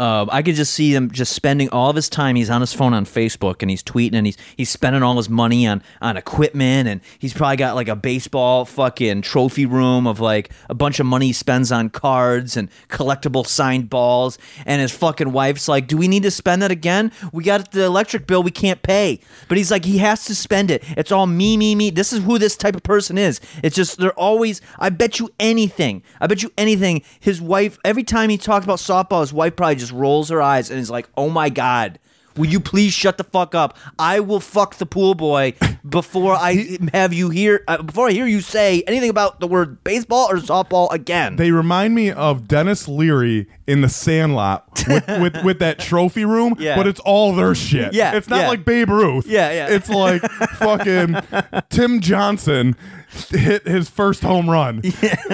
um, 0.00 0.30
I 0.32 0.40
could 0.40 0.54
just 0.54 0.72
see 0.72 0.94
him 0.94 1.10
just 1.10 1.34
spending 1.34 1.68
all 1.68 1.90
of 1.90 1.96
his 1.96 2.08
time. 2.08 2.34
He's 2.34 2.48
on 2.48 2.62
his 2.62 2.72
phone 2.72 2.94
on 2.94 3.04
Facebook 3.04 3.60
and 3.60 3.68
he's 3.68 3.82
tweeting 3.82 4.14
and 4.14 4.24
he's 4.24 4.38
he's 4.56 4.70
spending 4.70 5.02
all 5.02 5.14
his 5.18 5.28
money 5.28 5.66
on 5.66 5.82
on 6.00 6.16
equipment 6.16 6.88
and 6.88 7.02
he's 7.18 7.34
probably 7.34 7.58
got 7.58 7.74
like 7.74 7.88
a 7.88 7.94
baseball 7.94 8.64
fucking 8.64 9.20
trophy 9.20 9.66
room 9.66 10.06
of 10.06 10.18
like 10.18 10.52
a 10.70 10.74
bunch 10.74 11.00
of 11.00 11.06
money 11.06 11.26
he 11.26 11.32
spends 11.34 11.70
on 11.70 11.90
cards 11.90 12.56
and 12.56 12.70
collectible 12.88 13.46
signed 13.46 13.90
balls. 13.90 14.38
And 14.64 14.80
his 14.80 14.90
fucking 14.90 15.32
wife's 15.32 15.68
like, 15.68 15.86
"Do 15.86 15.98
we 15.98 16.08
need 16.08 16.22
to 16.22 16.30
spend 16.30 16.62
that 16.62 16.70
again? 16.70 17.12
We 17.30 17.44
got 17.44 17.70
the 17.72 17.84
electric 17.84 18.26
bill 18.26 18.42
we 18.42 18.50
can't 18.50 18.80
pay." 18.80 19.20
But 19.48 19.58
he's 19.58 19.70
like, 19.70 19.84
he 19.84 19.98
has 19.98 20.24
to 20.24 20.34
spend 20.34 20.70
it. 20.70 20.82
It's 20.96 21.12
all 21.12 21.26
me, 21.26 21.58
me, 21.58 21.74
me. 21.74 21.90
This 21.90 22.14
is 22.14 22.24
who 22.24 22.38
this 22.38 22.56
type 22.56 22.74
of 22.74 22.82
person 22.82 23.18
is. 23.18 23.38
It's 23.62 23.76
just 23.76 23.98
they're 23.98 24.18
always. 24.18 24.62
I 24.78 24.88
bet 24.88 25.18
you 25.18 25.28
anything. 25.38 26.02
I 26.22 26.26
bet 26.26 26.42
you 26.42 26.50
anything. 26.56 27.02
His 27.20 27.38
wife. 27.38 27.78
Every 27.84 28.02
time 28.02 28.30
he 28.30 28.38
talks 28.38 28.64
about 28.64 28.78
softball, 28.78 29.20
his 29.20 29.34
wife 29.34 29.56
probably 29.56 29.74
just 29.74 29.89
rolls 29.92 30.28
her 30.30 30.40
eyes 30.42 30.70
and 30.70 30.78
is 30.78 30.90
like, 30.90 31.08
"Oh 31.16 31.28
my 31.30 31.48
god." 31.48 31.98
Will 32.36 32.46
you 32.46 32.60
please 32.60 32.92
shut 32.92 33.18
the 33.18 33.24
fuck 33.24 33.56
up? 33.56 33.76
I 33.98 34.20
will 34.20 34.38
fuck 34.38 34.76
the 34.76 34.86
pool 34.86 35.16
boy 35.16 35.54
before 35.86 36.34
I 36.34 36.78
have 36.94 37.12
you 37.12 37.28
hear 37.28 37.64
uh, 37.66 37.82
before 37.82 38.06
I 38.06 38.12
hear 38.12 38.24
you 38.26 38.40
say 38.40 38.82
anything 38.86 39.10
about 39.10 39.40
the 39.40 39.48
word 39.48 39.82
baseball 39.82 40.30
or 40.30 40.36
softball 40.36 40.90
again. 40.92 41.36
they 41.36 41.50
remind 41.50 41.96
me 41.96 42.12
of 42.12 42.46
Denis 42.46 42.86
Leary 42.86 43.48
in 43.66 43.80
the 43.80 43.88
Sandlot 43.88 44.64
with, 44.86 45.06
with, 45.20 45.44
with 45.44 45.58
that 45.58 45.80
trophy 45.80 46.24
room, 46.24 46.54
Yeah. 46.58 46.76
but 46.76 46.86
it's 46.86 47.00
all 47.00 47.34
their 47.34 47.54
shit. 47.56 47.92
Yeah, 47.94 48.14
it's 48.14 48.28
not 48.28 48.42
yeah. 48.42 48.48
like 48.48 48.64
Babe 48.64 48.90
Ruth. 48.90 49.26
Yeah, 49.26 49.50
yeah. 49.50 49.66
It's 49.68 49.90
like 49.90 50.22
fucking 50.56 51.16
Tim 51.68 52.00
Johnson 52.00 52.76
hit 53.30 53.66
his 53.66 53.88
first 53.88 54.22
home 54.22 54.48
run. 54.48 54.82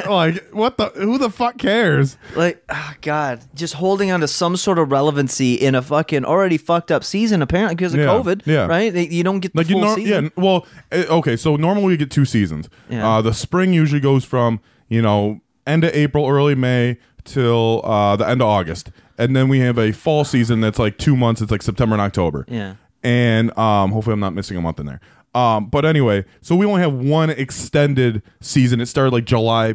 Like 0.09 0.49
what 0.53 0.77
the? 0.77 0.87
Who 0.97 1.19
the 1.19 1.31
fuck 1.31 1.59
cares? 1.59 2.17
like 2.37 2.63
oh 2.69 2.93
god 3.01 3.41
just 3.55 3.75
holding 3.75 4.11
on 4.11 4.21
to 4.21 4.29
some 4.29 4.57
sort 4.57 4.79
of 4.79 4.91
relevancy 4.93 5.55
in 5.55 5.75
a 5.75 5.83
fucking 5.83 6.25
already 6.25 6.59
fucked 6.59 6.91
up 6.93 7.03
season 7.05 7.43
apparently 7.43 7.75
because 7.75 7.95
of 7.95 8.01
Yeah, 8.01 8.07
covid 8.07 8.43
yeah. 8.47 8.67
right 8.67 8.93
you 8.95 9.23
don't 9.25 9.41
get 9.41 9.53
the 9.53 9.59
Like 9.61 9.69
you 9.69 9.75
full 9.77 9.83
nor- 9.85 9.95
season 9.97 10.25
yeah. 10.37 10.43
Well, 10.43 10.67
eh, 10.93 11.05
okay. 11.09 11.37
So 11.37 11.57
normally 11.57 11.87
we 11.87 11.97
get 11.97 12.11
two 12.11 12.25
seasons. 12.25 12.69
Yeah. 12.89 13.09
Uh, 13.09 13.23
the 13.23 13.33
spring 13.35 13.73
usually 13.73 14.01
goes 14.01 14.25
from 14.25 14.61
you 14.89 15.03
know 15.03 15.41
end 15.67 15.85
of 15.85 15.93
April, 15.95 16.29
early 16.29 16.55
May 16.55 16.99
till 17.25 17.81
uh, 17.85 18.17
the 18.17 18.29
end 18.29 18.41
of 18.41 18.47
August, 18.49 18.91
and 19.19 19.35
then 19.35 19.49
we 19.49 19.59
have 19.61 19.79
a 19.79 19.93
fall 19.93 20.25
season 20.25 20.61
that's 20.61 20.79
like 20.79 20.99
two 20.99 21.17
months. 21.17 21.41
It's 21.43 21.51
like 21.51 21.63
September 21.63 21.95
and 21.95 22.03
October. 22.03 22.45
Yeah. 22.49 22.75
And 23.03 23.57
um, 23.59 23.93
hopefully 23.93 24.15
I'm 24.15 24.21
not 24.21 24.35
missing 24.35 24.57
a 24.57 24.61
month 24.61 24.81
in 24.81 24.87
there. 24.87 25.01
Um, 25.37 25.67
but 25.67 25.85
anyway, 25.85 26.25
so 26.41 26.57
we 26.57 26.65
only 26.67 26.81
have 26.81 26.95
one 26.95 27.31
extended 27.31 28.23
season. 28.41 28.81
It 28.81 28.87
started 28.87 29.13
like 29.13 29.25
July, 29.27 29.75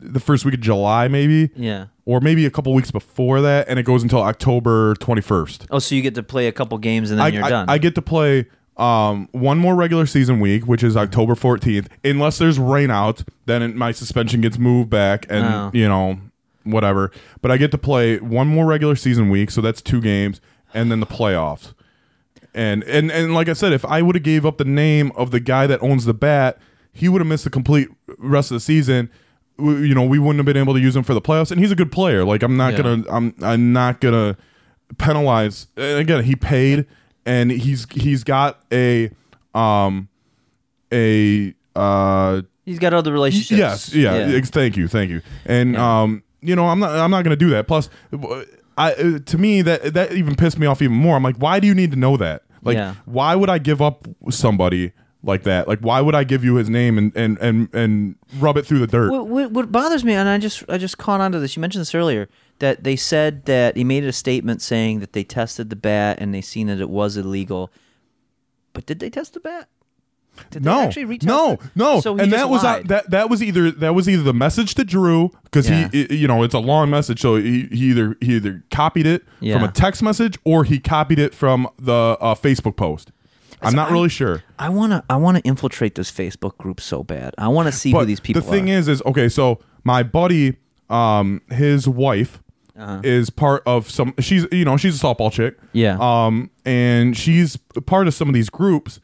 the 0.00 0.20
first 0.20 0.44
week 0.44 0.54
of 0.54 0.60
July, 0.60 1.06
maybe. 1.08 1.50
yeah 1.54 1.86
Or 2.06 2.20
maybe 2.20 2.46
a 2.46 2.50
couple 2.50 2.72
weeks 2.74 2.90
before 2.90 3.40
that, 3.42 3.68
and 3.68 3.78
it 3.78 3.82
goes 3.84 4.02
until 4.02 4.22
October 4.22 4.94
21st. 4.96 5.66
oh 5.70 5.78
so 5.78 5.94
you 5.94 6.02
get 6.02 6.14
to 6.14 6.22
play 6.22 6.46
a 6.46 6.52
couple 6.52 6.78
games 6.78 7.10
and 7.10 7.20
then 7.20 7.26
I, 7.26 7.28
you're 7.28 7.44
I- 7.44 7.50
done 7.50 7.68
I 7.68 7.78
get 7.78 7.94
to 7.96 8.02
play 8.02 8.46
um, 8.78 9.28
one 9.32 9.58
more 9.58 9.74
regular 9.74 10.06
season 10.06 10.40
week, 10.40 10.66
which 10.66 10.82
is 10.82 10.96
October 10.96 11.34
14th. 11.34 11.88
Unless 12.04 12.38
there's 12.38 12.58
rain 12.58 12.90
out, 12.90 13.22
then 13.44 13.60
it, 13.62 13.76
my 13.76 13.92
suspension 13.92 14.40
gets 14.40 14.56
moved 14.58 14.88
back, 14.88 15.26
and 15.28 15.44
Oh. 15.44 15.70
you 15.74 15.86
know 15.86 16.18
whatever. 16.64 17.10
But 17.42 17.50
I 17.50 17.58
get 17.58 17.70
to 17.72 17.78
play 17.78 18.16
one 18.18 18.48
more 18.48 18.64
regular 18.64 18.96
season 18.96 19.28
week, 19.28 19.50
so 19.50 19.60
that's 19.60 19.82
two 19.82 20.00
games, 20.00 20.40
and 20.72 20.90
then 20.90 21.00
the 21.00 21.06
playoffs. 21.06 21.74
And 22.54 22.84
and 22.84 23.10
and 23.10 23.34
like 23.34 23.48
I 23.48 23.54
said, 23.54 23.72
if 23.72 23.84
I 23.84 24.02
would 24.02 24.14
have 24.14 24.22
gave 24.24 24.44
up 24.44 24.58
the 24.58 24.64
name 24.64 25.10
of 25.16 25.30
the 25.30 25.40
guy 25.40 25.66
that 25.66 25.82
owns 25.82 26.04
the 26.04 26.14
bat, 26.14 26.58
he 26.92 27.08
would 27.08 27.20
have 27.20 27.28
missed 27.28 27.44
the 27.44 27.50
complete 27.50 27.88
rest 28.18 28.50
of 28.50 28.56
the 28.56 28.60
season. 28.60 29.08
W- 29.58 29.78
You 29.78 29.94
know, 29.94 30.04
we 30.04 30.18
wouldn't 30.18 30.38
have 30.38 30.46
been 30.46 30.56
able 30.62 30.74
to 30.74 30.80
use 30.80 30.94
him 30.94 31.02
for 31.02 31.14
the 31.14 31.22
playoffs. 31.22 31.50
And 31.50 31.58
he's 31.60 31.70
a 31.70 31.74
good 31.76 31.90
player. 31.92 32.24
Like 32.24 32.42
I'm 32.42 32.56
not 32.56 32.72
Yeah. 32.74 32.82
gonna 32.82 33.04
I'm 33.10 33.34
I'm 33.42 33.72
not 33.72 34.00
gonna 34.00 34.36
penalize. 34.98 35.68
And 35.76 35.98
again, 35.98 36.24
he 36.24 36.36
paid, 36.36 36.86
and 37.24 37.50
he's 37.50 37.86
he's 37.92 38.22
got 38.24 38.62
a 38.72 39.10
um 39.54 40.08
a 40.92 41.54
uh 41.74 42.42
he's 42.66 42.78
got 42.78 42.92
other 42.92 43.12
relationships 43.12 43.58
Yes, 43.58 43.94
yeah. 43.94 44.12
ex- 44.12 44.50
Thank 44.50 44.76
you, 44.76 44.88
thank 44.88 45.10
you. 45.10 45.22
And 45.46 45.76
um, 45.76 46.22
you 46.42 46.54
know, 46.56 46.66
I'm 46.66 46.78
not, 46.80 46.90
I'm 46.98 47.10
not 47.10 47.24
going 47.24 47.36
to 47.36 47.42
do 47.44 47.50
that. 47.50 47.66
Plus, 47.66 47.88
I 48.76 48.92
uh, 48.92 49.18
to 49.18 49.38
me 49.38 49.62
that 49.62 49.94
that 49.94 50.12
even 50.12 50.34
pissed 50.36 50.58
me 50.58 50.66
off 50.66 50.80
even 50.82 50.96
more. 50.96 51.16
I'm 51.16 51.22
like, 51.22 51.36
why 51.36 51.60
do 51.60 51.66
you 51.66 51.74
need 51.74 51.90
to 51.92 51.98
know 51.98 52.16
that? 52.16 52.42
Like, 52.62 52.76
Yeah. 52.76 52.94
why 53.04 53.34
would 53.34 53.50
I 53.50 53.58
give 53.58 53.82
up 53.82 54.06
somebody 54.30 54.92
like 55.24 55.42
that? 55.44 55.68
Like, 55.68 55.80
why 55.80 56.00
would 56.00 56.14
I 56.14 56.24
give 56.24 56.44
you 56.44 56.54
his 56.56 56.70
name 56.70 56.96
and 56.98 57.14
and 57.16 57.38
and 57.38 57.72
and 57.74 58.16
rub 58.38 58.56
it 58.56 58.66
through 58.66 58.78
the 58.80 58.86
dirt? 58.86 59.10
What, 59.10 59.28
what, 59.28 59.50
what 59.50 59.72
bothers 59.72 60.04
me, 60.04 60.14
and 60.14 60.28
I 60.28 60.38
just 60.38 60.64
I 60.68 60.78
just 60.78 60.96
caught 60.98 61.20
onto 61.20 61.38
this. 61.40 61.56
You 61.56 61.60
mentioned 61.60 61.80
this 61.82 61.94
earlier 61.94 62.28
that 62.60 62.84
they 62.84 62.96
said 62.96 63.44
that 63.46 63.76
he 63.76 63.84
made 63.84 64.04
a 64.04 64.12
statement 64.12 64.62
saying 64.62 65.00
that 65.00 65.12
they 65.12 65.24
tested 65.24 65.70
the 65.70 65.76
bat 65.76 66.18
and 66.20 66.32
they 66.32 66.40
seen 66.40 66.68
that 66.68 66.80
it 66.80 66.88
was 66.90 67.16
illegal. 67.16 67.70
But 68.72 68.86
did 68.86 69.00
they 69.00 69.10
test 69.10 69.34
the 69.34 69.40
bat? 69.40 69.68
Did 70.50 70.64
no, 70.64 70.76
they 70.76 70.86
actually 70.86 71.04
retest 71.18 71.24
no, 71.24 71.52
it? 71.52 71.60
no, 71.74 72.00
So 72.00 72.16
and 72.18 72.32
that 72.32 72.48
was 72.48 72.64
uh, 72.64 72.82
that 72.86 73.10
that 73.10 73.28
was 73.30 73.42
either 73.42 73.70
that 73.70 73.94
was 73.94 74.08
either 74.08 74.22
the 74.22 74.34
message 74.34 74.74
to 74.76 74.84
Drew 74.84 75.30
because 75.44 75.68
Yeah. 75.68 75.88
he 75.92 76.04
i- 76.10 76.12
you 76.12 76.26
know 76.28 76.42
it's 76.42 76.54
a 76.54 76.58
long 76.58 76.90
message, 76.90 77.20
so 77.20 77.36
he, 77.36 77.62
he 77.70 77.90
either 77.90 78.16
he 78.20 78.36
either 78.36 78.64
copied 78.70 79.06
it 79.06 79.24
from 79.40 79.62
a 79.62 79.70
text 79.72 80.02
message 80.02 80.38
or 80.44 80.64
he 80.64 80.78
copied 80.78 81.18
it 81.18 81.34
from 81.34 81.68
the 81.78 82.16
uh, 82.20 82.34
Facebook 82.34 82.76
post. 82.76 83.12
I'm 83.60 83.74
not 83.74 83.90
I- 83.90 83.92
really 83.92 84.08
sure. 84.08 84.42
I 84.58 84.68
wanna 84.70 85.04
I 85.08 85.16
wanna 85.16 85.40
infiltrate 85.44 85.94
this 85.94 86.10
Facebook 86.10 86.56
group 86.58 86.80
so 86.80 87.02
bad. 87.04 87.34
I 87.38 87.48
wanna 87.48 87.72
see 87.72 87.92
who 87.92 88.04
these 88.04 88.20
people 88.20 88.42
are. 88.42 88.44
the 88.44 88.50
thing 88.50 88.70
are. 88.70 88.74
is, 88.74 88.88
is 88.88 89.02
okay. 89.06 89.28
So 89.28 89.58
my 89.84 90.02
buddy, 90.02 90.56
um, 90.90 91.40
his 91.50 91.86
wife 91.88 92.40
Uh-huh. 92.76 93.00
is 93.04 93.28
part 93.30 93.62
of 93.66 93.88
some. 93.90 94.14
She's 94.18 94.46
you 94.50 94.64
know 94.64 94.76
she's 94.78 94.96
a 95.02 95.06
softball 95.06 95.30
chick. 95.30 95.58
Yeah. 95.72 95.96
Um, 96.00 96.50
and 96.64 97.16
she's 97.16 97.56
part 97.86 98.08
of 98.08 98.14
some 98.14 98.28
of 98.28 98.34
these 98.34 98.48
groups, 98.50 98.98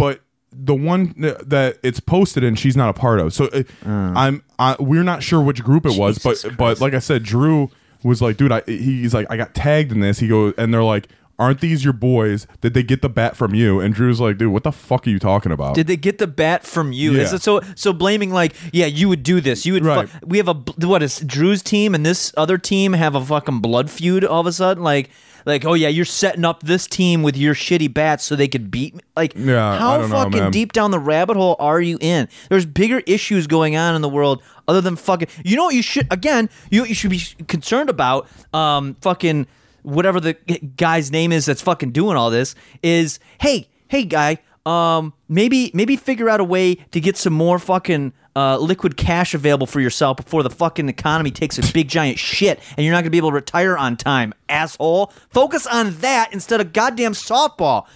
but 0.00 0.20
the 0.52 0.74
one 0.74 1.14
that 1.16 1.78
it's 1.84 2.00
posted 2.00 2.42
and 2.42 2.58
she's 2.58 2.76
not 2.76 2.88
a 2.88 2.92
part 2.92 3.20
of. 3.20 3.32
So 3.32 3.44
uh, 3.52 3.62
Uh. 3.86 4.12
I'm 4.16 4.42
I, 4.58 4.74
we're 4.80 5.04
not 5.04 5.22
sure 5.22 5.40
which 5.40 5.62
group 5.62 5.86
it 5.86 5.96
was, 5.96 6.16
Jesus 6.16 6.42
but 6.42 6.56
but 6.56 6.80
like 6.80 6.92
I 6.94 6.98
said, 6.98 7.22
Drew 7.22 7.70
was 8.02 8.20
like, 8.20 8.36
dude, 8.36 8.50
I, 8.50 8.62
he's 8.66 9.14
like, 9.14 9.26
I 9.30 9.36
got 9.36 9.54
tagged 9.54 9.92
in 9.92 10.00
this. 10.00 10.18
He 10.18 10.26
goes, 10.28 10.54
and 10.58 10.72
they're 10.74 10.82
like, 10.82 11.06
aren't 11.38 11.60
these 11.60 11.84
your 11.84 11.92
boys? 11.92 12.46
Did 12.62 12.74
they 12.74 12.82
get 12.82 13.00
the 13.00 13.08
bat 13.08 13.36
from 13.36 13.54
you? 13.54 13.78
And 13.80 13.94
Drew's 13.94 14.20
like, 14.20 14.38
dude, 14.38 14.52
what 14.52 14.62
the 14.64 14.72
fuck 14.72 15.06
are 15.06 15.10
you 15.10 15.18
talking 15.18 15.52
about? 15.52 15.74
Did 15.74 15.86
they 15.86 15.96
get 15.96 16.18
the 16.18 16.26
bat 16.26 16.64
from 16.66 16.92
you? 16.92 17.12
Is 17.12 17.30
Yeah. 17.30 17.36
it 17.36 17.42
so 17.42 17.60
so 17.76 17.92
blaming 17.92 18.30
like 18.32 18.54
yeah 18.72 18.86
you 18.86 19.08
would 19.08 19.22
do 19.22 19.40
this 19.40 19.64
you 19.64 19.74
would 19.74 19.84
fu- 19.84 20.18
we 20.26 20.36
have 20.38 20.48
a 20.48 20.54
what 20.86 21.02
is 21.02 21.20
Drew's 21.20 21.62
team 21.62 21.94
and 21.94 22.04
this 22.04 22.32
other 22.36 22.58
team 22.58 22.92
have 22.94 23.14
a 23.14 23.24
fucking 23.24 23.60
blood 23.60 23.88
feud 23.88 24.24
all 24.24 24.40
of 24.40 24.46
a 24.46 24.52
sudden 24.52 24.82
like 24.82 25.10
like 25.46 25.64
oh 25.64 25.74
yeah 25.74 25.88
you're 25.88 26.04
setting 26.04 26.44
up 26.44 26.62
this 26.62 26.86
team 26.86 27.22
with 27.22 27.36
your 27.36 27.54
shitty 27.54 27.92
bats 27.92 28.24
so 28.24 28.36
they 28.36 28.48
could 28.48 28.70
beat 28.70 28.94
me. 28.94 29.00
Like 29.16 29.32
Yeah, 29.36 29.78
how 29.78 29.98
don't 29.98 30.10
know, 30.10 30.16
fucking 30.16 30.50
deep 30.50 30.72
down 30.72 30.90
the 30.90 30.98
rabbit 30.98 31.36
hole 31.36 31.56
are 31.58 31.80
you 31.80 31.98
in? 32.00 32.28
There's 32.48 32.66
bigger 32.66 33.02
issues 33.06 33.46
going 33.46 33.76
on 33.76 33.94
in 33.94 34.02
the 34.02 34.08
world 34.08 34.42
other 34.68 34.80
than 34.80 34.96
fucking 34.96 35.28
you 35.44 35.56
know 35.56 35.64
what 35.64 35.74
you 35.74 35.82
should 35.82 36.06
again 36.12 36.48
you 36.70 36.84
you 36.84 36.94
should 36.94 37.10
be 37.10 37.20
concerned 37.48 37.90
about 37.90 38.28
um 38.54 38.96
fucking 39.00 39.46
whatever 39.82 40.20
the 40.20 40.34
guy's 40.76 41.10
name 41.10 41.32
is 41.32 41.46
that's 41.46 41.62
fucking 41.62 41.90
doing 41.90 42.16
all 42.16 42.30
this 42.30 42.54
is 42.82 43.18
hey 43.40 43.68
hey 43.88 44.04
guy 44.04 44.38
um 44.66 45.12
maybe 45.28 45.70
maybe 45.74 45.96
figure 45.96 46.28
out 46.28 46.38
a 46.38 46.44
way 46.44 46.74
to 46.74 47.00
get 47.00 47.16
some 47.16 47.32
more 47.32 47.58
fucking 47.58 48.12
uh, 48.36 48.56
liquid 48.58 48.96
cash 48.96 49.34
available 49.34 49.66
for 49.66 49.80
yourself 49.80 50.16
before 50.16 50.42
the 50.42 50.50
fucking 50.50 50.88
economy 50.88 51.30
takes 51.30 51.58
a 51.58 51.72
big 51.72 51.88
giant 51.88 52.18
shit 52.18 52.60
and 52.76 52.84
you're 52.84 52.92
not 52.94 53.00
gonna 53.00 53.10
be 53.10 53.18
able 53.18 53.30
to 53.30 53.34
retire 53.34 53.76
on 53.76 53.96
time 53.96 54.32
asshole 54.48 55.12
focus 55.30 55.66
on 55.66 55.90
that 56.00 56.32
instead 56.32 56.60
of 56.60 56.72
goddamn 56.72 57.12
softball 57.12 57.86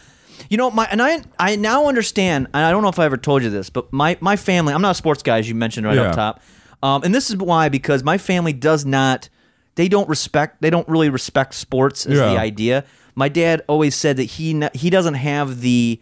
you 0.51 0.57
know 0.57 0.71
my 0.73 0.87
and 0.91 1.01
i 1.01 1.23
i 1.39 1.55
now 1.55 1.87
understand 1.87 2.49
and 2.53 2.65
i 2.65 2.71
don't 2.73 2.83
know 2.83 2.89
if 2.89 2.99
i 2.99 3.05
ever 3.05 3.17
told 3.17 3.43
you 3.45 3.51
this 3.51 3.71
but 3.71 3.93
my 3.93 4.17
my 4.21 4.35
family 4.35 4.75
i'm 4.75 4.83
not 4.83 4.91
a 4.91 4.95
sports 4.95 5.23
guy 5.23 5.39
as 5.39 5.49
you 5.49 5.55
mentioned 5.55 5.87
right 5.87 5.95
Yeah. 5.97 6.11
up 6.11 6.15
top 6.17 6.43
um, 6.83 7.03
and 7.05 7.15
this 7.15 7.31
is 7.31 7.37
why 7.37 7.69
because 7.69 8.03
my 8.03 8.19
family 8.19 8.53
does 8.53 8.85
not 8.85 9.29
they 9.77 9.89
don't 9.89 10.09
respect 10.09 10.61
they 10.61 10.71
don't 10.71 10.89
really 10.89 11.09
respect 11.11 11.55
sports 11.55 12.07
as 12.07 12.19
Yeah. 12.19 12.31
the 12.35 12.39
idea 12.41 12.85
my 13.15 13.29
dad 13.29 13.63
always 13.69 13.95
said 13.95 14.17
that 14.17 14.25
he 14.25 14.61
he 14.75 14.91
doesn't 14.91 15.15
have 15.15 15.61
the 15.61 16.01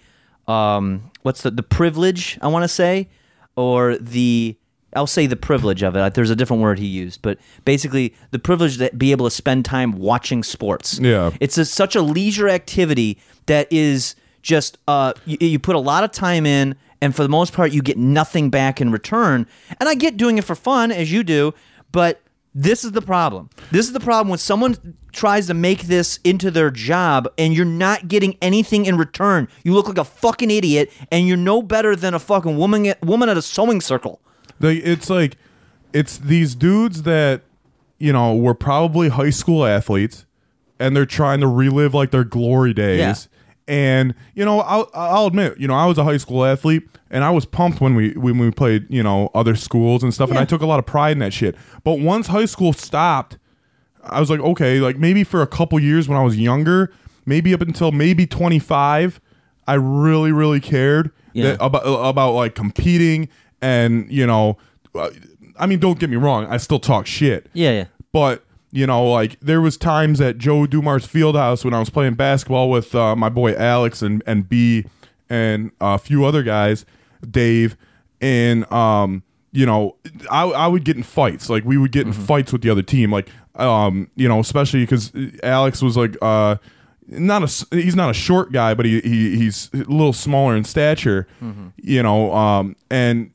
um 0.49 1.11
what's 1.21 1.43
the 1.43 1.51
the 1.51 1.63
privilege 1.63 2.39
i 2.41 2.49
want 2.49 2.63
to 2.65 2.69
say 2.69 3.09
or 3.57 3.97
the 3.99 4.57
I'll 4.95 5.07
say 5.07 5.27
the 5.27 5.37
privilege 5.37 5.83
of 5.83 5.97
it. 5.97 6.15
There's 6.15 6.31
a 6.31 6.37
different 6.37 6.63
word 6.63 6.79
he 6.79 6.87
used, 6.87 7.23
but 7.23 7.39
basically 7.65 8.15
the 8.31 8.39
privilege 8.39 8.77
to 8.79 8.91
be 8.95 9.11
able 9.11 9.27
to 9.27 9.31
spend 9.31 9.65
time 9.65 9.93
watching 9.93 10.43
sports. 10.43 10.99
Yeah. 10.99 11.31
it's 11.41 11.57
a, 11.57 11.65
such 11.65 11.97
a 11.97 12.03
leisure 12.03 12.49
activity 12.49 13.19
that 13.47 13.69
is 13.73 14.15
just 14.43 14.77
uh, 14.87 15.15
you, 15.25 15.39
you 15.41 15.59
put 15.59 15.77
a 15.77 15.81
lot 15.81 16.05
of 16.05 16.13
time 16.13 16.45
in, 16.45 16.77
and 17.01 17.17
for 17.17 17.23
the 17.23 17.29
most 17.29 17.53
part, 17.53 17.73
you 17.73 17.81
get 17.81 17.97
nothing 17.97 18.51
back 18.51 18.81
in 18.81 18.93
return. 18.93 19.47
And 19.81 19.89
I 19.89 19.95
get 19.95 20.17
doing 20.17 20.39
it 20.39 20.45
for 20.45 20.55
fun, 20.55 20.93
as 20.93 21.11
you 21.11 21.25
do, 21.25 21.55
but 21.91 22.21
this 22.55 22.85
is 22.85 22.93
the 22.93 23.03
problem. 23.03 23.49
This 23.71 23.87
is 23.87 23.93
the 23.93 24.01
problem 24.01 24.29
when 24.29 24.39
someone 24.39 24.97
tries 25.13 25.47
to 25.47 25.55
make 25.55 25.83
this 25.83 26.19
into 26.25 26.51
their 26.51 26.71
job 26.71 27.29
and 27.39 27.55
you're 27.55 27.65
not 27.65 28.09
getting 28.09 28.37
anything 28.43 28.87
in 28.87 28.97
return. 28.97 29.49
You 29.65 29.75
look 29.75 29.89
like 29.89 29.99
a 29.99 30.05
fucking 30.05 30.51
idiot, 30.51 30.91
and 31.11 31.27
you're 31.27 31.37
no 31.37 31.63
better 31.63 31.97
than 31.97 32.15
a 32.15 32.19
fucking 32.19 32.57
woman 32.59 32.95
woman 33.03 33.29
at 33.29 33.37
a 33.37 33.43
sewing 33.43 33.81
circle. 33.81 34.21
Like 34.61 34.81
it's 34.85 35.09
like 35.09 35.37
it's 35.93 36.19
these 36.19 36.55
dudes 36.55 37.03
that 37.03 37.43
you 37.99 38.13
know 38.13 38.35
were 38.37 38.55
probably 38.55 39.09
high 39.09 39.31
school 39.31 39.65
athletes, 39.65 40.27
and 40.79 40.97
they're 40.97 41.07
trying 41.07 41.41
to 41.41 41.49
relive 41.49 41.95
like 41.95 42.11
their 42.11 42.25
glory 42.25 42.75
days. 42.75 42.99
Yeah. 42.99 43.15
And 43.69 44.15
you 44.35 44.45
know, 44.45 44.61
I'll, 44.61 44.91
I'll 44.95 45.27
admit, 45.27 45.59
you 45.59 45.69
know, 45.69 45.75
I 45.75 45.87
was 45.87 45.97
a 45.99 46.05
high 46.05 46.17
school 46.17 46.45
athlete, 46.45 46.83
and 47.11 47.23
I 47.25 47.31
was 47.31 47.47
pumped 47.47 47.81
when 47.81 47.95
we 47.95 48.11
when 48.15 48.39
we 48.39 48.51
played, 48.51 48.87
you 48.89 49.03
know, 49.03 49.31
other 49.35 49.55
schools 49.55 50.03
and 50.03 50.13
stuff, 50.13 50.31
and 50.31 50.39
I 50.39 50.45
took 50.45 50.63
a 50.63 50.67
lot 50.67 50.79
of 50.79 50.87
pride 50.87 51.13
in 51.13 51.19
that 51.21 51.33
shit. 51.33 51.55
But 51.85 52.01
once 52.01 52.27
high 52.27 52.47
school 52.47 52.73
stopped, 52.73 53.39
I 54.03 54.19
was 54.21 54.31
like, 54.31 54.41
okay, 54.41 54.81
like 54.81 54.99
maybe 54.99 55.23
for 55.25 55.43
a 55.43 55.47
couple 55.47 55.79
years 55.79 56.09
when 56.09 56.19
I 56.19 56.23
was 56.23 56.37
younger, 56.37 56.93
maybe 57.25 57.55
up 57.55 57.61
until 57.61 57.93
maybe 57.93 58.27
25, 58.27 59.21
I 59.69 59.75
really, 59.75 60.33
really 60.33 60.61
cared 60.61 61.13
Yeah. 61.33 61.53
that, 61.53 61.63
about 61.65 61.83
about 61.85 62.33
like 62.35 62.55
competing 62.57 63.29
and 63.61 64.11
you 64.11 64.27
know, 64.27 64.59
uh, 64.95 65.11
I 65.59 65.67
mean, 65.67 65.79
don't 65.79 66.01
get 66.01 66.11
me 66.11 66.17
wrong, 66.17 66.47
I 66.47 66.57
still 66.57 66.81
talk 66.81 67.07
shit, 67.07 67.49
Yeah, 67.53 67.71
yeah. 67.71 67.85
but 68.13 68.45
you 68.73 68.87
know, 68.87 69.09
like 69.09 69.39
there 69.41 69.61
was 69.61 69.77
times 69.77 70.21
at 70.21 70.39
Joe 70.39 70.67
Dumars 70.67 71.07
Fieldhouse 71.07 71.65
when 71.65 71.75
I 71.75 71.79
was 71.79 71.91
playing 71.91 72.15
basketball 72.15 72.71
with 72.71 72.95
uh, 72.95 73.15
my 73.15 73.29
boy 73.29 73.55
Alex 73.55 74.01
and 74.03 74.23
and 74.27 74.49
B 74.49 74.87
and 75.29 75.71
a 75.81 75.99
few 75.99 76.25
other 76.25 76.43
guys, 76.43 76.85
Dave, 77.31 77.77
and 78.21 78.71
um, 78.73 79.23
you 79.53 79.67
know, 79.67 79.97
I 80.31 80.45
I 80.45 80.67
would 80.67 80.85
get 80.85 80.97
in 80.97 81.03
fights. 81.03 81.51
Like 81.51 81.65
we 81.65 81.77
would 81.77 81.93
get 81.93 82.07
in 82.07 82.13
fights 82.15 82.51
with 82.53 82.63
the 82.63 82.71
other 82.71 82.83
team. 82.83 83.13
Like 83.13 83.29
um, 83.57 84.11
you 84.17 84.27
know, 84.27 84.41
especially 84.41 84.81
because 84.81 85.13
Alex 85.43 85.83
was 85.83 85.97
like 85.97 86.17
uh. 86.23 86.57
Not 87.09 87.43
a 87.43 87.77
he's 87.77 87.97
not 87.97 88.11
a 88.11 88.15
short 88.15 88.53
guy, 88.53 88.75
but 88.75 88.87
he, 88.87 89.01
he 89.01 89.37
he's 89.37 89.69
a 89.75 89.79
little 89.79 90.13
smaller 90.15 90.57
in 90.57 90.63
stature, 90.65 91.27
you 91.77 92.03
know. 92.03 92.33
Um, 92.33 92.77
and 92.91 93.33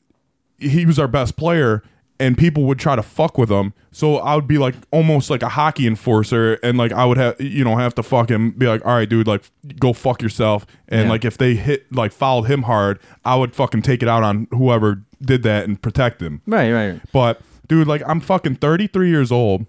he 0.58 0.84
was 0.86 0.98
our 0.98 1.06
best 1.06 1.36
player 1.36 1.84
and 2.20 2.36
people 2.36 2.64
would 2.64 2.78
try 2.78 2.96
to 2.96 3.02
fuck 3.02 3.38
with 3.38 3.50
him 3.50 3.72
so 3.92 4.16
i 4.18 4.34
would 4.34 4.48
be 4.48 4.58
like 4.58 4.74
almost 4.90 5.30
like 5.30 5.42
a 5.42 5.48
hockey 5.48 5.86
enforcer 5.86 6.54
and 6.62 6.76
like 6.78 6.92
i 6.92 7.04
would 7.04 7.16
have 7.16 7.40
you 7.40 7.62
know 7.64 7.76
have 7.76 7.94
to 7.94 8.02
fucking 8.02 8.50
be 8.52 8.66
like 8.66 8.84
all 8.84 8.94
right 8.96 9.08
dude 9.08 9.26
like 9.26 9.42
go 9.78 9.92
fuck 9.92 10.20
yourself 10.22 10.66
and 10.88 11.02
Yeah. 11.04 11.08
like 11.10 11.24
if 11.24 11.38
they 11.38 11.54
hit 11.54 11.90
like 11.92 12.12
fouled 12.12 12.48
him 12.48 12.62
hard 12.62 12.98
i 13.24 13.36
would 13.36 13.54
fucking 13.54 13.82
take 13.82 14.02
it 14.02 14.08
out 14.08 14.22
on 14.22 14.48
whoever 14.50 15.02
did 15.22 15.42
that 15.44 15.64
and 15.68 15.80
protect 15.80 16.20
him 16.22 16.42
Right, 16.46 16.72
right, 16.72 16.90
right. 16.92 17.00
but 17.12 17.40
dude, 17.68 17.86
like 17.86 18.02
I'm 18.06 18.20
fucking 18.20 18.56
33 18.56 19.10
years 19.10 19.30
old. 19.32 19.66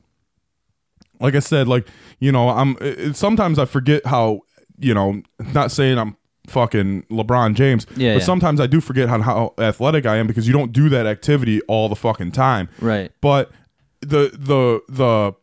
Like 1.19 1.35
I 1.35 1.39
said, 1.39 1.67
like 1.67 1.87
you 2.19 2.31
know, 2.31 2.49
I'm. 2.49 2.77
It, 2.79 2.99
it- 2.99 3.15
sometimes 3.17 3.59
I 3.59 3.65
forget 3.65 4.05
how 4.05 4.41
you 4.77 4.93
know. 4.93 5.21
Not 5.53 5.71
saying 5.71 5.97
I'm 5.97 6.15
fucking 6.49 7.03
LeBron 7.03 7.53
James, 7.53 7.85
Yeah, 7.95 8.13
but 8.15 8.19
yeah. 8.19 8.25
sometimes 8.25 8.59
I 8.59 8.67
do 8.67 8.81
forget 8.81 9.07
how, 9.09 9.21
how 9.21 9.53
athletic 9.57 10.05
I 10.05 10.17
am 10.17 10.27
because 10.27 10.47
you 10.47 10.53
don't 10.53 10.71
do 10.73 10.89
that 10.89 11.05
activity 11.05 11.61
all 11.63 11.87
the 11.89 11.95
fucking 11.95 12.31
time. 12.31 12.69
Right. 12.81 13.11
But 13.21 13.51
the 14.01 14.31
the 14.33 14.81
the 14.89 15.33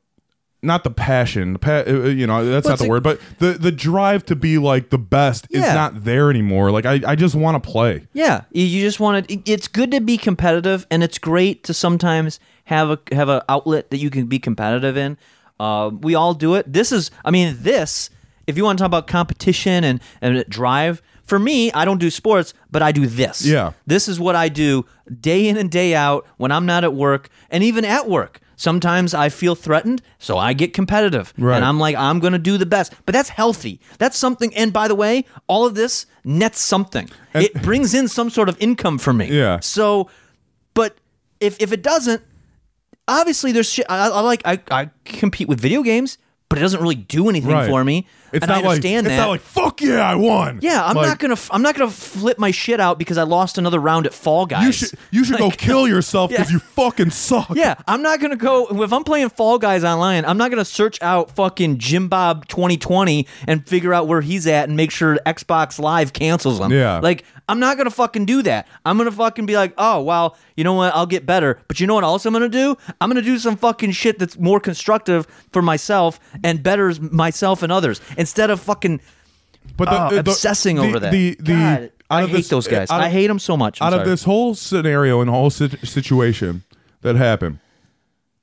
not 0.62 0.82
the 0.84 0.90
passion, 0.90 1.52
the 1.52 1.58
pa- 1.60 1.84
uh, 1.86 2.06
you 2.08 2.26
know, 2.26 2.44
that's 2.44 2.64
But 2.66 2.70
not 2.70 2.78
the 2.78 2.84
like- 2.84 2.90
word, 2.90 3.02
but 3.02 3.20
the 3.38 3.52
the 3.52 3.70
drive 3.70 4.24
to 4.26 4.34
be 4.36 4.58
like 4.58 4.90
the 4.90 4.98
best 4.98 5.46
is 5.50 5.60
not 5.62 6.04
there 6.04 6.28
anymore. 6.30 6.70
Like 6.72 6.86
I, 6.86 7.00
I 7.06 7.14
just 7.14 7.34
want 7.34 7.62
to 7.62 7.70
play. 7.70 8.06
Yeah, 8.14 8.42
you- 8.50 8.64
you 8.64 8.82
just 8.82 8.98
want 8.98 9.28
to. 9.28 9.38
It's 9.50 9.68
good 9.68 9.90
to 9.92 10.00
be 10.00 10.16
competitive, 10.16 10.86
and 10.90 11.02
it's 11.04 11.18
great 11.18 11.62
to 11.64 11.74
sometimes 11.74 12.40
have 12.64 12.90
a 12.90 12.98
have 13.14 13.28
an 13.28 13.42
outlet 13.48 13.90
that 13.90 13.98
you 13.98 14.10
can 14.10 14.26
be 14.26 14.38
competitive 14.38 14.96
in. 14.96 15.18
Uh, 15.60 15.90
we 16.00 16.14
all 16.14 16.34
do 16.34 16.54
it. 16.54 16.70
This 16.72 16.90
is, 16.92 17.10
I 17.24 17.30
mean, 17.30 17.56
this. 17.60 18.10
If 18.46 18.56
you 18.56 18.64
want 18.64 18.78
to 18.78 18.82
talk 18.82 18.86
about 18.88 19.06
competition 19.06 19.84
and 19.84 20.00
and 20.20 20.44
drive, 20.48 21.02
for 21.24 21.38
me, 21.38 21.72
I 21.72 21.84
don't 21.84 21.98
do 21.98 22.10
sports, 22.10 22.54
but 22.70 22.82
I 22.82 22.92
do 22.92 23.06
this. 23.06 23.44
Yeah. 23.44 23.72
this 23.86 24.06
is 24.08 24.20
what 24.20 24.36
I 24.36 24.48
do 24.48 24.84
day 25.20 25.48
in 25.48 25.56
and 25.56 25.70
day 25.70 25.94
out 25.94 26.24
when 26.36 26.52
I'm 26.52 26.66
not 26.66 26.84
at 26.84 26.94
work, 26.94 27.28
and 27.50 27.64
even 27.64 27.84
at 27.84 28.08
work. 28.08 28.40
Sometimes 28.58 29.12
I 29.12 29.28
feel 29.28 29.54
threatened, 29.54 30.00
so 30.18 30.38
I 30.38 30.54
get 30.54 30.72
competitive, 30.72 31.34
Right. 31.36 31.56
and 31.56 31.64
I'm 31.64 31.78
like, 31.78 31.94
I'm 31.94 32.20
going 32.20 32.32
to 32.32 32.38
do 32.38 32.56
the 32.56 32.64
best. 32.64 32.94
But 33.04 33.12
that's 33.12 33.28
healthy. 33.28 33.80
That's 33.98 34.16
something. 34.16 34.54
And 34.56 34.72
by 34.72 34.88
the 34.88 34.94
way, 34.94 35.26
all 35.46 35.66
of 35.66 35.74
this 35.74 36.06
nets 36.24 36.58
something. 36.60 37.10
it 37.34 37.52
brings 37.62 37.92
in 37.92 38.08
some 38.08 38.30
sort 38.30 38.48
of 38.48 38.56
income 38.58 38.96
for 38.98 39.12
me. 39.12 39.26
Yeah. 39.28 39.60
So, 39.60 40.08
but 40.72 40.96
if 41.38 41.60
if 41.60 41.70
it 41.72 41.82
doesn't, 41.82 42.22
obviously 43.08 43.52
there's 43.52 43.70
shit. 43.70 43.86
I, 43.88 44.08
I 44.08 44.20
like 44.20 44.42
I, 44.44 44.60
I 44.70 44.90
compete 45.04 45.48
with 45.48 45.60
video 45.60 45.82
games, 45.82 46.18
but 46.48 46.58
it 46.58 46.62
doesn't 46.62 46.80
really 46.80 46.94
do 46.94 47.28
anything 47.28 47.50
Right. 47.52 47.68
for 47.68 47.84
me. 47.84 48.06
It's 48.32 48.42
and 48.42 48.50
I 48.52 48.56
not 48.56 48.64
like 48.64 48.70
understand 48.76 49.06
it's 49.06 49.12
that. 49.14 49.20
not 49.22 49.28
like 49.30 49.40
fuck 49.40 49.80
yeah, 49.80 50.08
I 50.10 50.14
won. 50.14 50.58
yeah, 50.62 50.84
I'm 50.84 50.96
Like, 50.96 51.06
not 51.06 51.18
gonna 51.18 51.34
f- 51.34 51.48
I'm 51.52 51.62
not 51.62 51.74
gonna 51.76 51.90
flip 51.90 52.38
my 52.38 52.50
shit 52.50 52.80
out 52.80 52.98
because 52.98 53.18
I 53.18 53.22
lost 53.22 53.58
another 53.58 53.78
round 53.78 54.06
at 54.06 54.14
Fall 54.14 54.46
Guys. 54.46 54.64
You 54.66 54.72
should 54.72 54.98
you 55.10 55.24
should 55.24 55.38
go 55.46 55.50
kill 55.50 55.86
yourself 55.88 56.30
because 56.30 56.48
Yeah. 56.50 56.54
you 56.54 56.58
fucking 56.60 57.10
suck. 57.10 57.50
Yeah, 57.54 57.74
I'm 57.86 58.02
not 58.02 58.20
gonna 58.20 58.36
go 58.36 58.66
if 58.82 58.92
I'm 58.92 59.04
playing 59.04 59.28
Fall 59.30 59.58
Guys 59.58 59.84
online. 59.84 60.24
I'm 60.24 60.38
not 60.38 60.50
gonna 60.50 60.64
search 60.64 61.00
out 61.02 61.30
fucking 61.36 61.78
Jim 61.78 62.08
Bob 62.08 62.48
2020 62.48 63.26
and 63.46 63.66
figure 63.68 63.94
out 63.94 64.06
where 64.08 64.20
he's 64.20 64.46
at 64.46 64.68
and 64.68 64.76
make 64.76 64.90
sure 64.90 65.18
Xbox 65.26 65.78
Live 65.78 66.12
cancels 66.12 66.58
him. 66.60 66.72
Yeah. 66.72 66.98
like 67.00 67.24
I'm 67.48 67.60
not 67.60 67.76
gonna 67.76 67.90
fucking 67.90 68.26
do 68.26 68.42
that. 68.42 68.66
I'm 68.84 68.98
gonna 68.98 69.12
fucking 69.12 69.46
be 69.46 69.56
like, 69.56 69.72
oh 69.78 70.02
well, 70.02 70.36
you 70.56 70.64
know 70.64 70.72
what? 70.74 70.92
I'll 70.94 71.06
get 71.06 71.26
better. 71.26 71.60
But 71.68 71.78
you 71.78 71.86
know 71.86 71.94
what 71.94 72.02
else 72.02 72.26
I'm 72.26 72.32
gonna 72.32 72.48
do? 72.48 72.76
I'm 73.00 73.08
gonna 73.08 73.22
do 73.22 73.38
some 73.38 73.56
fucking 73.56 73.92
shit 73.92 74.18
that's 74.18 74.36
more 74.38 74.58
constructive 74.58 75.26
for 75.52 75.62
myself 75.62 76.18
and 76.42 76.62
betters 76.62 77.00
myself 77.00 77.62
and 77.62 77.70
others 77.70 78.00
instead 78.26 78.50
of 78.50 78.60
fucking 78.60 79.00
But 79.76 79.88
oh, 79.90 80.18
obsessing 80.18 80.78
over 80.80 80.98
that. 80.98 81.12
The, 81.12 81.36
the, 81.38 81.52
God, 81.52 81.82
out 81.82 81.90
I 82.10 82.26
hate 82.26 82.32
this- 82.32 82.48
those 82.48 82.66
guys. 82.66 82.90
out 82.90 83.00
I 83.00 83.08
hate 83.08 83.28
them 83.28 83.38
so 83.38 83.56
much. 83.56 83.80
I'm 83.80 83.92
out 83.94 84.00
of 84.00 84.06
this 84.06 84.24
whole 84.24 84.54
scenario 84.56 85.20
and 85.20 85.30
whole 85.30 85.50
sit- 85.50 85.80
situation 85.86 86.64
that 87.02 87.14
happened, 87.16 87.60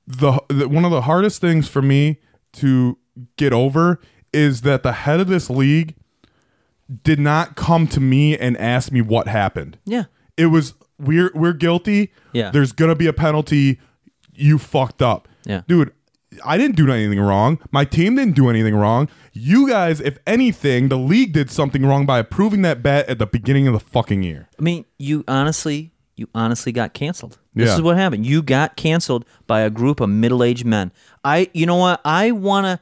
the, 0.06 0.40
the 0.48 0.68
one 0.68 0.84
of 0.84 0.90
the 0.90 1.02
hardest 1.02 1.40
things 1.40 1.68
for 1.68 1.82
me 1.82 2.18
to 2.54 2.96
get 3.36 3.52
over 3.52 4.00
is 4.32 4.62
that 4.62 4.82
the 4.82 4.92
head 4.92 5.20
of 5.20 5.28
this 5.28 5.48
league 5.50 5.94
did 7.02 7.18
not 7.18 7.56
come 7.56 7.86
to 7.88 8.00
me 8.00 8.36
and 8.38 8.56
ask 8.56 8.90
me 8.92 9.00
what 9.02 9.28
happened. 9.28 9.78
Yeah. 9.84 10.04
It 10.36 10.46
was 10.46 10.74
we're 10.98 11.30
we're 11.34 11.52
guilty. 11.52 12.12
Yeah. 12.32 12.50
There's 12.50 12.72
gonna 12.72 12.94
be 12.96 13.06
a 13.06 13.12
penalty. 13.12 13.80
You 14.34 14.58
fucked 14.58 15.00
up. 15.02 15.28
Yeah. 15.46 15.62
Dude, 15.68 15.92
I 16.44 16.58
didn't 16.58 16.76
do 16.76 16.90
anything 16.90 17.20
wrong. 17.20 17.58
My 17.70 17.84
team 17.84 18.16
didn't 18.16 18.34
do 18.34 18.48
anything 18.50 18.74
wrong. 18.74 19.08
You 19.36 19.68
guys, 19.68 20.00
if 20.00 20.18
anything, 20.28 20.88
the 20.88 20.96
league 20.96 21.32
did 21.32 21.50
something 21.50 21.84
wrong 21.84 22.06
by 22.06 22.20
approving 22.20 22.62
that 22.62 22.84
bet 22.84 23.08
at 23.08 23.18
the 23.18 23.26
beginning 23.26 23.66
of 23.66 23.72
the 23.74 23.80
fucking 23.80 24.22
year. 24.22 24.48
I 24.58 24.62
mean, 24.62 24.84
you 24.96 25.24
honestly, 25.26 25.90
you 26.14 26.28
honestly 26.36 26.70
got 26.70 26.94
canceled. 26.94 27.38
This 27.52 27.68
Yeah. 27.70 27.74
is 27.74 27.82
what 27.82 27.96
happened. 27.96 28.24
You 28.24 28.42
got 28.42 28.76
canceled 28.76 29.24
by 29.48 29.62
a 29.62 29.70
group 29.70 29.98
of 30.00 30.08
middle-aged 30.08 30.64
men. 30.64 30.92
I, 31.24 31.50
you 31.52 31.66
know 31.66 31.74
what? 31.74 32.00
I 32.04 32.30
want 32.30 32.66
to, 32.66 32.80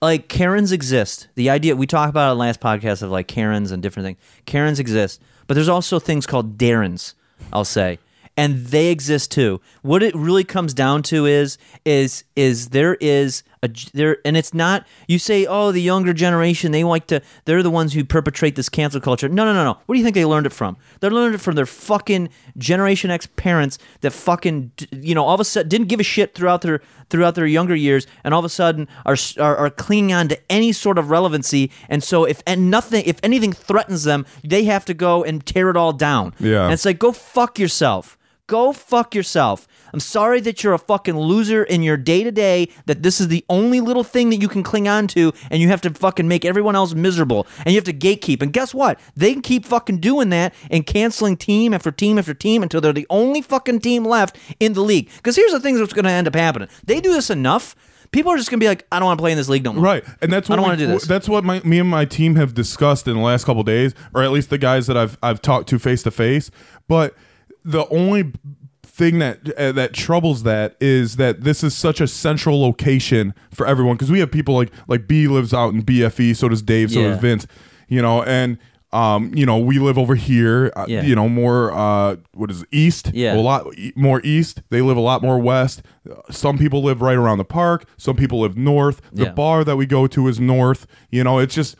like, 0.00 0.28
Karens 0.28 0.72
exist. 0.72 1.28
The 1.34 1.50
idea 1.50 1.76
we 1.76 1.86
talked 1.86 2.08
about 2.08 2.30
on 2.30 2.38
the 2.38 2.40
last 2.40 2.60
podcast 2.60 3.02
of 3.02 3.10
like 3.10 3.28
Karens 3.28 3.70
and 3.70 3.82
different 3.82 4.06
things. 4.06 4.18
Karens 4.46 4.78
exist, 4.80 5.20
but 5.46 5.52
there's 5.54 5.68
also 5.68 5.98
things 5.98 6.26
called 6.26 6.56
Darrens. 6.56 7.14
I'll 7.52 7.66
say, 7.66 7.98
and 8.38 8.66
they 8.68 8.90
exist 8.90 9.32
too. 9.32 9.60
What 9.82 10.02
it 10.02 10.14
really 10.14 10.44
comes 10.44 10.72
down 10.72 11.02
to 11.04 11.26
is, 11.26 11.58
is, 11.84 12.24
is 12.36 12.70
there 12.70 12.94
is 13.02 13.42
a 13.62 13.70
there, 13.92 14.18
and 14.24 14.36
it's 14.36 14.54
not. 14.54 14.86
You 15.06 15.18
say, 15.18 15.46
oh, 15.46 15.72
the 15.72 15.82
younger 15.82 16.12
generation, 16.12 16.72
they 16.72 16.84
like 16.84 17.06
to. 17.08 17.20
They're 17.44 17.62
the 17.62 17.70
ones 17.70 17.92
who 17.92 18.04
perpetrate 18.04 18.56
this 18.56 18.68
cancel 18.68 19.00
culture. 19.00 19.28
No, 19.28 19.44
no, 19.44 19.52
no, 19.52 19.64
no. 19.64 19.78
Where 19.86 19.94
do 19.94 19.98
you 19.98 20.04
think 20.04 20.14
they 20.14 20.24
learned 20.24 20.46
it 20.46 20.52
from? 20.52 20.76
They 21.00 21.08
learned 21.08 21.34
it 21.34 21.40
from 21.40 21.54
their 21.56 21.66
fucking 21.66 22.30
Generation 22.56 23.10
X 23.10 23.26
parents 23.36 23.78
that 24.00 24.12
fucking, 24.12 24.72
you 24.92 25.14
know, 25.14 25.24
all 25.24 25.34
of 25.34 25.40
a 25.40 25.44
sudden 25.44 25.68
didn't 25.68 25.88
give 25.88 26.00
a 26.00 26.04
shit 26.04 26.34
throughout 26.34 26.62
their 26.62 26.80
throughout 27.10 27.34
their 27.34 27.46
younger 27.46 27.74
years, 27.74 28.06
and 28.24 28.32
all 28.32 28.40
of 28.40 28.44
a 28.44 28.48
sudden 28.48 28.88
are 29.04 29.16
are, 29.38 29.56
are 29.56 29.70
clinging 29.70 30.12
on 30.12 30.28
to 30.28 30.38
any 30.50 30.72
sort 30.72 30.98
of 30.98 31.10
relevancy. 31.10 31.70
And 31.88 32.02
so, 32.02 32.24
if 32.24 32.42
and 32.46 32.70
nothing, 32.70 33.04
if 33.04 33.18
anything 33.22 33.52
threatens 33.52 34.04
them, 34.04 34.24
they 34.42 34.64
have 34.64 34.84
to 34.86 34.94
go 34.94 35.22
and 35.22 35.44
tear 35.44 35.70
it 35.70 35.76
all 35.76 35.92
down. 35.92 36.34
Yeah. 36.40 36.64
and 36.64 36.72
it's 36.72 36.84
like, 36.84 36.98
go 36.98 37.12
fuck 37.12 37.58
yourself. 37.58 38.16
Go 38.46 38.72
fuck 38.72 39.14
yourself. 39.14 39.68
I'm 39.92 40.00
sorry 40.00 40.40
that 40.42 40.62
you're 40.62 40.74
a 40.74 40.78
fucking 40.78 41.18
loser 41.18 41.64
in 41.64 41.82
your 41.82 41.96
day 41.96 42.24
to 42.24 42.30
day, 42.30 42.68
that 42.86 43.02
this 43.02 43.20
is 43.20 43.28
the 43.28 43.44
only 43.48 43.80
little 43.80 44.04
thing 44.04 44.30
that 44.30 44.40
you 44.40 44.48
can 44.48 44.62
cling 44.62 44.88
on 44.88 45.06
to, 45.08 45.32
and 45.50 45.60
you 45.60 45.68
have 45.68 45.80
to 45.82 45.90
fucking 45.90 46.28
make 46.28 46.44
everyone 46.44 46.76
else 46.76 46.94
miserable, 46.94 47.46
and 47.58 47.68
you 47.68 47.74
have 47.74 47.84
to 47.84 47.92
gatekeep. 47.92 48.42
And 48.42 48.52
guess 48.52 48.74
what? 48.74 48.98
They 49.16 49.32
can 49.32 49.42
keep 49.42 49.64
fucking 49.64 49.98
doing 49.98 50.30
that 50.30 50.54
and 50.70 50.86
canceling 50.86 51.36
team 51.36 51.74
after 51.74 51.90
team 51.90 52.18
after 52.18 52.34
team 52.34 52.62
until 52.62 52.80
they're 52.80 52.92
the 52.92 53.06
only 53.10 53.42
fucking 53.42 53.80
team 53.80 54.04
left 54.04 54.36
in 54.58 54.72
the 54.72 54.82
league. 54.82 55.08
Because 55.16 55.36
here's 55.36 55.52
the 55.52 55.60
thing 55.60 55.76
that's 55.76 55.92
going 55.92 56.04
to 56.04 56.10
end 56.10 56.26
up 56.26 56.34
happening 56.34 56.68
they 56.84 57.00
do 57.00 57.12
this 57.12 57.30
enough, 57.30 57.74
people 58.12 58.32
are 58.32 58.36
just 58.36 58.50
going 58.50 58.58
to 58.60 58.64
be 58.64 58.68
like, 58.68 58.86
I 58.90 58.98
don't 58.98 59.06
want 59.06 59.18
to 59.18 59.22
play 59.22 59.32
in 59.32 59.36
this 59.36 59.48
league 59.48 59.64
no 59.64 59.72
more. 59.72 59.82
Right, 59.82 60.04
and 60.20 60.32
that's 60.32 60.48
what 60.48 60.54
I 60.54 60.56
don't 60.56 60.66
wanna 60.66 60.76
do 60.78 60.86
this. 60.86 61.06
That's 61.06 61.28
what 61.28 61.44
my, 61.44 61.60
me 61.60 61.78
and 61.78 61.88
my 61.88 62.04
team 62.04 62.36
have 62.36 62.54
discussed 62.54 63.06
in 63.08 63.16
the 63.16 63.22
last 63.22 63.44
couple 63.44 63.62
days, 63.62 63.94
or 64.14 64.22
at 64.22 64.30
least 64.30 64.50
the 64.50 64.58
guys 64.58 64.86
that 64.86 64.96
I've 64.96 65.18
I've 65.22 65.42
talked 65.42 65.68
to 65.70 65.78
face 65.78 66.02
to 66.04 66.10
face. 66.10 66.50
But 66.88 67.14
the 67.64 67.86
only 67.88 68.32
thing 69.00 69.18
that 69.18 69.36
uh, 69.58 69.72
that 69.72 69.92
troubles 69.94 70.42
that 70.44 70.76
is 70.80 71.16
that 71.16 71.42
this 71.42 71.64
is 71.64 71.74
such 71.76 72.00
a 72.00 72.06
central 72.06 72.60
location 72.60 73.34
for 73.50 73.66
everyone 73.66 73.96
because 73.96 74.10
we 74.10 74.20
have 74.20 74.30
people 74.30 74.54
like 74.54 74.70
like 74.86 75.08
B 75.08 75.26
lives 75.26 75.52
out 75.52 75.72
in 75.74 75.82
BFE, 75.82 76.36
so 76.36 76.48
does 76.48 76.62
Dave, 76.62 76.90
so 76.92 77.00
Yeah. 77.00 77.08
does 77.10 77.20
Vince, 77.20 77.46
you 77.88 78.00
know, 78.02 78.22
and. 78.22 78.58
Um, 78.92 79.30
you 79.36 79.46
know, 79.46 79.56
we 79.56 79.78
live 79.78 79.96
over 79.98 80.16
here. 80.16 80.72
Uh, 80.74 80.84
Yeah. 80.88 81.02
You 81.04 81.14
know, 81.14 81.28
more 81.28 81.70
uh, 81.72 82.16
what 82.34 82.50
is 82.50 82.62
it, 82.62 82.68
east? 82.72 83.12
Yeah. 83.14 83.36
a 83.36 83.38
lot 83.40 83.64
e- 83.78 83.92
more 83.94 84.20
east. 84.24 84.62
They 84.70 84.80
live 84.82 84.96
a 84.96 85.00
lot 85.00 85.22
more 85.22 85.38
west. 85.38 85.82
Some 86.28 86.58
people 86.58 86.82
live 86.82 87.00
right 87.00 87.14
around 87.16 87.38
the 87.38 87.44
park. 87.44 87.84
Some 87.96 88.16
people 88.16 88.40
live 88.40 88.56
north. 88.56 89.00
The 89.12 89.26
Yeah. 89.26 89.30
bar 89.30 89.62
that 89.62 89.76
we 89.76 89.86
go 89.86 90.08
to 90.08 90.26
is 90.26 90.40
north. 90.40 90.88
You 91.08 91.22
know, 91.22 91.38
it's 91.38 91.54
just 91.54 91.76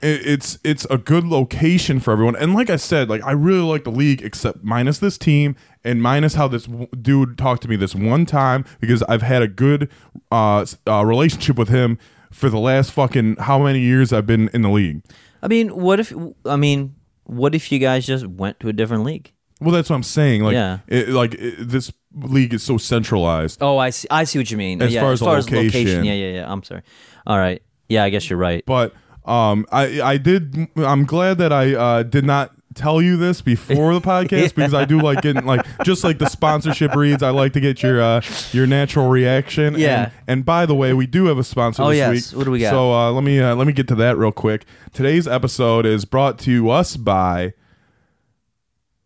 it, 0.00 0.26
it's 0.26 0.58
it's 0.64 0.86
a 0.88 0.96
good 0.96 1.24
location 1.26 2.00
for 2.00 2.12
everyone. 2.12 2.36
And 2.36 2.54
like 2.54 2.70
I 2.70 2.76
said, 2.76 3.10
like 3.10 3.22
I 3.22 3.32
really 3.32 3.60
like 3.60 3.84
the 3.84 3.90
league, 3.92 4.22
except 4.22 4.64
minus 4.64 4.98
this 4.98 5.18
team 5.18 5.56
and 5.86 6.02
minus 6.02 6.34
how 6.34 6.48
this 6.48 6.64
w- 6.66 6.88
dude 7.00 7.38
talked 7.38 7.62
to 7.62 7.68
me 7.68 7.76
this 7.76 7.94
one 7.94 8.26
time 8.26 8.64
because 8.80 9.02
I've 9.04 9.22
had 9.22 9.40
a 9.42 9.48
good 9.48 9.88
uh, 10.30 10.66
uh, 10.86 11.04
relationship 11.06 11.56
with 11.56 11.68
him 11.68 11.98
for 12.32 12.50
the 12.50 12.58
last 12.58 12.92
fucking 12.92 13.36
how 13.36 13.58
many 13.62 13.80
years 13.80 14.12
I've 14.12 14.26
been 14.26 14.48
in 14.52 14.62
the 14.62 14.68
league. 14.70 15.02
I 15.42 15.48
mean, 15.48 15.68
what 15.76 16.00
if, 16.00 16.12
I 16.44 16.56
mean, 16.56 16.94
what 17.24 17.54
if 17.54 17.70
you 17.72 17.78
guys 17.78 18.04
just 18.06 18.26
went 18.26 18.60
to 18.60 18.68
a 18.68 18.72
different 18.72 19.04
league? 19.04 19.32
Well, 19.60 19.70
that's 19.70 19.88
what 19.88 19.96
I'm 19.96 20.02
saying. 20.02 20.42
Like, 20.42 20.52
Yeah. 20.54 20.78
it, 20.88 21.08
like 21.08 21.34
it, 21.34 21.68
this 21.68 21.92
league 22.14 22.52
is 22.52 22.62
so 22.62 22.76
centralized. 22.78 23.62
Oh, 23.62 23.78
I 23.78 23.90
see. 23.90 24.08
I 24.10 24.24
see 24.24 24.38
what 24.38 24.50
you 24.50 24.56
mean. 24.56 24.82
As 24.82 24.92
yeah, 24.92 25.00
far 25.00 25.12
as 25.12 25.20
the 25.20 25.28
as 25.30 25.50
location. 25.50 25.80
location. 25.80 26.04
Yeah, 26.04 26.12
yeah, 26.12 26.32
yeah. 26.40 26.52
I'm 26.52 26.62
sorry. 26.62 26.82
All 27.26 27.38
right. 27.38 27.62
Yeah, 27.88 28.04
I 28.04 28.10
guess 28.10 28.28
you're 28.28 28.38
right. 28.38 28.64
But 28.66 28.92
um, 29.24 29.64
I 29.72 30.00
I 30.02 30.16
did. 30.18 30.68
I'm 30.76 31.04
glad 31.04 31.38
that 31.38 31.52
I 31.52 31.74
uh, 31.74 32.02
did 32.02 32.24
not 32.24 32.52
tell 32.76 33.02
you 33.02 33.16
this 33.16 33.40
before 33.40 33.94
the 33.94 34.00
podcast 34.02 34.54
because 34.54 34.74
I 34.74 34.84
do 34.84 35.00
like 35.00 35.22
getting 35.22 35.44
like 35.44 35.64
just 35.84 36.04
like 36.04 36.18
the 36.18 36.28
sponsorship 36.28 36.94
reads. 36.94 37.22
I 37.22 37.30
like 37.30 37.52
to 37.54 37.60
get 37.60 37.82
your 37.82 38.00
uh, 38.00 38.20
your 38.52 38.66
natural 38.66 39.08
reaction. 39.08 39.78
Yeah. 39.78 40.04
And, 40.04 40.12
and 40.28 40.44
by 40.44 40.66
the 40.66 40.74
way, 40.74 40.92
we 40.92 41.06
do 41.06 41.26
have 41.26 41.38
a 41.38 41.44
sponsor. 41.44 41.82
Oh, 41.82 41.88
this 41.88 41.96
yes. 41.96 42.32
week. 42.32 42.38
What 42.38 42.44
do 42.44 42.50
we 42.50 42.60
got? 42.60 42.70
So 42.70 42.92
uh, 42.92 43.10
let 43.12 43.24
me 43.24 43.40
uh, 43.40 43.54
let 43.56 43.66
me 43.66 43.72
get 43.72 43.88
to 43.88 43.94
that 43.96 44.16
real 44.16 44.32
quick. 44.32 44.64
Today's 44.92 45.26
episode 45.26 45.86
is 45.86 46.04
brought 46.04 46.38
to 46.40 46.70
us 46.70 46.96
by 46.96 47.54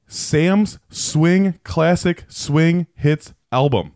Sam's 0.06 0.78
Swing 0.90 1.58
Classic 1.64 2.24
Swing 2.28 2.86
Hits 2.94 3.32
album 3.52 3.92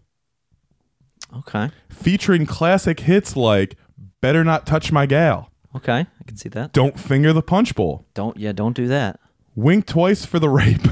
Okay. 1.36 1.70
featuring 1.88 2.46
classic 2.46 3.00
hits 3.00 3.36
like 3.36 3.76
"Better 4.20 4.44
Not 4.44 4.66
Touch 4.66 4.92
My 4.92 5.06
Gal." 5.06 5.50
Okay. 5.76 6.06
I 6.06 6.24
can 6.24 6.36
see 6.36 6.48
that. 6.50 6.72
Don't 6.72 6.98
finger 6.98 7.32
the 7.32 7.42
punch 7.42 7.74
bowl. 7.74 8.06
Don't. 8.14 8.36
Yeah. 8.36 8.52
Don't 8.52 8.76
do 8.76 8.86
that. 8.86 9.18
Wink 9.56 9.86
twice 9.86 10.24
for 10.24 10.38
the 10.38 10.48
rape. 10.48 10.86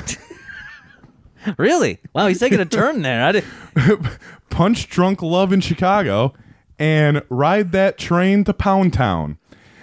Really? 1.58 1.98
Wow. 2.14 2.28
He's 2.28 2.38
taking 2.38 2.60
a 2.60 2.64
turn 2.64 3.02
there. 3.02 3.24
I 3.24 3.32
did. 3.32 3.42
Punch 4.50 4.88
drunk 4.88 5.22
love 5.22 5.52
in 5.52 5.60
Chicago. 5.60 6.34
And 6.78 7.22
ride 7.28 7.72
that 7.72 7.98
train 7.98 8.44
to 8.44 8.54
Pound 8.54 8.92
Town. 8.92 9.38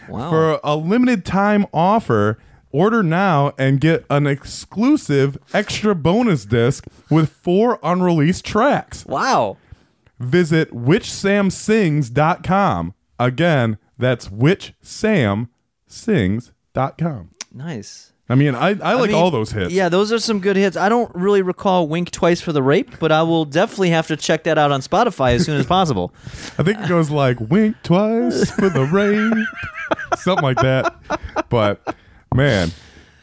Wow. 0.08 0.30
For 0.30 0.62
a 0.64 0.78
limited 0.78 1.26
time 1.26 1.66
offer, 1.74 2.40
order 2.72 3.04
now 3.04 3.52
and 3.58 3.82
get 3.82 4.06
an 4.10 4.26
exclusive 4.26 5.38
extra 5.54 5.94
bonus 5.94 6.46
disc 6.46 6.86
with 7.10 7.30
four 7.30 7.78
unreleased 7.84 8.46
tracks. 8.46 9.06
wow. 9.06 9.58
Visit 10.18 10.72
whichsamsings.com. 10.72 12.94
Again, 13.20 13.78
that's 13.98 14.30
whichsamsings.com. 14.30 17.30
Nice. 17.54 18.14
I 18.32 18.36
mean, 18.36 18.54
I, 18.54 18.70
I 18.70 18.94
like 18.94 19.10
mean, 19.10 19.16
all 19.16 19.32
those 19.32 19.52
hits. 19.52 19.74
Yeah, 19.74 19.90
those 19.90 20.12
are 20.12 20.20
some 20.20 20.40
good 20.40 20.56
hits. 20.56 20.78
I 20.78 20.88
don't 20.88 21.14
really 21.16 21.42
recall 21.42 21.88
"Wink 21.88 22.12
Twice 22.12 22.42
for 22.42 22.54
the 22.54 22.62
Rape," 22.62 23.00
but 23.00 23.12
I 23.12 23.24
will 23.24 23.44
definitely 23.44 23.90
have 23.90 24.06
to 24.08 24.16
check 24.16 24.44
that 24.44 24.58
out 24.58 24.72
on 24.72 24.82
Spotify 24.82 25.34
as 25.34 25.46
soon 25.46 25.60
as 25.60 25.66
possible. 25.66 26.14
I 26.60 26.64
think 26.64 26.80
it 26.80 26.88
goes 26.88 27.10
like 27.10 27.40
wink 27.40 27.76
twice 27.82 28.52
for 28.52 28.70
the 28.70 28.86
Rape, 28.86 29.48
something 30.20 30.44
like 30.44 30.58
that. 30.58 30.96
But 31.50 31.96
man, 32.36 32.72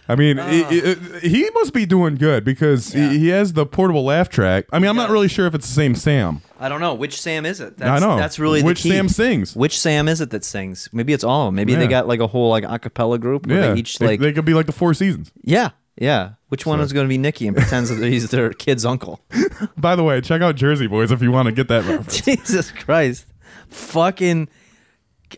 I 0.09 0.15
mean, 0.15 0.39
Uh. 0.39 0.49
he, 0.49 0.63
he- 0.81 1.29
he 1.29 1.51
must 1.55 1.73
be 1.73 1.85
doing 1.87 2.15
good 2.15 2.45
because 2.45 2.93
he, 2.93 3.19
he 3.19 3.29
has 3.29 3.53
the 3.55 3.67
portable 3.67 4.05
laugh 4.05 4.29
track. 4.29 4.67
I 4.73 4.79
mean, 4.79 4.89
I'm 4.89 4.97
not 4.97 5.11
really 5.11 5.29
sure 5.29 5.47
if 5.47 5.55
it's 5.55 5.67
the 5.67 5.73
same 5.75 5.95
Sam. 5.95 6.43
I 6.61 6.69
don't 6.69 6.81
know 6.81 6.95
which 6.95 7.21
Sam 7.21 7.45
is 7.45 7.61
it. 7.61 7.75
I 7.81 7.85
That's, 7.85 8.03
know. 8.03 8.17
That's 8.17 8.39
really 8.39 8.63
which 8.63 8.83
the 8.83 8.91
key. 8.91 8.95
Sam 8.97 9.09
sings. 9.09 9.55
Which 9.57 9.79
Sam 9.79 10.09
is 10.09 10.21
it 10.21 10.31
that 10.31 10.45
sings? 10.45 10.89
Maybe 10.93 11.13
it's 11.13 11.25
all 11.25 11.43
of 11.43 11.49
them. 11.49 11.57
Maybe 11.57 11.75
they 11.75 11.87
got 11.89 12.07
like 12.09 12.21
a 12.21 12.27
whole 12.27 12.49
like 12.51 12.65
a 12.65 12.79
cappella 12.79 13.19
group 13.19 13.47
where 13.47 13.61
yeah, 13.61 13.73
they 13.75 13.81
each 13.81 14.01
like 14.01 14.21
they 14.21 14.33
could 14.33 14.45
be 14.45 14.55
like 14.55 14.67
the 14.67 14.73
Four 14.73 14.95
Seasons. 14.95 15.33
yeah 15.43 15.71
yeah. 15.99 16.33
Which 16.49 16.65
one 16.67 16.79
So- 16.79 16.85
is 16.85 16.93
going 16.93 17.07
to 17.07 17.09
be 17.09 17.19
Nicky 17.19 17.47
and 17.49 17.57
pretends 17.57 17.89
that 17.89 18.07
he's 18.07 18.29
their 18.31 18.51
kid's 18.53 18.85
uncle? 18.85 19.21
By 19.79 19.97
the 19.97 20.05
way, 20.05 20.21
check 20.21 20.43
out 20.43 20.55
Jersey 20.55 20.87
Boys 20.87 21.11
if 21.11 21.21
you 21.23 21.33
want 21.33 21.47
to 21.47 21.53
get 21.53 21.69
that 21.69 21.85
reference. 21.85 22.21
Jesus 22.25 22.71
Christ, 22.71 23.27
fucking 23.69 24.49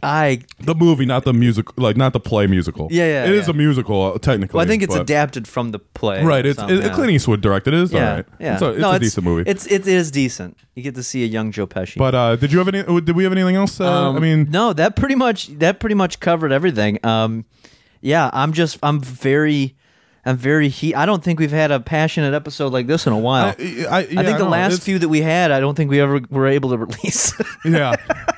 I. 0.03 0.41
the 0.61 0.75
movie, 0.75 1.07
not 1.07 1.25
the 1.25 1.33
music, 1.33 1.79
like 1.79 1.97
not 1.97 2.13
the 2.13 2.21
play 2.21 2.47
musical. 2.47 2.89
Yeah, 2.91 3.07
yeah, 3.07 3.25
It 3.27 3.33
is 3.35 3.47
yeah. 3.47 3.55
a 3.55 3.57
musical 3.57 4.03
uh, 4.03 4.19
technically. 4.19 4.57
Well, 4.59 4.65
I 4.65 4.69
think 4.69 4.83
it's 4.83 4.95
but- 4.95 5.03
adapted 5.03 5.49
from 5.49 5.71
the 5.73 5.79
play. 5.79 6.23
Right, 6.25 6.45
it's 6.45 6.61
it, 6.63 6.71
yeah. 6.85 6.89
Clint 6.95 7.11
Eastwood 7.11 7.41
directed. 7.41 7.75
It 7.75 7.81
is 7.85 7.93
Yeah, 7.93 8.09
all 8.11 8.17
right. 8.17 8.27
yeah. 8.39 8.53
It's 8.55 8.63
a, 8.63 8.69
it's 8.71 8.81
no, 8.81 8.91
a 8.93 8.99
decent 8.99 9.25
movie. 9.25 9.51
It's 9.51 9.67
it 9.67 9.87
is 9.87 10.11
decent. 10.11 10.57
You 10.75 10.83
get 10.83 10.95
to 10.97 11.03
see 11.03 11.25
a 11.25 11.27
young 11.27 11.51
Joe 11.53 11.67
Pesci. 11.67 11.97
but 11.99 12.15
uh, 12.15 12.37
did 12.37 12.53
you 12.53 12.59
have 12.59 12.69
any? 12.69 12.83
Did 13.01 13.17
we 13.17 13.25
have 13.25 13.33
anything 13.33 13.57
else? 13.57 13.81
Uh, 13.81 13.91
Um, 14.09 14.17
I 14.17 14.21
mean, 14.21 14.49
no, 14.51 14.73
that 14.73 14.95
pretty 14.97 15.15
much 15.17 15.49
that 15.59 15.81
pretty 15.81 15.95
much 15.97 16.21
covered 16.21 16.53
everything. 16.53 16.99
Um, 17.05 17.45
yeah, 18.01 18.31
I'm 18.33 18.53
just 18.53 18.79
I'm 18.83 19.01
very 19.01 19.75
I'm 20.25 20.37
very 20.37 20.69
he. 20.69 20.95
I 20.95 21.07
don't 21.07 21.25
think 21.25 21.41
we've 21.41 21.51
had 21.51 21.71
a 21.71 21.81
passionate 21.81 22.35
episode 22.35 22.73
like 22.73 22.87
this 22.87 23.07
in 23.07 23.13
a 23.13 23.19
while. 23.19 23.55
I, 23.59 23.63
I, 23.91 24.01
yeah, 24.01 24.21
I 24.21 24.25
think 24.25 24.39
the 24.39 24.45
know, 24.45 24.51
last 24.51 24.73
it's- 24.75 24.85
few 24.85 24.99
that 24.99 25.09
we 25.09 25.23
had, 25.23 25.51
I 25.51 25.59
don't 25.61 25.75
think 25.75 25.91
we 25.91 26.01
ever 26.01 26.21
were 26.31 26.47
able 26.47 26.71
to 26.71 26.79
release. 26.79 27.33
Yeah, 27.65 27.95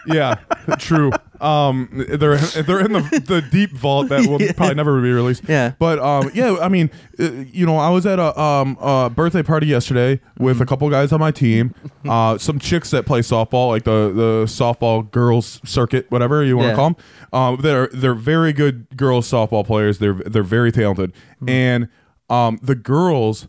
yeah, 0.06 0.36
true. 0.78 1.10
Um, 1.40 1.88
they're 1.92 2.36
they're 2.36 2.80
in 2.84 2.92
the 2.92 3.22
the 3.26 3.42
deep 3.50 3.70
vault 3.72 4.08
that 4.10 4.26
will 4.28 4.38
probably 4.56 4.74
never 4.74 5.00
be 5.00 5.10
released. 5.10 5.42
Yeah. 5.48 5.72
But 5.78 5.98
um, 5.98 6.30
yeah, 6.34 6.56
I 6.60 6.68
mean, 6.68 6.90
uh, 7.18 7.30
you 7.52 7.64
know, 7.66 7.76
I 7.78 7.88
was 7.90 8.04
at 8.06 8.18
a 8.18 8.38
um 8.38 8.76
a 8.80 9.08
birthday 9.10 9.42
party 9.42 9.66
yesterday 9.66 10.20
with 10.38 10.60
a 10.60 10.66
couple 10.66 10.88
guys 10.90 11.12
on 11.12 11.20
my 11.20 11.30
team, 11.30 11.74
uh, 12.08 12.36
some 12.38 12.58
chicks 12.58 12.90
that 12.90 13.06
play 13.06 13.20
softball, 13.20 13.68
like 13.68 13.84
the 13.84 14.12
the 14.14 14.44
softball 14.46 15.10
girls 15.10 15.60
circuit, 15.64 16.06
whatever 16.10 16.44
you 16.44 16.56
want 16.56 16.66
to 16.66 16.70
Yeah. 16.70 16.76
call 16.76 16.90
them. 16.90 16.96
Um, 17.32 17.56
they're 17.62 17.86
they're 17.88 18.14
very 18.14 18.52
good 18.52 18.86
girls 18.96 19.30
softball 19.30 19.66
players. 19.66 19.98
They're 19.98 20.14
they're 20.14 20.42
very 20.42 20.72
talented, 20.72 21.12
Mm-hmm. 21.36 21.48
and 21.48 21.88
um, 22.28 22.58
the 22.62 22.74
girls 22.74 23.48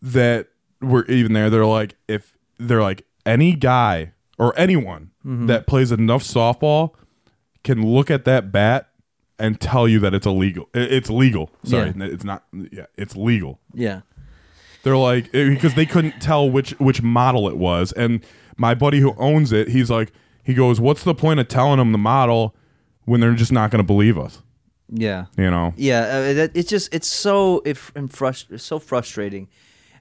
that 0.00 0.48
were 0.80 1.04
even 1.06 1.32
there, 1.32 1.48
they're 1.50 1.64
like, 1.66 1.94
if 2.08 2.36
they're 2.58 2.82
like 2.82 3.04
any 3.24 3.52
guy 3.54 4.12
or 4.38 4.52
anyone 4.58 5.10
Mm-hmm. 5.24 5.46
that 5.46 5.68
plays 5.68 5.92
enough 5.92 6.24
softball 6.24 6.94
can 7.64 7.86
look 7.86 8.10
at 8.10 8.24
that 8.24 8.50
bat 8.52 8.88
and 9.38 9.60
tell 9.60 9.88
you 9.88 9.98
that 10.00 10.14
it's 10.14 10.26
illegal. 10.26 10.68
It's 10.74 11.10
legal. 11.10 11.50
Sorry, 11.64 11.92
Yeah. 11.96 12.04
it's 12.06 12.24
not. 12.24 12.44
Yeah, 12.52 12.86
it's 12.96 13.16
legal. 13.16 13.60
Yeah. 13.74 14.00
They're 14.82 14.96
like 14.96 15.32
eh, 15.34 15.48
because 15.50 15.74
they 15.74 15.86
couldn't 15.86 16.20
tell 16.20 16.50
which 16.50 16.70
which 16.78 17.02
model 17.02 17.48
it 17.48 17.56
was, 17.56 17.92
and 17.92 18.24
my 18.56 18.74
buddy 18.74 19.00
who 19.00 19.14
owns 19.16 19.52
it, 19.52 19.68
he's 19.68 19.90
like, 19.90 20.12
he 20.42 20.54
goes, 20.54 20.80
"What's 20.80 21.04
the 21.04 21.14
point 21.14 21.38
of 21.40 21.48
telling 21.48 21.78
them 21.78 21.92
the 21.92 21.98
model 21.98 22.54
when 23.04 23.20
they're 23.20 23.34
just 23.34 23.52
not 23.52 23.70
going 23.70 23.78
to 23.82 23.86
believe 23.86 24.18
us?" 24.18 24.42
Yeah. 24.88 25.26
You 25.38 25.50
know? 25.50 25.72
Yeah, 25.76 26.00
uh, 26.02 26.48
it's 26.54 26.68
just 26.68 26.92
it's 26.92 27.06
so 27.08 27.62
if 27.64 27.92
and 27.94 28.10
frust- 28.10 28.50
it's 28.50 28.64
so 28.64 28.78
frustrating. 28.78 29.48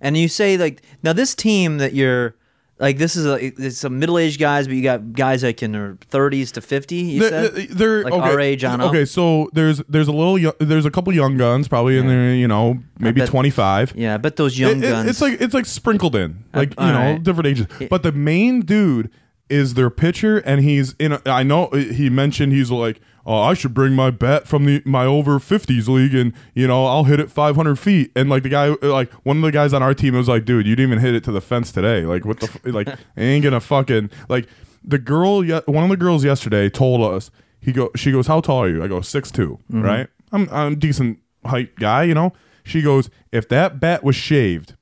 And 0.01 0.17
you 0.17 0.27
say 0.27 0.57
like 0.57 0.81
now 1.03 1.13
this 1.13 1.35
team 1.35 1.77
that 1.77 1.93
you're 1.93 2.35
like 2.81 2.97
this 2.97 3.15
is 3.15 3.25
a 3.25 3.35
it's 3.35 3.83
a 3.85 3.89
middle 3.89 4.17
aged 4.17 4.39
guys, 4.39 4.67
but 4.67 4.75
you 4.75 4.81
got 4.83 5.13
guys 5.13 5.41
that 5.41 5.55
can 5.55 5.75
are 5.75 5.97
thirties 6.09 6.51
to 6.53 6.61
fifty. 6.61 6.95
You 6.97 7.19
They're, 7.29 7.55
said 7.55 7.69
they're 7.69 8.03
like 8.03 8.13
okay. 8.13 8.29
our 8.31 8.39
age 8.39 8.63
on 8.63 8.81
up. 8.81 8.89
Okay, 8.89 9.05
so 9.05 9.49
there's 9.53 9.77
there's 9.87 10.07
a 10.07 10.11
little 10.11 10.37
yo- 10.37 10.55
there's 10.59 10.85
a 10.85 10.91
couple 10.91 11.13
young 11.13 11.37
guns 11.37 11.67
probably 11.67 11.97
in 11.97 12.07
there, 12.07 12.33
you 12.33 12.47
know, 12.47 12.79
maybe 12.99 13.21
25. 13.25 13.93
Yeah, 13.95 14.15
I 14.15 14.17
bet 14.17 14.35
those 14.35 14.57
young 14.59 14.79
It- 14.79 14.85
it- 14.85 14.89
guns. 14.89 15.09
it's 15.09 15.21
like 15.21 15.39
it's 15.39 15.53
like 15.53 15.65
sprinkled 15.67 16.15
in, 16.15 16.43
like 16.53 16.71
you 16.79 16.87
know, 16.87 17.11
right. 17.13 17.23
different 17.23 17.47
ages. 17.47 17.67
But 17.89 18.03
the 18.03 18.11
main 18.11 18.61
dude 18.61 19.09
is 19.49 19.75
their 19.75 19.89
pitcher, 19.91 20.39
and 20.39 20.61
he's 20.61 20.93
in. 20.97 21.11
A, 21.13 21.21
I 21.27 21.43
know 21.43 21.67
he 21.67 22.09
mentioned 22.09 22.51
he's 22.51 22.71
like, 22.71 22.99
oh, 23.25 23.41
I 23.41 23.53
should 23.53 23.73
bring 23.73 23.93
my 23.93 24.11
bat 24.11 24.47
from 24.47 24.65
the 24.65 24.81
my 24.85 25.05
over 25.05 25.39
50s 25.39 25.87
league, 25.87 26.15
and 26.15 26.33
you 26.53 26.67
know, 26.67 26.85
I'll 26.85 27.05
hit 27.05 27.19
it 27.19 27.29
500 27.29 27.77
feet. 27.77 28.11
And 28.15 28.29
like 28.29 28.43
the 28.43 28.49
guy, 28.49 28.75
like 28.81 29.11
one 29.23 29.37
of 29.37 29.43
the 29.43 29.51
guys 29.51 29.73
on 29.73 29.83
our 29.83 29.93
team 29.93 30.15
was 30.15 30.27
like, 30.27 30.45
dude, 30.45 30.67
you 30.67 30.75
didn't 30.75 30.91
even 30.91 31.03
hit 31.03 31.15
it 31.15 31.23
to 31.25 31.31
the 31.31 31.41
fence 31.41 31.71
today. 31.71 32.05
Like 32.05 32.25
what 32.25 32.39
the 32.39 32.47
f- 32.47 32.65
like, 32.65 32.87
it 32.87 32.99
ain't 33.17 33.43
gonna 33.43 33.59
fucking 33.59 34.09
like 34.29 34.47
the 34.83 34.99
girl. 34.99 35.43
One 35.43 35.83
of 35.83 35.89
the 35.89 35.97
girls 35.97 36.23
yesterday 36.23 36.69
told 36.69 37.01
us 37.01 37.31
he 37.59 37.71
go. 37.71 37.91
She 37.95 38.11
goes, 38.11 38.27
how 38.27 38.41
tall 38.41 38.63
are 38.63 38.69
you? 38.69 38.83
I 38.83 38.87
go 38.87 39.01
six 39.01 39.31
mm-hmm. 39.31 39.81
right? 39.81 40.07
I'm 40.31 40.49
I'm 40.51 40.73
a 40.73 40.75
decent 40.75 41.19
height 41.45 41.75
guy, 41.75 42.03
you 42.03 42.13
know. 42.13 42.33
She 42.63 42.81
goes, 42.81 43.09
if 43.31 43.49
that 43.49 43.79
bat 43.79 44.03
was 44.03 44.15
shaved, 44.15 44.75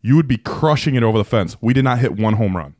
you 0.00 0.14
would 0.14 0.28
be 0.28 0.38
crushing 0.38 0.94
it 0.94 1.02
over 1.02 1.18
the 1.18 1.24
fence. 1.24 1.56
We 1.60 1.74
did 1.74 1.82
not 1.82 1.98
hit 1.98 2.16
one 2.16 2.34
home 2.34 2.56
run. 2.56 2.75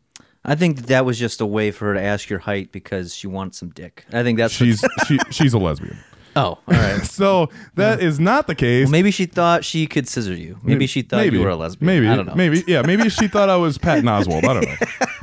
I 0.48 0.55
think 0.55 0.77
that, 0.77 0.86
that 0.86 1.05
was 1.05 1.18
just 1.18 1.40
a 1.40 1.47
way 1.47 1.70
for 1.73 1.86
her 1.86 1.94
to 1.94 2.01
ask 2.01 2.31
your 2.31 2.39
height 2.39 2.70
because 2.73 3.14
she 3.14 3.27
wants 3.27 3.59
some 3.59 3.70
dick. 3.70 4.05
I 4.12 4.23
think 4.23 4.39
that's 4.39 4.55
She's 4.55 4.82
she 5.06 5.18
she's 5.31 5.52
a 5.52 5.59
lesbian. 5.59 5.98
oh 6.36 6.43
all 6.43 6.60
right. 6.68 7.01
So 7.05 7.51
that 7.74 8.01
is 8.01 8.20
not 8.20 8.47
the 8.47 8.55
case. 8.55 8.86
Well, 8.86 8.93
maybe 8.93 9.10
she 9.10 9.27
thought 9.27 9.64
she 9.64 9.86
could 9.86 10.06
scissor 10.09 10.35
you. 10.35 10.59
Maybe 10.62 10.86
she 10.86 11.02
thought 11.02 11.18
Maybe. 11.18 11.36
you 11.39 11.43
were 11.43 11.51
a 11.51 11.56
lesbian. 11.56 11.86
Maybe 11.86 12.09
I 12.09 12.14
don't 12.16 12.27
know. 12.27 12.35
Maybe 12.35 12.62
yeah. 12.66 12.82
Maybe 12.82 13.09
she 13.10 13.27
thought 13.28 13.48
I 13.48 13.56
was 13.56 13.77
Patton 13.77 14.05
Oswalt. 14.05 14.44
I 14.44 14.55
don't 14.55 14.64
know. 14.64 14.77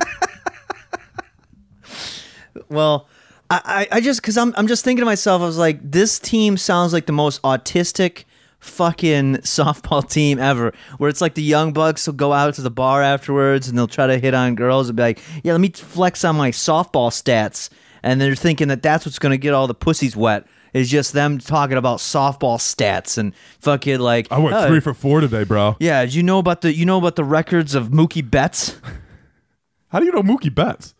Well, 2.68 3.08
I, 3.50 3.86
I 3.92 3.96
I 3.96 4.00
just 4.00 4.20
because 4.22 4.36
I'm 4.36 4.54
I'm 4.56 4.66
just 4.66 4.84
thinking 4.84 5.02
to 5.02 5.06
myself, 5.06 5.42
I 5.42 5.46
was 5.46 5.58
like, 5.58 5.78
this 5.90 6.18
team 6.18 6.56
sounds 6.56 6.92
like 6.92 7.06
the 7.06 7.12
most 7.12 7.42
autistic 7.42 8.24
fucking 8.64 9.36
softball 9.38 10.08
team 10.08 10.38
ever. 10.38 10.72
Where 10.98 11.10
it's 11.10 11.20
like 11.20 11.34
the 11.34 11.42
young 11.42 11.72
bucks 11.72 12.06
will 12.06 12.14
go 12.14 12.32
out 12.32 12.54
to 12.54 12.62
the 12.62 12.70
bar 12.70 13.02
afterwards 13.02 13.68
and 13.68 13.76
they'll 13.78 13.86
try 13.86 14.06
to 14.06 14.18
hit 14.18 14.34
on 14.34 14.54
girls 14.54 14.88
and 14.88 14.96
be 14.96 15.02
like, 15.02 15.20
yeah, 15.42 15.52
let 15.52 15.60
me 15.60 15.70
flex 15.70 16.24
on 16.24 16.36
my 16.36 16.50
softball 16.50 17.10
stats, 17.10 17.70
and 18.02 18.20
they're 18.20 18.34
thinking 18.34 18.68
that 18.68 18.82
that's 18.82 19.06
what's 19.06 19.18
gonna 19.18 19.36
get 19.36 19.54
all 19.54 19.66
the 19.66 19.74
pussies 19.74 20.16
wet. 20.16 20.46
Is 20.72 20.90
just 20.90 21.12
them 21.12 21.38
talking 21.38 21.76
about 21.76 21.98
softball 21.98 22.58
stats 22.58 23.16
and 23.16 23.32
fucking 23.60 24.00
like. 24.00 24.26
I 24.32 24.38
went 24.38 24.56
"Oh, 24.56 24.66
three 24.66 24.80
for 24.80 24.92
four 24.92 25.20
today, 25.20 25.44
bro. 25.44 25.76
Yeah, 25.78 26.02
you 26.02 26.24
know 26.24 26.40
about 26.40 26.62
the 26.62 26.74
you 26.74 26.84
know 26.84 26.98
about 26.98 27.14
the 27.14 27.22
records 27.22 27.76
of 27.76 27.90
Mookie 27.90 28.28
Betts 28.28 28.76
How 29.88 30.00
do 30.00 30.06
you 30.06 30.10
know 30.12 30.22
Mookie 30.22 30.52
Betts? 30.52 30.92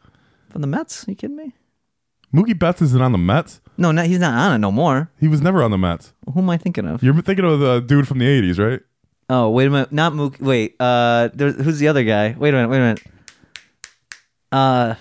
from 0.51 0.61
the 0.61 0.69
Mets? 0.69 1.09
Are 1.09 1.11
you 1.11 1.17
kidding 1.17 1.35
me? 1.35 1.53
Mookie 2.33 2.57
Betts 2.57 2.81
isn't 2.81 3.03
on 3.03 3.11
the 3.11 3.19
Mets. 3.19 3.61
No, 3.77 3.91
no, 3.93 4.03
he's 4.03 4.19
not 4.21 4.35
on 4.35 4.55
it 4.55 4.59
no 4.59 4.71
more. 4.71 5.11
He 5.21 5.27
was 5.29 5.41
never 5.43 5.63
on 5.63 5.71
the 5.71 5.79
Mets. 5.79 6.13
Who 6.33 6.41
am 6.41 6.51
I 6.51 6.57
thinking 6.57 6.87
of? 6.87 7.03
You're 7.03 7.21
thinking 7.23 7.45
of 7.45 7.59
the 7.61 7.81
dude 7.81 8.07
from 8.07 8.19
the 8.19 8.27
'80s, 8.27 8.59
right? 8.59 8.81
Oh, 9.29 9.51
wait 9.51 9.67
a 9.67 9.71
minute. 9.71 9.91
Not 9.91 10.13
Mookie. 10.13 10.41
Wait. 10.41 10.77
Uh, 10.79 11.29
there, 11.35 11.51
who's 11.53 11.79
the 11.79 11.89
other 11.89 12.05
guy? 12.05 12.35
Wait 12.39 12.51
a 12.51 12.53
minute. 12.57 12.69
Wait 12.69 12.77
a 12.77 12.81
minute. 12.81 13.03
Uh, 14.53 14.95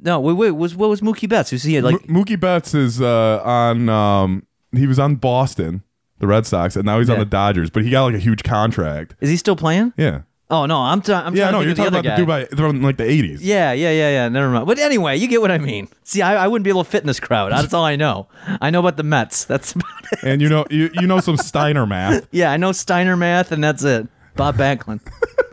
no. 0.00 0.20
Wait. 0.20 0.34
Wait. 0.34 0.50
Was 0.50 0.74
what 0.74 0.90
was 0.90 1.00
Mookie 1.00 1.28
Betts? 1.28 1.52
Was 1.52 1.62
he 1.62 1.80
like? 1.80 2.08
Mo- 2.08 2.22
Mookie 2.22 2.38
Betts 2.38 2.74
is 2.74 3.00
uh, 3.00 3.40
on. 3.44 3.88
Um, 3.88 4.46
he 4.72 4.86
was 4.86 4.98
on 4.98 5.16
Boston, 5.16 5.82
the 6.18 6.26
Red 6.26 6.44
Sox, 6.44 6.76
and 6.76 6.84
now 6.84 6.98
he's 6.98 7.08
on 7.08 7.16
Yeah. 7.16 7.24
the 7.24 7.30
Dodgers. 7.30 7.70
But 7.70 7.84
he 7.84 7.90
got 7.90 8.04
like 8.04 8.14
a 8.14 8.18
huge 8.18 8.42
contract. 8.42 9.14
is 9.20 9.30
he 9.30 9.36
still 9.36 9.56
playing? 9.56 9.92
Yeah, 9.96 10.22
Oh 10.48 10.64
no, 10.66 10.78
I'm. 10.78 11.02
ta- 11.02 11.24
I'm 11.26 11.34
yeah. 11.34 11.50
No, 11.50 11.60
you're 11.60 11.74
talking 11.74 11.88
about 11.88 12.06
other 12.06 12.24
the 12.24 12.26
guy. 12.26 12.44
dude 12.44 12.56
from 12.58 12.80
like 12.80 12.98
the 12.98 13.02
'80s. 13.04 13.38
Yeah, 13.40 13.72
yeah, 13.72 13.90
yeah, 13.90 14.10
yeah. 14.10 14.28
Never 14.28 14.48
mind. 14.48 14.66
But 14.66 14.78
anyway, 14.78 15.16
you 15.16 15.26
get 15.26 15.40
what 15.40 15.50
I 15.50 15.58
mean. 15.58 15.88
See, 16.04 16.22
I, 16.22 16.44
I 16.44 16.46
wouldn't 16.46 16.62
be 16.62 16.70
able 16.70 16.84
to 16.84 16.90
fit 16.90 17.00
in 17.02 17.08
this 17.08 17.18
crowd. 17.18 17.50
That's 17.50 17.74
all 17.74 17.84
I 17.84 17.96
know. 17.96 18.28
I 18.60 18.70
know 18.70 18.78
about 18.78 18.96
the 18.96 19.02
Mets. 19.02 19.44
That's 19.44 19.72
about 19.72 19.90
it. 20.12 20.20
And 20.22 20.40
you 20.40 20.48
know, 20.48 20.64
you, 20.70 20.90
you 20.94 21.08
know 21.08 21.18
some 21.18 21.36
Steiner 21.36 21.84
math, 21.84 22.28
Yeah, 22.30 22.52
I 22.52 22.58
know 22.58 22.70
Steiner 22.70 23.16
math, 23.16 23.50
and 23.50 23.62
that's 23.62 23.82
it. 23.82 24.06
Bob 24.36 24.56
Backlund. 24.56 25.00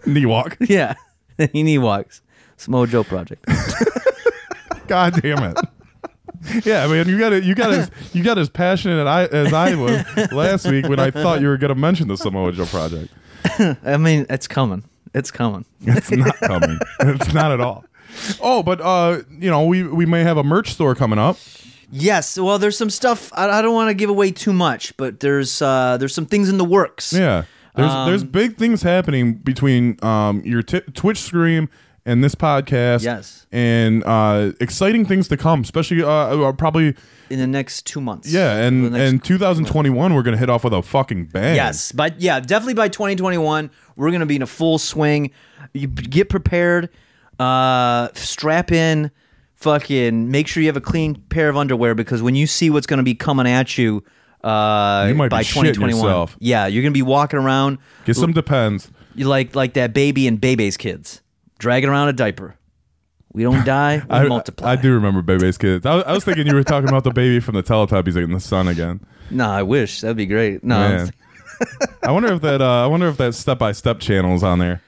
walk. 0.28 0.58
yeah, 0.60 0.94
he 1.52 1.64
knee 1.64 1.80
walks. 1.80 2.22
Smojo 2.60 3.04
Project. 3.04 3.46
God 4.88 5.20
damn 5.22 5.44
it. 5.44 5.58
Yeah, 6.66 6.86
man, 6.88 7.08
you 7.08 7.18
got 7.18 7.34
it. 7.34 7.44
You 7.46 7.56
got 7.56 7.72
as 7.72 7.90
you 8.14 8.24
got 8.24 8.38
as 8.38 8.50
passionate 8.50 9.08
I, 9.08 9.26
as 9.26 9.54
I 9.54 9.74
was 9.76 10.04
last 10.32 10.70
week 10.70 10.88
when 10.88 11.00
I 11.00 11.10
thought 11.10 11.42
you 11.42 11.48
were 11.48 11.58
going 11.58 11.70
to 11.70 11.80
mention 11.80 12.10
the 12.10 12.18
Samoa 12.18 12.52
Joe 12.52 12.66
project. 12.66 13.12
I 13.86 13.98
mean, 13.98 14.26
it's 14.30 14.48
coming. 14.48 14.84
It's 15.14 15.32
coming. 15.32 15.66
It's 15.86 16.10
not 16.12 16.38
coming. 16.40 16.80
it's 17.02 17.34
not 17.34 17.52
at 17.52 17.60
all. 17.62 17.86
Oh, 18.42 18.64
but 18.64 18.80
uh, 18.82 19.22
you 19.40 19.50
know, 19.50 19.66
we 19.66 19.84
we 19.84 20.06
may 20.06 20.24
have 20.24 20.38
a 20.38 20.44
merch 20.44 20.74
store 20.74 20.96
coming 20.96 21.20
up. 21.20 21.38
Yes. 21.92 22.38
Well, 22.40 22.58
there's 22.58 22.78
some 22.78 22.90
stuff. 22.90 23.32
I, 23.34 23.50
I 23.50 23.62
don't 23.62 23.74
want 23.74 23.90
to 23.90 23.94
give 23.94 24.10
away 24.10 24.32
too 24.32 24.54
much, 24.54 24.96
but 24.98 25.20
there's 25.20 25.62
uh, 25.62 25.98
there's 25.98 26.14
some 26.14 26.26
things 26.26 26.50
in 26.50 26.58
the 26.58 26.66
works. 26.66 27.12
Yeah, 27.14 27.44
there's 27.76 27.92
Um, 27.92 28.08
there's 28.08 28.24
big 28.24 28.58
things 28.58 28.82
happening 28.84 29.36
between 29.36 29.98
um 30.04 30.42
your 30.46 30.64
t- 30.64 30.82
Twitch 30.94 31.20
stream 31.20 31.70
and 32.06 32.24
this 32.24 32.36
podcast. 32.36 33.04
Yes. 33.04 33.46
and 33.52 34.04
uh, 34.06 34.52
exciting 34.60 35.06
things 35.06 35.28
to 35.30 35.38
come, 35.38 35.62
especially 35.62 36.04
uh, 36.04 36.08
uh, 36.10 36.52
probably 36.54 36.96
In 37.30 37.40
the 37.40 37.48
next 37.48 37.86
two 37.86 38.02
months. 38.02 38.32
yeah, 38.32 38.58
and 38.58 38.96
and 38.96 39.24
2021 39.24 40.14
we're 40.14 40.22
gonna 40.24 40.38
hit 40.38 40.50
off 40.50 40.64
with 40.64 40.74
a 40.74 40.82
fucking 40.82 41.26
bang. 41.26 41.56
yes, 41.56 41.92
but 41.92 42.20
yeah, 42.20 42.40
definitely 42.40 42.74
by 42.74 42.88
2021 42.90 43.70
we're 43.96 44.12
gonna 44.12 44.26
be 44.26 44.36
in 44.36 44.42
a 44.42 44.48
full 44.48 44.78
swing. 44.78 45.32
You 45.74 45.88
get 45.88 46.30
prepared. 46.30 46.90
Uh, 47.40 48.10
strap 48.14 48.72
in. 48.72 49.12
Fucking 49.56 50.30
make 50.30 50.48
sure 50.50 50.62
you 50.62 50.68
have 50.68 50.76
a 50.78 50.82
clean 50.82 51.16
pair 51.30 51.48
of 51.48 51.56
underwear 51.56 51.96
because 51.96 52.22
when 52.22 52.36
you 52.36 52.46
see 52.48 52.70
what's 52.70 52.86
gonna 52.86 53.02
be 53.04 53.16
coming 53.16 53.48
at 53.48 53.78
you. 53.78 54.04
Uh, 54.44 55.06
You 55.08 55.16
might 55.16 55.30
by 55.32 55.42
shitting 55.42 55.72
2021, 55.74 56.04
yourself. 56.04 56.36
yeah, 56.42 56.68
you're 56.68 56.84
gonna 56.84 56.92
be 56.92 57.02
walking 57.02 57.40
around 57.40 57.78
get 58.04 58.18
some 58.18 58.34
depends. 58.34 58.92
you 59.16 59.26
like 59.26 59.56
like 59.56 59.72
that 59.76 59.94
baby 59.94 60.28
and 60.28 60.42
Bebe's 60.42 60.76
kids, 60.76 61.22
dragging 61.64 61.90
around 61.90 62.10
a 62.10 62.14
diaper. 62.14 62.56
We 63.32 63.44
don't 63.44 63.66
die, 63.66 64.04
we 64.10 64.16
I, 64.16 64.28
multiply. 64.28 64.74
I 64.74 64.76
do 64.76 64.94
remember 64.94 65.22
Bebe's 65.22 65.58
kids. 65.58 65.86
I 65.86 65.96
was, 65.96 66.04
I 66.04 66.12
was 66.12 66.26
thinking 66.26 66.46
you 66.46 66.54
were 66.54 66.64
talking 66.64 66.90
about 66.90 67.06
the 67.06 67.12
baby 67.12 67.40
from 67.40 67.56
the 67.56 67.64
Teletubbies 67.64 68.22
in 68.22 68.32
the 68.34 68.40
sun 68.42 68.68
again. 68.68 69.00
No, 69.32 69.50
I 69.50 69.64
wish 69.64 70.02
that'd 70.02 70.18
be 70.18 70.26
great. 70.26 70.62
No. 70.64 71.08
I 72.04 72.12
wonder 72.12 72.34
if 72.34 72.42
that 72.42 72.62
uh, 72.62 72.84
I 72.84 72.88
wonder 72.88 73.08
if 73.08 73.16
that 73.18 73.34
step 73.34 73.58
by 73.60 73.72
step 73.72 74.00
channel 74.02 74.36
is 74.36 74.44
on 74.44 74.60
there. 74.60 74.82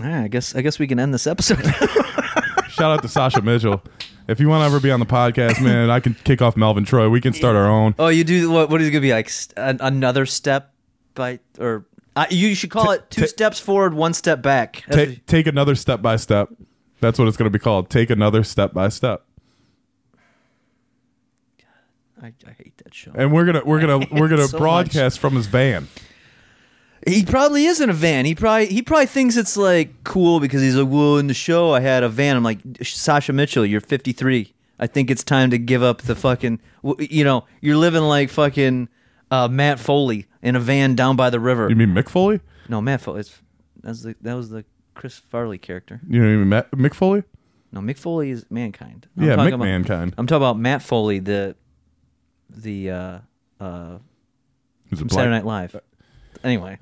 Ah, 0.00 0.22
I 0.22 0.28
guess 0.28 0.54
I 0.54 0.62
guess 0.62 0.78
we 0.78 0.86
can 0.86 1.00
end 1.00 1.12
this 1.12 1.26
episode. 1.26 1.62
Shout 2.70 2.92
out 2.92 3.02
to 3.02 3.08
Sasha 3.08 3.42
Mitchell. 3.42 3.82
If 4.28 4.38
you 4.38 4.48
want 4.48 4.62
to 4.62 4.66
ever 4.66 4.78
be 4.78 4.92
on 4.92 5.00
the 5.00 5.06
podcast, 5.06 5.60
man, 5.60 5.90
I 5.90 5.98
can 5.98 6.14
kick 6.22 6.40
off 6.40 6.56
Melvin 6.56 6.84
Troy. 6.84 7.08
We 7.08 7.20
can 7.20 7.32
start 7.32 7.56
our 7.56 7.66
own. 7.66 7.96
oh, 7.98 8.08
you 8.08 8.22
do 8.22 8.50
what? 8.50 8.70
What 8.70 8.80
is 8.80 8.86
it 8.86 8.92
gonna 8.92 9.00
be 9.00 9.12
like? 9.12 9.28
st- 9.28 9.80
another 9.80 10.24
step 10.24 10.72
by 11.14 11.40
or 11.58 11.84
uh, 12.16 12.26
you 12.30 12.54
should 12.54 12.70
call 12.70 12.90
it 12.92 13.08
two 13.10 13.26
steps 13.26 13.60
forward, 13.60 13.94
one 13.94 14.12
step 14.14 14.42
back. 14.42 14.84
That's 14.88 15.20
take 15.26 15.46
another 15.46 15.74
step 15.74 16.02
by 16.02 16.16
step. 16.16 16.48
That's 17.00 17.18
what 17.18 17.28
it's 17.28 17.36
going 17.36 17.50
to 17.50 17.56
be 17.58 17.62
called. 17.62 17.88
Take 17.90 18.10
another 18.10 18.42
step 18.44 18.72
by 18.74 18.88
step. 18.90 19.24
I, 22.22 22.26
I 22.46 22.50
hate 22.58 22.76
that 22.84 22.92
show. 22.92 23.12
And 23.14 23.32
we're 23.32 23.46
gonna 23.46 23.62
we're 23.64 23.80
gonna 23.80 24.06
we're 24.12 24.28
gonna 24.28 24.48
so 24.48 24.58
broadcast 24.58 25.18
from 25.18 25.36
his 25.36 25.46
van. 25.46 25.88
He 27.06 27.24
probably 27.24 27.64
is 27.64 27.80
in 27.80 27.88
a 27.88 27.94
van. 27.94 28.26
He 28.26 28.34
probably 28.34 28.66
he 28.66 28.82
probably 28.82 29.06
thinks 29.06 29.36
it's 29.36 29.56
like 29.56 30.04
cool 30.04 30.38
because 30.38 30.60
he's 30.60 30.76
like, 30.76 30.88
well, 30.92 31.16
in 31.16 31.28
the 31.28 31.34
show 31.34 31.72
I 31.72 31.80
had 31.80 32.02
a 32.02 32.08
van. 32.10 32.36
I'm 32.36 32.42
like, 32.42 32.58
Sasha 32.82 33.32
Mitchell, 33.32 33.64
you're 33.64 33.80
53. 33.80 34.52
I 34.78 34.86
think 34.86 35.10
it's 35.10 35.24
time 35.24 35.50
to 35.50 35.58
give 35.58 35.82
up 35.82 36.02
the 36.02 36.14
fucking. 36.14 36.60
w- 36.84 37.08
You 37.10 37.24
know, 37.24 37.46
you're 37.62 37.76
living 37.78 38.02
like 38.02 38.28
fucking 38.28 38.88
uh, 39.30 39.48
Matt 39.48 39.78
Foley 39.80 40.26
in 40.42 40.56
a 40.56 40.60
van 40.60 40.94
down 40.94 41.16
by 41.16 41.30
the 41.30 41.40
river. 41.40 41.68
You 41.68 41.76
mean 41.76 41.90
Mick 41.90 42.08
Foley? 42.08 42.40
No, 42.68 42.80
Matt 42.80 43.00
Foley. 43.00 43.20
It's, 43.20 43.40
that's 43.82 44.02
the, 44.02 44.14
that 44.22 44.34
was 44.34 44.50
the 44.50 44.64
Chris 44.94 45.18
Farley 45.18 45.58
character. 45.58 46.00
You 46.08 46.20
know 46.20 46.26
what 46.26 46.32
I 46.32 46.36
mean 46.36 46.48
Matt, 46.48 46.70
Mick 46.72 46.94
Foley? 46.94 47.22
No, 47.72 47.80
Mick 47.80 47.98
Foley 47.98 48.30
is 48.30 48.44
mankind. 48.50 49.06
I'm 49.16 49.24
Yeah, 49.24 49.36
Mick 49.36 49.48
about- 49.48 49.60
Mankind. 49.60 50.14
I'm 50.18 50.26
talking 50.26 50.42
about 50.42 50.58
Matt 50.58 50.82
Foley, 50.82 51.18
the 51.20 51.54
the 52.48 52.90
uh, 52.90 53.18
uh, 53.60 53.98
from 54.96 55.08
Saturday 55.08 55.30
Night 55.30 55.46
Live. 55.46 55.76
Anyway, 56.42 56.78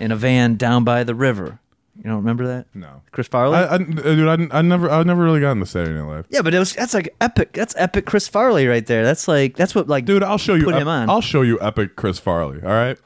in 0.00 0.12
a 0.12 0.16
van 0.16 0.56
down 0.56 0.84
by 0.84 1.04
the 1.04 1.14
river. 1.14 1.58
You 2.06 2.12
don't 2.12 2.20
remember 2.20 2.46
that? 2.46 2.66
No. 2.72 3.02
Chris 3.10 3.26
Farley. 3.26 3.56
I, 3.56 3.74
I, 3.74 3.78
dude, 3.78 4.28
I, 4.28 4.58
I 4.58 4.62
never, 4.62 4.88
I 4.88 5.02
never 5.02 5.24
really 5.24 5.40
got 5.40 5.50
into 5.50 5.66
Saturday 5.66 5.92
Night 5.98 6.06
Live. 6.06 6.26
yeah, 6.30 6.40
but 6.40 6.54
it 6.54 6.60
was 6.60 6.72
that's 6.72 6.94
like 6.94 7.12
epic. 7.20 7.52
That's 7.52 7.74
epic 7.76 8.06
Chris 8.06 8.28
Farley 8.28 8.68
right 8.68 8.86
there. 8.86 9.02
That's 9.02 9.26
like 9.26 9.56
that's 9.56 9.74
what 9.74 9.88
like 9.88 10.04
Dude, 10.04 10.22
I'll 10.22 10.38
show 10.38 10.54
you. 10.54 10.62
Put 10.62 10.76
him 10.76 10.86
on. 10.86 11.10
I'll 11.10 11.20
show 11.20 11.42
you 11.42 11.60
epic 11.60 11.96
Chris 11.96 12.20
Farley. 12.20 12.62
All 12.62 12.68
right. 12.68 12.96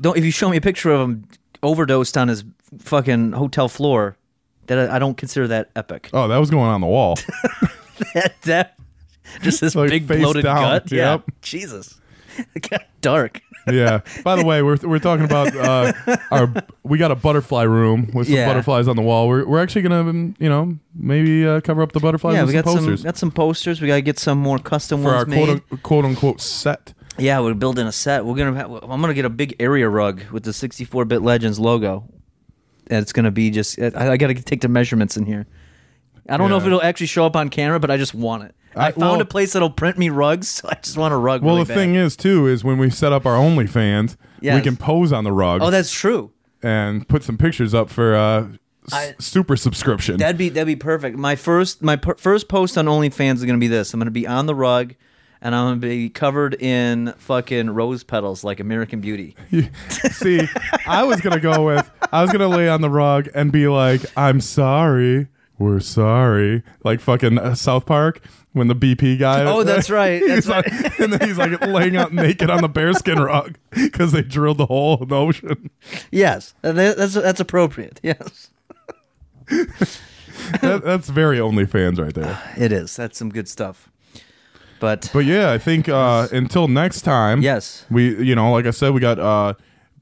don't 0.00 0.16
if 0.16 0.24
you 0.24 0.30
show 0.30 0.48
me 0.48 0.56
a 0.56 0.60
picture 0.62 0.90
of 0.90 1.02
him 1.02 1.28
overdosed 1.62 2.16
on 2.16 2.28
his 2.28 2.44
fucking 2.78 3.32
hotel 3.32 3.68
floor, 3.68 4.16
that 4.68 4.78
I, 4.88 4.96
I 4.96 4.98
don't 4.98 5.18
consider 5.18 5.46
that 5.48 5.68
epic. 5.76 6.08
Oh, 6.14 6.28
that 6.28 6.38
was 6.38 6.48
going 6.48 6.70
on 6.70 6.80
the 6.80 6.86
wall. 6.86 7.16
that, 8.14 8.40
that 8.44 8.78
just 9.42 9.60
this 9.60 9.74
Like 9.74 9.90
big 9.90 10.08
bloated 10.08 10.44
down, 10.44 10.62
gut. 10.62 10.90
Yeah, 10.90 11.12
yep. 11.12 11.24
Jesus, 11.42 12.00
it 12.54 12.70
got 12.70 12.84
dark. 13.02 13.42
Yeah. 13.70 14.00
By 14.24 14.36
the 14.36 14.44
way, 14.50 14.62
we're 14.62 14.76
we're 14.82 14.98
talking 14.98 15.24
about 15.24 15.54
uh, 15.56 15.92
our. 16.30 16.52
We 16.82 16.98
got 16.98 17.10
a 17.10 17.14
butterfly 17.16 17.62
room 17.64 18.10
with 18.14 18.26
some 18.28 18.36
Yeah. 18.36 18.46
butterflies 18.46 18.88
on 18.88 18.96
the 18.96 19.02
wall. 19.02 19.28
We're 19.28 19.46
we're 19.46 19.62
actually 19.62 19.82
gonna, 19.82 20.00
um, 20.08 20.34
you 20.38 20.48
know, 20.48 20.76
maybe 20.94 21.46
uh, 21.46 21.60
cover 21.60 21.82
up 21.82 21.92
the 21.92 22.00
butterflies 22.00 22.34
yeah, 22.34 22.42
with 22.42 22.54
we 22.54 22.56
some 22.56 22.64
got 22.64 22.74
posters 22.74 23.00
some 23.00 23.04
got 23.08 23.16
some 23.18 23.30
posters. 23.30 23.80
We 23.80 23.88
got 23.88 23.96
to 23.96 24.02
get 24.02 24.18
some 24.18 24.38
more 24.38 24.58
custom 24.58 25.02
for 25.02 25.10
our 25.10 25.24
ones 25.24 25.28
made. 25.28 25.68
quote, 25.68 25.82
quote 25.82 26.04
unquote 26.04 26.40
set. 26.40 26.94
Yeah, 27.18 27.40
we're 27.40 27.54
building 27.54 27.86
a 27.86 27.92
set. 27.92 28.24
We're 28.24 28.36
gonna. 28.36 28.54
Have, 28.56 28.70
I'm 28.84 29.00
gonna 29.00 29.14
get 29.14 29.24
a 29.26 29.30
big 29.30 29.56
area 29.60 29.88
rug 29.88 30.22
with 30.32 30.44
the 30.44 30.52
64-bit 30.52 31.20
Legends 31.22 31.58
logo, 31.60 32.04
and 32.86 33.02
it's 33.02 33.12
gonna 33.12 33.30
be 33.30 33.50
just. 33.50 33.78
I, 33.78 34.12
I 34.12 34.16
got 34.16 34.28
to 34.28 34.34
take 34.34 34.62
the 34.62 34.68
measurements 34.68 35.16
in 35.16 35.26
here. 35.26 35.46
I 36.28 36.36
don't 36.36 36.50
know 36.50 36.56
if 36.56 36.62
Yeah. 36.62 36.68
it'll 36.68 36.82
actually 36.82 37.06
show 37.06 37.26
up 37.26 37.36
on 37.36 37.48
camera, 37.48 37.80
but 37.80 37.90
I 37.90 37.96
just 37.96 38.14
want 38.14 38.44
it. 38.44 38.54
I, 38.76 38.86
I- 38.88 38.90
found 38.92 39.00
well- 39.12 39.20
a 39.20 39.24
place 39.24 39.52
that'll 39.54 39.70
print 39.70 39.98
me 39.98 40.10
rugs, 40.10 40.48
so 40.50 40.68
I 40.70 40.74
just 40.82 40.96
want 40.96 41.12
a 41.14 41.16
rug. 41.16 41.42
Well, 41.42 41.54
really 41.56 41.64
the 41.64 41.68
bad. 41.68 41.74
thing 41.76 41.94
is 41.96 42.16
too 42.16 42.46
is 42.46 42.62
when 42.64 42.78
we 42.78 42.90
set 42.90 43.12
up 43.12 43.26
our 43.26 43.36
OnlyFans, 43.36 44.16
we 44.40 44.46
Yes. 44.46 44.62
can 44.64 44.76
pose 44.76 45.12
on 45.12 45.24
the 45.24 45.32
rug 45.32 45.60
oh, 45.62 45.70
that's 45.70 45.92
true. 45.92 46.30
and 46.62 47.06
put 47.08 47.22
some 47.24 47.36
pictures 47.36 47.74
up 47.74 47.90
for 47.90 48.14
uh, 48.14 48.46
s- 48.86 48.92
I- 48.92 49.14
super 49.18 49.56
subscription. 49.56 50.16
That'd 50.18 50.38
be 50.38 50.48
that'd 50.50 50.66
be 50.66 50.76
perfect. 50.76 51.16
My 51.18 51.36
first 51.36 51.82
my 51.82 51.96
per- 51.96 52.14
first 52.16 52.48
post 52.48 52.78
on 52.78 52.86
OnlyFans 52.86 53.34
is 53.36 53.44
gonna 53.44 53.58
be 53.58 53.68
this. 53.68 53.92
I'm 53.92 54.00
gonna 54.00 54.10
be 54.10 54.26
on 54.26 54.46
the 54.46 54.54
rug, 54.54 54.94
and 55.42 55.54
I'm 55.54 55.66
gonna 55.66 55.76
be 55.76 56.08
covered 56.08 56.54
in 56.62 57.12
fucking 57.18 57.70
rose 57.70 58.02
petals 58.04 58.44
like 58.44 58.60
American 58.60 59.00
Beauty. 59.00 59.36
See, 60.10 60.40
I 60.86 61.02
was 61.04 61.20
gonna 61.20 61.40
go 61.40 61.64
with 61.66 61.90
I 62.12 62.22
was 62.22 62.30
gonna 62.32 62.48
lay 62.48 62.68
on 62.68 62.80
the 62.80 62.90
rug 62.90 63.28
and 63.34 63.50
be 63.52 63.66
like, 63.68 64.00
"I'm 64.16 64.40
sorry, 64.40 65.28
we're 65.60 65.78
sorry," 65.78 66.64
like 66.82 66.98
fucking 67.00 67.38
uh, 67.38 67.54
South 67.54 67.86
Park 67.86 68.20
when 68.52 68.66
the 68.66 68.74
BP 68.74 69.18
guy. 69.20 69.44
Oh, 69.44 69.62
that's 69.62 69.88
right, 70.00 70.20
that's 70.26 70.48
like, 70.48 70.66
and 70.98 71.12
then 71.12 71.28
he's 71.28 71.38
like 71.38 71.60
laying 71.64 71.96
out 71.96 72.12
naked 72.12 72.50
on 72.50 72.62
the 72.62 72.68
bearskin 72.68 73.20
rug 73.20 73.56
because 73.70 74.10
they 74.10 74.22
drilled 74.22 74.58
the 74.58 74.66
hole 74.66 75.00
in 75.02 75.08
the 75.08 75.16
ocean. 75.16 75.70
Yes, 76.10 76.54
that's 76.62 77.14
that's 77.14 77.38
appropriate. 77.40 78.00
Yes, 78.02 78.50
That, 80.62 80.82
that's 80.84 81.08
very 81.08 81.38
OnlyFans 81.38 81.98
right 82.00 82.14
there. 82.14 82.40
it 82.56 82.72
is. 82.72 82.96
That's 82.96 83.18
some 83.18 83.30
good 83.30 83.48
stuff. 83.48 83.88
But, 84.80 85.10
But 85.12 85.26
yeah, 85.26 85.52
I 85.52 85.58
think 85.58 85.88
uh, 85.90 86.28
until 86.32 86.66
next 86.66 87.02
time. 87.02 87.42
yes, 87.42 87.84
we 87.90 88.24
you 88.24 88.34
know 88.34 88.50
like 88.50 88.64
i 88.64 88.70
said 88.70 88.92
we 88.94 89.00
got 89.00 89.18
uh 89.18 89.52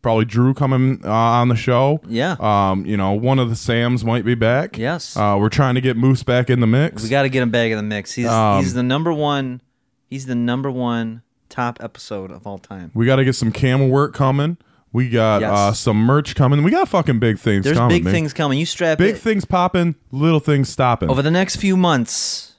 probably 0.03 0.25
drew 0.25 0.55
coming 0.55 1.01
uh, 1.05 1.11
on 1.11 1.49
the 1.49 1.57
show 1.57 2.01
Yeah. 2.07 2.37
um 2.41 2.87
you 2.87 2.97
know 2.97 3.13
one 3.13 3.39
of 3.39 3.49
the 3.51 3.57
sams 3.57 4.05
might 4.05 4.25
be 4.25 4.35
back 4.35 4.79
Yes. 4.79 5.17
uh 5.17 5.37
we're 5.39 5.49
trying 5.49 5.75
to 5.75 5.81
get 5.81 5.97
moose 5.97 6.23
back 6.23 6.49
in 6.51 6.61
the 6.61 6.67
mix 6.67 7.03
we 7.03 7.09
got 7.09 7.23
to 7.23 7.29
get 7.29 7.43
him 7.43 7.51
back 7.51 7.71
in 7.71 7.77
the 7.77 7.83
mix. 7.83 8.13
He's 8.13 8.27
Um, 8.27 8.63
he's 8.63 8.75
the 8.75 8.83
number 8.83 9.13
one. 9.13 9.61
He's 10.07 10.27
the 10.27 10.35
number 10.35 10.71
one 10.71 11.23
top 11.49 11.79
episode 11.83 12.31
of 12.31 12.47
all 12.47 12.59
time. 12.59 12.91
we 12.95 13.07
got 13.07 13.17
to 13.17 13.25
get 13.25 13.35
some 13.35 13.51
camera 13.53 13.87
work 13.89 14.15
coming 14.15 14.57
we 14.93 15.09
got 15.11 15.41
Yes. 15.43 15.51
uh 15.51 15.73
some 15.73 15.97
merch 15.99 16.35
coming 16.35 16.63
we 16.63 16.71
got 16.71 16.89
fucking 16.89 17.19
big 17.19 17.39
things 17.39 17.65
There's 17.65 17.77
coming 17.77 17.97
big 17.99 18.05
man. 18.05 18.15
things 18.15 18.33
coming. 18.33 18.59
You 18.59 18.67
strap 18.67 18.99
big 18.99 19.17
it. 19.17 19.19
things 19.19 19.45
popping 19.45 19.97
little 20.13 20.41
things 20.41 20.69
stopping 20.69 21.11
over 21.11 21.21
the 21.23 21.31
next 21.31 21.57
few 21.57 21.77
months. 21.77 22.55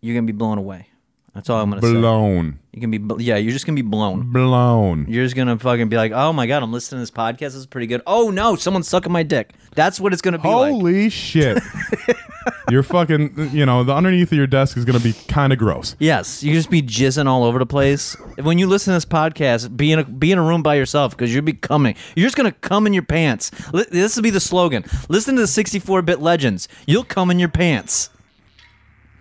You're 0.00 0.14
gonna 0.14 0.26
be 0.26 0.32
blown 0.32 0.58
away. 0.58 0.88
That's 1.34 1.48
all 1.48 1.62
I'm 1.62 1.70
gonna 1.70 1.80
say. 1.80 1.92
blown 1.94 2.58
You 2.72 2.80
can 2.80 2.90
be, 2.90 2.98
bl- 2.98 3.20
yeah, 3.20 3.36
you're 3.36 3.52
just 3.52 3.64
gonna 3.66 3.76
be 3.76 3.80
blown. 3.82 4.30
blown 4.32 5.06
You're 5.08 5.24
just 5.24 5.34
gonna 5.34 5.58
fucking 5.58 5.88
be 5.88 5.96
like, 5.96 6.12
oh 6.12 6.32
my 6.32 6.46
god, 6.46 6.62
I'm 6.62 6.72
listening 6.72 6.98
to 6.98 7.02
this 7.02 7.10
podcast. 7.10 7.38
This 7.38 7.54
is 7.56 7.66
pretty 7.66 7.86
good. 7.86 8.02
Oh 8.06 8.30
no, 8.30 8.54
someone's 8.56 8.86
sucking 8.88 9.10
my 9.12 9.22
dick. 9.22 9.52
That's 9.74 9.98
what 9.98 10.12
it's 10.12 10.20
gonna 10.22 10.38
be 10.38 10.48
like. 10.48 10.72
holy 10.72 11.08
shit 11.08 11.58
you're 12.70 12.82
fucking 12.82 13.50
you 13.52 13.64
know 13.64 13.82
the 13.84 13.94
underneath 13.94 14.30
of 14.32 14.36
your 14.38 14.46
desk 14.46 14.76
is 14.76 14.84
gonna 14.84 15.00
be 15.00 15.12
kind 15.28 15.52
of 15.52 15.58
gross 15.58 15.96
Yes, 15.98 16.42
you 16.42 16.52
just 16.54 16.70
be 16.70 16.82
jizzing 16.82 17.26
all 17.26 17.44
over 17.44 17.58
the 17.58 17.66
place. 17.66 18.16
When 18.42 18.58
you 18.58 18.66
listen 18.66 18.92
to 18.92 18.96
this 18.96 19.04
podcast, 19.04 19.76
be 19.76 19.92
in 19.92 19.98
a 20.00 20.04
be 20.04 20.32
in 20.32 20.38
a 20.38 20.42
room 20.42 20.62
by 20.62 20.74
yourself 20.74 21.12
because 21.16 21.32
you'll 21.34 21.44
be 21.44 21.52
coming. 21.52 21.94
You're 22.16 22.26
just 22.26 22.36
gonna 22.36 22.50
come 22.52 22.86
in 22.86 22.92
your 22.94 23.02
pants. 23.04 23.50
Li- 23.72 23.84
This 23.90 24.16
will 24.16 24.22
be 24.22 24.30
the 24.30 24.40
slogan. 24.40 24.84
Listen 25.08 25.34
to 25.36 25.42
the 25.42 25.46
64-bit 25.46 26.20
legends. 26.20 26.66
You'll 26.86 27.04
come 27.04 27.30
in 27.30 27.38
your 27.38 27.50
pants. 27.50 28.08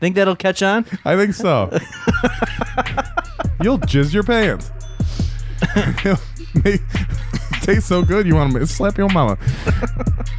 Think 0.02 0.16
that'll 0.16 0.36
catch 0.36 0.64
on? 0.64 0.86
I 1.06 1.16
think 1.16 1.36
so. 1.36 1.70
You'll 3.62 3.78
jizz 3.78 4.14
your 4.14 4.24
pants. 4.24 4.72
Tastes 7.62 7.88
so 7.88 8.02
good, 8.02 8.26
you 8.26 8.34
want 8.34 8.54
to 8.54 8.66
slap 8.66 8.98
your 8.98 9.10
mama. 9.10 9.38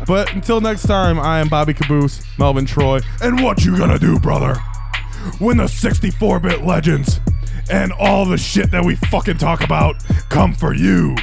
but 0.04 0.34
until 0.34 0.60
next 0.60 0.82
time, 0.82 1.20
I 1.20 1.38
am 1.38 1.48
Bobby 1.48 1.74
Caboose, 1.74 2.24
Melvin 2.40 2.66
Troy, 2.66 2.98
and 3.22 3.40
what 3.40 3.64
you 3.64 3.78
gonna 3.78 4.00
do, 4.00 4.18
brother? 4.18 4.56
When 5.38 5.58
the 5.58 5.64
64-bit 5.64 6.64
legends 6.64 7.20
and 7.70 7.92
all 7.92 8.24
the 8.24 8.36
shit 8.36 8.72
that 8.72 8.84
we 8.84 8.96
fucking 8.96 9.38
talk 9.38 9.62
about 9.62 9.94
come 10.28 10.52
for 10.52 10.74
you. 10.74 11.14